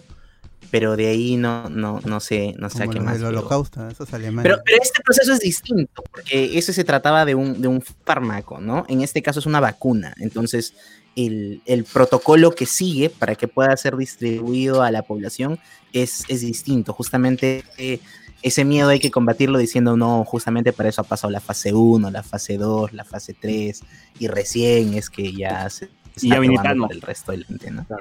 pero 0.72 0.96
de 0.96 1.08
ahí 1.08 1.38
no, 1.38 1.70
no, 1.70 2.00
no 2.06 2.20
sé, 2.20 2.54
no 2.58 2.70
sé 2.70 2.84
a 2.84 2.88
qué 2.88 3.00
más. 3.00 3.18
llegó. 3.18 3.30
holocausto, 3.30 3.88
esos 3.88 4.14
alemanes. 4.14 4.44
Pero, 4.44 4.62
pero 4.64 4.78
este 4.82 5.02
proceso 5.04 5.34
es 5.34 5.40
distinto, 5.40 6.04
porque 6.12 6.58
eso 6.58 6.74
se 6.74 6.84
trataba 6.84 7.26
de 7.26 7.36
un, 7.36 7.62
de 7.62 7.68
un 7.68 7.82
fármaco, 7.82 8.60
¿no? 8.60 8.86
En 8.88 9.02
este 9.02 9.22
caso 9.22 9.40
es 9.40 9.46
una 9.46 9.60
vacuna. 9.60 10.14
Entonces, 10.18 10.74
el, 11.16 11.62
el 11.66 11.84
protocolo 11.84 12.52
que 12.52 12.66
sigue 12.66 13.10
para 13.10 13.36
que 13.36 13.48
pueda 13.48 13.76
ser 13.78 13.98
distribuido 13.98 14.84
a 14.84 14.92
la 14.92 15.02
población 15.04 15.60
es, 15.94 16.24
es 16.28 16.42
distinto. 16.42 16.94
Justamente 16.94 17.64
eh, 17.78 18.00
ese 18.42 18.64
miedo 18.66 18.90
hay 18.90 19.00
que 19.00 19.12
combatirlo 19.12 19.58
diciendo, 19.58 19.98
no, 19.98 20.24
justamente 20.24 20.72
para 20.74 20.90
eso 20.90 21.02
ha 21.02 21.06
pasado 21.06 21.32
la 21.32 21.40
fase 21.40 21.74
1, 21.74 22.10
la 22.12 22.24
fase 22.24 22.58
2, 22.58 22.94
la 22.94 23.04
fase 23.04 23.34
3, 23.34 23.82
y 24.20 24.28
recién 24.28 24.94
es 24.94 25.10
que 25.10 25.34
ya 25.34 25.70
se 25.70 25.90
Y 26.22 26.30
ya 26.30 26.40
Thanos. 26.62 26.88
para 26.88 26.96
el 26.96 27.02
resto 27.02 27.32
del. 27.32 27.46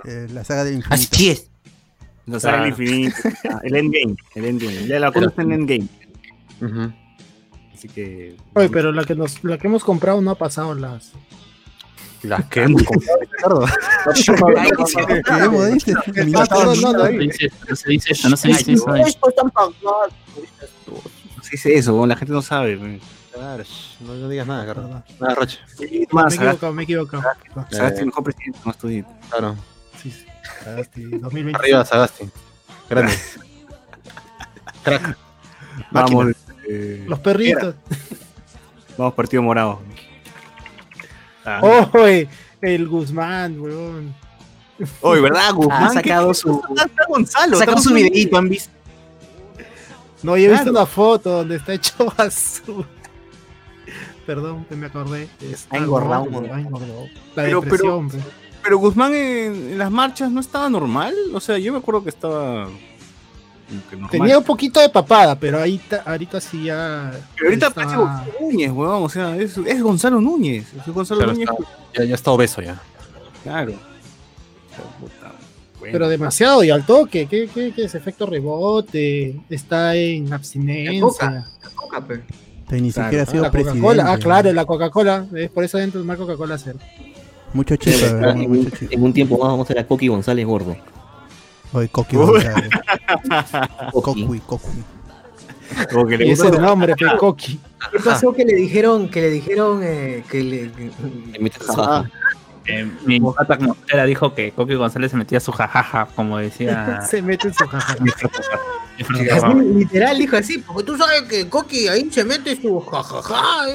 Eh, 0.05 0.29
la 0.33 0.45
saga 0.45 0.65
del 0.65 0.75
infinito. 0.75 0.95
Así 0.95 1.31
es. 1.31 1.51
Saga 2.39 2.65
del 2.65 2.75
Claro. 2.75 2.83
infinito. 2.85 3.17
Ah, 3.51 3.61
El 3.63 3.77
endgame. 3.77 4.17
El 4.35 4.45
endgame. 4.45 4.87
Ya 4.87 4.99
la 5.01 5.13
cosa 5.13 5.27
está 5.27 5.43
en 5.43 5.53
endgame. 5.53 5.89
Ujú. 6.61 6.93
Así 7.75 7.89
que. 7.89 8.37
Oye, 8.55 8.69
pero 8.69 8.93
la 8.93 9.05
que 9.05 9.15
nos, 9.15 9.43
la 9.45 9.57
que 9.59 9.67
hemos 9.67 9.85
comprado 9.85 10.21
no 10.21 10.31
ha 10.33 10.35
pasado 10.35 10.75
las. 10.75 11.13
Las 12.23 12.45
que 12.47 12.63
hemos 12.65 12.83
comprado, 12.83 13.19
Ricardo. 13.21 13.65
Ah, 13.65 15.49
no, 15.51 15.67
se 17.77 17.91
dice 17.91 18.13
eso, 18.13 18.29
no 18.29 18.37
se 18.37 18.49
dice 18.49 18.73
eso, 18.73 18.89
no 18.89 18.97
se 21.43 21.51
dice 21.57 21.75
eso. 21.79 22.07
La 22.07 22.17
gente 22.17 22.33
no 22.33 22.43
sabe. 22.43 23.01
Claro, 23.33 23.63
no, 24.01 24.15
no 24.15 24.29
digas 24.29 24.47
nada, 24.49 24.67
Carlos. 24.67 24.91
Nada, 25.21 25.35
Roche. 25.37 25.59
Sí, 25.77 26.07
Me 26.13 26.23
he 26.23 26.35
equivocado, 26.35 26.73
me 26.73 26.83
he 26.83 26.85
equivocado. 26.85 27.23
Sagasti, 27.71 28.05
mejor 28.05 28.25
presidente, 28.25 28.59
más. 28.65 28.77
Claro. 29.31 29.57
Sagasti, 30.65 31.03
2020. 31.05 31.59
Arriba, 31.59 31.85
Sagasti. 31.85 32.29
Grande. 32.89 33.13
Crack. 34.83 35.17
Vamos, 35.91 36.35
eh, 36.69 37.05
Los 37.07 37.19
perritos. 37.21 37.75
vamos, 38.97 39.15
partido 39.15 39.43
morado. 39.43 39.81
Ah. 41.45 41.61
Oye, 41.93 42.29
el 42.61 42.87
Guzmán, 42.89 43.61
weón. 43.61 44.15
Oye, 45.01 45.21
¿verdad? 45.21 45.53
Guzmán 45.55 45.85
Ha 45.85 45.91
sacado 45.91 46.29
¿qué- 46.29 46.35
su- 46.35 46.63
Está, 46.71 46.85
está 46.85 47.05
Gonzalo. 47.09 47.57
Sacó 47.59 47.71
está 47.73 47.83
su 47.83 47.95
videito, 47.95 48.37
¿han 48.37 48.49
visto? 48.49 48.71
No, 50.23 50.37
yo 50.37 50.47
he 50.47 50.49
visto 50.49 50.65
Claro. 50.65 50.79
una 50.81 50.87
foto 50.87 51.31
donde 51.31 51.57
está 51.57 51.73
hecho 51.75 51.95
basura. 52.17 52.87
Perdón, 54.27 54.65
que 54.69 54.77
me 54.77 54.87
acordé. 54.87 55.29
Está 55.41 55.79
engordado 55.79 56.25
un 56.25 56.33
gordo, 56.33 56.41
montón. 56.49 56.59
ha 56.59 56.61
engordado. 56.61 57.05
La 57.35 57.43
Pero- 57.45 57.61
depresión, 57.63 58.09
pues. 58.11 58.23
Pero 58.25 58.48
Guzmán 58.77 59.15
en, 59.15 59.73
en 59.73 59.79
las 59.79 59.91
marchas 59.91 60.31
no 60.31 60.41
estaba 60.41 60.69
normal. 60.69 61.15
O 61.33 61.41
sea, 61.41 61.57
yo 61.59 61.73
me 61.73 61.79
acuerdo 61.79 62.03
que 62.05 62.11
estaba. 62.11 62.69
que. 63.91 63.97
Tenía 64.11 64.39
un 64.39 64.45
poquito 64.45 64.81
de 64.81 64.89
papada, 64.89 65.35
pero 65.39 65.59
ahorita, 65.59 66.03
ahorita 66.05 66.41
sí 66.41 66.65
ya. 66.65 67.11
Pero 67.35 67.49
ahorita 67.49 67.67
está- 67.69 67.75
parece 67.83 67.97
Gonzalo 67.97 68.33
Núñez, 68.41 68.71
weón. 68.73 69.03
O 69.03 69.09
sea, 69.09 69.37
es, 69.37 69.57
es 69.59 69.83
Gonzalo 69.83 70.21
Núñez. 70.21 70.67
Es 70.75 70.93
Gonzalo 70.93 71.19
Claro, 71.21 71.33
Núñez. 71.33 71.49
está- 71.51 72.03
ya, 72.03 72.05
ya 72.05 72.15
está 72.15 72.31
obeso 72.31 72.61
ya. 72.63 72.81
Claro. 73.43 73.73
Bueno. 75.79 75.93
Pero 75.93 76.09
demasiado 76.09 76.65
y 76.65 76.71
al 76.71 76.85
toque. 76.85 77.27
¿Qué, 77.29 77.49
qué, 77.53 77.73
qué 77.75 77.85
es 77.85 77.95
efecto 77.95 78.27
rebote? 78.27 79.41
Está 79.49 79.95
en 79.95 80.33
abstinencia. 80.33 81.01
Coca. 81.01 81.47
Coca, 81.75 82.01
pe. 82.07 82.23
Que 82.69 82.81
ni 82.81 82.91
Claro. 82.93 83.07
siquiera 83.09 83.23
ha 83.23 83.27
sido 83.27 83.43
La 83.45 83.51
presidente. 83.51 83.81
Coca-Cola. 83.81 84.13
Ah, 84.13 84.19
claro, 84.19 84.53
la 84.53 84.65
Coca-Cola. 84.67 85.27
Es 85.37 85.51
por 85.51 85.65
eso 85.65 85.79
dentro 85.79 86.01
de 86.01 86.07
más 86.07 86.19
Coca-Cola 86.19 86.59
cero. 86.59 86.79
Mucho 87.53 87.77
¿verdad? 87.85 88.37
En, 88.37 88.71
en 88.91 89.03
un 89.03 89.13
tiempo 89.13 89.39
más 89.39 89.49
vamos 89.49 89.71
a 89.71 89.75
ver 89.75 89.83
a 89.83 89.87
Coqui 89.87 90.09
González 90.09 90.47
gordo. 90.47 90.77
Oye, 91.73 91.89
Coqui. 91.89 92.17
González. 92.17 92.71
Coqui. 93.93 94.41
Coqui. 94.47 94.85
Como 95.93 96.07
que 96.07 96.17
le 96.17 96.31
ese 96.31 96.51
nombre, 96.51 96.95
pe, 96.97 97.07
Coqui. 97.19 97.61
¿Qué 97.93 97.99
pasó 98.01 98.33
que 98.33 98.45
le 98.45 98.55
dijeron, 98.55 99.09
que 99.09 99.21
le 99.21 99.31
dijeron 99.31 99.81
eh, 99.83 100.25
que 100.31 100.43
le... 100.43 100.71
Ah. 101.77 102.05
Eh, 102.67 102.87
mi 103.07 103.19
pata 103.21 103.57
dijo 104.05 104.35
que 104.35 104.53
Coqui 104.53 104.75
González 104.75 105.11
se 105.11 105.17
metía 105.17 105.41
su 105.41 105.53
jajaja, 105.53 106.09
como 106.15 106.39
decía. 106.39 107.01
Se 107.11 107.23
mete 107.23 107.49
en 107.49 107.55
su 107.55 107.67
jaja. 107.67 107.97
Así, 109.01 109.59
literal 109.75 110.19
dijo 110.19 110.37
así, 110.37 110.59
porque 110.59 110.83
tú 110.83 110.97
sabes 110.97 111.23
que 111.23 111.49
Coqui 111.49 111.87
ahí 111.87 112.11
se 112.11 112.25
mete 112.25 112.61
su 112.61 112.81
jajaja. 112.81 113.67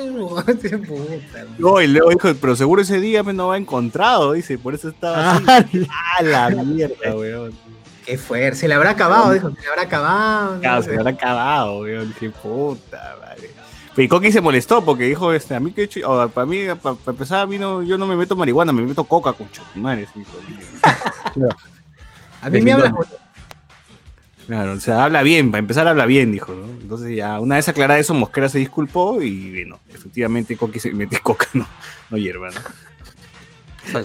No, 1.57 1.81
y 1.81 1.87
luego 1.87 2.09
dijo, 2.09 2.29
pero 2.41 2.55
seguro 2.55 2.81
ese 2.81 2.99
día 2.99 3.23
me 3.23 3.31
no 3.31 3.47
va 3.47 3.57
encontrado, 3.57 4.33
dice, 4.33 4.57
por 4.57 4.73
eso 4.75 4.89
estaba 4.89 5.35
así. 5.35 5.87
Ah, 5.89 6.17
A 6.45 6.49
la 6.49 6.63
mierda, 6.63 7.15
weón. 7.15 7.53
Qué 8.05 8.17
fuerte, 8.17 8.57
se 8.57 8.67
le 8.67 8.73
habrá 8.73 8.89
acabado, 8.91 9.31
dijo, 9.31 9.49
se 9.51 9.61
le 9.61 9.67
habrá 9.69 9.83
acabado. 9.83 10.55
no 10.55 10.61
Claro, 10.61 10.83
se 10.83 10.89
me 10.89 10.97
habrá 10.97 11.11
acabado, 11.11 11.79
weón. 11.79 12.09
Dije, 12.09 12.29
puta, 12.29 13.15
madre. 13.21 13.51
Pero 13.95 14.03
y 14.03 14.07
Coqui 14.09 14.31
se 14.31 14.41
molestó 14.41 14.83
porque 14.83 15.03
dijo, 15.05 15.31
este, 15.31 15.55
a 15.55 15.59
mí 15.59 15.71
que 15.71 15.81
he 15.81 15.83
hecho, 15.85 15.99
o, 16.09 16.27
para 16.27 16.45
mí, 16.45 16.65
para, 16.81 16.97
empezar, 17.07 17.41
a 17.41 17.45
mí 17.45 17.57
no, 17.57 17.81
yo 17.83 17.97
no 17.97 18.07
me 18.07 18.15
meto 18.17 18.35
marihuana, 18.35 18.73
me 18.73 18.81
meto 18.81 19.03
coca, 19.03 19.31
concho. 19.33 19.63
Madre. 19.75 20.07
A 22.41 22.49
mí 22.49 22.61
me 22.61 22.73
habla 22.73 22.93
Claro, 24.47 24.73
o 24.73 24.79
sea, 24.79 25.05
habla 25.05 25.23
bien, 25.23 25.51
para 25.51 25.59
empezar 25.59 25.87
habla 25.87 26.05
bien, 26.05 26.31
dijo, 26.31 26.53
¿no? 26.53 26.65
Entonces 26.65 27.15
ya, 27.15 27.39
una 27.39 27.55
vez 27.55 27.69
aclarada 27.69 27.99
eso, 27.99 28.13
Mosquera 28.13 28.49
se 28.49 28.59
disculpó 28.59 29.21
y 29.21 29.51
bueno, 29.51 29.79
efectivamente 29.93 30.57
Coqui 30.57 30.79
se 30.79 30.91
metió 30.91 31.19
coca, 31.23 31.47
no, 31.53 31.65
no 32.09 32.17
hierba, 32.17 32.49
¿no? 32.51 32.59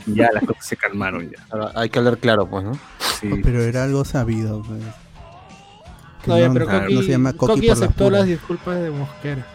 Ya 0.07 0.29
las 0.33 0.45
cosas 0.45 0.67
se 0.67 0.77
calmaron 0.77 1.31
ya. 1.31 1.39
Ahora, 1.51 1.73
hay 1.75 1.89
que 1.89 1.99
hablar 1.99 2.19
claro, 2.19 2.49
pues, 2.49 2.65
¿no? 2.65 2.73
Sí. 3.21 3.31
Pero 3.43 3.63
era 3.63 3.85
algo 3.85 4.05
sabido. 4.05 4.63
Pues. 4.63 4.83
Que 6.23 6.31
No, 6.31 6.39
ya, 6.39 6.53
pero 6.53 6.67
claro, 6.67 6.83
Coqui, 6.83 6.95
no 6.95 7.03
se 7.03 7.09
llama 7.09 7.33
Coqui 7.33 7.47
Coqui 7.47 7.61
por 7.61 7.69
las 7.69 7.83
aceptó 7.83 8.11
las 8.11 8.27
disculpas 8.27 8.81
de 8.81 8.91
Mosquera. 8.91 9.47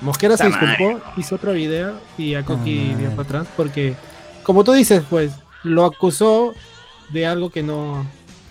Mosquera 0.00 0.36
se 0.36 0.46
disculpó, 0.46 1.00
hizo 1.16 1.36
otro 1.36 1.52
video 1.52 1.94
y 2.18 2.34
a 2.34 2.44
Coqui 2.44 2.90
Ah, 2.92 2.98
dio 2.98 3.10
madre. 3.10 3.10
para 3.10 3.22
atrás 3.22 3.46
porque, 3.56 3.94
como 4.42 4.64
tú 4.64 4.72
dices, 4.72 5.02
pues, 5.08 5.32
lo 5.62 5.84
acusó 5.84 6.52
de 7.10 7.26
algo 7.26 7.50
que 7.50 7.62
no... 7.62 8.06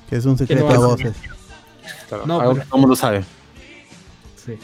Que 0.09 0.15
es 0.17 0.25
un 0.25 0.37
secreto 0.37 0.69
no 0.69 0.73
a 0.73 0.87
voces. 0.87 1.13
Claro, 2.07 2.25
No, 2.25 2.39
pero- 2.39 2.51
el 2.51 2.79
mundo 2.79 2.95
sabe. 2.95 3.23
Sí. 4.43 4.57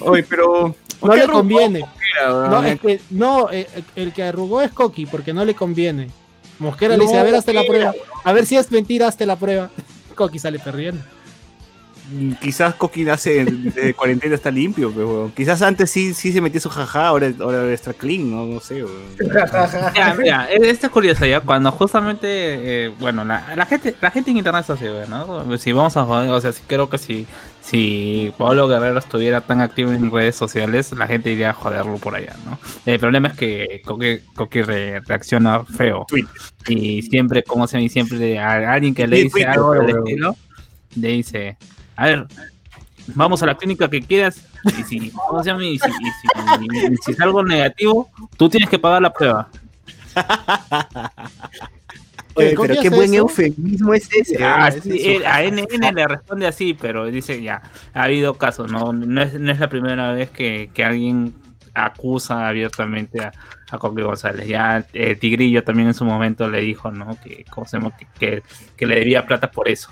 Oye, 0.00 0.22
pero... 0.28 0.74
No 1.00 1.14
le 1.14 1.28
conviene. 1.28 1.80
Mosquera, 1.80 2.28
No, 2.48 2.48
weón. 2.60 2.66
es 2.66 2.80
que, 2.80 3.00
no 3.10 3.50
eh, 3.52 3.68
el 3.94 4.12
que 4.12 4.24
arrugó 4.24 4.60
es 4.62 4.72
Coqui 4.72 5.06
porque 5.06 5.32
no 5.32 5.44
le 5.44 5.54
conviene. 5.54 6.10
Mosquera 6.58 6.94
le 6.96 6.98
No, 6.98 7.04
dice, 7.04 7.20
a 7.20 7.22
ver, 7.22 7.36
hazte 7.36 7.52
la 7.52 7.62
prueba. 7.64 7.94
A 8.24 8.32
ver 8.32 8.46
si 8.46 8.56
es 8.56 8.72
mentira, 8.72 9.06
hazte 9.06 9.24
la 9.24 9.36
prueba. 9.36 9.70
Coqui 10.16 10.40
sale 10.40 10.58
perdiendo. 10.58 11.00
Quizás 12.40 12.74
Coqui 12.74 13.06
hace 13.08 13.44
de 13.44 13.92
cuarentena 13.94 14.34
está 14.34 14.50
limpio, 14.50 14.90
pero 14.94 15.30
quizás 15.36 15.60
antes 15.60 15.90
sí, 15.90 16.14
sí 16.14 16.32
se 16.32 16.40
metía 16.40 16.58
su 16.60 16.70
jaja, 16.70 17.08
ahora, 17.08 17.30
ahora 17.38 17.70
está 17.72 17.92
clean, 17.92 18.30
no, 18.30 18.46
no 18.46 18.60
sé. 18.60 18.82
mira, 20.18 20.48
e- 20.50 20.70
esto 20.70 20.86
es 20.86 20.92
curioso 20.92 21.26
ya, 21.26 21.40
cuando 21.40 21.70
justamente, 21.72 22.26
eh, 22.26 22.88
bueno, 22.98 23.24
la, 23.24 23.54
la 23.54 23.66
gente 23.66 23.94
la 24.00 24.10
gente 24.10 24.30
en 24.30 24.38
internet 24.38 24.64
es 24.64 24.70
así, 24.70 24.84
¿no? 25.08 25.58
Si 25.58 25.72
vamos 25.72 25.96
a 25.96 26.04
joder, 26.04 26.30
o 26.30 26.40
sea, 26.40 26.52
sí 26.52 26.62
creo 26.66 26.88
que 26.88 26.98
si, 26.98 27.26
si 27.60 28.32
Pablo 28.38 28.68
Guerrero 28.68 28.98
estuviera 28.98 29.40
tan 29.42 29.60
activo 29.60 29.92
en 29.92 30.10
redes 30.10 30.36
sociales, 30.36 30.92
la 30.92 31.06
gente 31.06 31.30
iría 31.32 31.50
a 31.50 31.54
joderlo 31.54 31.96
por 31.96 32.14
allá, 32.14 32.34
¿no? 32.46 32.58
El 32.86 32.98
problema 32.98 33.28
es 33.28 33.34
que 33.34 33.82
Coqui, 33.84 34.20
Coqui 34.34 34.62
re- 34.62 35.00
reacciona 35.00 35.64
feo. 35.64 36.06
Twitter. 36.08 36.30
Y 36.68 37.02
siempre, 37.02 37.42
como 37.42 37.66
se 37.66 37.78
dice, 37.78 37.92
siempre 37.94 38.38
a 38.38 38.72
alguien 38.72 38.94
que 38.94 39.06
le 39.06 39.16
Sí, 39.16 39.22
dice 39.24 39.32
Twitter, 39.32 39.50
algo 39.50 39.74
estilo, 39.74 40.36
le 40.96 41.08
dice, 41.08 41.56
a 41.98 42.06
ver, 42.06 42.26
vamos 43.08 43.42
a 43.42 43.46
la 43.46 43.56
clínica 43.56 43.88
que 43.90 44.00
quieras, 44.00 44.46
y 44.78 44.82
si, 44.84 45.10
¿cómo 45.10 45.42
se 45.42 45.50
llama? 45.50 45.64
Y 45.64 45.78
si, 45.78 45.88
y 45.88 45.92
si- 45.92 46.92
y 46.92 46.96
si 46.98 47.12
es 47.12 47.20
algo 47.20 47.42
negativo, 47.42 48.08
tú 48.36 48.48
tienes 48.48 48.68
que 48.70 48.78
pagar 48.78 49.02
la 49.02 49.12
prueba. 49.12 49.48
Oye, 52.34 52.54
pero 52.60 52.74
qué 52.80 52.88
buen 52.90 53.12
eso. 53.14 53.22
eufemismo 53.22 53.94
es 53.94 54.08
ese. 54.14 54.44
Ah, 54.44 54.70
¿verdad? 54.70 54.82
sí, 54.82 55.16
a 55.26 55.42
NN 55.42 55.92
le 55.94 56.06
responde 56.06 56.46
así, 56.46 56.72
pero 56.74 57.06
dice 57.06 57.42
ya, 57.42 57.62
ha 57.92 58.04
habido 58.04 58.34
casos, 58.34 58.70
no, 58.70 58.92
no, 58.92 59.22
es, 59.22 59.34
no 59.34 59.50
es 59.50 59.58
la 59.58 59.68
primera 59.68 60.12
vez 60.12 60.30
que, 60.30 60.70
que 60.72 60.84
alguien 60.84 61.34
acusa 61.74 62.46
abiertamente 62.46 63.20
a, 63.24 63.32
a 63.70 63.78
Coqui 63.78 64.02
González. 64.02 64.46
Ya 64.46 64.86
eh, 64.92 65.16
Tigrillo 65.16 65.64
también 65.64 65.88
en 65.88 65.94
su 65.94 66.04
momento 66.04 66.48
le 66.48 66.60
dijo, 66.60 66.92
¿no? 66.92 67.18
Que, 67.20 67.44
¿cómo 67.50 67.66
se 67.66 67.78
llama? 67.78 67.96
que, 67.96 68.06
que, 68.18 68.42
que 68.76 68.86
le 68.86 68.96
debía 69.00 69.26
plata 69.26 69.50
por 69.50 69.68
eso. 69.68 69.90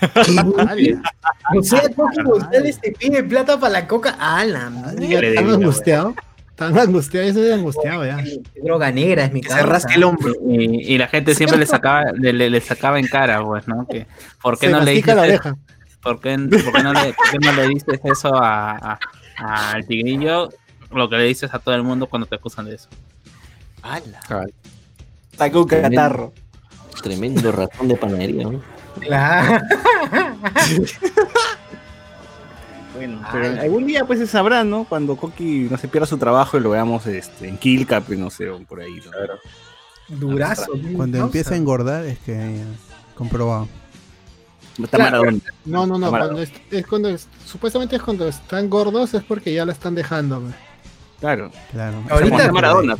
O 1.56 1.62
sea, 1.62 1.82
Coqui 1.94 2.22
González 2.22 2.80
te 2.80 2.92
pide 2.92 3.22
plata 3.22 3.58
para 3.58 3.72
la 3.72 3.86
coca. 3.86 4.16
Ah, 4.18 4.44
la 4.44 4.68
madre. 4.70 5.06
Debía, 5.06 5.40
angustiado. 5.40 6.14
Tan 6.56 6.76
angustiado, 6.78 7.26
eso 7.26 7.42
es 7.44 7.52
angustiado 7.52 8.04
ya. 8.04 8.18
Droga 8.62 8.90
negra 8.90 9.24
es 9.26 9.32
mi 9.32 9.42
Se 9.42 9.48
casa. 9.50 9.62
rasca 9.66 9.94
el 9.94 10.04
hombro. 10.04 10.32
Y, 10.48 10.94
y 10.94 10.98
la 10.98 11.06
gente 11.08 11.34
siempre 11.34 11.58
le 11.58 11.66
sacaba, 11.66 12.04
le, 12.12 12.32
le- 12.32 12.50
le 12.50 12.60
sacaba 12.60 12.98
en 12.98 13.06
cara, 13.06 13.44
pues, 13.44 13.68
¿no? 13.68 13.86
Que, 13.86 14.06
¿Por 14.42 14.58
qué 14.58 14.66
Se 14.66 14.72
no 14.72 14.78
le 14.80 14.84
mastica 14.86 15.14
la 15.14 15.22
dices, 15.24 15.40
oreja. 15.40 15.56
¿por 16.02 16.20
qué, 16.20 16.36
por 16.38 16.72
qué 16.72 16.82
no 16.82 16.92
le, 16.94 17.12
por 17.12 17.30
qué 17.30 17.38
no 17.40 17.52
le 17.52 17.68
dices 17.68 18.00
eso 18.04 18.34
a, 18.34 18.98
a- 19.38 19.70
al 19.72 19.86
tigrillo? 19.86 20.48
Lo 20.92 21.08
que 21.10 21.16
le 21.16 21.24
dices 21.24 21.52
a 21.52 21.58
todo 21.58 21.74
el 21.74 21.82
mundo 21.82 22.06
cuando 22.06 22.26
te 22.26 22.36
acusan 22.36 22.64
de 22.66 22.76
eso. 22.76 22.88
Sacó 25.36 25.60
un 25.62 25.68
catarro. 25.68 26.32
Tremendo 27.02 27.52
ratón 27.52 27.88
de 27.88 27.96
panadería, 27.96 28.44
¿no? 28.44 28.62
Claro. 29.00 29.60
Bueno, 32.94 33.20
pero 33.30 33.60
algún 33.60 33.86
día 33.86 34.06
pues 34.06 34.18
se 34.18 34.26
sabrá, 34.26 34.64
¿no? 34.64 34.84
Cuando 34.84 35.16
Coqui 35.16 35.68
no 35.70 35.76
se 35.76 35.86
pierda 35.86 36.06
su 36.06 36.16
trabajo 36.16 36.56
y 36.56 36.60
lo 36.60 36.70
veamos 36.70 37.06
este, 37.06 37.46
en 37.46 37.58
Killcap 37.58 38.08
no 38.10 38.30
sé, 38.30 38.48
o 38.48 38.58
por 38.60 38.80
ahí. 38.80 38.94
¿no? 40.08 40.16
Durazo. 40.16 40.72
Cuando 40.94 41.18
¿no? 41.18 41.24
empieza 41.26 41.52
a 41.54 41.56
engordar 41.58 42.06
es 42.06 42.18
que 42.20 42.32
ya, 42.32 43.14
comprobado. 43.14 43.68
Está 44.82 44.96
Claro. 44.96 45.18
Maradona. 45.18 45.40
No, 45.66 45.86
no, 45.86 45.98
no. 45.98 46.08
Cuando 46.10 46.40
es, 46.40 46.50
es 46.70 46.86
cuando 46.86 47.08
es- 47.10 47.28
supuestamente 47.44 47.96
es 47.96 48.02
cuando 48.02 48.28
están 48.28 48.70
gordos 48.70 49.12
es 49.12 49.22
porque 49.24 49.52
ya 49.52 49.66
la 49.66 49.72
están 49.72 49.94
dejando. 49.94 50.42
Claro. 51.20 51.50
Claro. 51.72 52.02
Ahorita- 52.08 52.36
Está 52.38 52.52
Maradona. 52.52 52.96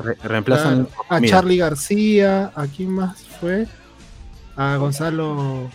Re- 0.00 0.16
reemplazan. 0.24 0.88
a 1.08 1.20
Charlie 1.20 1.58
García, 1.58 2.50
¿a 2.56 2.66
quién 2.66 2.90
más 2.90 3.22
fue? 3.40 3.68
A 4.56 4.76
Gonzalo 4.76 5.70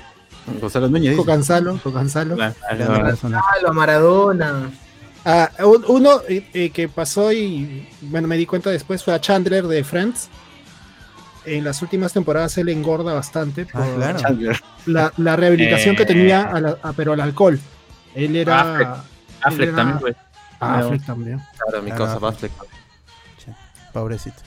Gonzalo 0.62 0.88
Núñez. 0.88 1.12
dice. 1.12 1.18
Cocanzalo, 1.18 1.80
Cocanzalo. 1.84 2.36
Grande 2.36 3.00
personaje. 3.04 3.46
Ah, 3.50 3.56
lo 3.64 3.74
Maradona. 3.74 4.70
Ah, 5.26 5.50
un- 5.66 5.84
uno 5.90 6.22
eh, 6.30 6.48
eh, 6.54 6.70
que 6.70 6.88
pasó 6.88 7.34
y 7.34 7.88
bueno, 8.02 8.28
me 8.30 8.38
di 8.38 8.46
cuenta 8.46 8.70
después 8.70 9.04
fue 9.04 9.14
a 9.14 9.20
Chandler 9.20 9.68
de 9.68 9.84
Friends. 9.84 10.30
En 11.46 11.64
las 11.64 11.82
últimas 11.82 12.12
temporadas 12.14 12.58
él 12.58 12.70
engorda 12.70 13.14
bastante 13.14 13.66
por 13.66 13.82
Ah, 13.82 13.88
claro. 13.96 14.20
Chandler. 14.20 14.60
la, 14.86 15.12
la 15.18 15.36
rehabilitación 15.36 15.96
que 15.96 16.04
Eh. 16.04 16.06
tenía, 16.06 16.44
a 16.44 16.60
la- 16.62 16.78
a- 16.82 16.94
pero 16.94 17.14
al 17.14 17.20
alcohol. 17.22 17.60
Él 18.16 18.36
era. 18.36 18.62
Affleck. 18.62 18.90
Affleck 19.42 19.62
él 19.62 19.68
era- 19.70 19.76
también 19.76 20.00
fue. 20.00 20.16
Ah, 20.60 20.80
Affleck 20.80 21.06
también. 21.06 21.42
Claro, 21.58 21.84
mi 21.84 21.92
Claro, 21.92 22.06
cosa, 22.14 22.28
Affleck. 22.28 22.52
Affleck. 22.52 22.68
Pobrecito. 23.94 24.42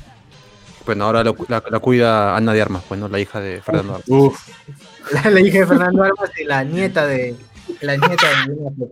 Bueno, 0.90 1.04
ahora 1.04 1.22
lo- 1.22 1.36
la, 1.46 1.62
la 1.70 1.78
cuida 1.78 2.36
Ana 2.36 2.52
de 2.52 2.60
Armas, 2.62 2.82
pues, 2.88 2.98
¿no? 2.98 3.06
La 3.08 3.20
hija 3.20 3.40
de 3.40 3.62
Fernando 3.62 3.92
Armas. 3.94 4.08
Uf, 4.08 4.48
La, 5.12 5.30
la 5.30 5.40
hija 5.40 5.60
de 5.60 5.66
Fernando 5.68 6.02
Armas 6.02 6.30
y 6.36 6.42
la 6.44 6.64
nieta 6.64 7.06
de. 7.06 7.36
La 7.80 7.96
nieta 7.96 8.26
de. 8.28 8.66
Affleck. 8.66 8.90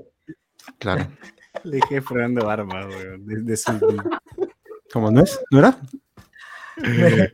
Claro. 0.79 1.09
le 1.65 1.77
dije 1.79 2.01
Fernando 2.01 2.49
Armas, 2.49 2.87
weón. 2.87 3.27
De, 3.27 3.43
de 3.43 3.57
su... 3.57 3.73
¿Cómo 4.93 5.11
no 5.11 5.23
es? 5.23 5.41
¿No 5.51 5.59
era? 5.59 5.77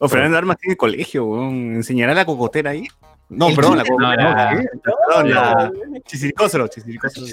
O 0.00 0.08
Fernando 0.08 0.36
Armas 0.38 0.56
tiene 0.58 0.76
colegio, 0.76 1.24
weón. 1.26 1.76
¿Enseñará 1.76 2.12
la 2.14 2.24
cocotera 2.24 2.70
ahí? 2.70 2.88
No, 3.36 3.48
¿El 3.48 3.54
perdón, 3.56 3.78
la 3.78 3.82
qué? 3.84 3.88
cocotera. 3.90 4.14
No, 4.16 4.34
la- 4.34 4.60
¿qué? 4.60 4.68
Perdón, 4.82 5.30
la 5.30 5.72
Chisiricósero, 6.04 6.68
Chisiricósero. 6.68 7.26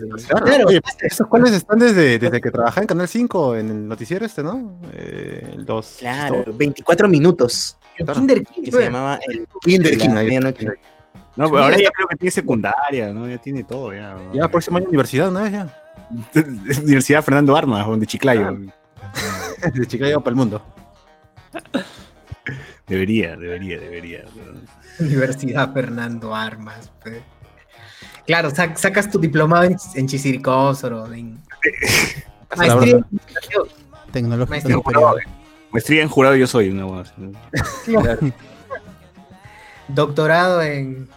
Claro. 0.43 0.67
Oye, 0.67 0.81
esos 1.01 1.27
cuales 1.27 1.51
están 1.53 1.79
desde, 1.79 2.17
desde 2.19 2.41
que 2.41 2.51
trabajaba 2.51 2.81
en 2.81 2.87
Canal 2.87 3.07
5, 3.07 3.55
en 3.57 3.69
el 3.69 3.87
noticiero 3.87 4.25
este, 4.25 4.43
¿no? 4.43 4.79
Eh, 4.93 5.55
los, 5.67 5.97
Claro, 5.99 6.43
24 6.53 7.07
minutos. 7.07 7.77
El. 7.97 8.05
Kinder 8.07 8.43
King, 8.43 8.63
Que 8.63 8.71
se 8.71 8.81
llamaba 8.81 9.19
el 9.27 9.47
Kinder 9.61 9.97
King. 9.97 10.67
No, 11.35 11.49
pero 11.49 11.63
ahora 11.63 11.77
ya 11.77 11.89
creo 11.91 12.07
que 12.07 12.15
tiene 12.15 12.31
secundaria, 12.31 13.13
¿no? 13.13 13.27
Ya 13.27 13.37
tiene 13.37 13.63
todo, 13.63 13.93
ya. 13.93 14.17
Ya, 14.33 14.47
próximo 14.47 14.77
año 14.77 14.87
universidad, 14.87 15.31
vez 15.31 15.51
ya. 15.51 15.67
Universidad 16.83 17.23
Fernando 17.23 17.55
Armas, 17.55 17.85
weón, 17.85 17.99
de 17.99 18.07
Chiclayo. 18.07 18.57
De 19.73 19.85
Chicago 19.87 20.21
para 20.21 20.31
el 20.31 20.35
mundo. 20.35 20.61
Debería, 22.87 23.35
debería, 23.35 23.79
debería. 23.79 24.23
Universidad 25.05 25.73
Fernando 25.73 26.35
Armas. 26.35 26.91
pues. 27.01 27.21
Claro, 28.25 28.49
sac- 28.51 28.75
sacas 28.77 29.09
tu 29.09 29.19
diplomado 29.19 29.63
en, 29.63 29.75
en 29.95 30.07
Chisiricósoro, 30.07 31.11
en 31.13 31.39
maestría 32.57 32.97
en. 32.97 33.05
Tecnológico. 34.11 34.83
Maestría 35.71 36.01
en 36.03 36.09
jurado 36.09 36.35
yo 36.35 36.47
soy, 36.47 36.69
una 36.69 37.03
doctorado 39.87 40.61
en. 40.61 41.07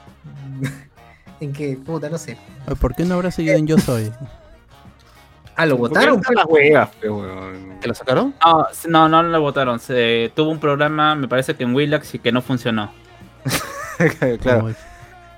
en 1.41 1.53
que, 1.53 1.76
puta, 1.76 2.09
no 2.09 2.18
sé. 2.18 2.37
¿Por 2.80 2.95
qué 2.95 3.05
no 3.05 3.14
habrá 3.14 3.30
seguido 3.30 3.57
en 3.57 3.66
Yo 3.66 3.78
Soy? 3.78 4.12
Ah, 5.57 5.66
lo 5.66 5.76
¿Por 5.76 5.93
qué 5.93 5.99
votaron. 5.99 6.22
las 6.35 6.47
huevas? 6.47 6.91
¿Te 7.80 7.89
lo 7.89 7.95
sacaron? 7.95 8.35
No, 8.89 9.09
no, 9.09 9.22
no 9.22 9.22
lo 9.24 9.41
votaron. 9.41 9.78
Se 9.80 10.33
tuvo 10.35 10.51
un 10.51 10.59
programa, 10.61 11.14
me 11.14 11.28
parece 11.28 11.55
que 11.55 11.64
en 11.64 11.74
Willax 11.74 12.14
y 12.14 12.18
que 12.20 12.33
no 12.33 12.41
funcionó. 12.41 12.93
claro. 14.40 14.70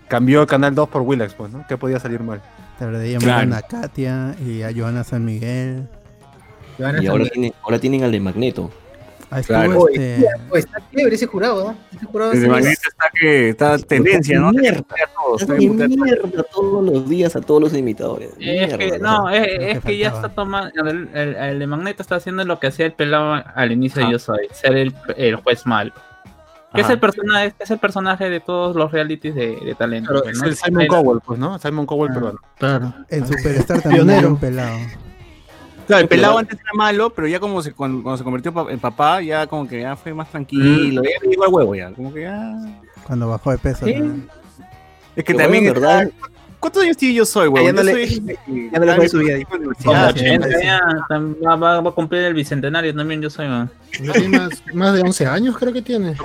Cambió 0.08 0.42
el 0.42 0.46
Canal 0.46 0.74
2 0.74 0.88
por 0.88 1.02
Willax, 1.02 1.34
pues, 1.34 1.50
¿no? 1.52 1.64
¿Qué 1.66 1.76
podía 1.76 1.98
salir 1.98 2.20
mal? 2.20 2.40
Te 2.78 2.84
habrá 2.84 2.98
de 2.98 3.12
llamar 3.12 3.46
Claro. 3.46 3.54
a 3.56 3.62
Katia 3.62 4.36
y 4.44 4.62
a 4.62 4.70
Joana 4.74 5.02
San 5.04 5.24
Miguel. 5.24 5.88
Joana 6.78 7.02
Y 7.02 7.06
ahora, 7.06 7.24
Samir. 7.24 7.32
tiene, 7.32 7.52
ahora 7.62 7.78
tienen 7.78 8.02
al 8.04 8.12
de 8.12 8.20
Magneto. 8.20 8.70
Ahí 9.30 9.40
estuvo 9.40 9.56
Claro. 9.58 9.88
este. 9.88 10.26
Oh, 10.50 10.56
está 10.56 10.82
chévere 10.94 11.14
ese 11.16 11.26
jurado, 11.26 11.64
¿no? 11.72 11.76
Ese 11.96 12.04
jurado 12.06 12.30
Desde 12.32 12.48
Magneto 12.48 12.70
es- 12.82 12.86
está 12.86 13.04
que 13.18 13.48
está 13.48 13.78
tendencia, 13.78 14.38
¿no? 14.38 14.50
Mierda. 14.52 14.78
Está 14.78 14.94
todos, 15.16 15.48
mierda 15.48 15.86
los 16.82 17.08
días 17.08 17.34
a 17.34 17.40
todos 17.40 17.60
los 17.62 17.74
imitadores. 17.74 18.30
Es 18.38 18.76
que, 18.76 18.98
no, 18.98 19.30
es, 19.30 19.40
Lo 19.40 19.62
es 19.64 19.78
que 19.80 19.86
que 19.88 19.98
ya 19.98 20.08
está 20.08 20.28
tomando. 20.28 20.70
El, 20.86 21.08
el- 21.14 21.34
el 21.36 21.58
de 21.58 21.66
Magneto 21.66 22.02
está 22.02 22.16
haciendo 22.16 22.44
lo 22.44 22.60
que 22.60 22.66
hacía 22.68 22.86
el 22.86 22.92
pelado 22.92 23.42
al 23.54 23.72
inicio 23.72 24.02
de 24.02 24.08
Ah. 24.08 24.12
Yo 24.12 24.18
Soy: 24.18 24.46
ser 24.52 24.76
el, 24.76 24.94
el 25.16 25.36
juez 25.36 25.64
malo. 25.66 25.92
Que 26.74 26.80
es 26.80 26.90
el 26.90 26.98
personaje, 26.98 27.54
es 27.58 27.70
el 27.70 27.78
personaje 27.78 28.28
de 28.30 28.40
todos 28.40 28.74
los 28.74 28.90
realities 28.90 29.34
de, 29.34 29.56
de 29.64 29.74
talento. 29.74 30.12
Pues, 30.22 30.36
es 30.36 30.42
¿no? 30.42 30.48
el 30.48 30.56
Simon 30.56 30.82
El- 30.82 30.88
Cowell, 30.88 31.20
pues, 31.24 31.38
¿no? 31.38 31.58
Simon 31.58 31.86
Cowell 31.86 32.12
peruano. 32.12 32.38
Claro. 32.58 32.92
En 33.08 33.26
Superstar 33.26 33.80
también 33.82 34.04
Pionero. 34.04 34.18
era 34.18 34.28
un 34.28 34.36
pelado. 34.38 34.78
Claro, 35.86 36.02
el 36.02 36.08
pelado 36.08 36.38
antes 36.38 36.58
era 36.58 36.70
malo, 36.74 37.10
pero 37.10 37.28
ya 37.28 37.38
como 37.38 37.62
se, 37.62 37.72
cuando, 37.72 38.02
cuando 38.02 38.16
se 38.16 38.24
convirtió 38.24 38.70
en 38.70 38.78
papá, 38.80 39.20
ya 39.20 39.46
como 39.46 39.68
que 39.68 39.82
ya 39.82 39.94
fue 39.96 40.14
más 40.14 40.30
tranquilo, 40.30 41.02
ya 41.02 41.10
le 41.22 41.28
llegó 41.28 41.44
al 41.44 41.52
huevo 41.52 41.74
ya, 41.74 41.90
como 41.92 42.12
que 42.12 42.22
ya... 42.22 42.54
Cuando 43.06 43.28
bajó 43.28 43.50
de 43.50 43.58
peso. 43.58 43.84
Sí. 43.84 43.92
Es 43.92 45.24
que 45.24 45.34
Pero 45.34 45.38
también, 45.44 45.64
bueno, 45.64 45.80
¿verdad? 45.80 46.10
¿Cuántos 46.64 46.82
años 46.82 46.96
tiene 46.96 47.14
yo 47.14 47.26
soy, 47.26 47.48
huevo? 47.48 47.66
Ah, 47.68 47.70
ya 47.70 47.72
no 47.74 47.82
soy- 47.90 48.36
ya 48.72 48.78
no 48.78 48.86
le 48.86 48.94
fue 48.96 49.08
su 49.10 49.18
vida. 49.18 49.36
tipo 49.36 49.58
de 49.58 49.64
Como 49.64 49.90
universidad, 49.92 50.08
80 50.08 50.48
sí. 50.48 50.54
ya, 50.64 50.80
tam- 51.10 51.62
va, 51.84 51.88
a 51.90 51.92
cumplir 51.92 52.22
el 52.24 52.32
bicentenario 52.32 52.94
también. 52.94 53.20
Yo 53.20 53.28
soy. 53.28 53.46
tiene 53.90 54.28
más, 54.38 54.50
más 54.72 54.94
de 54.94 55.02
11 55.02 55.26
años, 55.26 55.58
creo 55.58 55.72
que 55.74 55.82
tiene. 55.82 56.16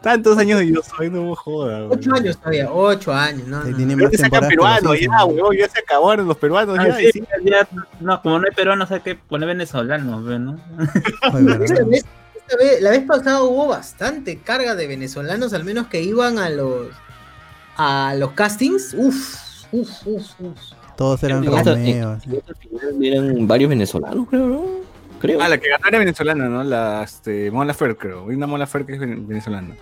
Tantos 0.00 0.36
años 0.36 0.60
de 0.60 0.70
yo 0.70 0.82
soy, 0.82 1.08
no 1.10 1.22
me 1.30 1.34
jodas. 1.34 1.90
Ocho 1.90 2.14
años 2.14 2.36
todavía, 2.38 2.70
ocho 2.70 3.12
años, 3.12 3.48
¿no? 3.48 3.64
No. 3.64 3.74
tiene 3.76 3.96
más 3.96 4.10
que 4.10 4.18
sacan 4.18 4.46
peruanos, 4.48 5.00
ya, 5.00 5.24
huevón, 5.24 5.56
ya 5.56 5.66
se 5.68 5.78
acabaron 5.80 6.28
los 6.28 6.36
peruanos, 6.36 6.78
Ah, 6.78 6.88
ya. 6.88 6.96
sí, 6.98 7.10
sí. 7.12 7.24
ya- 7.42 7.66
no, 8.00 8.20
como 8.22 8.38
no 8.38 8.44
hay 8.46 8.54
peruanos, 8.54 8.90
hay 8.92 9.00
que 9.00 9.14
poner 9.14 9.48
venezolanos, 9.48 10.22
¿no? 10.22 10.60
La 12.80 12.90
vez 12.90 13.02
pasada 13.04 13.42
hubo 13.42 13.66
bastante 13.68 14.38
carga 14.38 14.74
de 14.74 14.86
venezolanos, 14.86 15.52
al 15.54 15.64
menos 15.64 15.86
que 15.88 16.02
iban 16.02 16.38
a 16.38 16.50
los 16.50 16.88
a 17.76 18.14
los 18.18 18.32
castings. 18.32 18.94
Uf, 18.96 19.64
uf, 19.72 19.90
uf, 20.06 20.40
uf. 20.40 20.58
Todos 20.96 21.22
eran 21.24 21.44
Romeos. 21.44 21.66
al 21.66 21.76
final 22.56 23.04
eran 23.04 23.48
varios 23.48 23.68
venezolanos, 23.70 24.28
creo, 24.28 24.46
¿no? 24.46 24.64
Creo. 25.20 25.40
Ah, 25.42 25.48
la 25.48 25.58
que 25.58 25.68
ganó 25.70 25.88
era 25.88 25.98
venezolana, 25.98 26.48
¿no? 26.48 26.62
La 26.62 27.02
este, 27.02 27.50
Mon 27.50 27.66
Laferte, 27.66 27.96
creo. 27.96 28.28
Hay 28.28 28.36
una 28.36 28.46
Mon 28.46 28.60
Laferte 28.60 28.88
que 28.88 28.92
es 28.94 29.00
ven- 29.00 29.26
venezolana. 29.26 29.74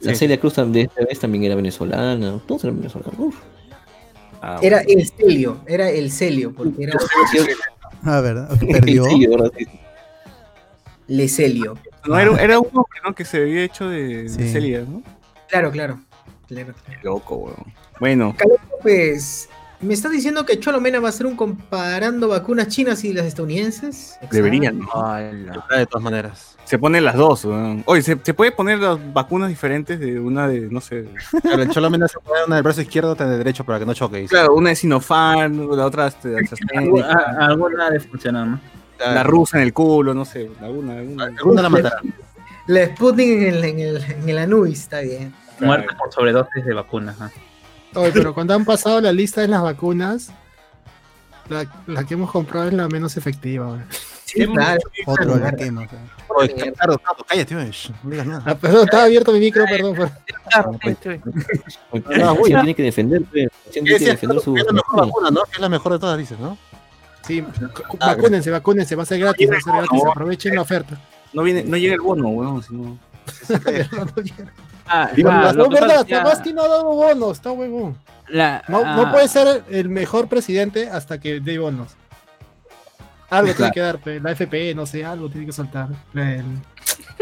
La 0.00 0.12
sí. 0.12 0.18
Celia 0.20 0.40
Cruz 0.40 0.56
de 0.56 0.80
esta 0.82 1.04
vez 1.04 1.18
también 1.20 1.44
era 1.44 1.54
venezolana. 1.54 2.40
Todos 2.46 2.64
eran 2.64 2.76
venezolanos. 2.78 3.14
Uf. 3.18 3.36
Ah, 4.40 4.58
Era 4.62 4.82
bueno. 4.84 5.00
el 5.00 5.08
Celio, 5.08 5.60
era 5.66 5.90
el 5.90 6.10
Celio, 6.12 6.54
porque 6.54 6.84
era 6.84 6.92
Ah, 8.04 8.20
¿verdad? 8.20 8.48
Perdió. 8.58 9.04
Le 11.08 11.28
Celio. 11.28 11.74
No, 12.06 12.18
era, 12.18 12.42
era 12.42 12.58
un 12.60 12.68
hombre, 12.68 13.00
¿no? 13.04 13.14
Que 13.14 13.24
se 13.24 13.38
había 13.38 13.62
hecho 13.64 13.88
de, 13.88 14.24
de 14.24 14.28
Sí. 14.28 14.48
Celia, 14.50 14.84
¿no? 14.88 15.02
Claro, 15.48 15.70
claro. 15.70 15.98
claro. 16.46 16.74
Qué 16.86 16.96
loco, 17.02 17.36
weón. 17.36 17.74
Bueno, 18.00 18.34
Pues, 18.82 19.48
¿me 19.80 19.92
estás 19.94 20.12
diciendo 20.12 20.46
que 20.46 20.58
Cholo 20.60 20.80
Mena 20.80 21.00
va 21.00 21.08
a 21.08 21.10
hacer 21.10 21.26
un 21.26 21.36
comparando 21.36 22.28
vacunas 22.28 22.68
chinas 22.68 23.02
y 23.04 23.12
las 23.12 23.26
estadounidenses? 23.26 24.18
deberían, 24.30 24.78
¿no? 24.78 25.14
De 25.76 25.86
todas 25.86 26.02
maneras. 26.02 26.56
Se 26.64 26.78
ponen 26.78 27.04
las 27.04 27.16
dos, 27.16 27.44
weón. 27.46 27.82
Oye, 27.86 28.02
¿se, 28.02 28.18
se 28.22 28.34
puede 28.34 28.52
poner 28.52 28.78
las 28.78 28.98
vacunas 29.12 29.48
diferentes 29.48 29.98
de 29.98 30.20
una 30.20 30.46
de, 30.46 30.68
no 30.70 30.80
sé. 30.82 31.08
Claro, 31.42 31.62
el 31.62 31.70
Cholo 31.70 31.88
Mena 31.90 32.06
se 32.08 32.20
pone 32.20 32.44
una 32.46 32.56
del 32.56 32.62
brazo 32.62 32.82
izquierdo, 32.82 33.12
otra 33.12 33.26
del 33.26 33.38
derecho 33.38 33.64
para 33.64 33.78
que 33.78 33.86
no 33.86 33.94
choque. 33.94 34.26
Claro, 34.26 34.54
una 34.54 34.68
de 34.70 34.76
Sinopharm, 34.76 35.70
la 35.76 35.86
otra 35.86 36.10
de 36.22 36.38
AstraZeneca, 36.44 37.36
Alguna 37.40 37.90
de 37.90 38.00
funcionar, 38.00 38.46
¿no? 38.46 38.60
La 38.98 39.22
rusa 39.22 39.58
en 39.58 39.64
el 39.64 39.72
culo, 39.72 40.14
no 40.14 40.24
sé. 40.24 40.50
Alguna, 40.60 40.94
alguna. 40.94 41.24
Alguna 41.24 41.62
la 41.62 41.68
matará. 41.68 42.00
La 42.66 42.86
Sputnik 42.86 43.28
en 43.28 43.42
el, 43.42 43.64
en 43.64 43.78
el, 43.78 44.02
en 44.02 44.28
el 44.28 44.38
Anubis, 44.38 44.80
está 44.80 45.00
bien. 45.00 45.34
Muerte 45.60 45.94
por 45.98 46.12
sobredosis 46.12 46.64
de 46.64 46.74
vacunas. 46.74 47.16
Oye, 47.94 48.12
pero 48.12 48.34
cuando 48.34 48.54
han 48.54 48.64
pasado 48.64 49.00
la 49.00 49.12
lista 49.12 49.40
de 49.40 49.48
las 49.48 49.62
vacunas, 49.62 50.30
la, 51.48 51.66
la 51.86 52.04
que 52.04 52.14
hemos 52.14 52.30
comprado 52.30 52.68
es 52.68 52.74
la 52.74 52.88
menos 52.88 53.16
efectiva. 53.16 53.78
Sí, 54.24 54.46
claro. 54.46 54.80
Otro 55.06 55.38
la 55.38 55.52
quema. 55.52 55.88
Oye, 56.36 56.74
cállate, 57.26 57.54
no 57.54 57.64
digas 58.10 58.26
nada. 58.26 58.42
Ah, 58.44 58.54
perdón, 58.54 58.84
estaba 58.84 59.04
abierto 59.04 59.32
mi 59.32 59.40
micro, 59.40 59.64
perdón. 59.64 60.10
Ah, 60.52 60.62
güey, 62.38 62.52
tiene 62.52 62.74
que 62.74 62.82
defender. 62.82 63.22
Tiene 63.72 63.96
que 63.96 63.98
defender 63.98 64.40
su. 64.40 64.54
Es 64.54 64.66
la 64.66 64.72
mejor 64.72 65.06
vacuna, 65.06 65.30
¿no? 65.30 65.40
Es 65.50 65.58
la 65.58 65.70
mejor 65.70 65.94
de 65.94 65.98
todas, 65.98 66.18
dices, 66.18 66.38
¿no? 66.38 66.58
Sí, 67.28 67.44
vacúnense, 68.00 68.50
vacúnense, 68.50 68.96
va 68.96 69.02
a 69.04 69.06
ser 69.06 69.20
gratis, 69.20 69.48
va 69.50 69.56
a 69.56 69.60
ser 69.60 69.72
gratis, 69.74 70.02
aprovechen 70.10 70.54
la 70.54 70.62
oferta. 70.62 70.98
No, 71.32 71.42
viene, 71.42 71.62
no 71.62 71.76
llega 71.76 71.94
el 71.94 72.00
bono, 72.00 72.28
weón. 72.28 72.62
sino- 72.62 72.98
Ah, 74.86 75.10
No, 75.18 75.30
ah, 75.30 75.52
que 75.52 75.74
verdad, 75.74 76.42
que 76.42 76.52
no 76.54 76.62
ha 76.62 76.68
dado 76.68 76.84
bonos, 76.86 77.32
está 77.32 77.52
huevón. 77.52 77.98
la- 78.28 78.64
No, 78.68 78.80
ah, 78.84 78.96
no 78.96 79.12
puede 79.12 79.28
ser 79.28 79.62
el 79.68 79.88
mejor 79.90 80.28
presidente 80.28 80.88
hasta 80.88 81.20
que 81.20 81.40
dé 81.40 81.58
bonos. 81.58 81.94
Algo 83.30 83.52
tiene 83.52 83.70
que 83.72 83.80
dar, 83.80 84.00
la 84.06 84.30
FP, 84.32 84.74
no 84.74 84.86
sé, 84.86 85.04
algo 85.04 85.28
tiene 85.28 85.44
que 85.44 85.52
soltar. 85.52 85.88
La, 86.14 86.36
el- 86.36 86.44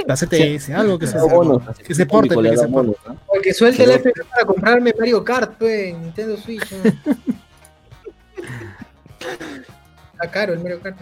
la 0.07 0.15
CTS, 0.17 0.73
algo 0.73 0.97
que 1.01 1.09
se, 1.09 1.19
bonos, 1.21 1.63
que 1.85 1.95
se 1.95 2.07
porte, 2.07 2.37
que 2.37 2.43
da 2.43 2.51
se 2.51 2.57
porte. 2.57 2.71
bonos, 2.71 2.97
¿no? 3.09 3.17
Porque 3.27 3.53
suelte 3.53 3.83
el 3.83 3.91
FP 3.91 4.23
para 4.31 4.45
comprarme 4.45 4.95
Mario 4.97 5.25
Kart, 5.25 5.55
pues, 5.59 5.89
en 5.89 6.03
Nintendo 6.03 6.37
Switch. 6.37 6.71
¿no? 6.73 6.93
Está 10.17 10.31
caro 10.31 10.53
el 10.55 10.61
Mario 10.61 10.81
Kart. 10.81 10.97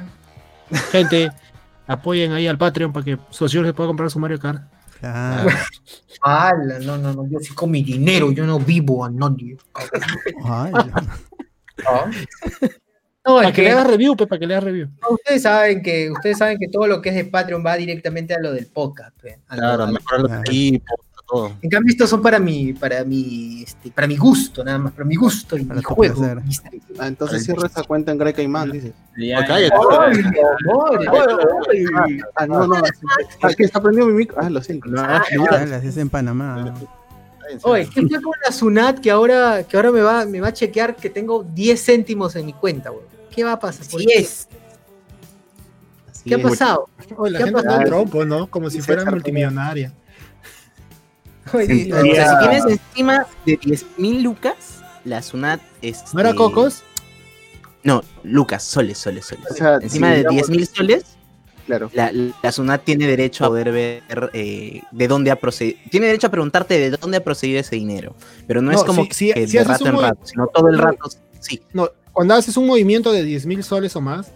Gente, 0.91 1.31
apoyen 1.87 2.33
ahí 2.33 2.47
al 2.47 2.59
Patreon 2.59 2.93
para 2.93 3.05
que 3.05 3.19
Socio 3.31 3.65
se 3.65 3.73
pueda 3.73 3.89
comprar 3.89 4.11
su 4.11 4.19
Mario 4.19 4.39
Kart. 4.39 4.63
Claro. 5.01 5.51
Ala, 6.23 6.79
no, 6.81 6.97
no, 6.97 7.13
no, 7.13 7.27
yo 7.29 7.39
sí 7.41 7.55
con 7.55 7.71
mi 7.71 7.83
dinero, 7.83 8.31
yo 8.33 8.47
no 8.47 8.59
vivo 8.59 9.05
a 9.05 9.11
nadie. 9.11 9.57
No, 13.27 13.37
Para 13.37 13.53
que 13.53 13.63
le 13.63 13.71
hagas 13.71 13.87
review, 13.87 14.17
pe, 14.17 14.27
para 14.27 14.39
que 14.39 14.47
le 14.47 14.55
hagas 14.55 14.65
review. 14.65 14.89
no, 15.01 15.09
ustedes 15.15 15.43
saben 15.43 15.83
que 15.83 16.11
ustedes 16.11 16.37
saben 16.39 16.59
que 16.59 16.69
todo 16.69 16.87
lo 16.87 17.01
que 17.01 17.09
es 17.09 17.15
de 17.15 17.25
Patreon 17.25 17.65
va 17.65 17.75
directamente 17.77 18.35
a 18.35 18.39
lo 18.41 18.53
del 18.53 18.67
podcast. 18.67 19.17
lo- 19.23 19.31
Claro, 19.57 19.87
mejorar 19.87 20.21
los 20.21 20.33
equipos, 20.41 20.97
todo. 21.27 21.53
En 21.63 21.71
cambio, 21.71 21.91
estos 21.93 22.11
son 22.11 22.21
para 22.23 22.39
mi, 22.39 22.73
para 22.73 23.05
mi, 23.05 23.63
este, 23.63 23.91
para 23.91 24.07
mi 24.07 24.17
gusto, 24.17 24.63
nada 24.65 24.79
más, 24.79 24.93
para 24.93 25.05
mi 25.05 25.17
gusto 25.17 25.57
y 25.57 25.65
Para 25.65 25.79
mi 25.81 25.85
juego. 25.85 26.21
mi- 26.21 26.57
Ah, 26.99 27.07
entonces 27.09 27.45
cierra 27.45 27.67
esa 27.67 27.83
cuenta 27.83 28.13
en 28.13 28.19
Grey 28.19 28.33
Caimán, 28.33 28.71
dices. 28.71 28.93
Ya, 29.17 29.45
cállate. 29.45 29.75
Ay, 29.99 30.17
mi 30.17 30.23
amor, 30.71 31.01
ay, 31.71 31.85
ay. 32.05 32.19
Ah, 32.37 32.47
no, 32.47 32.67
no. 32.67 32.77
Ah, 33.43 33.49
que 33.57 33.67
se 33.69 33.77
aprendió 33.79 34.07
mi 34.07 34.13
micro. 34.13 34.37
Ah, 34.41 34.51
lo 34.51 34.63
siento. 34.63 34.89
es 35.83 35.97
en 35.97 36.11
Panamá. 36.11 36.75
Oye, 37.63 37.89
¿qué 37.93 38.01
fue 38.09 38.23
con 38.23 38.33
la 38.45 38.53
Sunat 38.53 38.99
que 39.01 39.11
ahora, 39.11 39.63
que 39.65 39.77
ahora 39.77 39.93
me 39.93 40.01
va, 40.01 40.25
me 40.25 40.41
va 40.41 40.49
a 40.49 40.53
chequear 40.53 40.97
que 40.97 41.11
tengo 41.11 41.45
10 41.45 41.85
céntimos 41.85 42.35
en 42.37 42.47
mi 42.47 42.53
cuenta, 42.55 42.91
güey? 42.91 43.05
¿Qué 43.31 43.45
va 43.45 43.53
a 43.53 43.61
pasar? 43.61 43.87
¿Por 43.87 44.01
qué? 44.01 44.21
Así 44.21 44.47
¿Qué 46.25 46.35
ha 46.37 46.39
pasado? 46.43 46.89
Oye, 47.17 47.33
la 47.33 47.39
¿Qué 47.39 47.45
gente 47.45 47.59
ha 47.59 47.63
está 47.63 47.79
pasado? 47.85 48.25
¿no? 48.25 48.47
Como 48.47 48.71
si 48.71 48.81
fuera 48.81 49.05
multimillonaria. 49.05 49.93
Sí, 51.67 51.93
O 51.93 52.03
sea, 52.15 52.41
si 52.41 52.49
tienes 52.49 52.65
encima 52.67 53.27
de 53.47 53.59
10.000 53.61 54.23
lucas, 54.23 54.55
la 55.05 55.23
SUNAT 55.23 55.61
es. 55.83 56.03
¿No 56.15 56.21
era 56.21 56.35
Cocos? 56.35 56.83
No, 57.83 58.03
lucas, 58.23 58.63
soles, 58.65 58.99
soles, 58.99 59.27
soles. 59.27 59.45
O 59.51 59.55
sea, 59.55 59.75
encima 59.81 60.09
si 60.09 60.23
de 60.23 60.29
digamos- 60.31 60.51
10.000 60.51 60.67
soles, 60.75 61.05
Claro. 61.67 61.91
la, 61.95 62.11
la 62.43 62.53
SUNAT 62.53 62.83
tiene 62.85 63.07
derecho 63.07 63.45
a 63.45 63.49
poder 63.49 63.73
ver 63.73 64.03
eh, 64.35 64.83
de 64.91 65.09
dónde 65.09 65.31
ha 65.31 65.37
procedido. 65.37 65.79
Tiene 65.91 66.07
derecho 66.07 66.27
a 66.27 66.31
preguntarte 66.31 66.79
de 66.79 66.91
dónde 66.97 67.19
ha 67.19 67.25
procedido 67.25 67.61
ese 67.61 67.77
dinero. 67.77 68.15
Pero 68.47 68.61
no, 68.63 68.71
No, 68.73 68.77
es 68.79 68.85
como 68.85 69.05
si- 69.05 69.11
si- 69.13 69.33
que 69.33 69.47
si 69.47 69.53
de 69.55 69.59
haces 69.61 69.69
rato 69.73 69.87
en 69.89 69.99
rato, 70.01 70.19
sino 70.27 70.47
todo 70.49 70.69
el 70.69 70.79
rato. 70.79 71.11
Sí. 71.41 71.61
No, 71.73 71.89
cuando 72.13 72.35
haces 72.35 72.57
un 72.57 72.67
movimiento 72.67 73.13
de 73.13 73.23
10 73.23 73.47
mil 73.47 73.63
soles 73.65 73.95
o 73.97 74.01
más, 74.01 74.31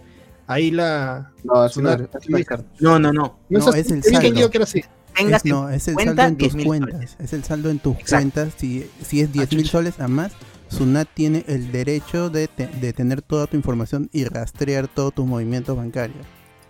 ahí 0.47 0.69
la. 0.71 1.31
No, 1.43 1.65
es 1.65 1.75
una, 1.77 1.97
Sunat-. 1.97 2.63
No, 2.79 2.97
no, 2.99 3.13
no. 3.13 3.39
No, 3.49 3.59
No, 3.59 3.69
es, 3.73 3.85
es 3.85 3.91
el 3.91 4.03
saldo. 4.03 4.49
que 4.49 4.57
era 4.57 4.63
así. 4.63 4.83
Tengas 5.19 5.45
Es, 5.45 5.51
no, 5.51 5.69
es 5.69 5.87
el 5.87 5.93
cuenta 5.95 6.15
saldo 6.23 6.27
en 6.27 6.37
tus 6.37 6.55
10.000 6.55 6.65
cuentas. 6.65 6.93
soles. 6.93 7.15
Es 7.19 7.33
el 7.33 7.43
saldo 7.43 7.69
en 7.69 7.79
tus 7.79 7.93
Exacto. 7.97 8.15
cuentas. 8.33 8.53
Si, 8.57 8.89
si 9.03 9.21
es 9.21 9.31
10 9.31 9.53
mil 9.53 9.67
soles 9.67 9.99
a 9.99 10.07
más, 10.07 10.31
Sunat 10.69 11.07
tiene 11.13 11.43
el 11.47 11.71
derecho 11.71 12.29
de, 12.29 12.47
te- 12.47 12.67
de 12.67 12.93
tener 12.93 13.21
toda 13.21 13.47
tu 13.47 13.55
información 13.57 14.09
y 14.13 14.25
rastrear 14.25 14.87
todos 14.87 15.13
tus 15.13 15.25
movimientos 15.25 15.75
bancarios. 15.77 16.25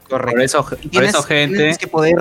Correcto. 0.09 0.31
Por 0.31 0.41
eso, 0.41 0.59
Y 0.59 0.87
por 0.87 0.89
tienes, 0.91 1.09
eso 1.09 1.23
gente, 1.23 1.57
tienes 1.57 1.77
que 1.77 1.87
poder 1.87 2.15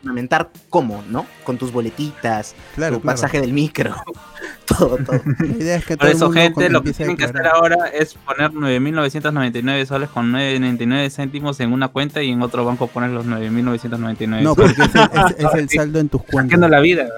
fundamentar 0.00 0.50
cómo, 0.70 1.02
¿no? 1.10 1.26
Con 1.44 1.58
tus 1.58 1.72
boletitas, 1.72 2.54
Claro, 2.74 2.96
tu 2.96 3.02
claro. 3.02 3.14
pasaje 3.16 3.40
del 3.40 3.52
micro, 3.52 3.94
todo, 4.66 4.96
todo. 4.98 5.20
La 5.38 5.46
idea 5.46 5.76
es 5.76 5.84
que 5.84 5.96
por 5.96 6.06
todo 6.06 6.16
eso 6.16 6.26
mundo 6.26 6.40
gente, 6.40 6.68
lo 6.70 6.82
que 6.82 6.92
tienen 6.92 7.16
que 7.16 7.24
hacer 7.24 7.46
ahora 7.46 7.88
es 7.88 8.14
poner 8.14 8.50
9.999 8.52 9.86
soles 9.86 10.08
con 10.10 10.32
9.99 10.32 11.10
céntimos 11.10 11.58
en 11.60 11.72
una 11.72 11.88
cuenta 11.88 12.22
y 12.22 12.30
en 12.30 12.42
otro 12.42 12.64
banco 12.64 12.86
poner 12.86 13.10
los 13.10 13.26
9.999 13.26 14.42
No, 14.42 14.54
porque 14.54 14.72
es 14.82 14.94
el, 14.94 15.00
es- 15.02 15.36
es 15.46 15.54
el 15.54 15.68
saldo 15.76 15.98
en 16.00 16.08
tus 16.08 16.22
cuentas. 16.22 16.44
Haciendo 16.46 16.68
la 16.68 16.80
vida. 16.80 17.08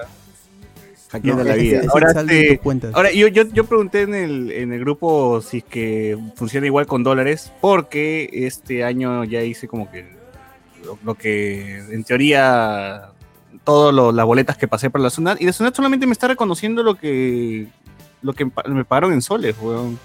Hackeando 1.11 1.43
No, 1.43 1.49
la 1.49 1.55
es- 1.55 1.61
vida. 1.63 1.79
es 1.81 1.89
Ahora 1.89 2.13
saldo 2.13 2.33
en 2.33 2.47
tus 2.49 2.59
cuentas. 2.59 2.91
Ahora, 2.93 3.11
yo, 3.11 3.27
yo, 3.27 3.43
yo 3.51 3.65
pregunté 3.65 4.01
en 4.03 4.13
el, 4.13 4.51
en 4.51 4.73
el 4.73 4.79
grupo 4.79 5.41
si 5.41 5.57
es 5.57 5.63
que 5.63 6.17
funciona 6.35 6.67
igual 6.67 6.85
con 6.85 7.03
dólares, 7.03 7.51
porque 7.61 8.29
este 8.31 8.83
año 8.83 9.23
ya 9.23 9.41
hice 9.41 9.67
como 9.67 9.89
que 9.91 10.18
lo, 10.93 10.99
lo 11.03 11.15
que 11.15 11.79
en 11.79 12.03
teoría 12.03 13.09
todas 13.63 14.13
las 14.15 14.25
boletas 14.25 14.57
que 14.57 14.67
pasé 14.67 14.89
por 14.89 15.01
la 15.01 15.09
SUNAT, 15.09 15.41
y 15.41 15.45
la 15.45 15.53
SUNAT 15.53 15.75
solamente 15.75 16.05
me 16.05 16.13
está 16.13 16.27
reconociendo 16.27 16.81
lo 16.83 16.95
que 16.95 17.67
lo 18.21 18.33
que 18.33 18.45
me 18.67 18.83
pagaron 18.85 19.13
en 19.13 19.21
soles, 19.21 19.55
weón. 19.61 19.97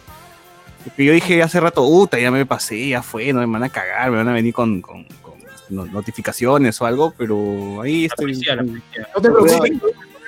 Porque 0.85 1.05
yo 1.05 1.13
dije 1.13 1.43
hace 1.43 1.59
rato, 1.61 1.83
puta, 1.83 2.19
ya 2.21 2.31
me 2.31 2.45
pasé, 2.47 2.89
ya 2.89 3.03
fue, 3.03 3.33
no 3.33 3.41
me 3.41 3.47
van 3.47 3.65
a 3.65 3.69
cagar, 3.71 4.11
me 4.11 4.19
van 4.19 4.29
a 4.29 4.33
venir 4.33 4.53
con, 4.53 4.83
con- 4.83 5.05
con 5.23 5.35
no- 5.71 5.87
notificaciones 5.87 6.81
o 6.81 6.87
algo, 6.87 7.13
pero 7.17 7.81
ahí 7.81 8.05
estoy. 8.05 8.27
policía, 8.27 8.57
la 8.57 8.63
policía. 8.65 9.09
No 9.15 9.23
te 9.23 9.31
preocupes, 9.31 9.73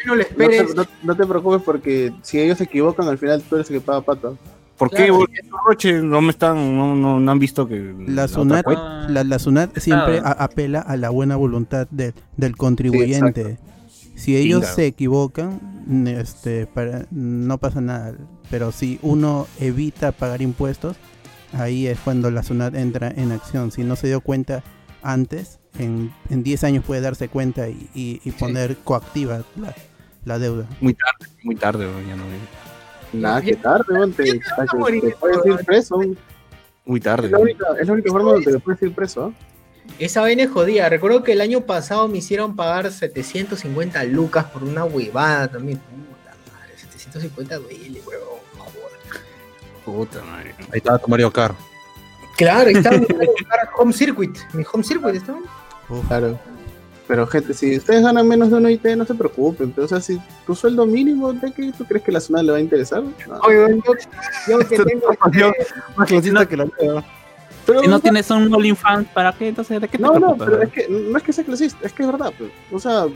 no 0.06 0.14
le 0.14 0.26
No 0.36 0.48
te, 0.48 0.74
no- 0.74 0.86
no 1.02 1.16
te 1.16 1.26
preocupes 1.26 1.62
porque 1.62 2.12
si 2.22 2.40
ellos 2.40 2.56
se 2.58 2.64
equivocan, 2.64 3.06
al 3.06 3.18
final 3.18 3.42
tú 3.42 3.56
eres 3.56 3.68
el 3.70 3.76
que 3.76 3.80
paga 3.82 4.00
pato. 4.00 4.36
¿Por 4.78 4.90
qué, 4.90 4.96
Claro. 4.96 5.16
weón? 5.18 5.28
Roche? 5.66 6.02
No 6.02 6.20
me 6.20 6.30
están, 6.30 6.76
no, 6.76 6.94
no, 6.94 7.18
no 7.18 7.32
han 7.32 7.38
visto 7.38 7.66
que 7.66 7.94
La 8.06 8.28
SUNAT, 8.28 8.66
la, 9.08 9.24
la 9.24 9.38
SUNAT 9.38 9.76
siempre 9.78 10.20
Claro. 10.20 10.26
a- 10.40 10.44
apela 10.44 10.80
a 10.80 10.96
la 10.96 11.10
buena 11.10 11.36
voluntad 11.36 11.86
de- 11.90 12.12
del 12.36 12.56
contribuyente. 12.56 13.58
si 14.14 14.34
ellos 14.36 14.64
se 14.66 14.86
equivocan, 14.86 15.60
este, 16.06 16.66
para, 16.66 17.06
no 17.10 17.58
pasa 17.58 17.80
nada. 17.80 18.14
Pero 18.50 18.72
si 18.72 18.98
uno 19.02 19.46
evita 19.60 20.12
pagar 20.12 20.40
impuestos, 20.42 20.96
ahí 21.52 21.86
es 21.86 21.98
cuando 22.00 22.30
la 22.30 22.42
SUNAT 22.42 22.74
entra 22.76 23.10
en 23.14 23.32
acción. 23.32 23.70
Si 23.72 23.82
no 23.84 23.94
se 23.96 24.06
dio 24.06 24.20
cuenta 24.20 24.62
antes, 25.02 25.58
en, 25.78 26.12
en 26.30 26.42
10 26.42 26.64
años 26.64 26.84
puede 26.84 27.00
darse 27.02 27.28
cuenta 27.28 27.68
y, 27.68 27.88
y- 27.94 28.20
y 28.24 28.30
poner 28.32 28.76
coactiva 28.78 29.42
la, 29.60 29.74
la 30.24 30.38
deuda. 30.38 30.64
Muy 30.80 30.94
tarde, 30.94 31.32
muy 31.42 31.54
tarde, 31.56 31.86
ya 32.08 32.16
no 32.16 32.24
Nada, 33.20 33.42
que 33.42 33.56
tarde, 33.56 33.84
weón, 33.90 34.12
te, 34.12 34.24
te, 34.24 34.40
puedes 35.18 35.46
ir 35.46 35.64
preso. 35.64 36.00
Muy 36.84 37.00
tarde. 37.00 37.26
Es 37.26 37.32
la 37.32 37.38
única, 37.38 37.66
es 37.80 37.86
la 37.86 37.92
única 37.92 38.10
forma 38.10 38.32
donde 38.32 38.52
te 38.52 38.58
puedes 38.60 38.82
ir 38.82 38.94
preso. 38.94 39.32
Esa 39.98 40.20
vaina 40.20 40.42
es 40.44 40.50
jodida. 40.50 40.88
Recuerdo 40.88 41.22
que 41.22 41.32
el 41.32 41.40
año 41.40 41.62
pasado 41.62 42.08
me 42.08 42.18
hicieron 42.18 42.56
pagar 42.56 42.90
750 42.90 44.04
lucas 44.04 44.44
por 44.46 44.64
una 44.64 44.84
huevada 44.84 45.48
también. 45.48 45.78
Puta 45.78 46.34
madre, 46.52 46.72
750 46.76 47.58
duele, 47.58 48.00
huevón. 48.06 48.36
Puta 49.84 50.22
madre. 50.24 50.54
Ahí 50.72 50.78
estaba 50.78 50.98
tu 50.98 51.08
Mario 51.08 51.32
Kart. 51.32 51.56
Claro, 52.36 52.68
ahí 52.68 52.74
estaba 52.74 52.98
mi 52.98 53.06
home 53.78 53.92
circuit. 53.92 54.36
Mi 54.52 54.64
home 54.70 54.84
circuit 54.84 55.14
estaba. 55.14 55.38
Uf, 55.88 56.06
Claro. 56.08 56.38
Pero 57.08 57.26
gente, 57.26 57.54
si 57.54 57.76
ustedes 57.76 58.02
ganan 58.02 58.26
menos 58.26 58.50
de 58.50 58.56
un 58.56 58.68
IT, 58.68 58.84
no 58.96 59.04
se 59.04 59.14
preocupen. 59.14 59.70
Pero, 59.72 59.84
o 59.84 59.88
sea, 59.88 60.00
si 60.00 60.18
tu 60.46 60.54
sueldo 60.54 60.86
mínimo, 60.86 61.32
¿de 61.32 61.52
qué 61.52 61.72
tú 61.76 61.84
crees 61.84 62.02
que 62.04 62.10
la 62.12 62.20
zona 62.20 62.42
le 62.42 62.50
va 62.52 62.58
a 62.58 62.60
interesar? 62.60 63.02
No. 63.02 63.38
Oye, 63.46 63.58
weón, 63.64 63.82
yo, 63.86 63.92
yo 64.48 64.58
que 64.68 64.76
tengo 64.84 65.06
Yo- 65.32 65.52
Más 65.96 66.08
clasista 66.08 66.46
que 66.46 66.56
la 66.56 66.64
mía. 66.64 67.04
Pero, 67.64 67.80
Si 67.82 67.88
no 67.88 68.00
tienes 68.00 68.30
un 68.30 68.52
OnlyFans, 68.52 69.08
¿para 69.08 69.32
qué? 69.32 69.48
Entonces, 69.48 69.80
¿de 69.80 69.88
qué 69.88 69.98
te 69.98 70.02
no, 70.02 70.18
no, 70.18 70.36
pero 70.36 70.62
es 70.62 70.70
que 70.70 70.88
no 70.88 71.16
es 71.18 71.22
que 71.24 71.32
sea 71.32 71.44
clasista, 71.44 71.78
es 71.84 71.92
que 71.92 72.02
es 72.02 72.08
verdad. 72.10 72.32
pues. 72.38 72.50
O 72.72 72.78
sea, 72.78 73.06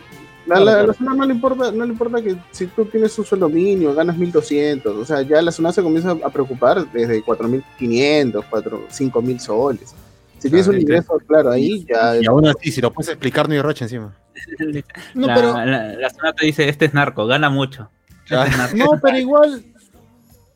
la, 0.47 0.59
la, 0.59 0.83
la 0.85 0.93
zona 0.95 1.15
no 1.15 1.25
le 1.27 1.35
importa, 1.35 1.71
no 1.71 1.85
le 1.85 1.93
importa 1.93 2.21
que 2.23 2.37
si 2.51 2.67
tú 2.67 2.85
tienes 2.85 3.17
un 3.19 3.25
sueldo 3.25 3.49
mínimo, 3.49 3.93
ganas 3.95 4.17
1200, 4.17 4.97
o 4.97 5.05
sea, 5.05 5.23
ya 5.23 5.41
la 5.43 5.53
zona 5.53 5.73
se 5.73 5.83
comienza 5.83 6.13
a 6.25 6.31
preocupar 6.31 6.85
desde 6.91 7.23
4500, 7.23 8.45
4, 8.51 8.87
5000 8.89 9.41
soles. 9.41 9.95
Si 10.41 10.49
tienes 10.49 10.67
un 10.69 10.81
ingreso, 10.81 11.19
claro, 11.27 11.51
ahí 11.51 11.85
ya 11.89 12.17
Y 12.21 12.27
aún 12.27 12.47
así, 12.47 12.73
si 12.73 12.81
lo 12.81 12.93
puedes 12.93 13.11
explicar, 13.11 13.49
no 13.49 13.55
hay 13.55 13.61
roche 13.63 13.85
encima. 13.85 14.17
No, 15.15 15.27
la, 15.27 15.35
pero- 15.35 15.53
la, 15.55 15.93
la 15.95 16.11
zona 16.11 16.33
te 16.33 16.47
dice, 16.47 16.69
este 16.69 16.87
es 16.87 16.95
narco, 16.95 17.27
gana 17.27 17.51
mucho. 17.51 17.91
Este 18.25 18.43
es 18.43 18.57
narco. 18.57 18.77
No, 18.77 18.91
pero 19.03 19.19
igual, 19.27 19.63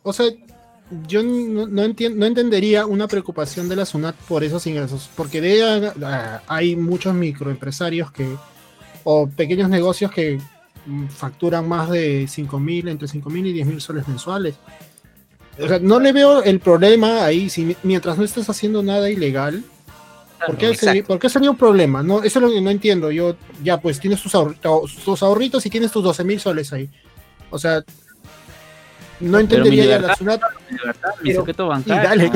o 0.02 0.12
sea, 0.12 0.26
yo 1.06 1.22
no, 1.22 1.66
no, 1.66 1.82
entien- 1.84 2.14
no 2.14 2.24
entendería 2.26 2.86
una 2.86 3.08
preocupación 3.08 3.68
de 3.68 3.76
la 3.76 3.84
SUNAT 3.84 4.14
por 4.28 4.42
esos 4.44 4.66
ingresos, 4.66 5.10
porque 5.16 5.40
de 5.40 5.54
ella 5.54 5.92
ah, 6.02 6.40
hay 6.46 6.76
muchos 6.76 7.14
microempresarios 7.14 8.10
que, 8.12 8.26
o 9.02 9.28
pequeños 9.28 9.68
negocios 9.68 10.10
que 10.12 10.38
mm, 10.86 11.08
facturan 11.08 11.68
más 11.68 11.90
de 11.90 12.26
5 12.28 12.58
mil, 12.60 12.88
entre 12.88 13.08
5 13.08 13.28
mil 13.30 13.46
y 13.46 13.52
10 13.52 13.66
mil 13.66 13.80
soles 13.80 14.08
mensuales. 14.08 14.54
O 15.60 15.68
sea, 15.68 15.78
no 15.78 16.00
le 16.00 16.12
veo 16.12 16.42
el 16.42 16.58
problema 16.60 17.24
ahí, 17.24 17.48
si, 17.50 17.76
mientras 17.82 18.18
no 18.18 18.24
estés 18.24 18.48
haciendo 18.50 18.82
nada 18.82 19.08
ilegal, 19.10 19.62
¿Por 20.46 20.56
qué, 20.58 20.74
sería, 20.74 21.04
por 21.04 21.18
qué 21.18 21.28
sería 21.28 21.50
un 21.50 21.56
problema? 21.56 22.02
No, 22.02 22.18
eso 22.22 22.38
es 22.38 22.42
lo 22.44 22.50
que 22.50 22.60
no 22.60 22.70
entiendo. 22.70 23.10
Yo, 23.10 23.36
ya, 23.62 23.80
pues 23.80 23.98
tienes 24.00 24.22
tus, 24.22 24.34
ahorritos, 24.34 24.96
tus 25.04 25.22
ahorritos 25.22 25.64
y 25.66 25.70
tienes 25.70 25.90
tus 25.90 26.02
12 26.04 26.24
mil 26.24 26.38
soles 26.40 26.72
ahí. 26.72 26.90
O 27.50 27.58
sea, 27.58 27.82
no 29.20 29.38
entendería 29.38 29.70
mi 29.84 29.88
ya 29.88 29.98
libertad- 29.98 30.08
la 30.08 30.16
SUNAT. 30.16 30.40
Pero- 31.22 31.44
dale. 31.86 32.30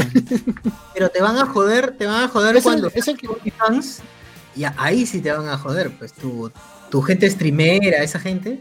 Pero 0.94 1.08
te 1.10 1.20
van 1.20 1.36
a 1.36 1.46
joder, 1.46 1.90
te 1.98 2.06
van 2.06 2.24
a 2.24 2.28
joder 2.28 2.56
Es 2.56 2.64
el- 2.64 2.70
cuando 2.70 2.90
es 2.94 3.08
el 3.08 3.16
que- 3.18 3.28
fans. 3.52 4.00
Y 4.56 4.64
ahí 4.76 5.06
sí 5.06 5.20
te 5.20 5.30
van 5.30 5.48
a 5.48 5.56
joder, 5.58 5.90
pues 5.98 6.12
tu, 6.14 6.50
tu 6.90 7.02
gente 7.02 7.28
streamera, 7.30 8.02
esa 8.02 8.18
gente, 8.18 8.60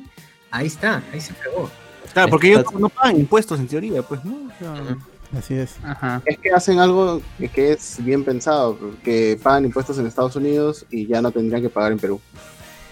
ahí 0.52 0.68
está, 0.68 1.02
ahí 1.14 1.22
se 1.22 1.34
pegó. 1.34 1.72
Claro, 2.14 2.30
porque 2.30 2.50
ellos 2.52 2.66
no 2.78 2.90
pagan 2.90 3.18
impuestos 3.18 3.60
en 3.60 3.68
teoría, 3.68 4.02
pues, 4.04 4.24
¿no? 4.26 4.34
O 4.34 4.52
sea, 4.60 4.98
así 5.36 5.56
es. 5.56 5.76
Ajá. 5.84 6.22
es 6.26 6.38
que 6.38 6.52
hacen 6.52 6.80
algo 6.80 7.22
que- 7.38 7.50
que 7.50 7.72
es 7.74 7.98
bien 8.04 8.24
pensado, 8.24 8.78
que 9.04 9.40
pagan 9.42 9.66
impuestos 9.66 9.98
en 9.98 10.06
Estados 10.08 10.36
Unidos 10.36 10.86
y 10.90 11.08
ya 11.08 11.22
no 11.22 11.32
tendrían 11.32 11.62
que 11.62 11.70
pagar 11.70 11.92
en 11.92 12.00
Perú. 12.00 12.20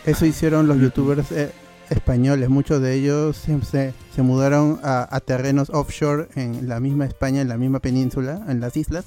Eso 0.06 0.26
hicieron 0.26 0.68
los 0.68 0.78
youtubers 0.80 1.32
eh, 1.32 1.52
españoles. 1.90 2.50
Muchos 2.50 2.82
de 2.82 2.94
ellos 2.96 3.38
se, 3.38 3.60
se- 3.64 3.94
se 4.16 4.22
mudaron 4.22 4.80
a, 4.84 5.08
a 5.16 5.20
terrenos 5.20 5.70
offshore 5.72 6.28
en 6.36 6.68
la 6.68 6.80
misma 6.80 7.06
España, 7.06 7.42
en 7.42 7.48
la 7.50 7.58
misma 7.58 7.80
península, 7.80 8.42
en 8.48 8.60
las 8.60 8.76
islas. 8.78 9.06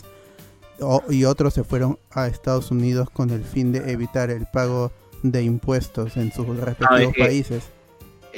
o- 0.80 1.02
y 1.10 1.24
otros 1.24 1.54
se 1.54 1.64
fueron 1.64 1.98
a 2.12 2.28
Estados 2.28 2.70
Unidos 2.70 3.10
con 3.10 3.30
el 3.30 3.42
fin 3.42 3.72
de 3.72 3.90
evitar 3.90 4.30
el 4.30 4.46
pago 4.46 4.92
de 5.24 5.42
impuestos 5.42 6.16
en 6.16 6.30
sus 6.32 6.46
respectivos 6.56 7.00
es 7.00 7.12
que- 7.14 7.24
países. 7.24 7.62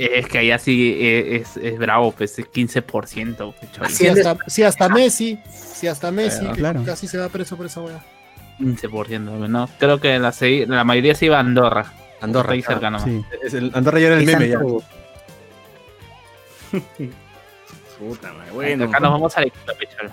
Es 0.02 0.26
que 0.26 0.38
allá 0.38 0.58
sí 0.58 0.96
eh, 0.98 1.36
es, 1.36 1.56
es 1.56 1.78
bravo, 1.78 2.12
pues 2.12 2.38
es 2.38 2.46
15%. 2.50 3.54
pues. 3.78 3.92
Si 3.94 4.06
hasta, 4.08 4.36
si 4.46 4.62
hasta 4.62 4.88
Messi, 4.88 5.38
si 5.52 5.86
hasta 5.88 6.10
Messi, 6.10 6.38
Claro. 6.40 6.54
que 6.54 6.60
Claro. 6.60 6.82
casi 6.84 7.06
se 7.06 7.18
va 7.18 7.28
preso 7.28 7.56
por 7.56 7.66
esa 7.66 7.80
weá. 7.82 8.02
15%, 8.60 9.20
¿no? 9.48 9.68
Creo 9.78 10.00
que 10.00 10.18
la, 10.18 10.32
la 10.68 10.84
mayoría 10.84 11.14
se 11.14 11.26
iba 11.26 11.36
a 11.36 11.40
Andorra. 11.40 11.92
Andorra. 12.20 12.52
Ahí 12.52 12.62
cerca 12.62 12.90
nomás. 12.90 13.04
Sí. 13.04 13.24
Es 13.42 13.54
el- 13.54 13.70
Andorra 13.74 13.98
ya 14.00 14.06
era 14.08 14.16
el 14.18 14.26
¿Qué 14.26 14.36
meme 14.36 14.48
ya. 14.48 14.58
Puta 17.98 18.32
madre, 18.32 18.50
bueno. 18.52 18.84
Acá 18.84 19.00
nos 19.00 19.12
vamos 19.12 19.36
a 19.36 19.40
Arequipa, 19.40 19.72
pe, 19.74 19.86
cholo. 19.86 20.10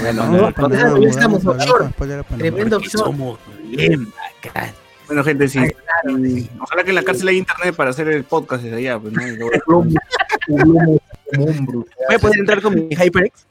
Bueno, 0.00 0.24
No, 0.26 0.38
nos 0.40 0.48
estamos 1.10 1.42
mudamos, 1.44 1.62
hablamos 1.62 3.38
bueno, 5.06 5.24
gente, 5.24 5.48
sí. 5.48 5.58
Ay, 5.58 5.70
claro, 5.70 6.18
Mm, 6.18 6.60
Ojalá 6.60 6.84
que 6.84 6.90
en 6.90 6.94
la 6.96 7.02
cárcel 7.02 7.28
haya 7.28 7.38
internet 7.38 7.74
para 7.74 7.90
hacer 7.90 8.08
el 8.08 8.24
podcast 8.24 8.62
desde 8.62 8.76
allá. 8.76 8.98
Pues, 8.98 9.12
¿no? 9.14 9.84
¿Voy 10.48 11.00
a 12.14 12.18
poder 12.18 12.38
entrar 12.38 12.60
con 12.62 12.74
mi 12.74 12.88
HyperX? 12.94 13.46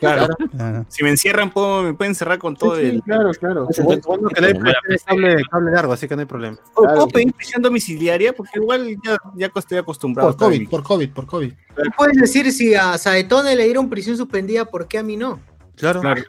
Claro. 0.00 0.26
Claro. 0.56 0.84
Si 0.88 1.04
me 1.04 1.10
encierran, 1.10 1.50
puedo, 1.50 1.82
me 1.84 1.94
pueden 1.94 2.14
cerrar 2.16 2.38
con 2.40 2.56
todo 2.56 2.76
Sí, 2.76 2.86
el. 2.86 3.02
claro, 3.02 3.30
claro. 3.38 3.68
Supongo 3.70 4.28
que 4.30 4.40
no 4.40 4.46
hay 4.48 4.52
tiene 4.52 4.98
cable, 5.06 5.36
cable 5.48 5.70
largo, 5.70 5.92
así 5.92 6.08
que 6.08 6.16
no 6.16 6.20
hay 6.22 6.26
problema. 6.26 6.58
¿O 6.74 6.80
Claro. 6.82 6.94
¿Puedo 6.96 7.08
pedir 7.08 7.32
prisión 7.32 7.62
domiciliaria? 7.62 8.32
Porque 8.32 8.58
igual 8.58 8.96
ya, 9.04 9.16
ya 9.36 9.50
estoy 9.54 9.78
acostumbrado. 9.78 10.30
Por 10.30 10.38
COVID, 10.48 10.68
por 10.68 10.82
COVID, 10.82 11.10
por 11.12 11.26
COVID. 11.26 11.52
Tú 11.76 11.82
puedes 11.96 12.16
decir 12.16 12.50
si 12.50 12.74
a 12.74 12.98
Saetone 12.98 13.54
le 13.54 13.64
dieron 13.64 13.88
prisión 13.88 14.16
suspendida, 14.16 14.64
¿por 14.64 14.88
qué 14.88 14.98
a 14.98 15.02
mí 15.04 15.16
no? 15.16 15.38
Claro. 15.76 16.00
Claro. 16.00 16.22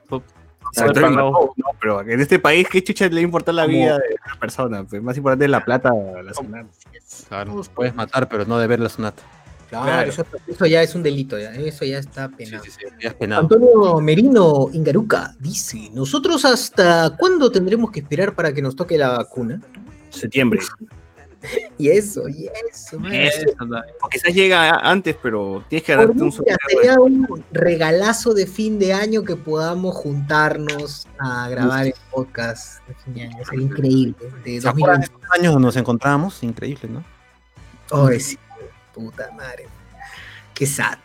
No, 0.76 1.50
pero 1.80 2.02
en 2.02 2.20
este 2.20 2.40
país, 2.40 2.68
¿qué 2.70 2.84
chucha 2.84 3.08
le 3.10 3.22
importa 3.22 3.52
la 3.52 3.66
vida 3.66 3.98
de 3.98 4.16
una 4.26 4.40
persona? 4.40 4.84
Pues 4.84 5.02
más 5.02 5.18
importante 5.18 5.46
es 5.46 5.52
la 5.52 5.64
plata, 5.64 5.92
la 6.24 6.34
SUNAT. 6.34 6.68
Claro. 7.28 7.62
Puedes 7.76 7.96
matar, 7.96 8.28
pero 8.30 8.46
no 8.46 8.58
deber 8.60 8.80
la 8.80 8.90
sunata. 8.90 9.24
Claro, 9.70 10.10
Eso, 10.10 10.26
eso 10.48 10.66
ya 10.66 10.82
es 10.82 10.96
un 10.96 11.04
delito, 11.04 11.38
ya, 11.38 11.54
eso 11.54 11.84
ya 11.84 11.98
está 12.00 12.30
Sí, 12.30 12.36
penado. 12.38 12.64
sí, 12.64 12.72
sí. 12.72 12.86
Ya 13.02 13.10
es 13.10 13.16
penado. 13.16 13.42
Antonio 13.42 14.00
Merino 14.00 14.70
Ingaruca 14.72 15.36
dice, 15.40 15.90
¿nosotros 15.94 16.46
hasta 16.46 17.16
cuándo 17.18 17.52
tendremos 17.52 17.92
que 17.92 18.00
esperar 18.00 18.34
para 18.34 18.54
que 18.54 18.62
nos 18.62 18.78
toque 18.78 18.98
la 18.98 19.10
vacuna? 19.18 19.60
Septiembre. 20.10 20.62
Y 21.80 21.90
eso, 21.90 22.28
y 22.28 22.50
eso. 22.72 22.98
Eso. 23.12 23.46
O 24.02 24.10
quizás 24.10 24.34
llega 24.34 24.72
antes, 24.80 25.16
pero 25.22 25.64
tienes 25.70 25.86
que 25.86 25.94
ganarte 25.96 26.24
un 26.24 26.32
sueldo. 26.32 26.56
sería 26.68 27.00
un 27.00 27.44
regalazo 27.52 28.34
de 28.34 28.48
fin 28.48 28.80
de 28.80 28.94
año 28.94 29.24
que 29.24 29.36
podamos 29.36 29.96
juntarnos 29.96 31.08
a 31.20 31.48
grabar 31.50 31.86
el 31.88 31.94
podcast 32.12 32.82
de 32.88 32.94
fin 32.96 33.14
de 33.14 33.22
año. 33.24 33.46
Sería 33.48 33.66
increíble. 33.66 34.16
De 34.44 34.60
¿Se 34.62 34.68
acuerdan 34.68 35.02
de 35.02 35.08
2020. 35.08 35.14
estos 35.26 35.32
años 35.40 35.62
nos 35.62 35.76
encontramos? 35.78 36.42
Increíble, 36.44 36.90
¿no? 36.90 37.04
Ay, 37.92 38.20
sí, 38.20 38.38
puta 38.94 39.30
madre. 39.34 39.68
Qué 40.56 40.66
sad. 40.66 40.98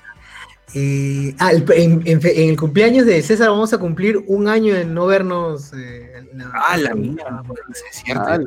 Eh, 0.74 1.34
ah, 1.38 1.52
en, 1.52 2.00
en 2.06 2.20
en 2.26 2.48
el 2.48 2.56
cumpleaños 2.58 3.04
de 3.04 3.20
César 3.20 3.50
vamos 3.50 3.74
a 3.74 3.78
cumplir 3.78 4.24
un 4.26 4.48
año 4.48 4.72
de 4.74 4.86
no 4.86 5.04
vernos. 5.04 5.70
eh, 5.74 6.12
en 6.16 6.38
la- 6.38 6.50
Ah, 6.54 6.78
la 6.78 6.94
mierda. 6.94 7.42
Es 7.70 7.96
cierto. 8.02 8.24
Ah, 8.26 8.38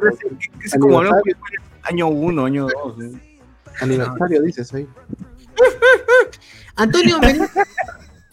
Es 0.63 0.73
como 0.79 0.97
hablamos 0.97 1.21
que 1.23 1.33
año 1.85 2.07
uno, 2.07 2.45
año 2.45 2.67
dos. 2.67 3.01
¿eh? 3.01 3.11
Aniversario, 3.81 4.41
dices 4.41 4.73
ahí. 4.73 4.87
Antonio 6.75 7.19
Merino, 7.19 7.47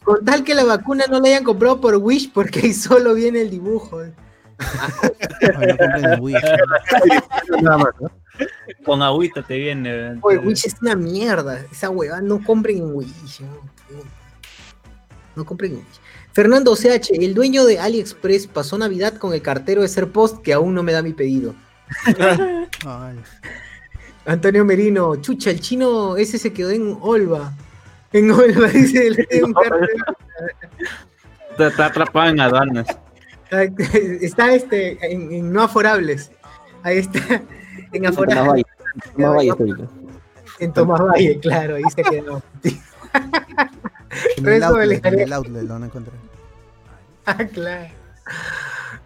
con 0.03 0.25
tal 0.25 0.43
que 0.45 0.55
la 0.55 0.65
vacuna 0.65 1.05
no 1.09 1.21
la 1.21 1.29
hayan 1.29 1.45
comprado 1.45 1.81
por 1.81 1.97
Wish, 1.97 2.33
porque 2.33 2.61
ahí 2.61 2.75
solo 2.75 3.15
viene 3.15 3.43
el 3.43 3.51
dibujo. 3.51 4.01
Ay, 4.01 4.13
no 5.59 5.77
compren 5.77 6.05
el 6.05 6.21
Wii. 6.21 6.35
Nada 7.63 7.79
más, 7.79 7.95
¿no? 8.01 8.11
Con 8.85 9.03
agüita 9.03 9.43
te 9.43 9.57
viene. 9.57 10.19
Oye, 10.23 10.39
Wish 10.39 10.67
es 10.67 10.77
una 10.81 10.97
mierda. 10.97 11.61
Esa 11.71 11.91
huevada, 11.91 12.21
no 12.21 12.43
compren 12.43 12.79
en 12.79 12.95
Wish. 12.95 13.41
No, 13.41 13.49
No 15.37 15.45
compren 15.45 15.73
en 15.73 15.79
Wish. 15.79 16.01
Fernando 16.33 16.75
CH, 16.75 17.11
el 17.13 17.35
dueño 17.35 17.65
de 17.65 17.79
AliExpress 17.79 18.47
pasó 18.47 18.79
Navidad 18.79 19.15
con 19.19 19.35
el 19.35 19.43
cartero 19.43 19.83
de 19.83 19.89
ser 19.89 20.11
post 20.11 20.41
que 20.43 20.53
aún 20.53 20.75
no 20.75 20.83
me 20.83 20.93
da 20.93 21.03
mi 21.03 21.13
pedido. 21.13 21.55
Ay, 22.87 23.19
Antonio 24.25 24.65
Merino, 24.65 25.17
chucha, 25.17 25.51
el 25.51 25.61
chino 25.61 26.17
ese 26.17 26.39
se 26.39 26.53
quedó 26.53 26.71
en 26.71 26.97
Olva. 27.01 27.53
En 28.13 28.31
Olva, 28.31 28.69
dice 28.73 29.11
dio 29.31 29.47
un. 29.47 29.55
Está, 31.59 31.87
atrapado 31.87 32.31
en 32.31 32.41
aduanas. 32.41 32.87
Está 34.21 34.55
este 34.55 34.99
en, 35.13 35.33
en 35.33 35.53
no 35.53 35.63
aforables. 35.63 36.31
Ahí 36.83 36.99
está. 36.99 37.43
En 37.93 38.03
Tomás 38.03 38.13
aforables. 38.13 38.47
Valle. 38.47 38.65
Tomás 39.17 39.37
Valle 39.37 39.51
ahorita. 39.51 39.89
En 40.61 40.73
Tomás 40.73 41.01
Valle, 41.01 41.41
claro, 41.41 41.77
ahí 41.77 41.83
se 41.95 42.03
quedó. 42.03 42.43
en 44.37 44.49
el 44.49 44.63
outlet, 44.63 45.05
le 45.05 45.09
en 45.09 45.21
el 45.21 45.33
outlet 45.33 45.63
lo 45.65 45.75
van 45.75 45.83
a 45.83 45.87
encontrar. 45.87 46.17
Ah, 47.27 47.45
claro. 47.45 47.89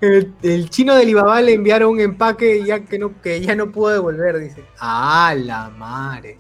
El, 0.01 0.35
el 0.43 0.71
chino 0.71 0.95
del 0.95 1.09
Ibabá 1.09 1.41
le 1.41 1.55
enviaron 1.55 1.91
un 1.91 2.01
empaque 2.01 2.63
ya 2.65 2.85
que 2.85 2.99
no, 2.99 3.21
que 3.21 3.41
ya 3.41 3.55
no 3.55 3.73
pudo 3.73 3.89
devolver, 3.89 4.39
dice. 4.39 4.65
Ah, 4.79 5.35
la 5.37 5.71
madre. 5.71 6.39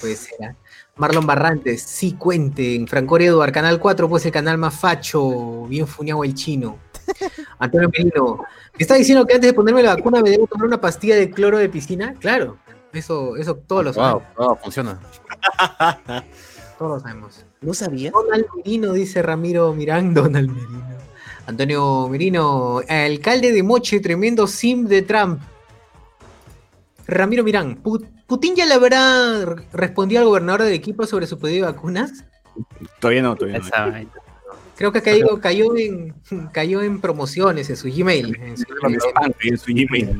Puede 0.00 0.16
ser. 0.16 0.44
¿ah? 0.44 0.54
Marlon 0.96 1.26
Barrantes, 1.26 1.82
sí 1.82 2.12
cuente. 2.12 2.74
En 2.74 2.86
Francorio 2.86 3.32
Eduard, 3.32 3.52
Canal 3.52 3.78
4, 3.78 4.08
pues 4.08 4.26
el 4.26 4.32
canal 4.32 4.58
más 4.58 4.74
facho. 4.74 5.66
Bien 5.66 5.86
fuñado 5.86 6.24
el 6.24 6.34
chino. 6.34 6.78
Antonio 7.58 7.90
Merino, 7.90 8.38
¿me 8.74 8.78
está 8.78 8.94
diciendo 8.94 9.26
que 9.26 9.34
antes 9.34 9.50
de 9.50 9.54
ponerme 9.54 9.82
la 9.82 9.96
vacuna 9.96 10.20
me 10.22 10.30
debo 10.30 10.46
tomar 10.46 10.66
una 10.66 10.80
pastilla 10.80 11.16
de 11.16 11.30
cloro 11.30 11.58
de 11.58 11.68
piscina? 11.68 12.14
Claro. 12.20 12.58
Eso, 12.92 13.36
eso 13.36 13.56
todos 13.56 13.84
lo 13.84 13.92
sabemos. 13.92 14.22
Wow, 14.36 14.46
wow, 14.46 14.58
funciona. 14.62 15.00
Todos 16.78 16.92
lo 16.92 17.00
sabemos. 17.00 17.44
¿No 17.60 17.74
sabía? 17.74 18.10
Donald 18.10 18.46
Merino, 18.56 18.92
dice 18.92 19.22
Ramiro 19.22 19.72
Mirán, 19.72 20.14
Donald 20.14 20.50
Merino. 20.50 20.91
Antonio 21.52 22.08
Merino, 22.08 22.80
alcalde 22.88 23.52
de 23.52 23.62
Moche, 23.62 24.00
tremendo 24.00 24.46
sim 24.46 24.84
de 24.86 25.02
Trump. 25.02 25.40
Ramiro 27.06 27.44
Mirán, 27.44 27.82
Pu- 27.82 28.08
¿Putin 28.26 28.56
ya 28.56 28.64
le 28.64 28.72
habrá 28.74 29.44
respondido 29.72 30.22
al 30.22 30.28
gobernador 30.28 30.62
del 30.62 30.72
equipo 30.72 31.06
sobre 31.06 31.26
su 31.26 31.38
pedido 31.38 31.66
de 31.66 31.72
vacunas? 31.72 32.24
Todavía 33.00 33.20
no, 33.22 33.36
todavía 33.36 33.58
no. 33.58 34.22
Creo 34.76 34.90
que 34.92 35.02
cayó, 35.02 35.38
cayó, 35.40 35.76
en, 35.76 36.14
cayó 36.52 36.80
en 36.80 37.00
promociones 37.02 37.68
en 37.68 37.76
su 37.76 37.88
Gmail. 37.88 38.34
en 38.40 38.56
su 38.56 38.64
En 38.88 38.98
su 39.00 39.08
spam, 39.08 39.32
en 39.42 39.58
su 39.58 39.66
Gmail. 39.74 40.16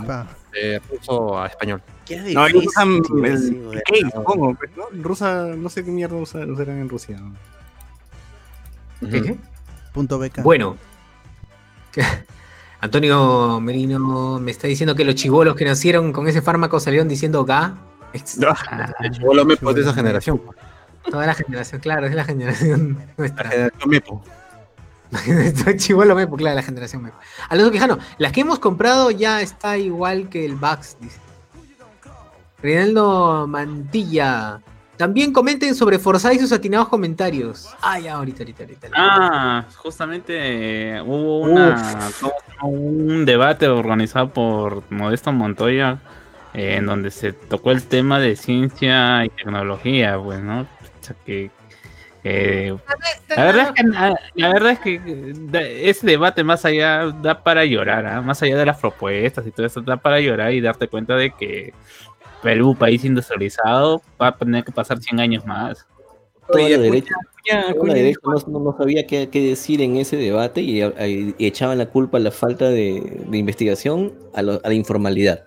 De 0.52 0.78
ruso 0.90 1.40
a 1.40 1.46
español. 1.46 1.80
Qué 2.04 2.18
No, 2.34 2.44
difícil, 2.46 3.24
el. 3.24 3.82
Key, 3.86 4.02
supongo. 4.14 4.54
pues, 4.54 4.70
¿no? 4.76 4.84
Rusa, 5.02 5.46
no 5.56 5.70
sé 5.70 5.82
qué 5.82 5.90
mierda 5.90 6.16
usa- 6.16 6.44
usarán 6.46 6.78
en 6.80 6.88
Rusia. 6.90 7.18
¿no? 7.18 9.08
¿Qué? 9.08 9.36
Punto 9.94 10.18
beca. 10.18 10.42
Bueno. 10.42 10.76
Antonio 12.80 13.60
Merino 13.60 14.38
me 14.40 14.50
está 14.50 14.66
diciendo 14.66 14.94
que 14.94 15.04
los 15.04 15.14
chivolos 15.14 15.54
que 15.54 15.64
nacieron 15.64 16.12
con 16.12 16.26
ese 16.26 16.42
fármaco 16.42 16.80
salieron 16.80 17.08
diciendo 17.08 17.44
ga. 17.44 17.76
Ex- 18.12 18.38
Ah, 18.70 18.92
lo 19.32 19.44
mepo 19.44 19.70
es 19.70 19.76
de 19.76 19.82
esa 19.82 19.94
generación. 19.94 20.40
Toda 21.10 21.26
la 21.26 21.34
generación, 21.34 21.80
claro, 21.80 22.06
es 22.06 22.14
la 22.14 22.24
generación 22.24 22.96
La 23.08 23.14
nuestra. 23.16 23.50
generación 23.50 23.90
mepo. 23.90 24.24
Chivolo 25.76 26.14
Mepo, 26.14 26.36
claro, 26.36 26.56
la 26.56 26.62
generación 26.62 27.02
Mepo. 27.02 27.16
Alonso 27.50 27.70
Quijano, 27.70 27.98
las 28.18 28.32
que 28.32 28.40
hemos 28.40 28.58
comprado 28.58 29.10
ya 29.10 29.42
está 29.42 29.76
igual 29.76 30.28
que 30.30 30.44
el 30.46 30.54
Vax, 30.56 30.96
dice. 31.00 31.18
Reinaldo 32.62 33.46
Mantilla. 33.46 34.60
También 34.96 35.32
comenten 35.32 35.74
sobre 35.74 35.98
Forza 35.98 36.32
y 36.32 36.38
sus 36.38 36.52
atinados 36.52 36.88
comentarios. 36.88 37.74
Ah, 37.80 37.98
ya, 37.98 38.14
ahorita, 38.14 38.42
ahorita, 38.42 38.62
ahorita. 38.64 38.88
Ah, 38.94 39.66
justamente 39.76 40.34
eh, 40.96 41.00
hubo 41.02 41.40
un 42.62 43.24
debate 43.24 43.68
organizado 43.68 44.28
por 44.30 44.82
Modesto 44.90 45.32
Montoya 45.32 45.98
eh, 46.54 46.76
en 46.76 46.86
donde 46.86 47.10
se 47.10 47.32
tocó 47.32 47.70
el 47.72 47.82
tema 47.84 48.20
de 48.20 48.36
ciencia 48.36 49.24
y 49.24 49.30
tecnología, 49.30 50.18
pues, 50.22 50.40
¿no? 50.40 50.60
O 50.60 50.66
sea 51.00 51.16
que 51.24 51.50
eh, 52.24 52.76
la 53.34 53.44
verdad 53.44 53.68
es 53.68 53.72
que 53.72 53.82
la, 53.88 54.20
la 54.34 54.52
verdad 54.52 54.72
es 54.72 54.78
que 54.78 54.94
eh, 54.94 55.32
da- 55.36 55.62
ese 55.62 56.06
debate 56.06 56.44
más 56.44 56.64
allá 56.64 57.06
da 57.20 57.42
para 57.42 57.64
llorar, 57.64 58.06
¿ah? 58.06 58.20
más 58.20 58.40
allá 58.42 58.56
de 58.56 58.66
las 58.66 58.78
propuestas 58.78 59.44
y 59.46 59.50
todo 59.50 59.66
eso 59.66 59.80
da 59.80 59.96
para 59.96 60.20
llorar 60.20 60.52
y 60.52 60.60
darte 60.60 60.86
cuenta 60.86 61.16
de 61.16 61.30
que 61.32 61.72
Perú, 62.42 62.74
país 62.74 63.04
industrializado, 63.04 64.02
va 64.20 64.28
a 64.28 64.36
tener 64.36 64.64
que 64.64 64.72
pasar 64.72 65.00
100 65.00 65.20
años 65.20 65.46
más. 65.46 65.86
Toda 66.48 66.68
la 66.68 66.78
derecha, 66.78 67.14
toda 67.72 67.86
la 67.88 67.94
no, 68.48 68.76
sabía 68.76 69.06
qué, 69.06 69.28
qué 69.30 69.40
decir 69.40 69.80
en 69.80 69.96
ese 69.96 70.16
debate 70.16 70.60
y, 70.60 70.82
y- 70.82 71.34
y 71.38 71.46
echaban 71.46 71.78
la 71.78 71.86
culpa 71.86 72.18
a 72.18 72.20
la 72.20 72.30
falta 72.30 72.68
de, 72.68 73.22
de 73.28 73.38
investigación 73.38 74.12
a, 74.34 74.42
lo- 74.42 74.60
a 74.62 74.68
la 74.68 74.74
informalidad. 74.74 75.44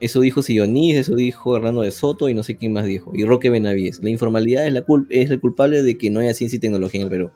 Eso 0.00 0.20
dijo 0.20 0.42
Sionis, 0.42 0.96
eso 0.96 1.14
dijo 1.14 1.56
Hernando 1.56 1.82
de 1.82 1.90
Soto 1.90 2.28
y 2.28 2.34
no 2.34 2.42
sé 2.42 2.56
quién 2.56 2.72
más 2.72 2.84
dijo. 2.84 3.10
Y 3.14 3.24
Roque 3.24 3.50
Benavides. 3.50 4.00
La 4.02 4.10
informalidad 4.10 4.66
es, 4.66 4.72
la 4.72 4.84
cul- 4.86 5.06
es 5.10 5.30
el 5.30 5.40
culpable 5.40 5.82
de 5.82 5.98
que 5.98 6.08
no 6.10 6.20
haya 6.20 6.34
ciencia 6.34 6.56
y 6.56 6.60
tecnología 6.60 7.00
en 7.00 7.06
el 7.06 7.10
Perú. 7.10 7.30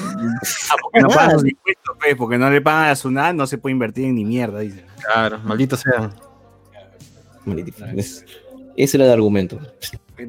Ah, 0.00 0.74
porque 0.82 1.00
no 1.00 1.08
pagan 1.08 1.38
sus 1.38 1.48
impuestos, 1.48 1.96
pues, 2.00 2.14
porque 2.16 2.38
no 2.38 2.50
le 2.50 2.60
pagan 2.60 2.90
a 2.90 2.96
SUNAT, 2.96 3.34
no 3.34 3.46
se 3.46 3.58
puede 3.58 3.72
invertir 3.72 4.06
en 4.06 4.14
ni 4.16 4.24
mierda, 4.24 4.60
dice. 4.60 4.84
Claro, 5.04 5.38
maldito 5.40 5.76
sea. 5.76 6.10
Es- 7.96 8.24
Ese 8.76 8.96
era 8.96 9.06
el 9.06 9.12
argumento. 9.12 9.60
Eh, 10.18 10.28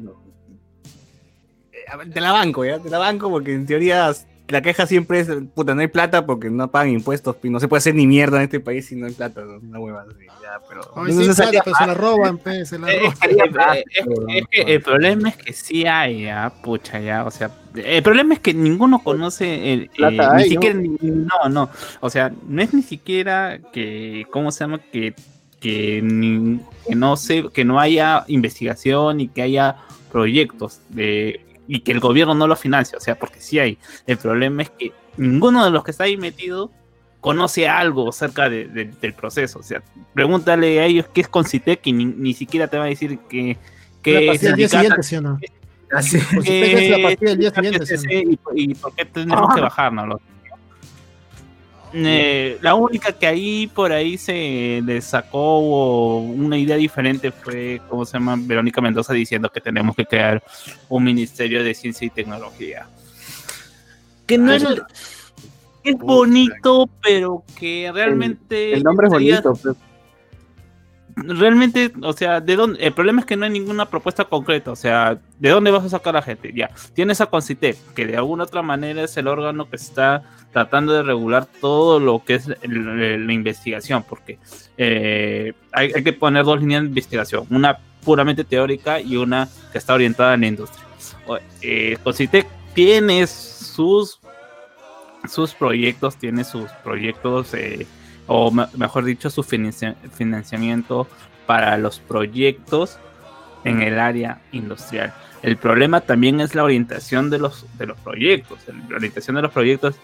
te 2.12 2.20
la 2.20 2.32
banco, 2.32 2.64
¿ya? 2.64 2.78
Te 2.78 2.90
la 2.90 2.98
banco 2.98 3.30
porque 3.30 3.52
en 3.54 3.66
teoría 3.66 4.12
la 4.48 4.60
queja 4.60 4.86
siempre 4.86 5.20
es, 5.20 5.28
puta, 5.54 5.74
no 5.74 5.80
hay 5.80 5.86
plata 5.86 6.26
porque 6.26 6.50
no 6.50 6.70
pagan 6.70 6.90
impuestos 6.90 7.36
y 7.42 7.48
no 7.48 7.58
se 7.60 7.66
puede 7.68 7.78
hacer 7.78 7.94
ni 7.94 8.06
mierda 8.06 8.36
en 8.38 8.42
este 8.44 8.60
país 8.60 8.86
si 8.86 8.94
no 8.96 9.06
hay 9.06 9.12
plata, 9.14 9.40
¿no? 9.42 9.58
una 9.58 9.78
hueva 9.80 10.02
así, 10.02 10.26
ya, 10.42 10.60
pero... 10.68 10.82
Ay, 10.96 11.14
no 11.14 11.20
sí, 11.22 11.32
se 11.32 11.42
pues, 11.62 11.74
la 11.86 11.94
roban, 11.94 12.36
pues, 12.38 12.68
se 12.68 12.78
la 12.78 12.88
roban. 12.88 13.12
Es 13.12 13.18
que, 13.18 13.30
es 13.30 14.06
que- 14.06 14.38
es 14.38 14.44
que 14.50 14.74
el 14.74 14.82
problema 14.82 15.28
es 15.30 15.36
que 15.38 15.52
sí 15.54 15.86
hay, 15.86 16.24
ya, 16.24 16.52
pucha, 16.62 17.00
ya, 17.00 17.24
o 17.24 17.30
sea, 17.30 17.50
el 17.74 18.02
problema 18.02 18.34
es 18.34 18.40
que 18.40 18.52
ninguno 18.52 19.02
conoce 19.02 19.72
el, 19.72 19.88
Plata 19.88 20.14
eh, 20.24 20.28
hay, 20.30 20.36
ni 20.36 20.42
¿no? 20.42 20.60
siquiera, 20.62 20.78
ni- 20.78 20.98
no, 21.10 21.48
no, 21.48 21.70
o 22.00 22.10
sea, 22.10 22.30
no 22.46 22.60
es 22.60 22.74
ni 22.74 22.82
siquiera 22.82 23.60
que, 23.72 24.26
¿cómo 24.30 24.52
se 24.52 24.60
llama? 24.64 24.78
Que, 24.92 25.14
que, 25.64 26.02
ni- 26.02 26.60
que 26.86 26.94
no 26.94 27.16
sé, 27.16 27.46
que 27.54 27.64
no 27.64 27.80
haya 27.80 28.24
investigación 28.28 29.20
y 29.20 29.28
que 29.28 29.40
haya 29.40 29.76
proyectos 30.12 30.80
de 30.90 31.40
y 31.66 31.80
que 31.80 31.92
el 31.92 32.00
gobierno 32.00 32.34
no 32.34 32.46
lo 32.46 32.54
financie, 32.56 32.98
o 32.98 33.00
sea, 33.00 33.14
porque 33.18 33.40
sí 33.40 33.58
hay. 33.58 33.78
El 34.06 34.18
problema 34.18 34.60
es 34.62 34.68
que 34.68 34.92
ninguno 35.16 35.64
de 35.64 35.70
los 35.70 35.82
que 35.82 35.92
está 35.92 36.04
ahí 36.04 36.18
metido 36.18 36.70
conoce 37.20 37.66
algo 37.66 38.10
acerca 38.10 38.50
de- 38.50 38.66
de- 38.68 38.84
del 39.00 39.14
proceso. 39.14 39.60
O 39.60 39.62
sea, 39.62 39.82
pregúntale 40.12 40.80
a 40.80 40.84
ellos 40.84 41.06
qué 41.14 41.22
es 41.22 41.28
Concitec 41.28 41.80
y 41.86 41.94
ni, 41.94 42.04
ni 42.04 42.34
siquiera 42.34 42.68
te 42.68 42.76
va 42.76 42.84
a 42.84 42.88
decir 42.88 43.18
que, 43.30 43.56
La 43.56 44.02
que 44.02 44.26
pastilla 44.26 44.50
del 44.50 44.56
día 44.58 44.68
siguiente, 44.68 45.02
¿sí 45.02 45.16
o 45.16 45.22
no? 45.22 45.38
Así. 45.92 46.18
Es 46.44 46.90
la 46.90 46.98
pastilla 47.08 47.30
del 47.30 47.38
día 47.38 47.50
siguiente, 47.54 47.86
¿sí 47.86 47.94
o 47.94 48.02
no? 48.02 48.30
y, 48.54 48.62
y 48.70 48.74
por 48.74 48.94
qué 48.94 49.04
tenemos 49.06 49.54
que 49.54 49.60
bajarnos. 49.62 50.20
Eh, 51.96 52.58
la 52.60 52.74
única 52.74 53.12
que 53.12 53.26
ahí 53.26 53.68
por 53.68 53.92
ahí 53.92 54.18
se 54.18 54.82
le 54.84 55.00
sacó 55.00 56.18
una 56.18 56.58
idea 56.58 56.76
diferente 56.76 57.30
fue, 57.30 57.80
¿cómo 57.88 58.04
se 58.04 58.14
llama? 58.14 58.34
Verónica 58.36 58.80
Mendoza 58.80 59.12
diciendo 59.12 59.48
que 59.48 59.60
tenemos 59.60 59.94
que 59.94 60.04
crear 60.04 60.42
un 60.88 61.04
ministerio 61.04 61.62
de 61.62 61.72
ciencia 61.72 62.04
y 62.04 62.10
tecnología. 62.10 62.88
Que 64.26 64.38
no 64.38 64.52
es, 64.52 64.64
es 65.84 65.96
bonito, 65.96 66.90
pero 67.00 67.44
que 67.56 67.90
realmente... 67.94 68.72
El 68.72 68.82
nombre 68.82 69.06
es 69.06 69.12
bonito, 69.12 69.52
pero 69.62 69.76
realmente, 71.16 71.92
o 72.02 72.12
sea, 72.12 72.40
de 72.40 72.56
dónde, 72.56 72.84
el 72.84 72.92
problema 72.92 73.20
es 73.20 73.26
que 73.26 73.36
no 73.36 73.44
hay 73.44 73.50
ninguna 73.50 73.86
propuesta 73.86 74.24
concreta, 74.24 74.72
o 74.72 74.76
sea, 74.76 75.18
¿de 75.38 75.48
dónde 75.48 75.70
vas 75.70 75.84
a 75.84 75.88
sacar 75.88 76.16
a 76.16 76.20
la 76.20 76.22
gente? 76.22 76.52
Ya, 76.54 76.70
tienes 76.94 77.20
a 77.20 77.26
Concitec, 77.26 77.76
que 77.94 78.06
de 78.06 78.16
alguna 78.16 78.44
otra 78.44 78.62
manera 78.62 79.02
es 79.02 79.16
el 79.16 79.28
órgano 79.28 79.68
que 79.68 79.76
está 79.76 80.22
tratando 80.52 80.92
de 80.92 81.02
regular 81.02 81.46
todo 81.60 82.00
lo 82.00 82.24
que 82.24 82.34
es 82.34 82.48
la 82.48 83.32
investigación, 83.32 84.04
porque 84.08 84.38
eh, 84.76 85.52
hay, 85.72 85.92
que 85.92 86.12
poner 86.12 86.44
dos 86.44 86.60
líneas 86.60 86.82
de 86.82 86.88
investigación, 86.88 87.46
una 87.50 87.78
puramente 88.04 88.44
teórica 88.44 89.00
y 89.00 89.16
una 89.16 89.48
que 89.72 89.78
está 89.78 89.94
orientada 89.94 90.34
en 90.34 90.40
la 90.42 90.46
industria. 90.46 90.84
Eh, 91.62 91.96
Concitec 92.02 92.46
tiene 92.74 93.26
sus 93.26 94.20
sus 95.28 95.54
proyectos, 95.54 96.16
tiene 96.16 96.44
sus 96.44 96.70
proyectos 96.82 97.54
eh, 97.54 97.86
o 98.26 98.50
me- 98.50 98.66
mejor 98.76 99.04
dicho, 99.04 99.30
su 99.30 99.42
financia- 99.42 99.96
financiamiento 100.14 101.06
para 101.46 101.76
los 101.78 102.00
proyectos 102.00 102.98
en 103.64 103.82
el 103.82 103.98
área 103.98 104.40
industrial. 104.52 105.12
El 105.42 105.56
problema 105.58 106.00
también 106.00 106.40
es 106.40 106.54
la 106.54 106.64
orientación 106.64 107.28
de 107.30 107.38
los, 107.38 107.66
de 107.78 107.86
los 107.86 107.98
proyectos. 108.00 108.58
La 108.88 108.96
orientación 108.96 109.36
de 109.36 109.42
los 109.42 109.52
proyectos 109.52 109.94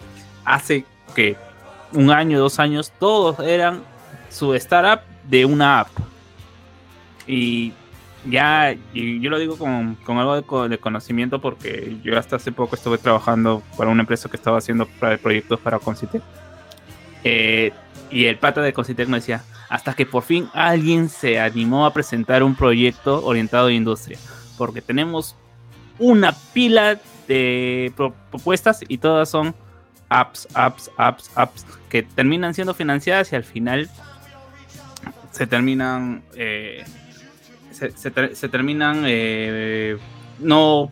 hace 0.45 0.85
que 1.15 1.37
un 1.93 2.11
año, 2.11 2.39
dos 2.39 2.59
años, 2.59 2.93
todos 2.99 3.39
eran 3.41 3.83
su 4.29 4.55
startup 4.55 5.03
de 5.25 5.45
una 5.45 5.81
app. 5.81 5.89
Y 7.27 7.73
ya, 8.29 8.75
y 8.93 9.21
yo 9.21 9.31
lo 9.31 9.39
digo 9.39 9.57
con, 9.57 9.95
con 10.05 10.19
algo 10.19 10.41
de, 10.63 10.69
de 10.69 10.79
conocimiento 10.79 11.41
porque 11.41 11.97
yo 12.03 12.19
hasta 12.19 12.37
hace 12.37 12.53
poco 12.53 12.77
estuve 12.77 12.99
trabajando 12.99 13.63
para 13.77 13.91
una 13.91 14.03
empresa 14.03 14.29
que 14.29 14.37
estaba 14.37 14.59
haciendo 14.59 14.87
proyectos 15.23 15.59
para 15.61 15.79
Concitec. 15.79 16.23
Eh, 17.25 17.73
y 18.11 18.27
el 18.27 18.39
pata 18.39 18.61
de 18.63 18.73
Concitec 18.73 19.09
me 19.09 19.19
decía, 19.19 19.45
hasta 19.69 19.95
que 19.95 20.07
por 20.07 20.23
fin 20.23 20.49
alguien 20.53 21.09
se 21.09 21.39
animó 21.41 21.87
a 21.87 21.93
presentar 21.93 22.43
un 22.43 22.55
proyecto 22.57 23.25
orientado 23.25 23.69
a 23.69 23.73
industria, 23.73 24.19
porque 24.59 24.83
tenemos 24.83 25.37
una 25.99 26.33
pila 26.53 26.99
de 27.29 27.93
pro- 27.97 28.15
propuestas 28.31 28.81
y 28.89 28.99
todas 28.99 29.29
son 29.31 29.55
apps, 30.09 30.49
apps, 30.55 30.91
apps, 30.97 31.31
apps, 31.37 31.67
que 31.89 32.03
terminan 32.03 32.53
siendo 32.55 32.75
financiadas 32.75 33.33
y 33.33 33.37
al 33.37 33.45
final 33.45 33.89
se 35.31 35.47
terminan, 35.47 36.23
eh, 36.35 36.85
se, 37.71 37.93
se 37.93 38.11
ter- 38.11 38.35
se 38.35 38.49
terminan 38.49 39.05
eh, 39.07 39.97
no 40.41 40.91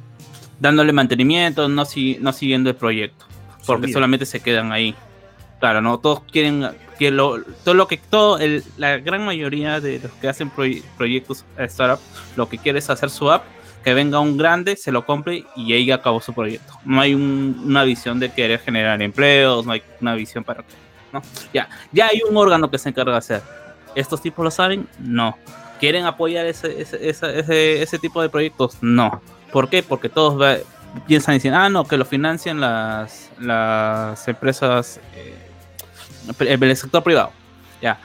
dándole 0.60 0.92
mantenimiento, 0.92 1.68
no, 1.68 1.84
si- 1.84 2.18
no 2.20 2.32
siguiendo 2.32 2.70
el 2.70 2.76
proyecto, 2.76 3.26
porque 3.66 3.86
solamente 3.92 4.26
se 4.26 4.40
quedan 4.40 4.70
ahí. 4.72 4.94
Claro, 5.60 5.80
no 5.80 5.98
todos 5.98 6.22
quieren 6.30 6.68
que 6.98 7.10
lo, 7.10 7.42
todo 7.64 7.74
lo 7.74 7.88
que 7.88 7.96
todo 7.96 8.38
el- 8.38 8.62
la 8.76 8.98
gran 8.98 9.24
mayoría 9.24 9.80
de 9.80 9.98
los 10.00 10.12
que 10.12 10.28
hacen 10.28 10.50
proy- 10.50 10.82
proyectos 10.96 11.44
startup 11.58 12.00
lo 12.36 12.48
que 12.48 12.58
quiere 12.58 12.78
es 12.78 12.88
hacer 12.90 13.10
su 13.10 13.30
app, 13.30 13.44
que 13.84 13.94
venga 13.94 14.20
un 14.20 14.36
grande, 14.36 14.76
se 14.76 14.92
lo 14.92 15.04
compre 15.06 15.44
y 15.56 15.72
ahí 15.72 15.90
acabó 15.90 16.20
su 16.20 16.32
proyecto. 16.32 16.72
No 16.84 17.00
hay 17.00 17.14
un- 17.14 17.60
una 17.64 17.82
visión 17.84 18.20
de 18.20 18.30
querer 18.32 18.60
generar 18.60 19.00
empleos, 19.02 19.64
no 19.66 19.72
hay 19.72 19.82
una 20.00 20.14
visión 20.14 20.44
para 20.44 20.64
¿no? 21.12 21.22
Ya, 21.54 21.68
ya 21.90 22.08
hay 22.08 22.20
un 22.28 22.36
órgano 22.36 22.70
que 22.70 22.76
se 22.78 22.90
encarga 22.90 23.12
de 23.12 23.18
hacer. 23.18 23.42
¿Estos 23.94 24.20
tipos 24.20 24.44
lo 24.44 24.50
saben? 24.50 24.86
No. 25.00 25.38
¿Quieren 25.80 26.04
apoyar 26.04 26.44
ese, 26.46 26.82
ese, 26.82 27.08
ese, 27.08 27.38
ese- 27.40 27.82
ese 27.82 27.98
tipo 27.98 28.20
de 28.20 28.28
proyectos? 28.28 28.76
No. 28.82 29.22
¿Por 29.50 29.70
qué? 29.70 29.82
Porque 29.82 30.08
todos 30.10 30.60
piensan 31.06 31.34
y 31.34 31.38
dicen, 31.38 31.54
ah, 31.54 31.68
no, 31.70 31.84
que 31.86 31.96
lo 31.96 32.04
financian 32.04 32.60
las, 32.60 33.30
las 33.40 34.28
empresas, 34.28 35.00
eh, 35.16 35.34
el, 36.38 36.62
el 36.62 36.76
sector 36.76 37.02
privado. 37.02 37.32
Ya. 37.80 37.98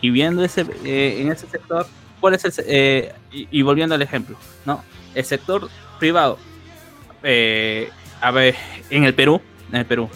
Y 0.00 0.10
viendo 0.10 0.42
ese, 0.44 0.66
eh, 0.84 1.18
en 1.20 1.30
ese 1.30 1.46
sector, 1.46 1.86
¿cuál 2.20 2.34
es 2.34 2.44
el, 2.44 2.52
eh, 2.66 3.14
y, 3.32 3.48
y 3.50 3.62
volviendo 3.62 3.94
al 3.94 4.02
ejemplo, 4.02 4.36
¿no? 4.64 4.82
El 5.14 5.24
sector 5.24 5.68
privado, 5.98 6.38
eh, 7.22 7.90
a 8.20 8.30
ver, 8.30 8.54
en 8.88 9.04
el 9.04 9.14
Perú, 9.14 9.40
en 9.70 9.76
el 9.76 9.84
Perú, 9.86 10.08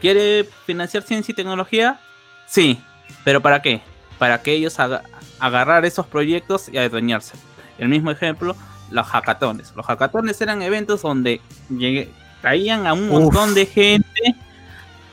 ¿quiere 0.00 0.48
financiar 0.66 1.02
ciencia 1.02 1.32
y 1.32 1.34
tecnología? 1.36 2.00
Sí, 2.46 2.80
pero 3.24 3.40
¿para 3.42 3.60
qué? 3.60 3.82
Para 4.18 4.42
que 4.42 4.52
ellos 4.52 4.78
haga- 4.80 5.02
agarrar 5.38 5.84
esos 5.84 6.06
proyectos 6.06 6.68
y 6.68 6.78
adueñarse. 6.78 7.34
El 7.78 7.88
mismo 7.88 8.10
ejemplo, 8.10 8.56
los 8.90 9.06
hackatones. 9.06 9.72
Los 9.76 9.84
hackatones 9.86 10.40
eran 10.40 10.62
eventos 10.62 11.02
donde 11.02 11.40
llegué- 11.70 12.08
traían 12.40 12.86
a 12.86 12.94
un 12.94 13.10
Uf. 13.10 13.20
montón 13.24 13.54
de 13.54 13.66
gente 13.66 14.34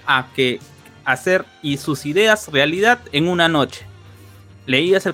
a 0.08 0.28
que 0.36 0.60
hacer 1.06 1.46
y 1.62 1.78
sus 1.78 2.06
ideas 2.06 2.50
realidad 2.52 3.00
en 3.12 3.28
una 3.28 3.48
noche. 3.48 3.86
Leías 4.66 5.06
el, 5.06 5.14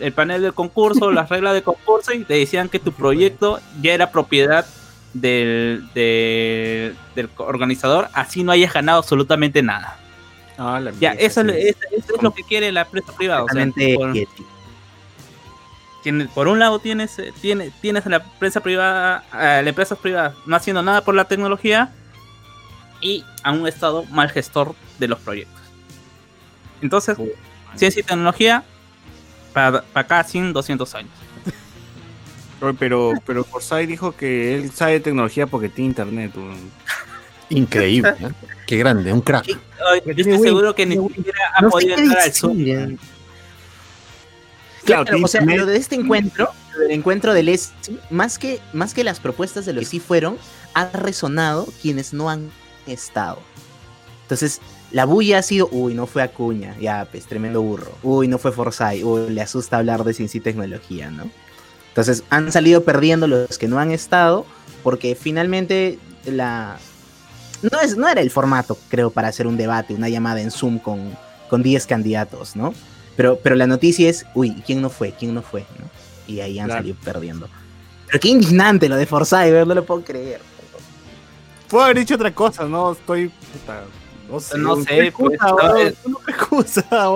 el 0.00 0.12
panel 0.12 0.42
del 0.42 0.52
concurso, 0.54 1.10
las 1.12 1.28
reglas 1.28 1.54
del 1.54 1.62
concurso 1.62 2.12
y 2.12 2.24
te 2.24 2.34
decían 2.34 2.68
que 2.68 2.78
tu 2.78 2.92
proyecto 2.92 3.58
ya 3.80 3.94
era 3.94 4.10
propiedad 4.10 4.66
del, 5.14 5.88
del, 5.94 6.94
del 7.14 7.30
organizador, 7.38 8.08
así 8.12 8.42
no 8.44 8.52
hayas 8.52 8.72
ganado 8.74 8.98
absolutamente 8.98 9.62
nada. 9.62 9.98
Ah, 10.58 10.80
Ya, 11.00 11.12
eso, 11.12 11.40
es, 11.42 11.76
eso 11.92 12.16
es 12.16 12.22
lo 12.22 12.32
que 12.32 12.42
quiere 12.42 12.70
la 12.72 12.82
empresa 12.82 13.12
privada. 13.16 13.42
o 13.44 13.48
sea, 13.48 13.62
Exactamente, 13.62 13.94
por, 13.94 14.12
Yeti. 14.14 14.42
tiene- 16.02 16.26
por 16.26 16.48
un 16.48 16.58
lado 16.58 16.78
tienes, 16.78 17.18
eh, 17.18 17.32
tiene- 17.40 17.70
tienes 17.80 18.06
a 18.06 18.10
la 18.10 18.16
empresa 18.18 18.60
privada, 18.60 19.24
a 19.32 19.62
la 19.62 19.68
empresa 19.68 19.96
privada 19.96 20.34
no 20.46 20.54
haciendo 20.56 20.82
nada 20.82 21.00
por 21.02 21.14
la 21.14 21.24
tecnología 21.24 21.90
y 23.00 23.24
a 23.42 23.52
un 23.52 23.66
estado 23.66 24.04
mal 24.06 24.30
gestor 24.30 24.74
de 24.98 25.08
los 25.08 25.18
proyectos. 25.18 25.60
Entonces, 26.80 27.16
ciencia 27.74 28.00
y 28.00 28.02
tecnología 28.02 28.64
para, 29.52 29.82
para 29.82 30.04
acá 30.04 30.24
100, 30.24 30.52
200 30.52 30.94
años. 30.94 31.10
Oye, 32.60 32.74
Pero, 32.78 33.12
pero 33.24 33.44
Forsyth 33.44 33.88
dijo 33.88 34.12
que 34.12 34.54
él 34.54 34.70
sabe 34.70 35.00
tecnología 35.00 35.46
porque 35.46 35.68
tiene 35.68 35.88
internet. 35.88 36.32
Increíble, 37.50 38.14
¿eh? 38.20 38.30
Qué 38.66 38.76
grande, 38.78 39.12
un 39.12 39.20
crack. 39.20 39.46
Yo 39.46 39.56
estoy 40.06 40.38
seguro 40.38 40.74
que 40.74 40.86
ni 40.86 40.96
siquiera 40.96 41.38
ha 41.54 41.62
No 41.62 41.70
podido 41.70 41.96
entrar 41.96 42.22
al 42.22 42.32
Zoom. 42.32 42.98
Claro, 44.84 45.16
o 45.22 45.28
sea, 45.28 45.42
lo 45.42 45.66
de 45.66 45.76
este 45.76 45.96
encuentro, 45.96 46.50
lo 46.74 46.80
del 46.80 46.92
encuentro 46.92 47.34
del 47.34 47.48
ESI, 47.48 47.72
más 48.10 48.38
que, 48.38 48.60
más 48.72 48.94
que 48.94 49.04
las 49.04 49.20
propuestas 49.20 49.66
de 49.66 49.72
los 49.72 49.84
que 49.84 49.90
sí 49.90 50.00
fueron, 50.00 50.38
ha 50.74 50.88
resonado 50.90 51.66
quienes 51.82 52.12
no 52.12 52.30
han 52.30 52.50
estado. 52.86 53.38
Entonces, 54.22 54.60
la 54.90 55.04
bulla 55.04 55.38
ha 55.38 55.42
sido, 55.42 55.68
uy, 55.70 55.94
no 55.94 56.06
fue 56.06 56.22
Acuña, 56.22 56.76
ya, 56.80 57.06
pues, 57.10 57.26
tremendo 57.26 57.62
burro. 57.62 57.92
Uy, 58.02 58.28
no 58.28 58.38
fue 58.38 58.52
Forsyth, 58.52 59.04
uy, 59.04 59.30
le 59.30 59.40
asusta 59.42 59.78
hablar 59.78 60.04
de 60.04 60.14
ciencia 60.14 60.38
y 60.38 60.40
tecnología, 60.40 61.10
¿no? 61.10 61.30
Entonces, 61.88 62.24
han 62.30 62.52
salido 62.52 62.84
perdiendo 62.84 63.26
los 63.26 63.56
que 63.58 63.68
no 63.68 63.78
han 63.78 63.90
estado, 63.90 64.44
porque 64.82 65.14
finalmente 65.14 65.98
la 66.24 66.78
no 67.72 67.80
es 67.80 67.96
no 67.96 68.06
era 68.08 68.20
el 68.20 68.30
formato, 68.30 68.76
creo, 68.88 69.10
para 69.10 69.28
hacer 69.28 69.46
un 69.46 69.56
debate, 69.56 69.94
una 69.94 70.08
llamada 70.08 70.40
en 70.40 70.50
Zoom 70.50 70.78
con 70.78 71.16
con 71.48 71.62
10 71.62 71.86
candidatos, 71.86 72.54
¿no? 72.56 72.74
Pero 73.16 73.38
pero 73.42 73.54
la 73.56 73.66
noticia 73.66 74.10
es, 74.10 74.26
uy, 74.34 74.62
¿quién 74.66 74.82
no 74.82 74.90
fue? 74.90 75.12
¿Quién 75.12 75.34
no 75.34 75.42
fue? 75.42 75.60
¿no? 75.78 75.86
Y 76.26 76.40
ahí 76.40 76.58
han 76.58 76.66
Claro. 76.66 76.80
salido 76.80 76.96
perdiendo. 77.02 77.48
Pero 78.08 78.20
qué 78.20 78.28
indignante 78.28 78.88
lo 78.88 78.96
de 78.96 79.06
Forsyth, 79.06 79.66
no 79.66 79.74
lo 79.74 79.84
puedo 79.86 80.02
creer. 80.04 80.40
Puedo 81.68 81.84
haber 81.84 81.98
dicho 81.98 82.14
otra 82.14 82.32
cosa, 82.32 82.64
no 82.64 82.92
estoy. 82.92 83.28
puta, 83.28 83.84
no 84.30 84.40
sé, 84.40 84.58
No 84.58 84.76
sé, 84.76 85.12
pues, 85.16 85.38
no, 85.40 85.54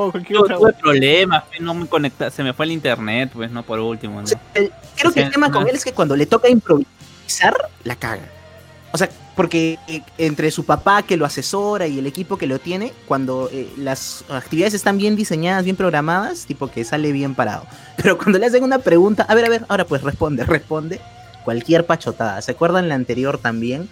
o 0.05 0.13
tuve 0.13 0.73
problemas, 0.75 1.45
no 1.61 1.75
me 1.75 1.87
conecta, 1.87 2.31
se 2.31 2.43
me 2.43 2.53
fue 2.53 2.67
el 2.67 2.73
internet, 2.73 3.31
pues, 3.33 3.51
no 3.51 3.63
por 3.63 3.79
último, 3.81 4.21
¿no? 4.23 4.29
El- 4.55 4.71
creo 4.97 5.13
que 5.13 5.21
el 5.21 5.27
Sí, 5.27 5.33
tema 5.33 5.51
con 5.51 5.63
ajá. 5.63 5.71
él 5.71 5.77
es 5.77 5.85
que 5.85 5.93
cuando 5.93 6.15
le 6.17 6.27
toca 6.27 6.49
improvisar, 6.49 7.55
la 7.85 7.97
caga. 7.97 8.23
O 8.93 8.99
sea, 8.99 9.09
porque 9.37 9.79
eh, 9.87 10.03
entre 10.19 10.51
su 10.51 10.65
papá 10.67 11.03
que 11.03 11.17
lo 11.17 11.25
asesora 11.25 11.87
y 11.87 11.99
el 12.01 12.07
equipo 12.07 12.37
que 12.37 12.47
lo 12.49 12.59
tiene, 12.59 12.93
cuando 13.07 13.49
eh, 13.53 13.69
las 13.77 14.25
actividades 14.29 14.75
están 14.75 14.99
bien 14.99 15.15
diseñadas, 15.17 15.65
bien 15.65 15.77
programadas, 15.77 16.45
tipo 16.47 16.69
que 16.69 16.85
sale 16.85 17.13
bien 17.13 17.35
parado. 17.37 17.65
Pero 17.97 18.19
cuando 18.19 18.39
le 18.39 18.47
hacen 18.47 18.65
una 18.65 18.79
pregunta, 18.81 19.25
a 19.29 19.35
ver, 19.35 19.45
a 19.45 19.49
ver, 19.49 19.65
ahora 19.69 19.85
pues 19.85 20.03
responde, 20.03 20.45
responde, 20.45 21.01
cualquier 21.45 21.87
pachotada. 21.87 22.43
¿Se 22.43 22.51
acuerdan 22.53 22.89
la 22.89 22.97
anterior 22.97 23.39
también? 23.39 23.89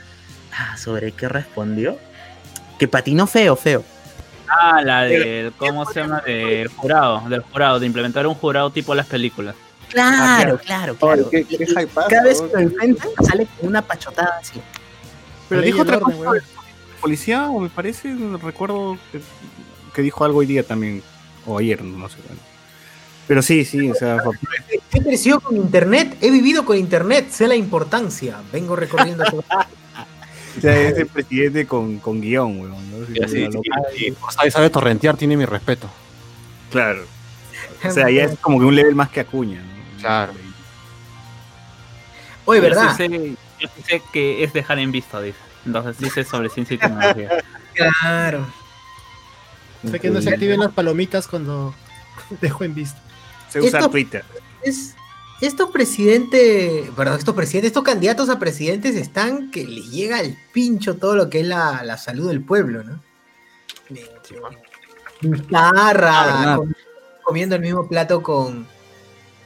Ah, 0.52 0.76
¿sobre 0.76 1.12
qué 1.12 1.28
respondió? 1.28 1.98
Que 2.78 2.88
patinó 2.88 3.26
feo, 3.26 3.56
feo. 3.56 3.84
Ah, 4.48 4.80
la 4.82 5.02
del, 5.02 5.52
¿cómo 5.56 5.84
se 5.84 6.00
llama? 6.00 6.20
Del 6.24 6.68
jurado, 6.68 7.28
del 7.28 7.42
jurado, 7.42 7.78
de 7.80 7.86
implementar 7.86 8.26
un 8.26 8.34
jurado 8.34 8.70
tipo 8.70 8.94
las 8.94 9.06
películas. 9.06 9.54
Claro, 9.90 10.58
claro, 10.58 10.94
claro. 10.96 11.28
Ay, 11.32 11.44
qué- 11.46 11.56
qué 11.56 11.64
Y- 11.64 11.68
y 11.68 11.70
hypeazo, 11.82 12.08
cada 12.08 12.22
vez 12.24 12.40
que 12.42 12.52
lo 12.52 12.58
enfrentan, 12.58 13.08
sale 13.26 13.46
con 13.58 13.68
una 13.68 13.82
pachotada 13.82 14.38
así. 14.40 14.60
Pero 15.48 15.60
dijo 15.62 15.82
otra 15.82 15.96
orden, 15.98 16.16
cosa. 16.24 16.44
Policía, 17.00 17.48
o 17.48 17.60
me 17.60 17.68
parece, 17.70 18.14
recuerdo 18.42 18.98
que, 19.12 19.20
que 19.94 20.02
dijo 20.02 20.24
algo 20.24 20.38
hoy 20.40 20.46
día 20.46 20.62
también. 20.62 21.02
O 21.46 21.58
ayer, 21.58 21.82
no 21.82 22.08
sé. 22.08 22.16
bueno. 22.26 22.40
Pero 23.26 23.42
sí, 23.42 23.64
sí, 23.64 23.90
o 23.90 23.94
sea, 23.94 24.18
fue- 24.22 24.36
He 24.92 25.02
crecido 25.02 25.40
con 25.40 25.56
internet, 25.56 26.16
he 26.20 26.30
vivido 26.30 26.64
con 26.64 26.76
internet, 26.76 27.28
sé 27.30 27.46
la 27.46 27.56
importancia. 27.56 28.36
Vengo 28.52 28.76
recorriendo. 28.76 29.24
o 30.58 30.60
sea, 30.60 30.80
es 30.88 30.98
el 30.98 31.06
presidente 31.06 31.66
con, 31.66 31.98
con 31.98 32.20
guion, 32.20 32.60
weón. 32.60 32.90
¿no? 32.90 32.98
Locura. 33.06 33.82
Y 33.96 34.50
sabe 34.50 34.70
torrentear, 34.70 35.16
tiene 35.16 35.36
mi 35.36 35.44
respeto. 35.44 35.88
Claro. 36.70 37.04
O 37.84 37.90
sea, 37.92 38.10
ya 38.10 38.24
es 38.24 38.36
como 38.40 38.58
que 38.58 38.64
un 38.64 38.74
level 38.74 38.94
más 38.96 39.08
que 39.08 39.20
Acuña. 39.20 39.60
¿no? 39.62 40.00
Claro. 40.00 40.32
Oye, 42.44 42.60
Yo 42.60 42.64
sí 42.66 42.70
¿verdad? 42.70 42.96
sé- 42.96 43.36
yo 43.60 43.68
sí 43.76 43.82
sé 43.86 44.02
que 44.12 44.42
es 44.44 44.52
dejar 44.52 44.78
en 44.78 44.90
visto, 44.92 45.20
dice. 45.20 45.38
Entonces 45.66 46.12
sé 46.12 46.24
sobre 46.24 46.48
ciencia 46.48 46.74
y 46.74 46.78
tecnología. 46.78 47.30
Claro. 47.74 48.44
Sé 49.88 50.00
que 50.00 50.10
no 50.10 50.20
se 50.20 50.30
activen 50.30 50.58
las 50.58 50.72
palomitas 50.72 51.28
cuando 51.28 51.72
dejo 52.40 52.64
en 52.64 52.74
vista. 52.74 52.98
Se 53.48 53.60
usa 53.60 53.78
Esto- 53.78 53.90
Twitter. 53.90 54.24
Es, 54.62 54.96
estos 55.40 55.70
presidentes, 55.70 56.88
perdón, 56.96 57.18
estos 57.18 57.34
presidentes, 57.34 57.68
estos 57.68 57.84
candidatos 57.84 58.28
a 58.28 58.38
presidentes 58.38 58.96
están 58.96 59.50
que 59.50 59.64
les 59.66 59.90
llega 59.90 60.18
al 60.18 60.36
pincho 60.52 60.96
todo 60.96 61.14
lo 61.14 61.30
que 61.30 61.40
es 61.40 61.46
la, 61.46 61.82
la 61.84 61.96
salud 61.96 62.28
del 62.28 62.42
pueblo, 62.42 62.82
¿no? 62.82 63.00
Verdad. 65.20 66.56
com- 66.56 66.72
comiendo 67.24 67.56
el 67.56 67.62
mismo 67.62 67.86
plato 67.86 68.22
con, 68.22 68.66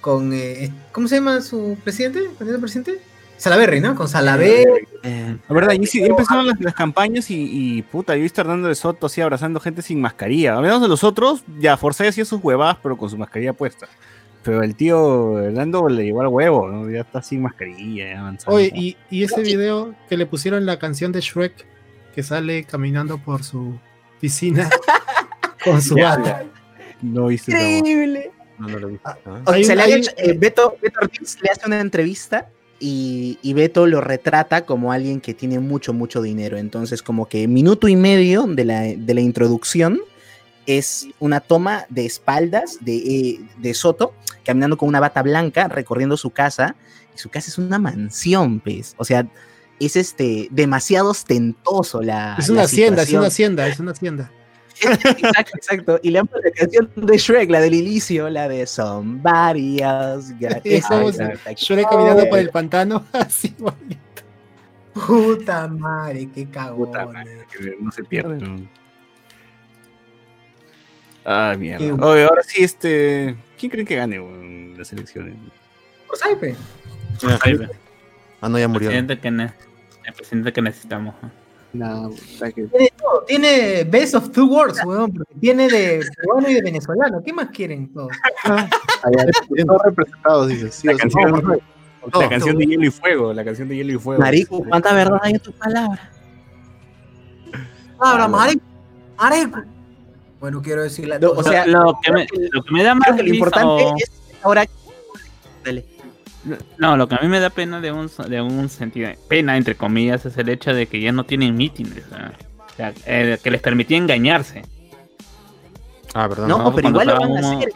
con 0.01 0.32
eh, 0.32 0.73
¿cómo 0.93 1.09
se 1.09 1.16
llama 1.16 1.40
su 1.40 1.77
presidente? 1.82 2.31
¿Candidato 2.39 2.60
presidente? 2.60 3.01
Salaberry, 3.36 3.81
¿no? 3.81 3.97
Con 3.97 4.06
Salaberry. 4.09 4.86
Eh, 5.02 5.36
La 5.48 5.55
verdad, 5.55 5.73
y 5.73 5.85
sí, 5.86 5.98
ya 6.01 6.06
empezaron 6.06 6.47
las, 6.47 6.60
las 6.60 6.74
campañas 6.74 7.28
y, 7.28 7.48
y, 7.78 7.82
puta, 7.82 8.14
yo 8.14 8.20
he 8.20 8.23
visto 8.23 8.40
a 8.40 8.44
Hernando 8.44 8.69
de 8.69 8.77
Soto 8.77 9.06
así 9.06 9.20
abrazando 9.20 9.59
gente 9.59 9.82
sin 9.82 10.01
mascarilla. 10.01 10.56
A 10.56 10.60
menos 10.60 10.81
de 10.81 10.86
los 10.86 11.02
otros, 11.02 11.43
ya 11.59 11.77
Forsyth 11.77 12.06
hacía 12.10 12.24
sus 12.24 12.40
huevadas, 12.40 12.77
pero 12.81 12.97
con 12.97 13.10
su 13.10 13.19
mascarilla 13.19 13.52
puesta. 13.52 13.89
Pero 14.44 14.62
el 14.62 14.74
tío 14.74 15.39
Hernando 15.40 15.89
le 15.89 16.05
llegó 16.05 16.20
al 16.23 16.28
huevo, 16.28 16.69
¿no? 16.69 16.90
Ya 16.90 17.01
está 17.01 17.23
sin 17.23 17.43
mascarilla, 17.43 18.20
avanzando. 18.20 18.56
Oye, 18.56 18.73
y, 18.74 18.97
y 19.10 19.23
ese 19.24 19.40
video 19.43 19.94
que 20.09 20.16
le 20.16 20.27
pusieron 20.27 20.66
la 20.66 20.78
canción 20.78 21.12
de 21.12 21.20
Shrek, 21.20 21.64
que 22.14 22.23
sale 22.23 22.64
caminando 22.64 23.19
por 23.19 23.44
su 23.44 23.78
piscina 24.20 24.69
con 25.64 25.81
su 25.81 25.94
bata. 25.94 26.44
no 27.01 27.23
voz. 27.23 27.48
Increíble. 27.48 28.31
No, 28.59 28.69
no 28.69 28.78
lo 28.78 28.89
vi. 28.89 28.98
Ah. 29.05 29.16
O 29.47 29.51
Hay 29.52 29.64
sea, 29.64 29.74
un- 29.74 29.78
le 29.78 29.85
hay 29.94 30.02
eh, 30.16 30.36
Beto, 30.39 30.77
Beto 30.81 31.01
Ortiz 31.02 31.39
le 31.43 31.51
hace 31.51 31.66
una 31.66 31.81
entrevista 31.81 32.48
y, 32.78 33.39
y 33.43 33.52
Beto 33.55 33.86
lo 33.86 34.01
retrata 34.01 34.66
como 34.66 34.93
alguien 34.93 35.20
que 35.20 35.35
tiene 35.35 35.59
mucho, 35.60 35.93
mucho 35.93 36.20
dinero. 36.20 36.59
Entonces, 36.59 37.02
como 37.02 37.28
que 37.28 37.47
minuto 37.48 37.86
y 37.89 37.97
medio 37.97 38.43
de 38.47 38.64
la, 38.64 38.81
de 38.82 39.14
la 39.14 39.20
introducción 39.20 40.01
es 40.67 41.09
una 41.19 41.41
toma 41.41 41.87
de 41.89 42.07
espaldas 42.07 42.79
de, 42.81 42.97
eh, 42.97 43.41
de 43.59 43.75
Soto 43.75 44.15
caminando 44.45 44.77
con 44.77 44.89
una 44.89 45.01
bata 45.01 45.23
blanca 45.23 45.69
recorriendo 45.69 46.17
su 46.17 46.31
casa. 46.31 46.75
Y 47.15 47.19
su 47.19 47.29
casa 47.29 47.49
es 47.49 47.59
una 47.59 47.79
mansión, 47.79 48.61
pues. 48.61 48.95
O 48.97 49.05
sea, 49.05 49.27
es 49.79 49.97
este 49.97 50.49
demasiado 50.51 51.11
ostentoso 51.11 52.01
la. 52.03 52.37
Es 52.39 52.49
una 52.49 52.61
la 52.61 52.65
hacienda, 52.65 53.03
es 53.03 53.13
una 53.13 53.27
hacienda, 53.27 53.67
es 53.69 53.81
una 53.81 53.93
hacienda. 53.93 54.31
Exacto, 54.81 55.53
exacto. 55.57 56.01
Y 56.03 56.11
le 56.11 56.21
han 56.21 56.27
puesto 56.27 56.49
la 56.49 56.55
canción 56.55 56.91
de 56.97 57.19
Shrek, 57.19 57.51
la 57.51 57.61
del 57.61 57.75
inicio, 57.75 58.31
la 58.31 58.49
de 58.49 58.67
Somebody 58.67 59.81
Else. 59.81 60.35
Got 60.41 60.61
Es 60.65 60.87
como 60.87 61.11
It. 61.11 61.17
si 61.17 61.23
Exacto. 61.23 61.61
Shrek 61.61 61.89
caminando 61.89 62.29
por 62.29 62.39
el 62.39 62.51
pantano, 62.51 63.05
así, 63.13 63.55
bonito. 63.59 63.99
Puta 64.95 65.69
madre, 65.69 66.29
qué 66.35 66.47
Puta 66.47 66.61
cagón. 66.65 67.13
madre, 67.13 67.47
no 67.81 67.91
se 67.93 68.05
pierde. 68.05 68.39
Ah, 71.24 71.55
mierda. 71.59 71.94
Oye, 72.07 72.24
ahora 72.24 72.43
sí, 72.43 72.65
este. 72.65 73.36
¿Quién 73.59 73.70
creen 73.70 73.86
que 73.86 73.97
gane 73.97 74.19
weón, 74.20 74.74
las 74.77 74.93
elecciones? 74.93 75.35
Por 76.09 76.16
Saipe. 76.19 76.57
Ahí 77.44 77.55
ve. 77.55 77.69
Ah, 78.40 78.49
no, 78.49 78.59
ya 78.59 78.65
El 78.65 78.70
murió. 78.70 78.89
presidente 78.89 79.19
que, 79.20 79.31
ne- 79.31 79.53
el 80.05 80.12
presidente 80.15 80.53
que 80.53 80.62
necesitamos. 80.62 81.15
¿no? 81.73 82.11
Que- 82.40 82.65
Tiene 82.65 82.89
todo, 82.99 83.23
tiene 83.27 83.85
best 83.85 84.15
of 84.16 84.31
two 84.32 84.47
worlds, 84.47 84.85
weón, 84.85 85.12
porque 85.12 85.32
tiene 85.40 85.69
de 85.69 86.05
peruano 86.16 86.49
y 86.51 86.55
de 86.55 86.61
venezolano. 86.62 87.23
¿Qué 87.24 87.32
más 87.32 87.49
quieren 87.51 87.93
todos? 87.93 88.11
allá, 88.44 89.27
todos 89.66 89.82
representados, 89.85 90.49
dices. 90.49 90.74
Sí, 90.74 90.89
La 90.89 90.97
canción, 90.97 91.31
no, 91.31 91.40
no, 91.40 92.20
la 92.20 92.28
canción 92.28 92.59
de 92.59 92.66
Hielo 92.66 92.85
y 92.86 92.90
Fuego. 92.90 93.32
La 93.32 93.44
canción 93.44 93.69
de 93.69 93.77
Hielo 93.77 93.93
y 93.93 93.99
Fuego. 93.99 94.20
Marico, 94.20 94.65
¿cuánta 94.65 94.93
verdad 94.93 95.20
hay 95.23 95.35
en 95.35 95.40
tus 95.40 95.55
palabras? 95.55 96.01
Ahora, 98.01 98.27
marico, 98.28 98.65
marico. 99.16 99.62
Bueno, 100.43 100.60
quiero 100.60 100.82
decirle 100.82 101.14
a 101.14 101.19
No, 101.20 101.28
todos. 101.31 101.47
o 101.47 101.48
sea, 101.48 101.64
lo, 101.66 101.97
que 102.02 102.10
me, 102.10 102.27
lo 102.51 102.64
que 102.64 102.73
me 102.73 102.82
da 102.82 102.97
más 102.97 103.12
que 103.14 103.23
lo 103.23 103.28
importante 103.32 103.85
o- 103.85 103.94
es 103.97 104.10
ahora. 104.43 104.66
Dale. 105.64 105.85
No, 106.78 106.97
lo 106.97 107.06
que 107.06 107.14
a 107.14 107.19
mí 107.20 107.28
me 107.28 107.39
da 107.39 107.48
pena 107.48 107.81
de 107.81 107.93
un, 107.93 108.10
de 108.28 108.40
un 108.43 108.69
sentido, 108.69 109.09
pena 109.28 109.56
entre 109.56 109.77
comillas, 109.77 110.27
es 110.27 110.36
el 110.36 110.48
hecho 110.48 110.74
de 110.74 110.89
que 110.89 111.01
ya 111.01 111.12
no 111.12 111.23
tienen 111.23 111.56
mítines. 111.56 112.02
O 112.06 112.77
sea, 112.77 112.93
eh, 113.06 113.39
que 113.40 113.52
les 113.52 113.60
permitía 113.60 113.97
engañarse. 113.97 114.62
Ah, 116.12 116.28
perdón. 116.28 116.48
No, 116.48 116.59
no, 116.59 116.74
pero 116.74 116.89
igual 116.89 117.06
lo 117.06 117.20
van 117.20 117.36
a 117.36 117.39
hacer. 117.59 117.69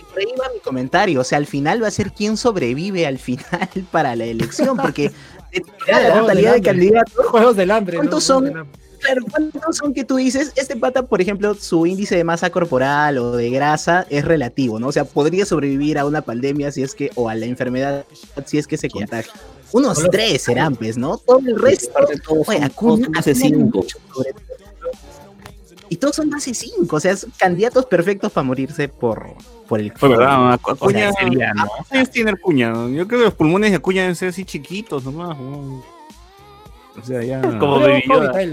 Y 0.00 0.02
por 0.04 0.18
ahí 0.18 0.34
va 0.40 0.46
mi 0.54 0.60
comentario. 0.60 1.20
O 1.20 1.24
sea, 1.24 1.36
al 1.36 1.46
final 1.46 1.82
va 1.82 1.88
a 1.88 1.90
ser 1.90 2.12
quién 2.12 2.38
sobrevive 2.38 3.06
al 3.06 3.18
final 3.18 3.68
para 3.90 4.16
la 4.16 4.24
elección. 4.24 4.78
Porque 4.78 5.10
de 5.52 5.62
la 5.92 6.20
totalidad 6.20 6.54
de 6.54 6.62
candidatos, 6.62 7.26
Juegos 7.26 7.54
del 7.56 7.70
hambre. 7.70 7.98
¿Cuántos 7.98 8.26
¿no? 8.30 8.40
son? 8.40 8.66
Claro, 9.04 9.22
¿cuántos 9.30 9.76
son 9.76 9.92
que 9.92 10.04
tú 10.04 10.16
dices? 10.16 10.52
Este 10.56 10.76
pata, 10.76 11.02
por 11.06 11.20
ejemplo, 11.20 11.54
su 11.54 11.84
índice 11.86 12.16
de 12.16 12.24
masa 12.24 12.50
corporal 12.50 13.18
o 13.18 13.32
de 13.36 13.50
grasa 13.50 14.06
es 14.08 14.24
relativo, 14.24 14.80
¿no? 14.80 14.88
O 14.88 14.92
sea, 14.92 15.04
podría 15.04 15.44
sobrevivir 15.44 15.98
a 15.98 16.06
una 16.06 16.22
pandemia 16.22 16.72
si 16.72 16.82
es 16.82 16.94
que, 16.94 17.10
o 17.14 17.28
a 17.28 17.34
la 17.34 17.44
enfermedad 17.46 18.04
si 18.46 18.56
es 18.58 18.66
que 18.66 18.76
se 18.78 18.88
contagia. 18.88 19.32
Unos 19.72 19.98
Solo- 19.98 20.08
tres 20.10 20.42
serán, 20.42 20.74
pues, 20.76 20.96
¿no? 20.96 21.18
Todo 21.18 21.40
el 21.40 21.60
resto. 21.60 21.92
Oye, 22.46 22.60
Acuña- 22.62 23.08
de 23.08 23.20
Acuña 23.20 23.22
cinco. 23.34 23.84
Y 25.90 25.96
todos 25.96 26.16
son 26.16 26.30
más 26.30 26.44
de 26.46 26.54
cinco, 26.54 26.96
o 26.96 27.00
sea, 27.00 27.14
son 27.16 27.30
candidatos 27.36 27.84
perfectos 27.86 28.32
para 28.32 28.44
morirse 28.44 28.88
por, 28.88 29.34
por 29.68 29.80
el 29.80 29.92
Fue 29.92 30.08
verdad, 30.08 30.54
Acuña. 30.54 31.12
sería, 31.12 31.52
¿no? 31.52 31.66
¿Cuántos 31.66 31.92
años 31.92 32.10
tiene 32.10 32.30
Acuña? 32.30 32.72
Yo 32.88 33.06
creo 33.06 33.20
que 33.20 33.24
los 33.26 33.34
pulmones 33.34 33.70
de 33.70 33.76
Acuña 33.76 34.00
deben 34.02 34.16
ser 34.16 34.30
así 34.30 34.44
chiquitos 34.44 35.04
nomás. 35.04 35.36
O 35.38 35.82
sea, 37.04 37.22
ya. 37.22 37.40
Como 37.58 37.84
él, 37.84 38.02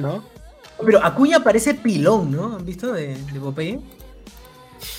¿no? 0.02 0.24
Pero 0.86 1.04
Acuña 1.04 1.40
parece 1.44 1.74
pilón, 1.76 2.32
¿no? 2.32 2.56
¿Han 2.56 2.66
visto 2.66 2.92
de, 2.94 3.16
de 3.16 3.40
Popeye? 3.40 3.80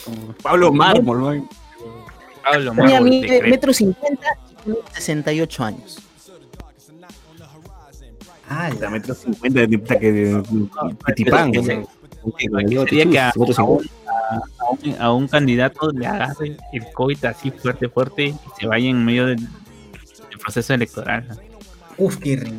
como 0.05 0.33
Pablo 0.43 0.73
Mármol, 0.73 1.21
¿no? 1.21 1.49
Pablo 2.45 2.73
Acuña 2.73 2.91
Mármol, 3.01 3.09
mide 3.11 3.23
decrépito. 3.23 3.51
metro 3.51 3.73
cincuenta 3.73 4.27
y 4.51 4.55
tiene 4.65 4.79
68 4.95 5.65
años. 5.65 5.99
Ah, 8.49 8.71
metro 8.91 9.15
cincuenta 9.15 9.61
de 9.61 9.67
Sería 12.89 13.11
que 13.11 13.19
a, 13.19 13.33
un, 13.35 13.47
cincuenta. 13.47 13.91
a 14.59 14.71
un- 14.71 14.97
a 15.01 15.13
un 15.13 15.29
candidato 15.29 15.91
le 15.91 16.07
agarre 16.07 16.57
el 16.73 16.93
COVID 16.93 17.25
así 17.25 17.51
fuerte, 17.51 17.89
fuerte 17.89 18.25
y 18.27 18.35
se 18.61 18.67
vaya 18.67 18.89
en 18.91 19.05
medio 19.05 19.27
del, 19.27 19.39
del 19.39 20.39
proceso 20.41 20.75
electoral. 20.75 21.27
uf, 21.99 22.17
qué 22.19 22.37
rico. 22.37 22.57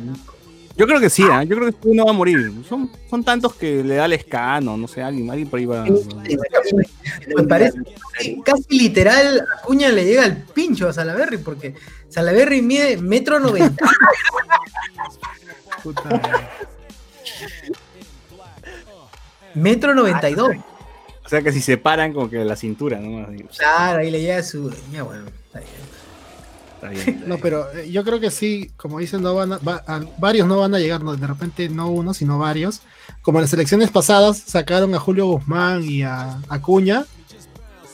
Yo 0.76 0.86
creo 0.86 0.98
que 0.98 1.08
sí, 1.08 1.22
¿ah? 1.30 1.44
yo 1.44 1.56
creo 1.56 1.70
que 1.70 1.88
uno 1.88 2.04
va 2.04 2.10
a 2.10 2.14
morir. 2.14 2.52
Son, 2.68 2.90
son 3.08 3.22
tantos 3.22 3.54
que 3.54 3.84
le 3.84 3.94
da 3.94 4.06
el 4.06 4.14
escano, 4.14 4.76
no 4.76 4.88
sé, 4.88 5.02
alguien, 5.02 5.30
alguien 5.30 5.48
por 5.48 5.60
ahí 5.60 5.66
va. 5.66 5.84
Me 5.84 7.44
parece 7.44 7.78
que 8.18 8.40
casi 8.44 8.64
literal 8.70 9.40
a 9.40 9.58
Acuña 9.60 9.88
le 9.90 10.04
llega 10.04 10.24
al 10.24 10.36
pincho 10.36 10.88
a 10.88 10.92
Salaberry, 10.92 11.38
porque 11.38 11.74
Salaberry 12.08 12.60
mide 12.60 12.96
metro 12.96 13.38
noventa. 13.38 13.86
metro 19.54 19.94
noventa 19.94 20.28
y 20.28 20.34
dos. 20.34 20.50
O 21.24 21.28
sea 21.28 21.40
que 21.40 21.52
si 21.52 21.60
se 21.60 21.78
paran 21.78 22.12
como 22.12 22.28
que 22.28 22.44
la 22.44 22.56
cintura, 22.56 22.98
¿no? 22.98 23.26
Claro, 23.56 24.00
ahí 24.00 24.10
le 24.10 24.20
llega 24.20 24.42
su. 24.42 24.74
Ya 24.92 25.04
bueno, 25.04 25.26
está 25.46 25.60
bien. 25.60 25.70
No, 27.26 27.38
pero 27.38 27.70
eh, 27.72 27.90
yo 27.90 28.04
creo 28.04 28.20
que 28.20 28.30
sí, 28.30 28.70
como 28.76 28.98
dicen, 28.98 29.22
no 29.22 29.34
van 29.34 29.54
a, 29.54 29.58
va- 29.58 29.82
a- 29.86 30.02
varios 30.18 30.46
no 30.46 30.58
van 30.58 30.74
a 30.74 30.78
llegar, 30.78 31.02
no, 31.02 31.16
de 31.16 31.26
repente 31.26 31.68
no 31.68 31.88
uno, 31.90 32.12
sino 32.14 32.38
varios. 32.38 32.80
Como 33.22 33.38
en 33.38 33.42
las 33.42 33.52
elecciones 33.52 33.90
pasadas 33.90 34.38
sacaron 34.38 34.94
a 34.94 34.98
Julio 35.00 35.26
Guzmán 35.26 35.82
y 35.84 36.02
a 36.02 36.38
Acuña, 36.48 37.04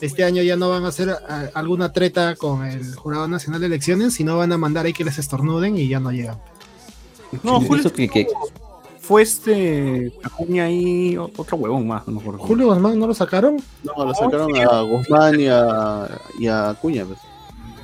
este 0.01 0.23
año 0.23 0.41
ya 0.43 0.55
no 0.55 0.69
van 0.69 0.83
a 0.85 0.87
hacer 0.89 1.09
a- 1.09 1.49
alguna 1.53 1.93
treta 1.93 2.35
con 2.35 2.65
el 2.65 2.95
Jurado 2.95 3.27
Nacional 3.27 3.61
de 3.61 3.67
Elecciones, 3.67 4.13
sino 4.13 4.37
van 4.37 4.51
a 4.51 4.57
mandar 4.57 4.85
ahí 4.85 4.93
que 4.93 5.03
les 5.05 5.17
estornuden 5.19 5.77
y 5.77 5.87
ya 5.87 5.99
no 5.99 6.11
llegan. 6.11 6.37
No, 7.43 7.61
Julio 7.61 7.91
que- 7.93 8.09
que- 8.09 8.27
fue 8.99 9.23
este 9.23 10.13
Acuña 10.23 10.67
o- 11.21 11.31
otro 11.37 11.57
huevón 11.57 11.87
más, 11.87 12.05
no 12.07 12.13
me 12.13 12.19
acuerdo. 12.21 12.39
¿Julio 12.39 12.67
Guzmán 12.67 12.97
no 12.99 13.07
lo 13.07 13.13
sacaron? 13.13 13.57
No, 13.83 14.05
lo 14.05 14.13
sacaron 14.13 14.55
a 14.57 14.81
Guzmán 14.81 15.39
y 15.39 15.47
a, 15.47 16.07
y 16.39 16.47
a 16.47 16.69
Acuña. 16.69 17.05
pues. 17.05 17.19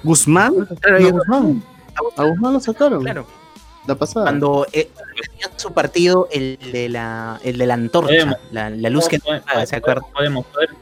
¿Guzmán? 0.03 0.53
No, 0.55 1.11
Guzmán. 1.11 1.63
A 2.15 2.23
Guzmán 2.23 2.53
lo 2.53 2.59
sacaron. 2.59 3.03
Claro. 3.03 3.27
La 3.87 3.95
pasada. 3.95 4.25
Cuando 4.25 4.65
eh, 4.73 4.89
su 5.55 5.71
partido, 5.73 6.27
el 6.31 6.59
de 6.71 6.89
la, 6.89 7.39
el 7.43 7.57
de 7.57 7.65
la 7.65 7.73
antorcha, 7.75 8.37
la, 8.51 8.69
la 8.69 8.89
luz 8.89 9.07
que 9.07 9.17
no 9.17 9.23
Podemos, 9.23 9.49
apaga, 9.49 9.65
¿se 9.65 9.75
acuerdan? 9.77 10.03
Podemos, 10.13 10.45
podemos. 10.47 10.77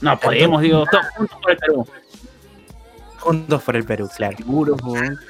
No, 0.00 0.18
podemos, 0.18 0.62
digo, 0.62 0.84
todos 0.90 1.06
juntos 1.16 1.38
por 1.42 1.50
el 1.50 1.58
Perú. 1.58 1.86
Juntos 3.18 3.62
por 3.62 3.76
el 3.76 3.84
Perú, 3.84 4.08
claro. 4.16 4.36
Seguro. 4.38 4.76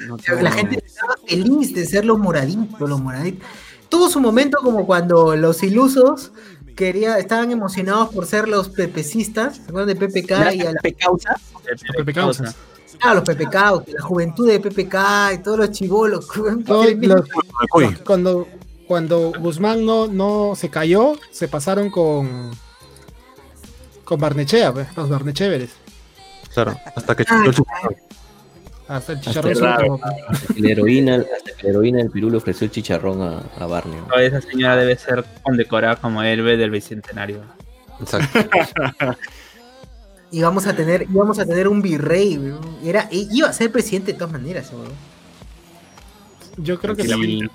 No 0.07 0.17
La 0.41 0.53
gente 0.53 0.83
estaba 0.85 1.15
feliz 1.27 1.75
de 1.75 1.85
ser 1.85 2.05
los 2.05 2.19
moraditos, 2.19 2.89
los 2.89 3.01
moraditos. 3.01 3.45
Tuvo 3.89 4.09
su 4.09 4.21
momento 4.21 4.59
como 4.63 4.87
cuando 4.87 5.35
los 5.35 5.65
ilusos 5.65 6.31
quería, 6.77 7.19
estaban 7.19 7.51
emocionados 7.51 8.11
por 8.15 8.27
ser 8.27 8.49
los 8.49 8.69
pepecistas, 8.69 9.57
¿se 9.57 9.63
acuerdan 9.63 9.99
de 9.99 10.07
PPK 10.07 10.31
y 10.55 10.61
a 10.61 10.73
la 10.73 10.81
Pepe 10.81 10.95
Causa, 10.95 11.35
Pepe 11.97 12.13
Causa. 12.13 12.55
Ah, 13.03 13.15
los 13.15 13.23
PPK, 13.25 13.55
la 13.95 14.03
juventud 14.03 14.47
de 14.49 14.61
PPK 14.61 15.33
y 15.35 15.39
todos 15.39 15.59
los 15.59 15.71
chivolos. 15.71 16.27
Todos 16.67 16.87
los- 16.95 17.25
Uy. 17.75 17.95
cuando, 18.05 18.47
cuando 18.87 19.33
Guzmán 19.39 19.85
no, 19.87 20.07
no 20.07 20.53
se 20.57 20.69
cayó, 20.71 21.15
se 21.31 21.49
pasaron 21.49 21.91
con 21.91 22.51
con 24.05 24.19
Barnechea, 24.21 24.73
pues, 24.73 24.89
los 24.97 25.09
Barnecheveres. 25.09 25.71
Claro, 26.53 26.77
hasta 26.97 27.15
que 27.17 27.25
Ah, 27.29 27.43
el 27.47 27.55
chupacabra. 27.55 27.97
Hasta 28.89 29.13
el 29.13 29.21
chicharrón 29.21 29.53
Hasta 29.53 29.65
raro. 29.77 30.01
la 30.57 30.69
heroína, 30.69 31.15
hasta 31.37 31.53
que 31.57 31.63
la 31.63 31.71
heroína 31.71 31.99
del 31.99 32.11
Perú 32.11 32.29
le 32.29 32.39
ofreció 32.39 32.65
el 32.65 32.73
chicharrón 32.73 33.23
a, 33.23 33.39
a 33.57 33.67
Barney. 33.67 34.01
Esa 34.19 34.41
señora 34.41 34.75
debe 34.75 34.97
ser 34.99 35.25
condecorada 35.45 35.95
como 35.95 36.21
héroe 36.25 36.57
del 36.57 36.71
bicentenario. 36.73 37.41
Exacto. 38.01 38.41
Y 40.33 40.43
vamos 40.43 40.67
a 40.67 40.75
tener, 40.77 41.03
íbamos 41.03 41.39
a 41.39 41.45
tener 41.47 41.67
un 41.67 41.83
virrey, 41.83 42.39
weón. 42.39 42.79
Era, 42.85 43.09
iba 43.11 43.49
a 43.49 43.53
ser 43.53 43.73
presidente 43.73 44.13
de 44.13 44.19
todas 44.19 44.33
maneras, 44.33 44.71
weón. 44.73 44.93
Yo 46.57 46.79
creo 46.79 46.95
que 46.95 47.05
sí. 47.05 47.11
Y 47.13 47.49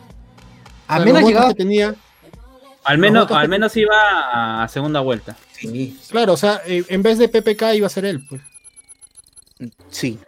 A 0.87 0.97
Los 0.99 1.05
menos 1.05 1.23
llegaba. 1.23 1.47
que 1.49 1.55
tenía, 1.55 1.95
al 2.83 2.97
menos, 2.97 3.31
al 3.31 3.47
menos 3.49 3.75
iba 3.77 4.63
a 4.63 4.67
segunda 4.67 4.99
vuelta. 4.99 5.37
Sí. 5.53 5.97
claro, 6.09 6.33
o 6.33 6.37
sea, 6.37 6.61
eh, 6.65 6.83
en 6.89 7.01
vez 7.01 7.17
de 7.17 7.29
PPK 7.29 7.75
iba 7.75 7.87
a 7.87 7.89
ser 7.89 8.05
él, 8.05 8.21
pues. 8.27 8.41
sí. 9.89 10.19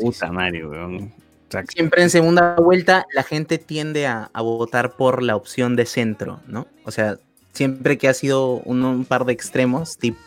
Puta 0.00 0.32
Mario, 0.32 0.70
weón. 0.70 1.12
Siempre 1.68 2.02
en 2.02 2.10
segunda 2.10 2.56
vuelta 2.56 3.06
la 3.14 3.22
gente 3.22 3.58
tiende 3.58 4.06
a, 4.08 4.28
a 4.32 4.42
votar 4.42 4.96
por 4.96 5.22
la 5.22 5.36
opción 5.36 5.76
de 5.76 5.86
centro, 5.86 6.40
¿no? 6.48 6.66
O 6.84 6.90
sea, 6.90 7.18
siempre 7.52 7.96
que 7.96 8.08
ha 8.08 8.14
sido 8.14 8.54
un, 8.64 8.82
un 8.84 9.04
par 9.04 9.24
de 9.24 9.34
extremos, 9.34 9.96
tipo 9.98 10.18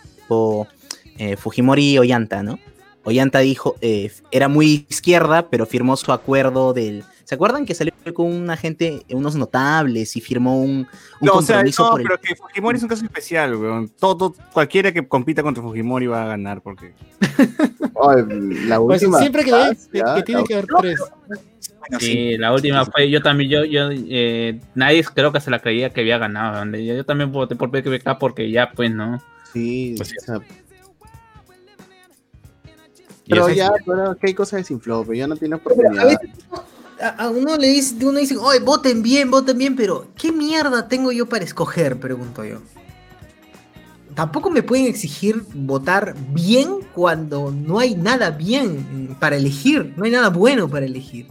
eh, 1.18 1.36
Fujimori 1.38 1.94
y 1.94 1.98
Ollanta, 1.99 2.44
¿no? 2.44 2.60
Ollanta 3.04 3.40
dijo, 3.40 3.76
eh, 3.82 4.12
era 4.32 4.48
muy 4.49 4.86
izquierda, 4.90 5.48
pero 5.49 5.66
firmó 5.66 5.95
su 5.98 6.12
acuerdo 6.12 6.74
del... 6.74 7.04
¿Se 7.24 7.36
acuerdan 7.36 7.66
que 7.66 7.76
salió 7.76 7.91
con 8.14 8.26
una 8.28 8.56
gente, 8.56 9.02
unos 9.10 9.36
notables 9.36 10.16
y 10.16 10.22
firmó 10.22 10.62
un, 10.62 10.70
un 10.70 10.88
No, 11.20 11.34
o 11.34 11.41
sea, 11.41 11.56
compromiso 11.58 11.84
no, 11.84 11.91
por 11.91 12.02
el... 12.02 12.08
pero 12.08 12.22
que 12.22 12.36
Fujimori 12.36 12.78
es 12.78 12.84
un 12.84 12.90
caso 12.90 13.04
especial, 13.04 13.56
weón. 13.56 13.90
Todo, 13.90 14.34
cualquiera 14.54 14.94
que 14.94 15.06
compita 15.06 15.44
contra 15.44 15.62
Fujimori 15.62 16.08
va 16.08 16.24
a 16.24 16.28
ganar 16.28 16.62
porque. 16.62 16.94
Ay, 18.02 18.24
la 18.68 18.80
Pues 18.80 19.02
última. 19.04 19.20
siempre 19.20 19.44
que, 19.44 19.54
hay- 19.54 19.76
que- 19.91 19.98
ya, 19.99 20.16
que 20.16 20.24
tiene 20.24 20.44
que 20.45 20.54
haber 20.54 20.68
tres. 20.80 20.99
Sí, 21.99 22.38
la 22.38 22.54
última 22.54 22.86
fue, 22.86 23.10
yo 23.10 23.22
también, 23.22 23.49
yo, 23.49 23.66
yo, 23.66 23.90
eh, 23.91 24.60
nadie 24.76 25.04
creo 25.14 25.32
que 25.32 25.40
se 25.41 25.49
la 25.49 25.60
creía 25.60 25.90
que 25.90 26.02
había 26.02 26.18
ganado. 26.18 26.64
Yo, 26.78 26.95
yo 26.95 27.06
también 27.06 27.32
voté 27.32 27.56
por 27.56 27.72
PPK 27.72 28.18
porque 28.20 28.49
ya, 28.52 28.72
pues, 28.72 28.91
¿no? 28.91 29.22
Sí, 29.58 29.96
sí. 30.06 30.16
o 30.18 30.22
sea, 30.26 30.40
Y 33.26 33.32
pero 33.32 33.50
ya, 33.50 33.72
pero 33.86 34.16
qué 34.18 34.34
cosa 34.34 34.58
desinfló, 34.58 35.02
pero 35.04 35.14
ya 35.16 35.28
no 35.28 35.36
tiene 35.36 35.56
A 35.56 35.58
oportunidad. 35.58 36.06
veces 36.06 36.30
a, 37.02 37.10
a 37.26 37.30
uno 37.30 37.58
le 37.58 37.68
dice, 37.68 37.96
uno 38.06 38.20
dice, 38.20 38.38
oye, 38.38 38.60
voten 38.60 39.04
bien, 39.04 39.30
voten 39.30 39.58
bien, 39.58 39.76
pero 39.76 40.08
¿qué 40.16 40.32
mierda 40.32 40.88
tengo 40.88 41.12
yo 41.12 41.28
para 41.28 41.44
escoger? 41.44 42.00
Pregunto 42.00 42.44
yo. 42.46 42.60
Tampoco 44.16 44.50
me 44.50 44.64
pueden 44.64 44.88
exigir 44.88 45.44
votar 45.54 46.16
bien 46.32 46.80
cuando 46.94 47.52
no 47.52 47.78
hay 47.80 47.96
nada 47.96 48.32
bien 48.32 49.16
para 49.20 49.36
elegir, 49.36 49.94
no 49.96 50.06
hay 50.06 50.12
nada 50.12 50.30
bueno 50.30 50.68
para 50.68 50.86
elegir. 50.88 51.28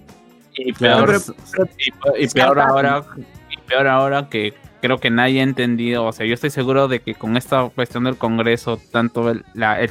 Y 0.54 0.72
peor, 0.72 1.06
pero- 1.54 1.68
y, 2.18 2.24
y 2.24 2.28
peor 2.28 2.60
ahora, 2.60 3.04
y 3.50 3.56
peor 3.68 3.86
ahora 3.88 4.28
que 4.28 4.54
creo 4.86 4.98
que 4.98 5.10
nadie 5.10 5.40
ha 5.40 5.42
entendido, 5.42 6.04
o 6.04 6.12
sea, 6.12 6.26
yo 6.26 6.34
estoy 6.34 6.50
seguro 6.50 6.86
de 6.86 7.00
que 7.00 7.16
con 7.16 7.36
esta 7.36 7.68
cuestión 7.70 8.04
del 8.04 8.16
Congreso, 8.16 8.80
tanto 8.92 9.30
el, 9.30 9.44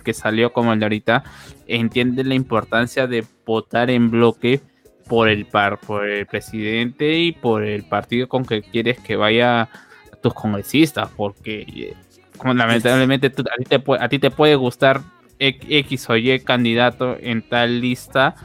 que 0.04 0.14
salió 0.14 0.54
como 0.54 0.72
el 0.72 0.80
de 0.80 0.86
ahorita, 0.86 1.24
entienden 1.68 2.30
la 2.30 2.36
importancia 2.36 3.06
de 3.06 3.26
votar 3.46 3.90
en 3.90 4.10
bloque 4.10 4.62
por 5.10 5.28
el 5.28 5.48
par, 5.48 5.80
por 5.82 6.08
el 6.08 6.26
presidente 6.28 7.20
y 7.20 7.34
por 7.34 7.64
el 7.64 7.84
partido 7.84 8.30
con 8.30 8.46
que 8.46 8.62
quieres 8.62 8.98
que 9.00 9.18
vaya 9.18 9.68
tus 10.24 10.34
congresistas, 10.34 11.10
porque 11.18 11.66
eh, 11.76 11.94
como 12.38 12.54
lamentablemente 12.54 13.28
a, 13.28 13.32
ti 13.32 13.66
te, 13.66 13.84
a 14.00 14.10
ti 14.10 14.20
te 14.20 14.32
puede 14.32 14.56
gustar 14.56 15.02
X 15.40 16.10
o 16.10 16.16
Y 16.16 16.40
candidato 16.40 17.18
en 17.20 17.42
tal 17.48 17.82
lista 17.82 18.36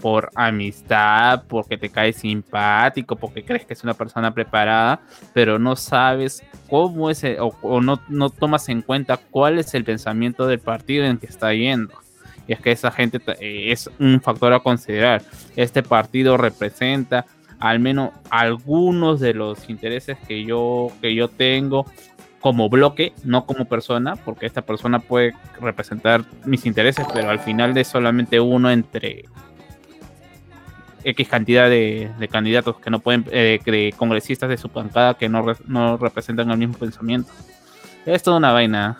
por 0.00 0.30
amistad, 0.34 1.42
porque 1.48 1.76
te 1.76 1.88
cae 1.88 2.12
simpático, 2.12 3.16
porque 3.16 3.44
crees 3.44 3.64
que 3.66 3.74
es 3.74 3.82
una 3.82 3.94
persona 3.94 4.32
preparada, 4.32 5.00
pero 5.32 5.58
no 5.58 5.74
sabes 5.76 6.42
cómo 6.68 7.10
es, 7.10 7.24
el- 7.24 7.40
o, 7.40 7.54
o 7.62 7.80
no, 7.80 8.00
no 8.08 8.30
tomas 8.30 8.68
en 8.68 8.82
cuenta 8.82 9.16
cuál 9.16 9.58
es 9.58 9.74
el 9.74 9.84
pensamiento 9.84 10.46
del 10.46 10.60
partido 10.60 11.04
en 11.04 11.18
que 11.18 11.26
está 11.26 11.52
yendo. 11.52 11.94
Y 12.46 12.52
es 12.52 12.60
que 12.60 12.72
esa 12.72 12.90
gente 12.90 13.20
eh, 13.40 13.72
es 13.72 13.90
un 13.98 14.20
factor 14.20 14.52
a 14.52 14.60
considerar. 14.60 15.22
Este 15.56 15.82
partido 15.82 16.36
representa 16.36 17.26
al 17.58 17.80
menos 17.80 18.10
algunos 18.30 19.18
de 19.20 19.34
los 19.34 19.68
intereses 19.68 20.16
que 20.26 20.44
yo, 20.44 20.88
que 21.02 21.14
yo 21.14 21.28
tengo 21.28 21.84
como 22.40 22.68
bloque, 22.68 23.12
no 23.24 23.44
como 23.46 23.64
persona, 23.64 24.14
porque 24.14 24.46
esta 24.46 24.62
persona 24.62 25.00
puede 25.00 25.34
representar 25.60 26.24
mis 26.46 26.64
intereses, 26.66 27.04
pero 27.12 27.30
al 27.30 27.40
final 27.40 27.76
es 27.76 27.88
solamente 27.88 28.38
uno 28.38 28.70
entre 28.70 29.24
X 31.10 31.28
cantidad 31.28 31.68
de, 31.68 32.10
de 32.18 32.28
candidatos 32.28 32.78
que 32.80 32.90
no 32.90 32.98
pueden, 33.00 33.24
eh, 33.30 33.58
de 33.64 33.94
congresistas 33.96 34.48
de 34.48 34.56
su 34.56 34.68
bancada 34.68 35.14
que 35.14 35.28
no, 35.28 35.42
re- 35.42 35.56
no 35.66 35.96
representan 35.96 36.50
el 36.50 36.58
mismo 36.58 36.74
pensamiento. 36.74 37.30
Es 38.06 38.22
toda 38.22 38.36
una 38.38 38.52
vaina. 38.52 38.98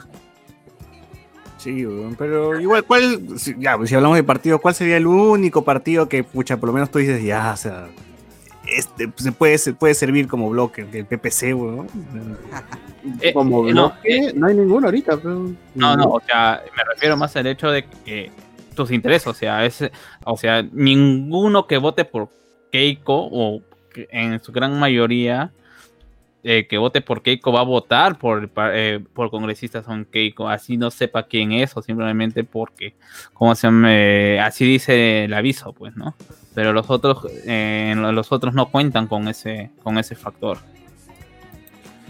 Sí, 1.58 1.84
weón, 1.84 2.14
pero 2.16 2.58
igual, 2.60 2.84
¿cuál? 2.84 3.38
si- 3.38 3.56
Ya, 3.58 3.76
pues, 3.76 3.88
si 3.90 3.94
hablamos 3.96 4.16
de 4.16 4.22
partido, 4.24 4.60
¿cuál 4.60 4.74
sería 4.74 4.96
el 4.96 5.06
único 5.06 5.64
partido 5.64 6.08
que, 6.08 6.22
pucha, 6.22 6.56
por 6.56 6.68
lo 6.68 6.72
menos 6.72 6.90
tú 6.90 6.98
dices, 6.98 7.22
ya, 7.22 7.52
o 7.52 7.56
sea, 7.56 7.88
este 8.66 9.10
se 9.16 9.32
puede, 9.32 9.58
se 9.58 9.72
puede 9.72 9.94
servir 9.94 10.28
como 10.28 10.48
bloque, 10.50 10.86
el 10.92 11.04
PPC, 11.06 11.54
weón? 11.54 11.88
Eh, 13.22 13.32
Como 13.32 13.66
eh, 13.66 13.72
no, 13.72 13.90
bloque, 13.90 14.32
no 14.34 14.46
hay 14.48 14.54
ninguno 14.56 14.86
ahorita. 14.88 15.16
Pero... 15.16 15.50
No, 15.74 15.96
no, 15.96 16.04
o 16.10 16.20
sea, 16.20 16.62
me 16.76 16.82
refiero 16.92 17.16
más 17.16 17.34
al 17.36 17.46
hecho 17.46 17.70
de 17.70 17.84
que 18.04 18.30
tus 18.78 18.90
intereses, 18.90 19.26
o 19.26 19.34
sea, 19.34 19.64
es, 19.64 19.90
o 20.24 20.36
sea, 20.36 20.62
ninguno 20.62 21.66
que 21.66 21.76
vote 21.78 22.04
por 22.04 22.30
Keiko 22.72 23.28
o 23.30 23.60
en 23.94 24.42
su 24.42 24.52
gran 24.52 24.78
mayoría 24.78 25.50
eh, 26.44 26.66
que 26.68 26.78
vote 26.78 27.00
por 27.00 27.22
Keiko 27.22 27.52
va 27.52 27.60
a 27.60 27.64
votar 27.64 28.18
por, 28.18 28.50
eh, 28.72 29.00
por 29.12 29.30
congresistas 29.30 29.84
son 29.84 30.04
Keiko, 30.04 30.48
así 30.48 30.76
no 30.76 30.90
sepa 30.90 31.24
quién 31.24 31.52
es 31.52 31.76
o 31.76 31.82
simplemente 31.82 32.44
porque, 32.44 32.94
¿cómo 33.34 33.54
se 33.54 33.66
llama? 33.66 33.88
Eh, 33.90 34.40
así 34.40 34.64
dice 34.64 35.24
el 35.24 35.34
aviso, 35.34 35.72
pues, 35.72 35.96
¿no? 35.96 36.14
pero 36.58 36.72
los 36.72 36.90
otros, 36.90 37.24
eh, 37.46 37.94
los 37.96 38.32
otros 38.32 38.52
no 38.52 38.68
cuentan 38.72 39.06
con 39.06 39.28
ese, 39.28 39.70
con 39.84 39.96
ese 39.96 40.16
factor. 40.16 40.58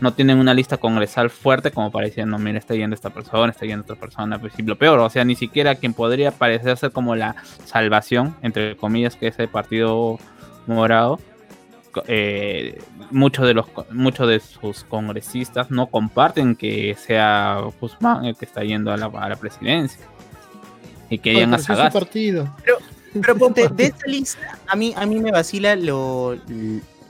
No 0.00 0.12
tienen 0.12 0.38
una 0.38 0.54
lista 0.54 0.76
congresal 0.76 1.30
fuerte 1.30 1.70
como 1.70 1.90
para 1.90 2.06
decir, 2.06 2.26
no, 2.26 2.38
mira, 2.38 2.58
está 2.58 2.74
yendo 2.74 2.94
esta 2.94 3.10
persona, 3.10 3.50
está 3.50 3.66
yendo 3.66 3.82
otra 3.82 3.96
persona, 3.96 4.38
pues, 4.38 4.52
y 4.58 4.62
lo 4.62 4.76
peor, 4.76 4.98
o 5.00 5.10
sea, 5.10 5.24
ni 5.24 5.34
siquiera 5.34 5.74
quien 5.74 5.92
podría 5.92 6.30
parecer 6.30 6.76
ser 6.76 6.92
como 6.92 7.16
la 7.16 7.36
salvación, 7.64 8.36
entre 8.42 8.76
comillas, 8.76 9.16
que 9.16 9.28
es 9.28 9.38
el 9.38 9.48
partido 9.48 10.18
morado, 10.66 11.18
eh, 12.06 12.80
muchos 13.10 13.46
de 13.46 13.54
los 13.54 13.66
muchos 13.90 14.28
de 14.28 14.40
sus 14.40 14.84
congresistas 14.84 15.70
no 15.70 15.86
comparten 15.86 16.54
que 16.54 16.94
sea 16.94 17.60
Guzmán 17.80 18.26
el 18.26 18.36
que 18.36 18.44
está 18.44 18.62
yendo 18.62 18.92
a 18.92 18.96
la, 18.96 19.06
a 19.06 19.28
la 19.28 19.36
presidencia 19.36 20.06
y 21.10 21.18
querían 21.18 21.54
a. 21.54 21.58
Pero, 22.62 22.78
pero 23.20 23.36
ponte, 23.36 23.68
de 23.68 23.84
esta 23.84 24.06
lista, 24.06 24.58
a 24.66 24.76
mí, 24.76 24.94
a 24.96 25.06
mí 25.06 25.18
me 25.20 25.30
vacila 25.30 25.74
lo 25.76 26.36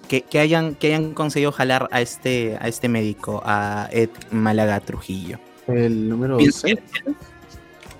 que, 0.08 0.22
que 0.22 0.38
hayan, 0.40 0.74
que 0.74 0.88
hayan 0.88 1.12
conseguido 1.14 1.52
jalar 1.52 1.88
a 1.92 2.00
este, 2.00 2.56
a 2.60 2.66
este 2.68 2.88
médico, 2.88 3.42
a 3.44 3.88
Ed 3.92 4.10
Málaga 4.30 4.80
Trujillo. 4.80 5.38
El 5.68 6.08
número 6.08 6.38
Pienso- 6.38 6.66
6. 6.66 6.78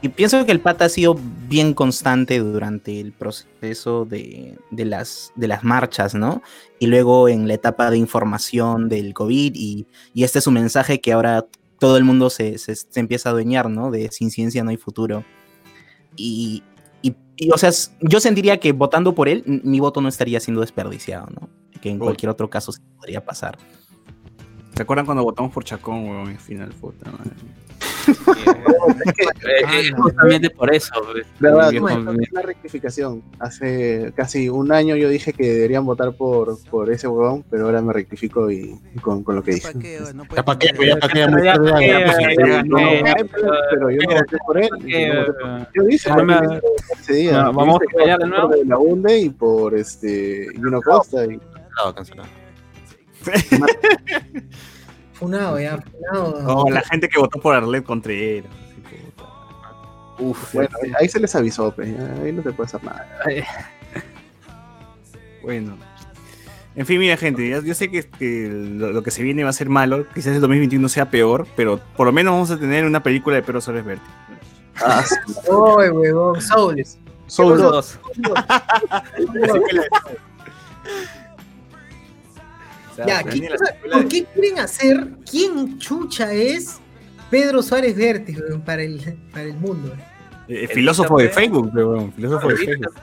Y 0.01 0.11
pienso 0.11 0.47
que 0.47 0.53
el 0.53 0.61
pata 0.61 0.85
ha 0.85 0.89
sido 0.89 1.19
bien 1.49 1.75
constante 1.75 2.39
durante 2.39 3.01
el 3.01 3.11
proceso 3.13 4.05
de, 4.05 4.57
de 4.71 4.85
las, 4.85 5.33
de 5.35 5.49
las 5.49 5.65
marchas, 5.65 6.15
¿no? 6.15 6.41
Y 6.79 6.87
luego 6.87 7.29
en 7.29 7.49
la 7.49 7.55
etapa 7.55 7.91
de 7.91 7.99
información 7.99 8.89
del 8.89 9.13
COVID, 9.13 9.55
y, 9.57 9.87
y 10.15 10.23
este 10.23 10.39
es 10.39 10.47
un 10.47 10.55
mensaje 10.55 11.01
que 11.01 11.13
ahora 11.13 11.47
todo 11.81 11.97
el 11.97 12.05
mundo 12.05 12.31
se, 12.31 12.59
se- 12.59 12.77
se 12.77 13.01
empieza 13.01 13.29
a 13.29 13.33
adueñar, 13.33 13.69
¿no? 13.71 13.91
De 13.91 14.09
sin 14.13 14.31
ciencia 14.31 14.63
no 14.63 14.71
hay 14.71 14.77
futuro. 14.77 15.25
Y, 16.17 16.63
y- 17.39 17.51
o 17.51 17.57
sea, 17.59 17.71
yo 18.01 18.21
sentiría 18.21 18.59
que 18.61 18.73
votando 18.73 19.15
por 19.15 19.29
él, 19.29 19.43
mi 19.65 19.81
voto 19.81 20.01
no 20.01 20.09
estaría 20.09 20.41
siendo 20.41 20.61
desperdiciado, 20.61 21.29
¿no? 21.31 21.49
Que 21.81 21.91
en 21.91 21.99
cualquier 21.99 22.29
otro 22.31 22.51
caso 22.51 22.73
sí 22.73 22.81
podría 22.97 23.25
pasar. 23.25 23.57
¿Se 24.75 24.83
acuerdan 24.83 25.07
cuando 25.07 25.25
votamos 25.25 25.53
por 25.53 25.65
Chacón, 25.65 26.09
weón? 26.09 26.29
En 26.31 26.39
final, 26.39 26.69
puta 26.71 27.11
madre. 27.11 27.31
Eh, 29.49 29.63
eh, 29.73 29.93
justamente 29.97 30.51
por 30.51 30.73
eso. 30.75 30.93
Verdad, 31.39 31.73
no, 31.73 31.89
es 31.89 32.31
una 32.33 32.43
rectificación. 32.43 33.23
Hace 33.39 34.13
casi 34.17 34.49
un 34.49 34.73
año 34.73 34.97
yo 34.97 35.09
dije 35.09 35.33
que 35.33 35.45
deberían 35.53 35.85
votar 35.87 36.13
por, 36.15 36.59
por 36.69 36.91
ese 36.91 37.07
huevón, 37.09 37.45
pero 37.51 37.67
ahora 37.67 37.81
me 37.83 37.93
rectifico 37.93 38.51
y 38.51 38.79
con, 39.01 39.23
con 39.25 39.37
lo 39.37 39.43
que 39.43 39.53
dije. 39.55 39.69
Ya 40.35 40.43
pa' 40.43 40.59
qué, 40.59 40.71
ya 40.87 40.97
pa' 40.97 41.09
qué, 41.09 41.19
ya 41.21 41.29
muy 41.29 41.43
Ya 41.45 41.53
tarde, 41.55 41.71
pa' 41.73 41.81
ya, 41.81 41.89
qué, 42.29 42.35
ya 42.37 42.47
ya, 42.47 42.57
pa' 42.57 42.63
no, 42.65 42.77
qué. 42.77 43.03
no, 43.03 43.19
Pero 43.71 43.91
yo 43.91 43.99
no 44.09 44.15
voté 44.17 44.37
por 44.47 44.59
él. 44.59 44.69
por- 44.71 45.73
Yo 45.75 45.83
dije, 45.85 46.11
ese 47.01 47.13
día. 47.15 47.43
Vamos 47.51 47.77
a 47.77 47.97
pelear 47.97 48.19
de 48.19 48.27
por 48.29 48.49
nuevo. 48.49 48.65
la 48.67 48.79
UNDE 48.79 49.19
y 49.19 49.31
por 49.31 49.75
este 49.75 50.47
Juno 50.57 50.81
Costa. 50.83 51.19
Cancelado, 51.27 51.95
cancelado. 51.95 52.29
Funado, 55.19 55.59
ya, 55.59 55.79
funado. 55.79 56.43
No, 56.43 56.71
la 56.71 56.83
gente 56.83 57.09
que 57.09 57.19
votó 57.19 57.41
por 57.41 57.55
Arlet 57.55 57.85
Contreras. 57.85 58.51
Uf, 60.21 60.55
bueno, 60.55 60.71
este. 60.83 60.97
ahí 60.99 61.09
se 61.09 61.21
les 61.21 61.35
avisó, 61.35 61.73
pues, 61.73 61.89
ahí 62.23 62.33
no 62.33 62.43
se 62.43 62.53
puede 62.53 62.67
hacer 62.67 62.83
nada. 62.83 63.07
bueno. 65.43 65.77
En 66.75 66.87
fin, 66.87 67.01
mira, 67.01 67.17
gente, 67.17 67.49
yo, 67.49 67.75
sé 67.75 67.91
que, 67.91 68.05
que 68.05 68.49
lo, 68.49 68.93
lo, 68.93 69.03
que 69.03 69.11
se 69.11 69.23
viene 69.23 69.43
va 69.43 69.51
a 69.51 69.53
ser 69.53 69.69
malo, 69.69 70.07
quizás 70.15 70.35
el 70.35 70.41
2021 70.41 70.89
sea 70.89 71.11
peor, 71.11 71.47
pero 71.57 71.81
por 71.97 72.07
lo 72.07 72.13
menos 72.13 72.33
vamos 72.33 72.51
a 72.53 72.59
tener 72.59 72.85
una 72.85 73.03
película 73.03 73.35
de 73.35 73.43
Pedro 73.43 73.61
Soles 73.61 73.85
Verde. 73.85 74.03
Ah, 74.77 75.03
sí. 75.05 75.17
Oy, 75.49 75.89
weón, 75.89 76.41
Souls. 76.41 76.99
Souls 77.27 77.61
2. 77.61 77.99
¿Por 83.93 84.09
qué 84.09 84.25
quieren 84.25 84.59
hacer 84.59 85.09
quién 85.31 85.79
chucha 85.79 86.33
es 86.33 86.79
Pedro 87.31 87.63
Suárez 87.63 87.97
Vértiz 87.97 88.39
para 88.65 88.83
el, 88.83 89.19
para 89.33 89.45
el 89.45 89.55
mundo? 89.55 89.95
Eh, 90.49 90.63
el 90.63 90.69
filósofo 90.69 91.19
de 91.19 91.29
Facebook. 91.29 91.71
Filósofo 92.17 92.49
de 92.49 92.57
Facebook. 92.57 92.95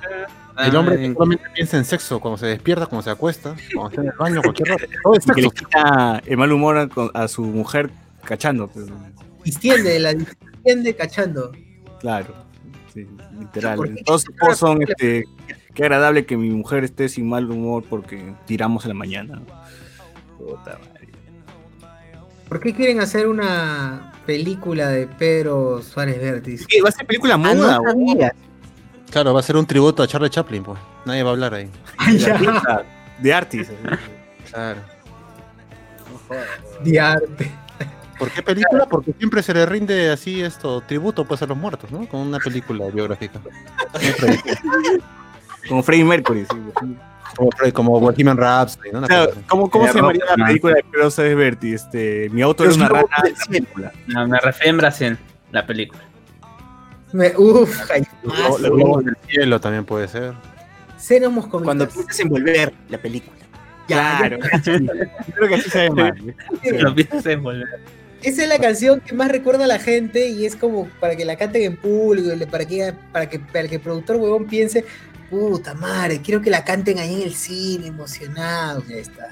Ah, 0.57 0.67
el 0.67 0.75
hombre 0.75 1.13
solamente 1.13 1.45
piensa 1.53 1.77
en 1.77 1.85
sexo 1.85 2.19
cuando 2.19 2.37
se 2.37 2.45
despierta, 2.45 2.85
cuando 2.85 3.03
se 3.03 3.09
acuesta, 3.09 3.55
cuando 3.73 3.89
está 3.89 4.01
en 4.01 4.07
el 4.07 4.13
baño, 4.17 4.41
cualquier 4.41 4.69
rato. 4.69 4.85
Todo 5.03 5.15
es. 5.15 5.25
Que 5.35 5.41
le 5.41 5.49
quita 5.49 6.21
el 6.25 6.37
mal 6.37 6.51
humor 6.51 6.89
a, 7.13 7.27
su 7.27 7.43
mujer 7.43 7.89
cachando. 8.23 8.67
Pues. 8.69 8.87
Distiende, 9.43 9.99
la 9.99 10.13
distiende 10.13 10.95
cachando. 10.95 11.51
Claro, 11.99 12.33
sí, 12.93 13.05
literal. 13.37 13.79
Todos, 14.05 14.25
son, 14.55 14.81
este, 14.81 15.25
qué 15.73 15.83
agradable 15.83 16.25
que 16.25 16.37
mi 16.37 16.49
mujer 16.49 16.85
esté 16.85 17.09
sin 17.09 17.27
mal 17.27 17.51
humor 17.51 17.83
porque 17.89 18.33
tiramos 18.45 18.85
en 18.85 18.89
la 18.89 18.95
mañana. 18.95 19.41
Puta 20.45 20.77
madre. 20.79 21.09
¿Por 22.47 22.59
qué 22.59 22.73
quieren 22.73 22.99
hacer 22.99 23.27
una 23.27 24.13
película 24.25 24.89
de 24.89 25.07
Pedro 25.07 25.81
Suárez 25.81 26.19
Vértiz? 26.19 26.65
¿Qué? 26.67 26.81
Va 26.81 26.89
a 26.89 26.91
ser 26.91 27.07
película 27.07 27.33
Ah, 27.33 27.37
no 27.37 27.55
muda, 27.55 27.79
sabía. 27.83 28.35
Claro, 29.11 29.33
va 29.33 29.39
a 29.39 29.43
ser 29.43 29.57
un 29.57 29.65
tributo 29.65 30.03
a 30.03 30.07
Charlie 30.07 30.29
Chaplin, 30.29 30.63
pues. 30.63 30.77
Nadie 31.05 31.23
va 31.23 31.29
a 31.29 31.33
hablar 31.33 31.53
ahí. 31.55 31.69
de 33.19 33.33
artis. 33.33 33.69
Claro. 34.51 34.81
De 36.83 36.99
arte. 36.99 37.51
¿Por 38.19 38.31
qué 38.31 38.41
película? 38.43 38.85
Porque 38.85 39.13
siempre 39.17 39.43
se 39.43 39.53
le 39.53 39.65
rinde 39.65 40.09
así 40.11 40.41
esto, 40.41 40.81
tributo 40.81 41.25
pues 41.25 41.41
a 41.41 41.47
los 41.47 41.57
muertos, 41.57 41.91
¿no? 41.91 42.07
Con 42.07 42.21
una 42.21 42.39
película 42.39 42.87
biográfica. 42.87 43.41
Como 45.67 45.81
Freddie 45.83 46.05
Mercury. 46.05 46.45
sí. 46.45 46.95
Como, 47.35 47.49
como 47.73 47.99
Bohemian 47.99 48.37
Rhapsody, 48.37 48.91
¿no? 48.91 49.01
Claro. 49.01 49.33
¿Cómo, 49.47 49.69
cómo 49.69 49.87
se 49.87 49.93
llamaría 49.93 50.23
la 50.35 50.45
película 50.45 50.75
de 50.75 50.83
Pedro 50.83 51.35
Vértiz? 51.37 51.83
Este, 51.83 52.29
mi 52.31 52.41
auto 52.41 52.63
era 52.63 52.73
una 52.73 52.89
rana. 52.89 53.07
No, 54.07 54.27
me 54.27 54.39
refiero 54.39 54.69
en 54.69 54.77
Brasil, 54.77 55.17
la 55.51 55.65
película. 55.65 56.01
Me, 57.13 57.33
uf, 57.37 57.89
ay, 57.91 58.03
Los 58.23 58.61
globos 58.61 59.05
del 59.05 59.17
cielo 59.27 59.59
también 59.59 59.85
puede 59.85 60.07
ser. 60.07 60.33
Seremos 60.97 61.45
cómicos. 61.45 61.63
Cuando 61.63 61.87
piensas 61.87 62.19
en 62.19 62.29
volver 62.29 62.73
la 62.89 62.97
película. 62.97 63.37
Ya, 63.87 64.17
Claro. 64.17 64.39
Creo 64.63 65.47
que 65.47 65.55
así 65.55 65.69
se 65.69 65.87
llama. 65.87 66.13
Lo 66.63 66.95
piensas 66.95 67.25
en 67.27 67.43
volver. 67.43 67.67
Esa 68.25 68.41
es 68.41 68.49
la 68.49 68.57
canción 68.57 69.01
que 69.01 69.13
más 69.13 69.31
recuerda 69.31 69.65
a 69.65 69.67
la 69.67 69.77
gente 69.77 70.29
y 70.29 70.47
es 70.47 70.55
como 70.55 70.87
para 70.99 71.15
que 71.15 71.25
la 71.25 71.35
canten 71.35 71.61
en 71.61 71.77
público, 71.77 72.29
para 72.49 72.65
que, 72.65 72.91
para 73.11 73.29
que, 73.29 73.39
para 73.39 73.67
que 73.67 73.75
el 73.75 73.81
productor 73.81 74.15
huevón 74.15 74.45
piense, 74.47 74.83
puta 75.29 75.73
madre, 75.73 76.21
quiero 76.21 76.41
que 76.41 76.49
la 76.49 76.63
canten 76.63 76.99
ahí 76.99 77.15
en 77.15 77.27
el 77.27 77.33
cine, 77.33 77.87
emocionado. 77.87 78.83
Ya 78.87 78.95
está. 78.97 79.29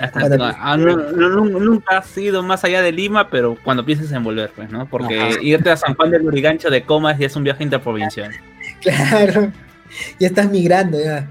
Ah, 0.00 0.76
no- 0.78 0.96
no- 0.96 1.44
no- 1.44 1.58
nunca 1.60 1.98
has 1.98 2.16
ido 2.16 2.42
más 2.42 2.64
allá 2.64 2.80
de 2.80 2.90
Lima, 2.92 3.28
pero 3.28 3.56
cuando 3.62 3.84
piensas 3.84 4.10
en 4.12 4.22
volver, 4.24 4.50
pues, 4.56 4.70
¿no? 4.70 4.88
Porque 4.88 5.20
Ajá. 5.20 5.42
irte 5.42 5.70
a 5.70 5.76
San 5.76 5.94
Juan 5.94 6.10
del 6.10 6.22
Lurigancho 6.22 6.70
de 6.70 6.84
Comas 6.84 7.18
ya 7.18 7.26
es 7.26 7.36
un 7.36 7.44
viaje 7.44 7.62
interprovincial. 7.64 8.32
Claro, 8.80 9.52
ya 10.18 10.26
estás 10.28 10.48
migrando 10.50 10.98
ya. 10.98 11.28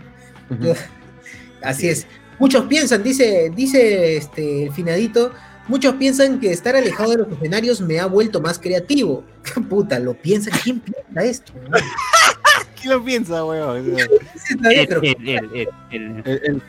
Así 1.64 1.88
es. 1.90 2.06
Muchos 2.38 2.66
piensan, 2.66 3.02
dice, 3.02 3.52
dice 3.56 4.18
este 4.18 4.66
el 4.66 4.72
finadito, 4.72 5.34
muchos 5.68 5.96
piensan 5.96 6.40
que 6.40 6.52
estar 6.52 6.76
alejado 6.76 7.12
de 7.12 7.18
los 7.18 7.28
escenarios 7.32 7.82
me 7.82 8.00
ha 8.00 8.06
vuelto 8.06 8.40
más 8.40 8.60
creativo. 8.60 9.24
Puta, 9.70 9.98
lo 9.98 10.14
piensan, 10.14 10.54
¿quién 10.64 10.80
piensa 10.80 11.24
esto? 11.24 11.54
¿Quién 12.82 12.94
lo 12.94 13.04
piensa, 13.04 13.44
weón? 13.46 13.96
Está 13.98 14.70
bien, 14.70 14.86
pero- 14.88 15.02
El- 15.02 15.30
el- 15.30 15.70
el- 15.92 16.24
el- 16.26 16.62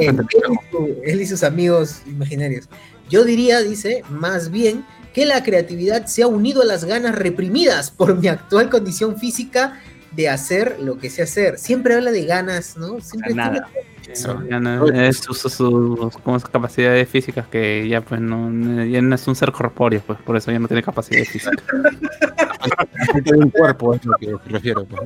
Él, 0.00 0.10
y 0.52 0.70
su- 0.70 1.00
él 1.04 1.20
y 1.22 1.26
sus 1.26 1.42
amigos 1.42 2.02
imaginarios. 2.06 2.68
Yo 3.08 3.24
diría, 3.24 3.60
dice, 3.62 4.02
más 4.10 4.50
bien 4.50 4.84
que 5.14 5.24
la 5.26 5.42
creatividad 5.42 6.06
se 6.06 6.22
ha 6.22 6.26
unido 6.26 6.62
a 6.62 6.64
las 6.64 6.84
ganas 6.84 7.14
reprimidas 7.14 7.90
por 7.90 8.16
mi 8.18 8.28
actual 8.28 8.68
condición 8.70 9.18
física 9.18 9.80
de 10.12 10.28
hacer 10.28 10.78
lo 10.80 10.98
que 10.98 11.10
sé 11.10 11.22
hacer. 11.22 11.58
Siempre 11.58 11.94
habla 11.94 12.10
de 12.12 12.24
ganas, 12.24 12.76
¿no? 12.76 13.00
Siempre 13.00 13.34
Nada. 13.34 13.68
Eso, 14.12 14.42
ya 14.48 14.58
no- 14.58 14.86
es 14.88 15.18
sus, 15.18 15.38
sus- 15.38 15.52
sus- 15.52 16.16
como 16.24 16.40
sus 16.40 16.48
capacidades 16.48 17.08
físicas 17.08 17.46
que 17.48 17.86
ya 17.88 18.00
pues 18.00 18.20
no, 18.20 18.48
ya 18.84 19.02
no 19.02 19.14
es 19.14 19.26
un 19.28 19.36
ser 19.36 19.52
corpóreo, 19.52 20.02
pues 20.06 20.18
por 20.20 20.36
eso 20.36 20.50
ya 20.50 20.58
no 20.58 20.66
tiene 20.68 20.82
capacidades 20.82 21.28
físicas. 21.28 21.62
frente 23.10 23.32
de 23.32 23.38
un 23.38 23.50
cuerpo, 23.50 23.94
es 23.94 24.04
lo 24.04 24.14
que 24.18 24.28
me 24.28 24.38
refiero. 24.46 24.84
pues. 24.84 25.02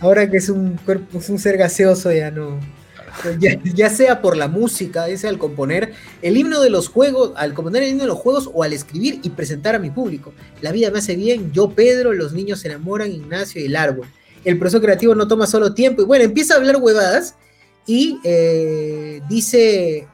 Ahora 0.00 0.30
que 0.30 0.36
es 0.36 0.48
un 0.48 0.76
cuerpo, 0.76 1.18
es 1.18 1.28
un 1.28 1.38
ser 1.38 1.56
gaseoso, 1.56 2.12
ya 2.12 2.30
no. 2.30 2.58
Ya, 3.40 3.58
ya 3.64 3.90
sea 3.90 4.20
por 4.20 4.36
la 4.36 4.46
música, 4.46 5.06
sea 5.16 5.30
al 5.30 5.38
componer 5.38 5.92
el 6.22 6.36
himno 6.36 6.60
de 6.60 6.70
los 6.70 6.88
juegos, 6.88 7.32
al 7.36 7.52
componer 7.54 7.82
el 7.82 7.88
himno 7.90 8.02
de 8.04 8.08
los 8.08 8.18
juegos 8.18 8.48
o 8.52 8.62
al 8.62 8.72
escribir 8.72 9.18
y 9.22 9.30
presentar 9.30 9.74
a 9.74 9.78
mi 9.80 9.90
público. 9.90 10.32
La 10.60 10.70
vida 10.70 10.90
me 10.92 10.98
hace 10.98 11.16
bien, 11.16 11.50
yo 11.52 11.70
Pedro, 11.70 12.12
los 12.12 12.32
niños 12.32 12.60
se 12.60 12.68
enamoran, 12.68 13.10
Ignacio 13.10 13.60
y 13.60 13.64
el 13.64 13.74
árbol. 13.74 14.06
El 14.44 14.58
proceso 14.58 14.80
creativo 14.80 15.14
no 15.16 15.26
toma 15.26 15.46
solo 15.48 15.74
tiempo. 15.74 16.02
Y 16.02 16.04
bueno, 16.04 16.24
empieza 16.24 16.54
a 16.54 16.58
hablar 16.58 16.76
huevadas 16.76 17.34
y 17.88 18.20
eh, 18.22 19.20
dice, 19.28 20.06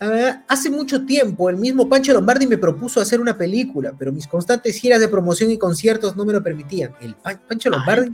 "Ah, 0.00 0.42
hace 0.48 0.70
mucho 0.70 1.04
tiempo 1.04 1.50
el 1.50 1.56
mismo 1.56 1.88
Pancho 1.88 2.12
Lombardi 2.14 2.46
me 2.46 2.56
propuso 2.58 3.00
hacer 3.00 3.20
una 3.20 3.36
película, 3.36 3.92
pero 3.98 4.12
mis 4.12 4.26
constantes 4.26 4.76
giras 4.76 5.00
de 5.00 5.08
promoción 5.08 5.50
y 5.50 5.58
conciertos 5.58 6.16
no 6.16 6.24
me 6.24 6.32
lo 6.32 6.42
permitían. 6.42 6.92
El 7.00 7.14
Pa- 7.16 7.36
Pancho 7.48 7.68
Lombardi 7.70 8.12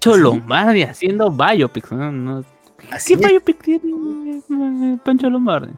Pancho 0.00 0.16
Lombardi 0.16 0.82
haciendo 0.82 1.30
biopics. 1.30 1.92
¿no? 1.92 2.10
No- 2.12 2.44
Así 2.90 3.16
¿Qué 3.16 3.26
biopic 3.28 3.62
tiene 3.62 4.40
eh, 4.50 4.98
Pancho 5.04 5.28
Lombardi? 5.28 5.72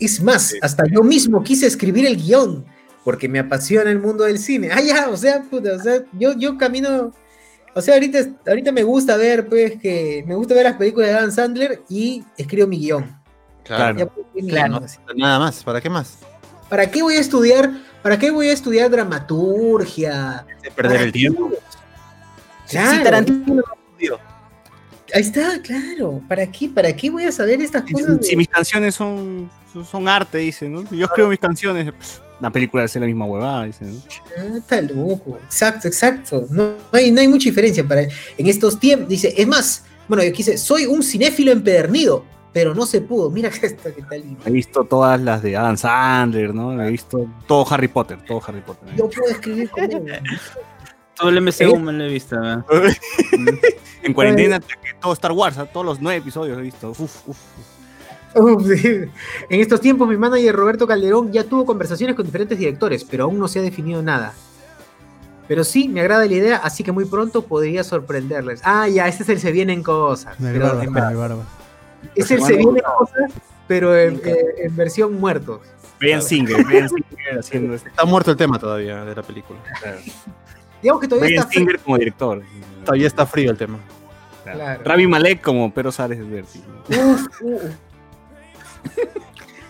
Es 0.00 0.22
más, 0.22 0.54
hasta 0.62 0.84
yo 0.86 1.02
mismo 1.02 1.42
quise 1.42 1.66
escribir 1.66 2.06
el 2.06 2.16
guion, 2.16 2.64
porque 3.04 3.28
me 3.28 3.38
apasiona 3.38 3.90
el 3.90 3.98
mundo 4.00 4.24
del 4.24 4.38
cine. 4.38 4.70
Ah, 4.72 4.80
ya, 4.80 5.08
o 5.10 5.16
sea, 5.16 5.42
puta, 5.42 5.74
o 5.76 5.78
sea, 5.80 6.04
yo, 6.18 6.32
yo 6.38 6.56
camino. 6.58 7.12
O 7.74 7.80
sea, 7.80 7.94
ahorita, 7.94 8.18
ahorita 8.46 8.72
me 8.72 8.82
gusta 8.82 9.16
ver, 9.16 9.46
pues, 9.48 9.80
que 9.80 10.24
me 10.26 10.34
gusta 10.34 10.54
ver 10.54 10.64
las 10.64 10.76
películas 10.76 11.08
de 11.10 11.14
Adam 11.14 11.30
Sandler 11.30 11.82
y 11.88 12.24
escribo 12.36 12.66
mi 12.66 12.78
guion. 12.78 13.16
Claro. 13.64 13.98
Ya, 13.98 14.06
pues, 14.06 14.26
Claro. 14.48 14.80
Nada 15.16 15.38
más, 15.38 15.62
¿para 15.64 15.80
qué 15.80 15.90
más? 15.90 16.18
¿Para 16.68 16.90
qué 16.90 17.02
voy 17.02 17.16
a 17.16 17.20
estudiar? 17.20 17.70
¿Para 18.02 18.18
qué 18.18 18.30
voy 18.30 18.48
a 18.48 18.52
estudiar 18.52 18.90
dramaturgia? 18.90 20.46
Perder 20.74 20.92
¿Para 20.92 21.02
el 21.04 21.12
tiempo. 21.12 21.50
Sí, 22.66 22.76
Claro. 22.76 23.02
Tarantino. 23.04 23.62
Ahí 25.14 25.22
está, 25.22 25.60
claro. 25.62 26.20
¿Para 26.28 26.46
qué? 26.50 26.68
¿Para 26.68 26.94
qué 26.94 27.08
voy 27.10 27.24
a 27.24 27.32
saber 27.32 27.60
estas 27.62 27.84
Si, 27.86 27.92
cosas? 27.94 28.20
de- 28.20 28.26
si 28.26 28.36
mis 28.36 28.48
canciones 28.48 28.94
son, 28.94 29.50
son, 29.90 30.06
arte, 30.08 30.38
dice, 30.38 30.68
¿no? 30.68 30.82
Yo 30.90 31.06
escribo 31.06 31.28
mis 31.30 31.38
canciones, 31.38 31.90
pff, 31.92 32.18
una 32.40 32.50
película 32.50 32.84
hace 32.84 33.00
la 33.00 33.06
misma 33.06 33.24
huevada, 33.24 33.64
dice, 33.64 33.84
¿no? 33.84 34.00
Ah, 34.38 34.56
está 34.58 34.80
loco. 34.80 35.38
Exacto, 35.44 35.88
exacto. 35.88 36.46
No, 36.50 36.74
no 36.92 36.98
hay, 36.98 37.10
no 37.10 37.20
hay 37.20 37.28
mucha 37.28 37.48
diferencia 37.48 37.86
para 37.86 38.02
en 38.02 38.46
estos 38.46 38.78
tiempos. 38.78 39.08
Dice, 39.08 39.34
es 39.36 39.46
más, 39.46 39.84
bueno, 40.06 40.22
yo 40.22 40.32
quise, 40.32 40.56
soy 40.56 40.86
un 40.86 41.02
cinéfilo 41.02 41.52
empedernido, 41.52 42.24
pero 42.52 42.74
no 42.74 42.86
se 42.86 43.00
pudo. 43.00 43.30
Mira 43.30 43.50
que 43.50 43.66
esto, 43.66 43.90
qué 43.94 44.02
tal. 44.02 44.24
He 44.44 44.50
visto 44.50 44.84
todas 44.84 45.20
las 45.20 45.42
de 45.42 45.56
Adam 45.56 45.76
Sandler, 45.76 46.54
¿no? 46.54 46.80
He 46.82 46.90
visto 46.90 47.28
todo 47.46 47.66
Harry 47.70 47.88
Potter, 47.88 48.18
todo 48.26 48.40
Harry 48.46 48.60
Potter. 48.60 48.94
Yo 48.96 49.08
puedo 49.10 49.30
escribir 49.30 49.70
con 49.70 49.84
él. 49.84 50.20
Todo 51.14 51.30
el 51.30 51.40
MCU 51.42 51.78
me 51.78 51.92
lo 51.92 52.04
he 52.04 52.08
visto. 52.08 52.40
¿verdad? 52.40 52.64
en 54.02 54.14
cuarentena, 54.14 54.60
que 54.60 54.94
todo 55.00 55.12
Star 55.12 55.32
Wars, 55.32 55.58
¿ah? 55.58 55.66
todos 55.66 55.84
los 55.84 56.00
nueve 56.00 56.18
episodios 56.18 56.56
he 56.56 56.62
visto. 56.62 56.90
Uf, 56.90 57.00
uf. 57.00 57.26
Uf, 57.26 57.36
sí. 58.76 58.86
En 59.48 59.60
estos 59.60 59.80
tiempos, 59.80 60.08
mi 60.08 60.16
manager 60.16 60.54
Roberto 60.54 60.86
Calderón 60.86 61.32
ya 61.32 61.44
tuvo 61.44 61.64
conversaciones 61.64 62.16
con 62.16 62.26
diferentes 62.26 62.58
directores, 62.58 63.04
pero 63.04 63.24
aún 63.24 63.38
no 63.38 63.48
se 63.48 63.58
ha 63.58 63.62
definido 63.62 64.02
nada. 64.02 64.34
Pero 65.46 65.64
sí, 65.64 65.88
me 65.88 66.00
agrada 66.00 66.26
la 66.26 66.32
idea, 66.32 66.56
así 66.58 66.84
que 66.84 66.92
muy 66.92 67.06
pronto 67.06 67.42
podría 67.42 67.82
sorprenderles. 67.82 68.60
Ah, 68.64 68.86
ya, 68.86 69.08
este 69.08 69.22
es 69.22 69.28
el 69.30 69.40
Se 69.40 69.50
Vienen 69.50 69.82
Cosas. 69.82 70.36
Pero 70.38 70.66
barba, 70.66 71.12
barba. 71.14 71.44
es 72.14 72.30
el 72.30 72.42
Se 72.42 72.56
Vienen 72.56 72.82
Cosas, 72.98 73.32
pero 73.66 73.96
en, 73.96 74.20
eh, 74.24 74.36
en 74.58 74.76
versión 74.76 75.18
muertos. 75.18 75.60
Brian 75.98 76.22
Singer, 76.22 76.64
Brian 76.64 76.88
Singer 76.88 77.38
haciendo 77.38 77.74
este. 77.74 77.88
Está 77.88 78.04
muerto 78.04 78.30
el 78.30 78.36
tema 78.36 78.58
todavía 78.58 79.04
de 79.04 79.14
la 79.14 79.22
película. 79.22 79.58
Digamos 80.82 81.00
que 81.00 81.08
todavía 81.08 81.28
Brian 81.28 81.42
está 81.44 81.52
Singer 81.52 81.78
como 81.80 81.98
director. 81.98 82.42
Todavía 82.84 83.06
está 83.06 83.26
frío 83.26 83.50
el 83.50 83.56
tema. 83.56 83.78
Claro. 84.44 84.58
Claro. 84.58 84.82
Rami 84.84 85.06
Malek 85.06 85.40
como 85.40 85.72
Pedro 85.72 85.92
Sárez 85.92 86.18
Berti. 86.28 86.62
Uf, 86.90 87.42
uf. 87.42 87.62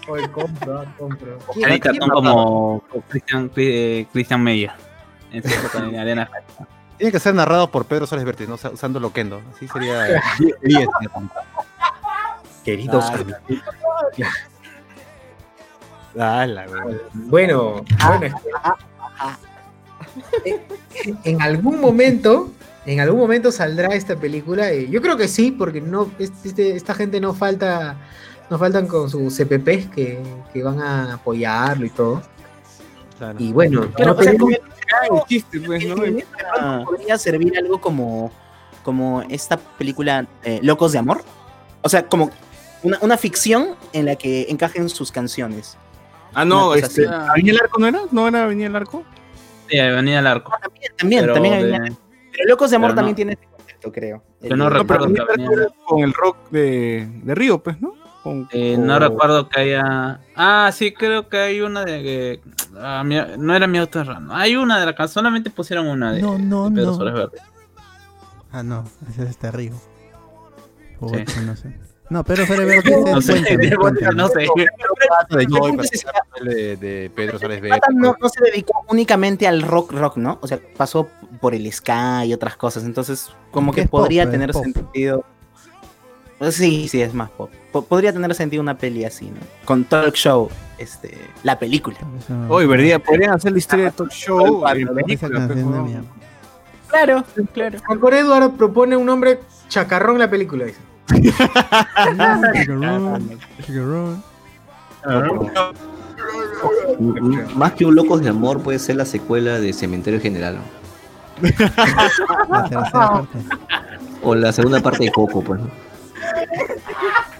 Oye, 0.08 0.28
compro, 0.30 0.80
ah, 0.80 0.94
compro. 0.98 1.38
Ahí 1.66 1.78
cartón 1.78 2.08
como 2.10 2.82
Christian, 3.08 3.50
eh, 3.56 4.06
Christian 4.12 4.42
Meyer. 4.42 4.70
En 5.32 5.42
en 5.84 5.98
Arena. 5.98 6.30
Tiene 6.96 7.12
que 7.12 7.20
ser 7.20 7.34
narrado 7.34 7.70
por 7.70 7.84
Pedro 7.84 8.06
Suárez 8.06 8.24
Vértiz, 8.24 8.48
¿no? 8.48 8.54
Usa- 8.54 8.70
usando 8.70 8.98
Loquendo. 9.00 9.42
Así 9.54 9.68
sería 9.68 10.22
10. 10.62 10.88
Queridos 12.64 13.04
Ah, 13.10 13.14
amigos. 13.14 13.38
Ah, 16.18 16.46
la 16.46 16.66
verdad. 16.66 17.00
Bueno, 17.12 17.84
bueno, 18.06 18.26
es 18.26 18.34
que- 18.34 18.50
Eh, 20.50 20.60
en 21.24 21.42
algún 21.42 21.80
momento, 21.80 22.50
en 22.86 22.98
algún 23.00 23.20
momento 23.20 23.52
saldrá 23.52 23.94
esta 23.94 24.16
película. 24.16 24.72
y 24.72 24.88
yo 24.90 25.00
creo 25.00 25.16
que 25.16 25.28
sí, 25.28 25.52
porque 25.52 25.80
no, 25.80 26.10
este- 26.18 26.74
esta 26.74 26.94
gente 26.94 27.20
no 27.20 27.34
falta, 27.34 27.96
no 28.50 28.58
faltan 28.58 28.86
con 28.86 29.08
sus 29.10 29.34
CPPs 29.36 29.88
que, 29.88 30.22
que 30.52 30.62
van 30.62 30.80
a 30.80 31.14
apoyarlo 31.14 31.84
y 31.86 31.90
todo. 31.90 32.22
Claro. 33.18 33.36
Y 33.38 33.52
bueno, 33.52 33.88
Pero, 33.96 34.12
no 34.14 34.18
o 34.18 34.22
sea, 34.22 34.32
tenemos- 34.32 34.50
el 34.52 35.22
chiste, 35.28 35.60
pues, 35.60 35.86
¿no? 35.86 35.96
Ah. 36.58 36.82
podría 36.84 37.18
servir 37.18 37.58
algo 37.58 37.80
como, 37.80 38.30
como 38.82 39.22
esta 39.28 39.56
película 39.58 40.26
eh, 40.44 40.60
Locos 40.62 40.92
de 40.92 40.98
Amor. 40.98 41.22
O 41.82 41.88
sea, 41.88 42.06
como 42.06 42.30
una, 42.82 42.98
una 43.02 43.16
ficción 43.18 43.74
en 43.92 44.06
la 44.06 44.16
que 44.16 44.46
encajen 44.48 44.88
sus 44.88 45.12
canciones. 45.12 45.76
Ah, 46.32 46.44
no, 46.44 46.74
este. 46.74 47.06
así. 47.06 47.14
¿Avenida 47.30 47.54
el 47.56 47.60
Arco 47.64 47.78
no 47.80 47.86
era? 47.86 48.00
¿No 48.12 48.28
era 48.28 48.44
Avenida 48.44 48.66
el 48.68 48.76
Arco? 48.76 49.02
Sí, 49.68 49.78
Avenida 49.78 50.16
del 50.16 50.26
Arco. 50.26 50.52
También, 50.60 50.92
también, 50.96 51.20
Pero 51.22 51.34
también 51.34 51.58
de- 51.60 51.68
una- 51.70 51.84
pero 52.32 52.48
Locos 52.48 52.70
de 52.70 52.76
Amor 52.76 52.90
pero 52.90 52.96
también 52.96 53.12
no. 53.12 53.16
tiene 53.16 53.32
ese 53.32 53.44
concepto, 53.56 53.92
creo. 53.92 54.22
Yo 54.42 54.48
no 54.48 54.54
El- 54.54 54.58
No, 54.58 54.64
pero 54.68 54.78
recuerdo 54.82 55.04
Avenida 55.04 55.26
que 55.26 55.32
el 55.34 55.40
Arco 55.40 55.52
Avenida- 55.52 55.62
era 55.74 55.84
con 55.86 56.00
el 56.04 56.14
rock 56.14 56.36
de, 56.50 57.08
de 57.24 57.34
Río, 57.34 57.58
pues, 57.62 57.80
¿no? 57.80 57.94
Con- 58.28 58.48
Eh, 58.52 58.74
con- 58.76 58.86
no 58.86 58.98
recuerdo 58.98 59.48
que 59.48 59.60
haya. 59.60 60.20
Ah, 60.36 60.70
sí, 60.72 60.92
creo 60.92 61.28
que 61.28 61.38
hay 61.38 61.60
una 61.60 61.84
de 61.84 62.02
que. 62.02 62.40
ah, 62.78 63.02
mi- 63.04 63.20
no 63.38 63.54
era 63.54 63.66
mi 63.66 63.78
auto 63.78 64.00
errando. 64.00 64.34
Hay 64.34 64.56
una 64.56 64.78
de 64.78 64.86
la 64.86 64.94
que 64.94 65.08
solamente 65.08 65.50
pusieron 65.50 65.86
una 65.86 66.12
de, 66.12 66.20
No, 66.22 66.38
no, 66.38 66.68
de 66.70 66.76
Pedro 66.76 66.90
no. 66.90 66.94
Suárez 66.96 67.14
Verde. 67.14 67.38
Ah, 68.52 68.62
no, 68.62 68.84
ese 69.10 69.22
es 69.24 69.30
este 69.30 69.50
Río. 69.50 69.74
O 71.00 71.08
Sí. 71.10 71.16
otro, 71.22 71.42
no 71.42 71.54
sé. 71.56 71.78
No, 72.10 72.24
pero 72.24 72.44
Verde 72.48 72.82
No 73.12 73.20
sé, 73.20 73.40
no 74.14 74.28
sé. 74.28 74.46
de, 76.42 76.76
de, 76.76 77.10
Pedro. 77.14 77.38
Pata 77.38 77.86
no, 77.94 78.16
no 78.20 78.28
se 78.28 78.42
dedicó 78.44 78.84
únicamente 78.88 79.46
al 79.46 79.62
rock 79.62 79.92
rock, 79.92 80.16
¿no? 80.16 80.38
O 80.40 80.46
sea, 80.46 80.58
pasó 80.76 81.08
por 81.40 81.54
el 81.54 81.70
ska 81.72 82.24
y 82.24 82.32
otras 82.32 82.56
cosas. 82.56 82.84
Entonces, 82.84 83.30
como 83.50 83.72
Que 83.72 83.82
pop, 83.82 84.00
podría 84.02 84.24
es 84.24 84.30
tener 84.30 84.52
pop. 84.52 84.64
sentido. 84.64 85.24
Pues 86.38 86.54
sí, 86.54 86.86
sí, 86.88 87.02
es 87.02 87.12
más 87.14 87.30
pop. 87.30 87.50
Po- 87.72 87.82
podría 87.84 88.12
tener 88.12 88.32
sentido 88.34 88.62
una 88.62 88.76
peli 88.78 89.04
así, 89.04 89.26
¿no? 89.26 89.38
Con 89.64 89.84
talk 89.84 90.14
show, 90.14 90.48
este, 90.78 91.18
la 91.42 91.58
película. 91.58 91.96
Eso- 92.18 92.34
Oye, 92.48 92.66
verdad, 92.66 93.00
podrían 93.04 93.32
hacer 93.32 93.52
la 93.52 93.58
historia 93.58 93.86
de 93.86 93.90
talk 93.90 94.10
show 94.10 94.64
en 94.68 94.88
esa 95.10 95.28
película, 95.28 95.46
pues. 95.48 95.96
Claro, 96.88 97.24
claro. 97.52 97.78
Juan 98.00 98.14
Eduardo 98.14 98.52
propone 98.52 98.96
un 98.96 99.04
nombre 99.06 99.40
chacarrón 99.68 100.14
en 100.16 100.20
la 100.20 100.30
película. 100.30 100.64
dice. 100.66 100.78
Chicarrón, 102.54 103.38
chicarrón. 103.66 104.22
Más 107.56 107.72
que 107.72 107.84
un 107.84 107.94
Locos 107.94 108.22
de 108.22 108.28
Amor 108.30 108.62
puede 108.62 108.78
ser 108.78 108.96
la 108.96 109.04
secuela 109.04 109.58
de 109.60 109.72
Cementerio 109.72 110.20
General. 110.20 110.56
¿no? 110.56 110.62
La 112.48 112.64
tercera 112.68 112.90
parte. 112.92 113.38
O 114.22 114.34
la 114.34 114.52
segunda 114.52 114.80
parte 114.80 115.04
de 115.04 115.12
Coco, 115.12 115.42
pues. 115.42 115.60
¿no? 115.60 115.68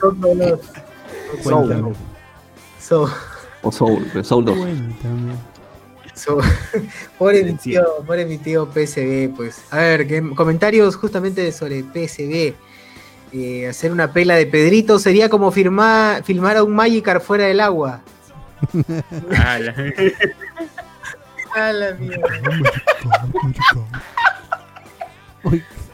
Cuéntame. 0.00 1.92
So, 2.80 3.08
O 3.62 3.72
Soul, 3.72 4.06
Soul 4.24 4.44
2. 4.44 4.56
Cuéntame. 4.58 5.32
so- 6.14 6.38
pobre 7.18 7.44
mi 7.44 7.54
tío, 7.54 7.82
pobre 8.06 8.24
mi 8.24 8.38
tío 8.38 8.66
PSB, 8.72 9.28
pues. 9.36 9.62
A 9.70 9.78
ver, 9.78 10.06
que- 10.06 10.34
comentarios 10.34 10.96
justamente 10.96 11.50
sobre 11.52 11.82
PSB. 11.84 12.54
Eh, 13.32 13.68
hacer 13.68 13.92
una 13.92 14.10
pela 14.12 14.36
de 14.36 14.46
Pedrito 14.46 14.98
sería 14.98 15.28
como 15.28 15.50
firmar, 15.50 16.24
filmar 16.24 16.56
a 16.56 16.62
un 16.64 16.74
Magikarp 16.74 17.22
fuera 17.22 17.44
del 17.44 17.60
agua. 17.60 18.00
Ah, 19.36 19.58
ya. 19.58 19.74
A 21.54 21.72
la 21.72 21.92
mierda. 21.94 22.26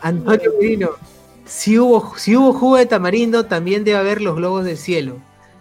Antonio 0.03 0.53
Merino. 0.61 0.91
Si 1.45 1.79
hubo, 1.79 2.17
si 2.17 2.37
hubo 2.37 2.53
jugo 2.53 2.77
de 2.77 2.87
tamarindo, 2.87 3.47
también 3.47 3.85
debe 3.85 3.99
haber 3.99 4.21
los 4.23 4.37
globos 4.37 4.65
del 4.65 4.79
cielo. 4.79 5.21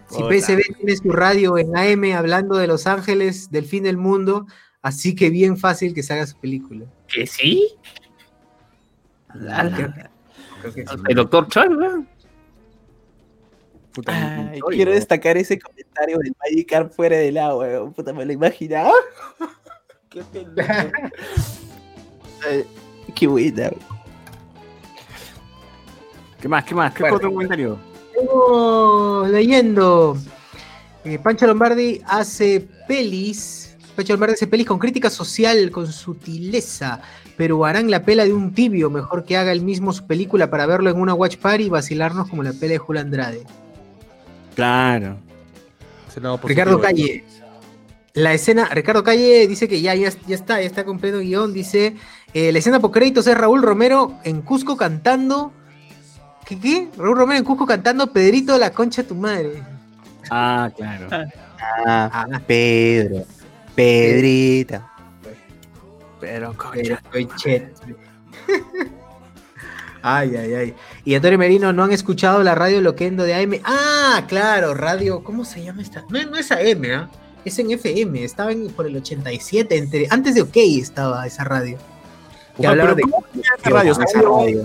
Si 0.10 0.22
Puta. 0.22 0.34
PSB 0.36 0.62
tiene 0.78 0.96
su 0.96 1.12
radio 1.12 1.58
en 1.58 1.76
AM 1.76 2.14
hablando 2.16 2.56
de 2.58 2.68
Los 2.68 2.88
Ángeles, 2.88 3.50
del 3.52 3.66
fin 3.66 3.84
del 3.84 3.98
mundo, 3.98 4.46
así 4.82 5.16
que 5.16 5.30
bien 5.30 5.58
fácil 5.58 5.94
que 5.94 6.04
se 6.04 6.14
haga 6.14 6.28
su 6.28 6.38
película. 6.38 6.86
¿Que 7.08 7.26
sí? 7.28 7.68
La- 9.34 9.64
la- 9.64 10.12
Creo 10.62 10.74
que 10.74 10.86
sí. 10.86 10.94
El 11.10 11.16
doctor 11.16 11.48
weón. 11.78 12.08
Puta, 13.94 14.50
Ay, 14.52 14.60
quiero 14.72 14.92
¿no? 14.92 14.96
destacar 14.96 15.38
ese 15.38 15.60
comentario 15.60 16.18
del 16.20 16.34
Magikarp 16.40 16.92
fuera 16.94 17.18
del 17.18 17.38
agua, 17.38 17.66
weón. 17.68 17.94
Puta, 17.94 18.14
me 18.14 18.26
lo 18.26 18.32
imaginaba. 18.32 18.92
Qué 20.10 20.22
Qué 23.16 23.28
buena. 23.28 23.64
weón. 23.70 24.03
¿Qué 26.44 26.50
más? 26.50 26.66
¿Qué 26.66 26.76
más? 26.76 26.94
¿Qué 26.94 27.04
Bueno. 27.04 27.16
otro 27.16 27.32
comentario? 27.32 27.78
Tengo 28.14 29.26
leyendo. 29.32 30.18
eh, 31.06 31.18
Pancho 31.18 31.48
Lombardi 31.48 32.02
hace 32.06 32.68
pelis. 32.86 33.78
Pancho 33.96 34.12
Lombardi 34.12 34.34
hace 34.34 34.48
pelis 34.48 34.68
con 34.68 34.78
crítica 34.78 35.10
social, 35.10 35.72
con 35.72 35.88
sutileza. 35.90 37.00
Pero 37.38 37.64
harán 37.64 37.90
la 37.90 38.04
pela 38.04 38.26
de 38.26 38.34
un 38.34 38.54
tibio. 38.54 38.90
Mejor 38.90 39.24
que 39.24 39.38
haga 39.38 39.54
él 39.54 39.62
mismo 39.62 39.94
su 39.94 40.06
película 40.06 40.50
para 40.50 40.66
verlo 40.66 40.90
en 40.90 41.00
una 41.00 41.14
watch 41.14 41.38
party 41.38 41.64
y 41.64 41.70
vacilarnos 41.70 42.28
como 42.30 42.44
la 42.44 42.52
pela 42.52 42.74
de 42.74 42.78
Julio 42.78 43.02
Andrade. 43.02 43.44
Claro. 44.54 45.16
Ricardo 46.44 46.82
Calle. 46.82 47.24
La 48.16 48.34
escena, 48.34 48.66
Ricardo 48.66 49.02
Calle 49.02 49.48
dice 49.48 49.70
que 49.70 49.80
ya, 49.80 49.96
ya, 49.96 50.10
ya 50.28 50.36
está, 50.36 50.60
ya 50.60 50.68
está 50.68 50.84
completo 50.84 51.20
el 51.20 51.26
guion. 51.26 51.54
Dice: 51.54 51.96
eh, 52.34 52.52
La 52.52 52.60
escena 52.60 52.82
por 52.82 52.92
créditos 52.92 53.28
es 53.28 53.38
Raúl 53.38 53.62
Romero 53.64 54.16
en 54.26 54.42
Cusco 54.42 54.76
cantando. 54.76 55.54
¿Qué? 56.46 56.60
qué? 56.60 56.90
Raúl 56.98 57.18
Romero 57.18 57.40
en 57.40 57.46
Cusco 57.46 57.66
cantando 57.66 58.08
Pedrito 58.12 58.58
la 58.58 58.72
concha 58.72 59.02
de 59.02 59.08
tu 59.08 59.16
madre. 59.16 59.64
Ah, 60.30 60.70
claro. 60.76 61.08
Ah, 61.86 62.28
Pedro. 62.46 63.26
Pedrita. 63.76 64.90
Pero, 66.20 66.56
Pero 66.74 66.96
estoy 66.96 67.28
chet. 67.38 67.74
Ay, 70.06 70.36
ay, 70.36 70.54
ay. 70.54 70.74
Y 71.06 71.16
Antonio 71.16 71.38
Merino, 71.40 71.72
¿no 71.72 71.82
han 71.86 71.94
escuchado 71.94 72.44
la 72.44 72.56
radio 72.56 72.82
Loquendo 72.82 73.24
de 73.24 73.36
AM? 73.36 73.54
Ah, 73.64 74.26
claro, 74.28 74.74
radio, 74.74 75.24
¿cómo 75.24 75.46
se 75.46 75.64
llama 75.64 75.82
esta? 75.82 76.04
No, 76.10 76.22
no 76.26 76.36
es 76.36 76.52
AM, 76.52 76.84
¿ah? 76.94 77.10
Es 77.46 77.58
en 77.60 77.72
FM, 77.72 78.22
estaba 78.22 78.52
en, 78.52 78.68
por 78.72 78.86
el 78.86 78.98
87, 78.98 79.78
entre, 79.78 80.08
antes 80.10 80.36
de 80.36 80.42
OK 80.42 80.58
estaba 80.58 81.26
esa 81.26 81.46
radio. 81.46 81.78
Que 82.60 82.68
hablaba 82.68 82.96
pero 82.96 83.08
de- 83.08 83.12
¿cómo 83.14 83.24
esa 83.34 83.70
radio? 83.70 83.92
O 83.94 83.96
sea, 83.96 84.04
esa 84.04 84.22
radio. 84.22 84.64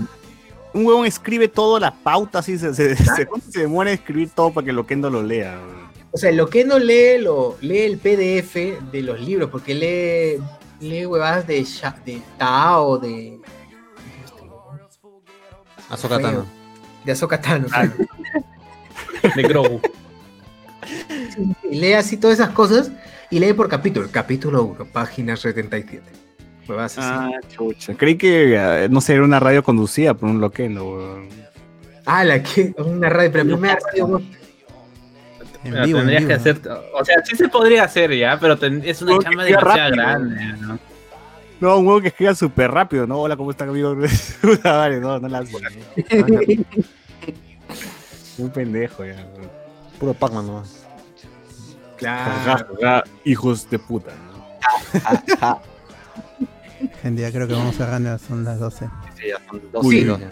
Un 0.73 0.85
huevón 0.85 1.05
escribe 1.05 1.47
toda 1.47 1.79
la 1.79 1.91
pauta, 1.91 2.39
así 2.39 2.57
se, 2.57 2.73
se, 2.73 2.95
se, 2.95 3.05
se 3.51 3.59
demora 3.59 3.91
en 3.91 3.97
escribir 3.97 4.29
todo 4.29 4.53
para 4.53 4.65
que 4.65 4.73
Loquendo 4.73 5.09
lo 5.09 5.23
lea. 5.23 5.59
O 6.11 6.17
sea, 6.17 6.31
Loquendo 6.31 6.79
lee, 6.79 7.19
lo, 7.19 7.57
lee 7.61 7.79
el 7.79 7.97
PDF 7.97 8.55
de 8.91 9.01
los 9.01 9.19
libros, 9.19 9.49
porque 9.49 9.73
lee, 9.73 10.43
lee 10.79 11.05
huevadas 11.05 11.45
de, 11.47 11.65
de 12.05 12.21
Tao, 12.37 12.97
de, 12.97 13.39
Ahsoka 15.89 16.19
Tano. 16.19 16.45
de 17.03 17.11
Ahsoka 17.11 17.41
Tano. 17.41 17.67
De 19.35 19.43
Grogu. 19.43 19.81
Y 21.69 21.79
lee 21.79 21.93
así 21.93 22.15
todas 22.15 22.39
esas 22.39 22.51
cosas 22.53 22.91
y 23.29 23.39
lee 23.39 23.53
por 23.53 23.67
capítulo. 23.67 24.07
Capítulo 24.11 24.63
1, 24.63 24.85
página 24.85 25.35
77. 25.35 26.28
Ah, 26.97 27.29
chucha. 27.49 27.93
Creí 27.95 28.15
que, 28.17 28.55
eh, 28.55 28.87
no 28.89 29.01
sé, 29.01 29.13
era 29.15 29.23
una 29.23 29.39
radio 29.39 29.63
conducida 29.63 30.13
por 30.13 30.29
un 30.29 30.39
Loquendo. 30.41 30.85
weón. 30.85 31.29
Ah, 32.05 32.23
la 32.23 32.41
que 32.41 32.73
una 32.77 33.09
radio, 33.09 33.31
pero 33.31 33.43
primera 33.45 33.77
radio. 33.91 34.21
En 35.63 35.73
vivo, 35.83 35.99
en 35.99 36.07
tendrías 36.07 36.25
que 36.25 36.33
hacer. 36.33 36.61
O 36.93 37.03
sea, 37.05 37.23
sí 37.25 37.35
se 37.35 37.49
podría 37.49 37.83
hacer 37.83 38.15
ya, 38.17 38.39
pero 38.39 38.57
ten- 38.57 38.81
es 38.85 39.01
una 39.01 39.19
chamba 39.19 39.43
que 39.45 39.49
sea 39.51 39.59
demasiado 39.59 39.89
rápido. 39.95 40.03
grande. 40.03 40.45
¿no? 40.61 40.79
No, 41.59 41.77
un 41.77 41.87
huevo 41.87 41.99
que 42.01 42.07
escriba 42.07 42.33
súper 42.33 42.71
rápido, 42.71 43.05
¿no? 43.05 43.19
Hola, 43.19 43.35
¿cómo 43.35 43.51
están, 43.51 43.67
amigos? 43.69 43.97
Madre, 44.63 44.99
no, 45.01 45.19
no 45.19 45.27
la. 45.27 45.41
Un 48.37 48.49
pendejo, 48.51 49.03
ya. 49.05 49.13
weón. 49.15 49.49
Puro 49.99 50.13
Pac-Man 50.13 50.47
nomás. 50.47 50.85
Claro. 51.97 53.03
Hijos 53.25 53.69
de 53.69 53.77
puta. 53.77 54.11
¿no? 55.41 55.59
Gente, 57.01 57.21
ya 57.21 57.31
creo 57.31 57.47
que 57.47 57.53
vamos 57.53 57.75
cerrando, 57.75 58.17
son 58.19 58.43
las 58.43 58.59
12. 58.59 58.89
Sí, 59.17 59.23
ya 59.29 59.37
son 59.49 59.61
dos 59.71 59.85
Uy, 59.85 59.97
siglos. 59.97 60.19
no. 60.19 60.27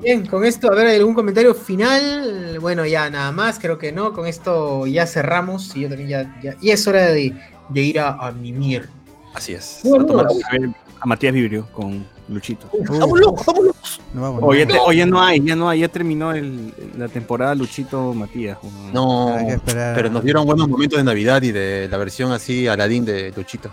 Bien, 0.00 0.24
con 0.26 0.44
esto, 0.44 0.70
a 0.70 0.74
ver, 0.76 0.86
¿algún 0.86 1.12
comentario 1.14 1.54
final? 1.54 2.58
Bueno, 2.60 2.86
ya 2.86 3.10
nada 3.10 3.32
más, 3.32 3.58
creo 3.58 3.78
que 3.78 3.90
no. 3.90 4.12
Con 4.12 4.26
esto 4.26 4.86
ya 4.86 5.06
cerramos 5.06 5.74
y 5.76 5.80
yo 5.80 5.88
también 5.88 6.08
ya. 6.08 6.40
ya- 6.40 6.56
y 6.60 6.70
es 6.70 6.86
hora 6.86 7.06
de, 7.06 7.34
de 7.68 7.80
ir 7.82 7.98
a, 7.98 8.10
a 8.14 8.30
mimir. 8.30 8.88
Así 9.34 9.54
es. 9.54 9.80
Bueno, 9.82 10.04
A 10.04 10.06
tomar 10.06 10.26
A 10.26 10.52
ver, 10.52 10.70
a 11.00 11.06
Matías 11.06 11.32
Vibrio 11.34 11.66
con 11.72 12.06
Luchito. 12.28 12.68
¡Estamos 12.80 13.18
locos, 13.18 13.40
estamos 13.40 13.64
locos! 13.64 14.00
No 14.14 14.22
vamos, 14.22 14.40
Oye, 14.44 14.66
no, 14.66 14.72
te- 14.74 14.80
oye, 14.80 15.04
no 15.06 15.20
hay, 15.22 15.40
ya 15.44 15.56
no 15.56 15.68
hay, 15.68 15.80
ya 15.80 15.88
terminó 15.88 16.32
el, 16.32 16.72
la 16.96 17.08
temporada 17.08 17.54
Luchito 17.56 18.14
Matías. 18.14 18.58
No, 18.92 19.34
hay 19.34 19.46
que 19.46 19.52
esperar. 19.54 19.96
pero 19.96 20.10
nos 20.10 20.22
dieron 20.22 20.46
buenos 20.46 20.68
momentos 20.68 20.96
de 20.98 21.04
Navidad 21.04 21.42
y 21.42 21.50
de 21.52 21.88
la 21.90 21.96
versión 21.96 22.30
así 22.32 22.68
Aladín 22.68 23.04
de 23.04 23.32
Luchito. 23.36 23.70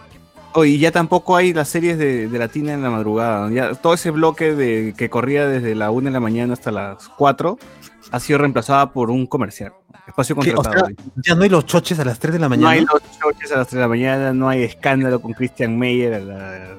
Oye, 0.56 0.72
y 0.72 0.80
ya 0.80 0.91
tampoco 0.91 1.36
hay 1.36 1.53
las 1.53 1.68
series 1.69 1.98
de, 1.98 2.27
de 2.30 2.40
Latina 2.40 2.73
en 2.73 2.82
la 2.82 2.90
madrugada. 2.90 3.49
Ya 3.52 3.73
todo 3.76 3.94
ese 3.94 4.10
bloque 4.11 4.56
de 4.56 4.94
que 4.98 5.10
corría 5.10 5.45
desde 5.48 5.76
la 5.76 5.91
1 5.91 6.06
de 6.06 6.11
la 6.11 6.19
mañana 6.19 6.53
hasta 6.53 6.72
las 6.72 7.10
4 7.18 7.57
ha 8.11 8.19
sido 8.19 8.40
reemplazada 8.40 8.91
por 8.91 9.10
un 9.10 9.26
comercial. 9.27 9.73
Espacio 10.07 10.36
contratado. 10.36 10.86
sea, 10.86 10.95
ya 11.26 11.36
no 11.36 11.44
hay 11.44 11.49
los 11.49 11.65
choches 11.65 11.99
a 11.99 12.06
las 12.06 12.19
3 12.19 12.34
de 12.34 12.40
la 12.40 12.45
no 12.45 12.49
mañana. 12.52 12.69
hay 12.72 12.82
los 12.82 13.02
choches 13.19 13.52
a 13.52 13.57
las 13.57 13.68
3 13.68 13.76
de 13.77 13.82
la 13.82 13.88
mañana, 13.88 14.34
no 14.34 14.48
hay 14.48 14.64
escándalo 14.64 15.19
con 15.22 15.34
Christian 15.34 15.77
Meyer 15.77 16.14
a 16.14 16.19
la- 16.19 16.76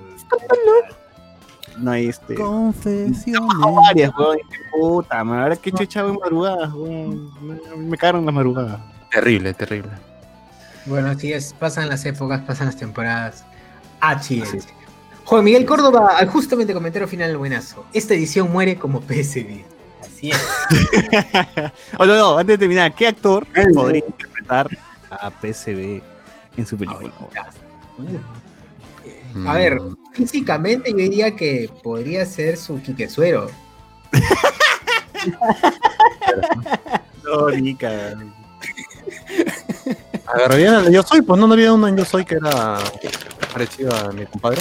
No 1.79 1.91
hay 1.91 2.07
este. 2.07 2.35
Confesiones. 2.35 3.51
varias, 3.87 4.13
weón. 4.17 4.39
Puta, 4.73 5.23
madre, 5.25 5.43
ahora 5.43 5.57
que 5.57 5.73
chechado 5.73 6.09
en 6.11 6.17
madrugadas, 6.19 6.73
weón. 6.73 7.31
Me, 7.47 7.77
me 7.77 7.97
cagaron 7.99 8.25
las 8.25 8.35
madrugadas. 8.35 8.81
Terrible, 9.11 9.53
terrible. 9.53 9.91
Bueno, 10.87 11.09
así 11.11 11.33
es, 11.33 11.53
pasan 11.53 11.89
las 11.89 12.05
épocas, 12.07 12.41
pasan 12.43 12.67
las 12.69 12.77
temporadas. 12.77 13.45
Así 14.11 14.43
es. 14.43 14.69
Juan 15.25 15.45
Miguel 15.45 15.67
Córdoba, 15.67 16.17
al 16.17 16.29
justamente 16.29 16.73
comentario 16.73 17.09
final 17.09 17.29
del 17.29 17.39
buenazo. 17.39 17.85
Esta 17.93 18.15
edición 18.15 18.51
muere 18.53 18.77
como 18.77 19.01
PSV. 19.01 19.65
Así 20.01 20.31
es. 20.31 20.47
Oh, 21.99 22.07
no, 22.07 22.17
no, 22.17 22.39
antes 22.39 22.55
de 22.55 22.59
terminar, 22.59 22.95
¿qué 22.95 23.09
actor 23.09 23.47
podría 23.75 24.05
interpretar 24.07 24.69
a 25.11 25.31
PCB 25.31 26.03
en 26.57 26.67
su 26.67 26.77
película? 26.77 27.13
A 29.47 29.55
ver, 29.55 29.79
físicamente 30.13 30.91
yo 30.91 30.99
diría 30.99 31.35
que 31.35 31.71
podría 31.83 32.25
ser 32.25 32.57
su 32.57 32.81
Quiquesuero. 32.81 33.51
No, 37.25 37.51
Nica. 37.51 38.15
Agarrarían 40.27 40.75
al 40.77 40.93
Yo 40.93 41.03
Soy, 41.03 41.23
pues 41.23 41.41
no, 41.41 41.47
no 41.47 41.55
había 41.55 41.73
uno 41.73 41.89
en 41.89 41.97
Yo 41.97 42.05
Soy 42.05 42.25
que 42.25 42.37
era 42.37 42.79
parecido 43.57 43.95
a 43.95 44.13
mi 44.13 44.27
compadre. 44.27 44.61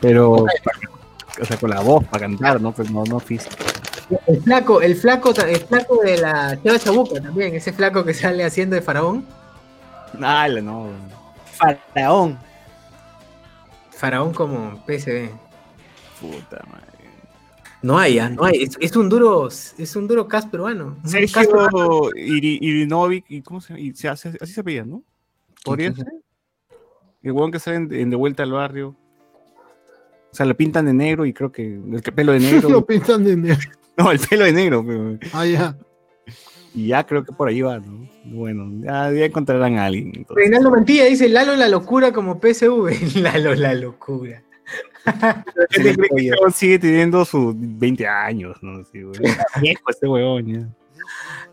Pero, 0.00 0.32
o 0.32 1.44
sea, 1.44 1.56
con 1.56 1.70
la 1.70 1.80
voz 1.80 2.04
para 2.04 2.26
cantar, 2.26 2.60
¿no? 2.60 2.70
Pues 2.72 2.88
no, 2.90 3.02
no 3.04 3.18
físico. 3.18 3.56
El 4.26 4.42
flaco, 4.42 4.80
el 4.80 4.94
flaco, 4.94 5.34
el 5.34 5.56
flaco 5.56 6.00
de 6.02 6.18
la 6.18 6.58
Chava 6.62 6.78
Chabuca 6.78 7.20
también, 7.20 7.54
ese 7.54 7.72
flaco 7.72 8.04
que 8.04 8.14
sale 8.14 8.44
haciendo 8.44 8.76
de 8.76 8.82
faraón. 8.82 9.26
Dale, 10.12 10.62
no. 10.62 10.86
Faraón. 11.56 12.38
Faraón 13.90 14.32
como 14.32 14.82
PSV. 14.86 15.30
Puta 16.20 16.64
madre. 16.70 16.86
No 17.82 17.98
hay, 17.98 18.18
ah, 18.18 18.28
no 18.28 18.44
hay. 18.44 18.62
Es, 18.62 18.76
es 18.80 18.96
un 18.96 19.08
duro, 19.08 19.48
es 19.48 19.96
un 19.96 20.06
duro 20.08 20.28
cast 20.28 20.48
peruano. 20.48 20.96
Sergio 21.04 22.10
Irinovic, 22.14 23.24
¿y 23.28 23.42
cómo 23.42 23.60
se, 23.60 23.74
hace? 24.08 24.36
Así 24.40 24.52
se 24.52 24.60
apellida, 24.60 24.84
¿no? 24.84 25.02
¿Podría 25.64 25.92
ser? 25.92 26.06
El 27.28 27.32
huevón 27.32 27.50
que 27.52 27.58
sale 27.58 27.76
en, 27.76 27.92
en 27.92 28.10
De 28.10 28.16
Vuelta 28.16 28.42
al 28.42 28.52
Barrio. 28.52 28.96
O 30.30 30.34
sea, 30.34 30.44
le 30.46 30.54
pintan 30.54 30.86
de 30.86 30.92
negro 30.94 31.24
y 31.26 31.32
creo 31.32 31.50
que 31.52 31.74
el 31.74 32.02
que- 32.02 32.12
pelo 32.12 32.32
de 32.32 32.40
negro. 32.40 32.68
Lo 32.68 32.86
pintan 32.86 33.24
de 33.24 33.36
negro. 33.36 33.70
no, 33.96 34.10
el 34.10 34.18
pelo 34.18 34.44
de 34.44 34.52
negro. 34.52 34.84
pero- 34.86 35.18
Ah, 35.32 35.46
ya. 35.46 35.76
y 36.74 36.88
ya 36.88 37.04
creo 37.06 37.24
que 37.24 37.32
por 37.32 37.48
ahí 37.48 37.60
va, 37.62 37.78
¿no? 37.78 38.08
Bueno, 38.24 38.68
ya, 38.84 39.10
ya 39.12 39.24
encontrarán 39.24 39.78
a 39.78 39.86
alguien. 39.86 40.08
entonces. 40.14 40.36
Reinaldo 40.36 40.70
Mantilla 40.70 41.04
dice 41.06 41.28
Lalo 41.28 41.56
la 41.56 41.68
locura 41.68 42.12
como 42.12 42.38
PSV. 42.40 43.16
Lalo 43.22 43.54
la 43.54 43.74
locura. 43.74 44.42
Este 45.70 45.94
sigue 46.52 46.78
teniendo 46.78 47.24
sus 47.24 47.54
20 47.56 48.06
años, 48.06 48.56
¿no? 48.62 48.84
Sí, 48.84 49.02
güey. 49.02 49.18
Viejo 49.62 49.82
este 49.90 50.06
huevón, 50.06 50.46
ya. 50.46 50.68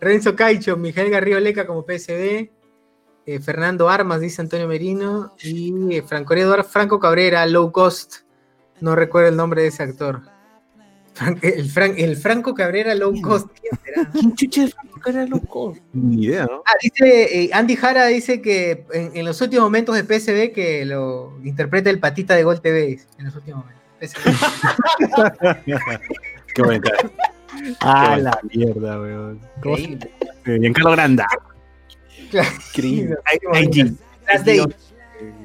Renzo 0.02 0.36
Caicho, 0.36 0.76
Miguel 0.76 1.10
Garrido 1.10 1.40
Leca 1.40 1.66
como 1.66 1.84
PSV. 1.86 2.50
Eh, 3.26 3.40
Fernando 3.40 3.90
Armas, 3.90 4.22
dice 4.22 4.42
Antonio 4.42 4.68
Merino. 4.68 5.34
Y 5.42 5.96
eh, 5.96 6.02
Franco 6.04 6.34
Eduardo 6.34 6.64
Franco 6.64 7.00
Cabrera, 7.00 7.46
low 7.46 7.72
cost. 7.72 8.18
No 8.82 8.96
recuerdo 8.96 9.30
el 9.30 9.38
nombre 9.38 9.62
de 9.64 9.68
ese 9.70 9.84
actor. 9.84 10.22
El, 11.42 11.70
Fran- 11.72 11.94
el 11.98 12.18
Franco 12.18 12.54
Cabrera, 12.54 12.94
low 12.94 13.14
cost. 13.22 13.48
¿Quién 13.62 13.80
será? 13.84 14.10
¿Quién 14.12 14.36
chucha 14.36 14.64
es 14.66 14.74
Franco 14.76 15.00
Cabrera 15.00 15.26
loco? 15.28 15.78
Ni 15.94 16.26
idea, 16.26 16.46
¿no? 16.46 16.62
Ah, 16.66 16.74
dice 16.82 17.44
eh, 17.44 17.50
Andy 17.54 17.78
Jara 17.78 18.08
dice 18.08 18.42
que 18.42 18.86
en, 18.92 19.12
en 19.16 19.24
los 19.26 19.40
últimos 19.40 19.64
momentos 19.64 19.96
de 19.96 20.04
PSV 20.04 20.52
que 20.54 20.84
lo 20.86 21.38
interpreta 21.46 21.90
el 21.90 22.00
patita 22.00 22.36
de 22.36 22.44
Gol 22.44 22.60
TV. 22.62 23.00
En 23.18 23.26
los 23.26 23.36
últimos 23.36 23.64
momentos. 23.64 23.86
Qué 26.54 26.62
bonita. 26.62 26.92
Ah, 27.80 28.18
la 28.18 28.38
mierda, 28.54 29.00
weón. 29.00 29.40
¿Cómo 29.64 29.78
se 29.78 29.88
llama? 29.88 30.06
Giancarlo 30.60 30.92
Granda. 30.92 31.26
Claro. 32.36 33.98
Last 34.28 34.46
Days. 34.46 34.68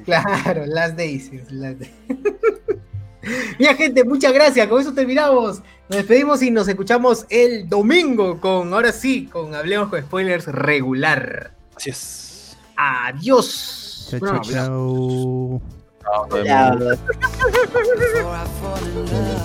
Claro, 0.05 0.65
Last 0.65 0.97
Days. 0.97 1.29
sí, 1.29 1.39
Last 1.51 1.79
Days. 1.79 1.91
Bien, 3.59 3.77
gente, 3.77 4.03
muchas 4.03 4.33
gracias. 4.33 4.67
Con 4.67 4.81
eso 4.81 4.93
terminamos. 4.93 5.61
Nos 5.89 5.97
despedimos 5.97 6.41
y 6.41 6.51
nos 6.51 6.67
escuchamos 6.67 7.25
el 7.29 7.69
domingo 7.69 8.39
con, 8.39 8.73
ahora 8.73 8.91
sí, 8.91 9.27
con 9.27 9.53
Hablemos 9.53 9.89
con 9.89 10.01
Spoilers 10.01 10.47
regular. 10.47 11.51
Así 11.75 11.91
es. 11.91 12.57
Adiós. 12.75 14.07
Chao, 14.09 14.19
Bueno, 14.19 14.41
chao, 14.41 14.53
chao. 14.53 15.61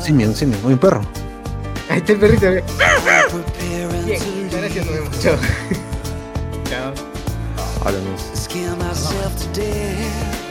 Un 0.09 0.35
simio, 0.35 0.59
un 0.65 0.79
perro. 0.79 1.03
Ahí 1.89 1.99
está 1.99 2.13
el 2.13 2.19
perrito. 2.19 2.51
Bien, 2.51 2.65
muchas 4.45 4.61
gracias. 4.61 4.87
Nos 4.87 4.95
vemos. 4.95 5.21
Chao. 5.21 5.37
Chao. 6.95 7.16
I 7.87 7.93
don't 7.93 8.05
know. 8.05 8.17
Scare 8.17 8.75
myself 8.75 9.39
to 9.39 9.47
death. 9.53 10.43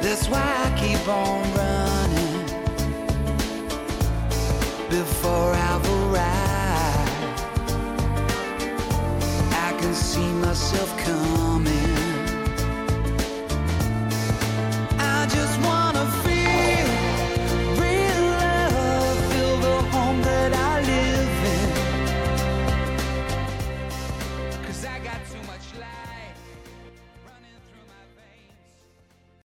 That's 0.00 0.26
why 0.26 0.40
I 0.40 0.70
keep 0.80 1.06
on 1.06 1.42
running 1.52 2.46
before 4.88 5.52
I've 5.52 5.86
arrived. 6.00 7.40
I 9.52 9.76
can 9.78 9.92
see 9.92 10.32
myself 10.46 10.96
coming. 10.96 11.79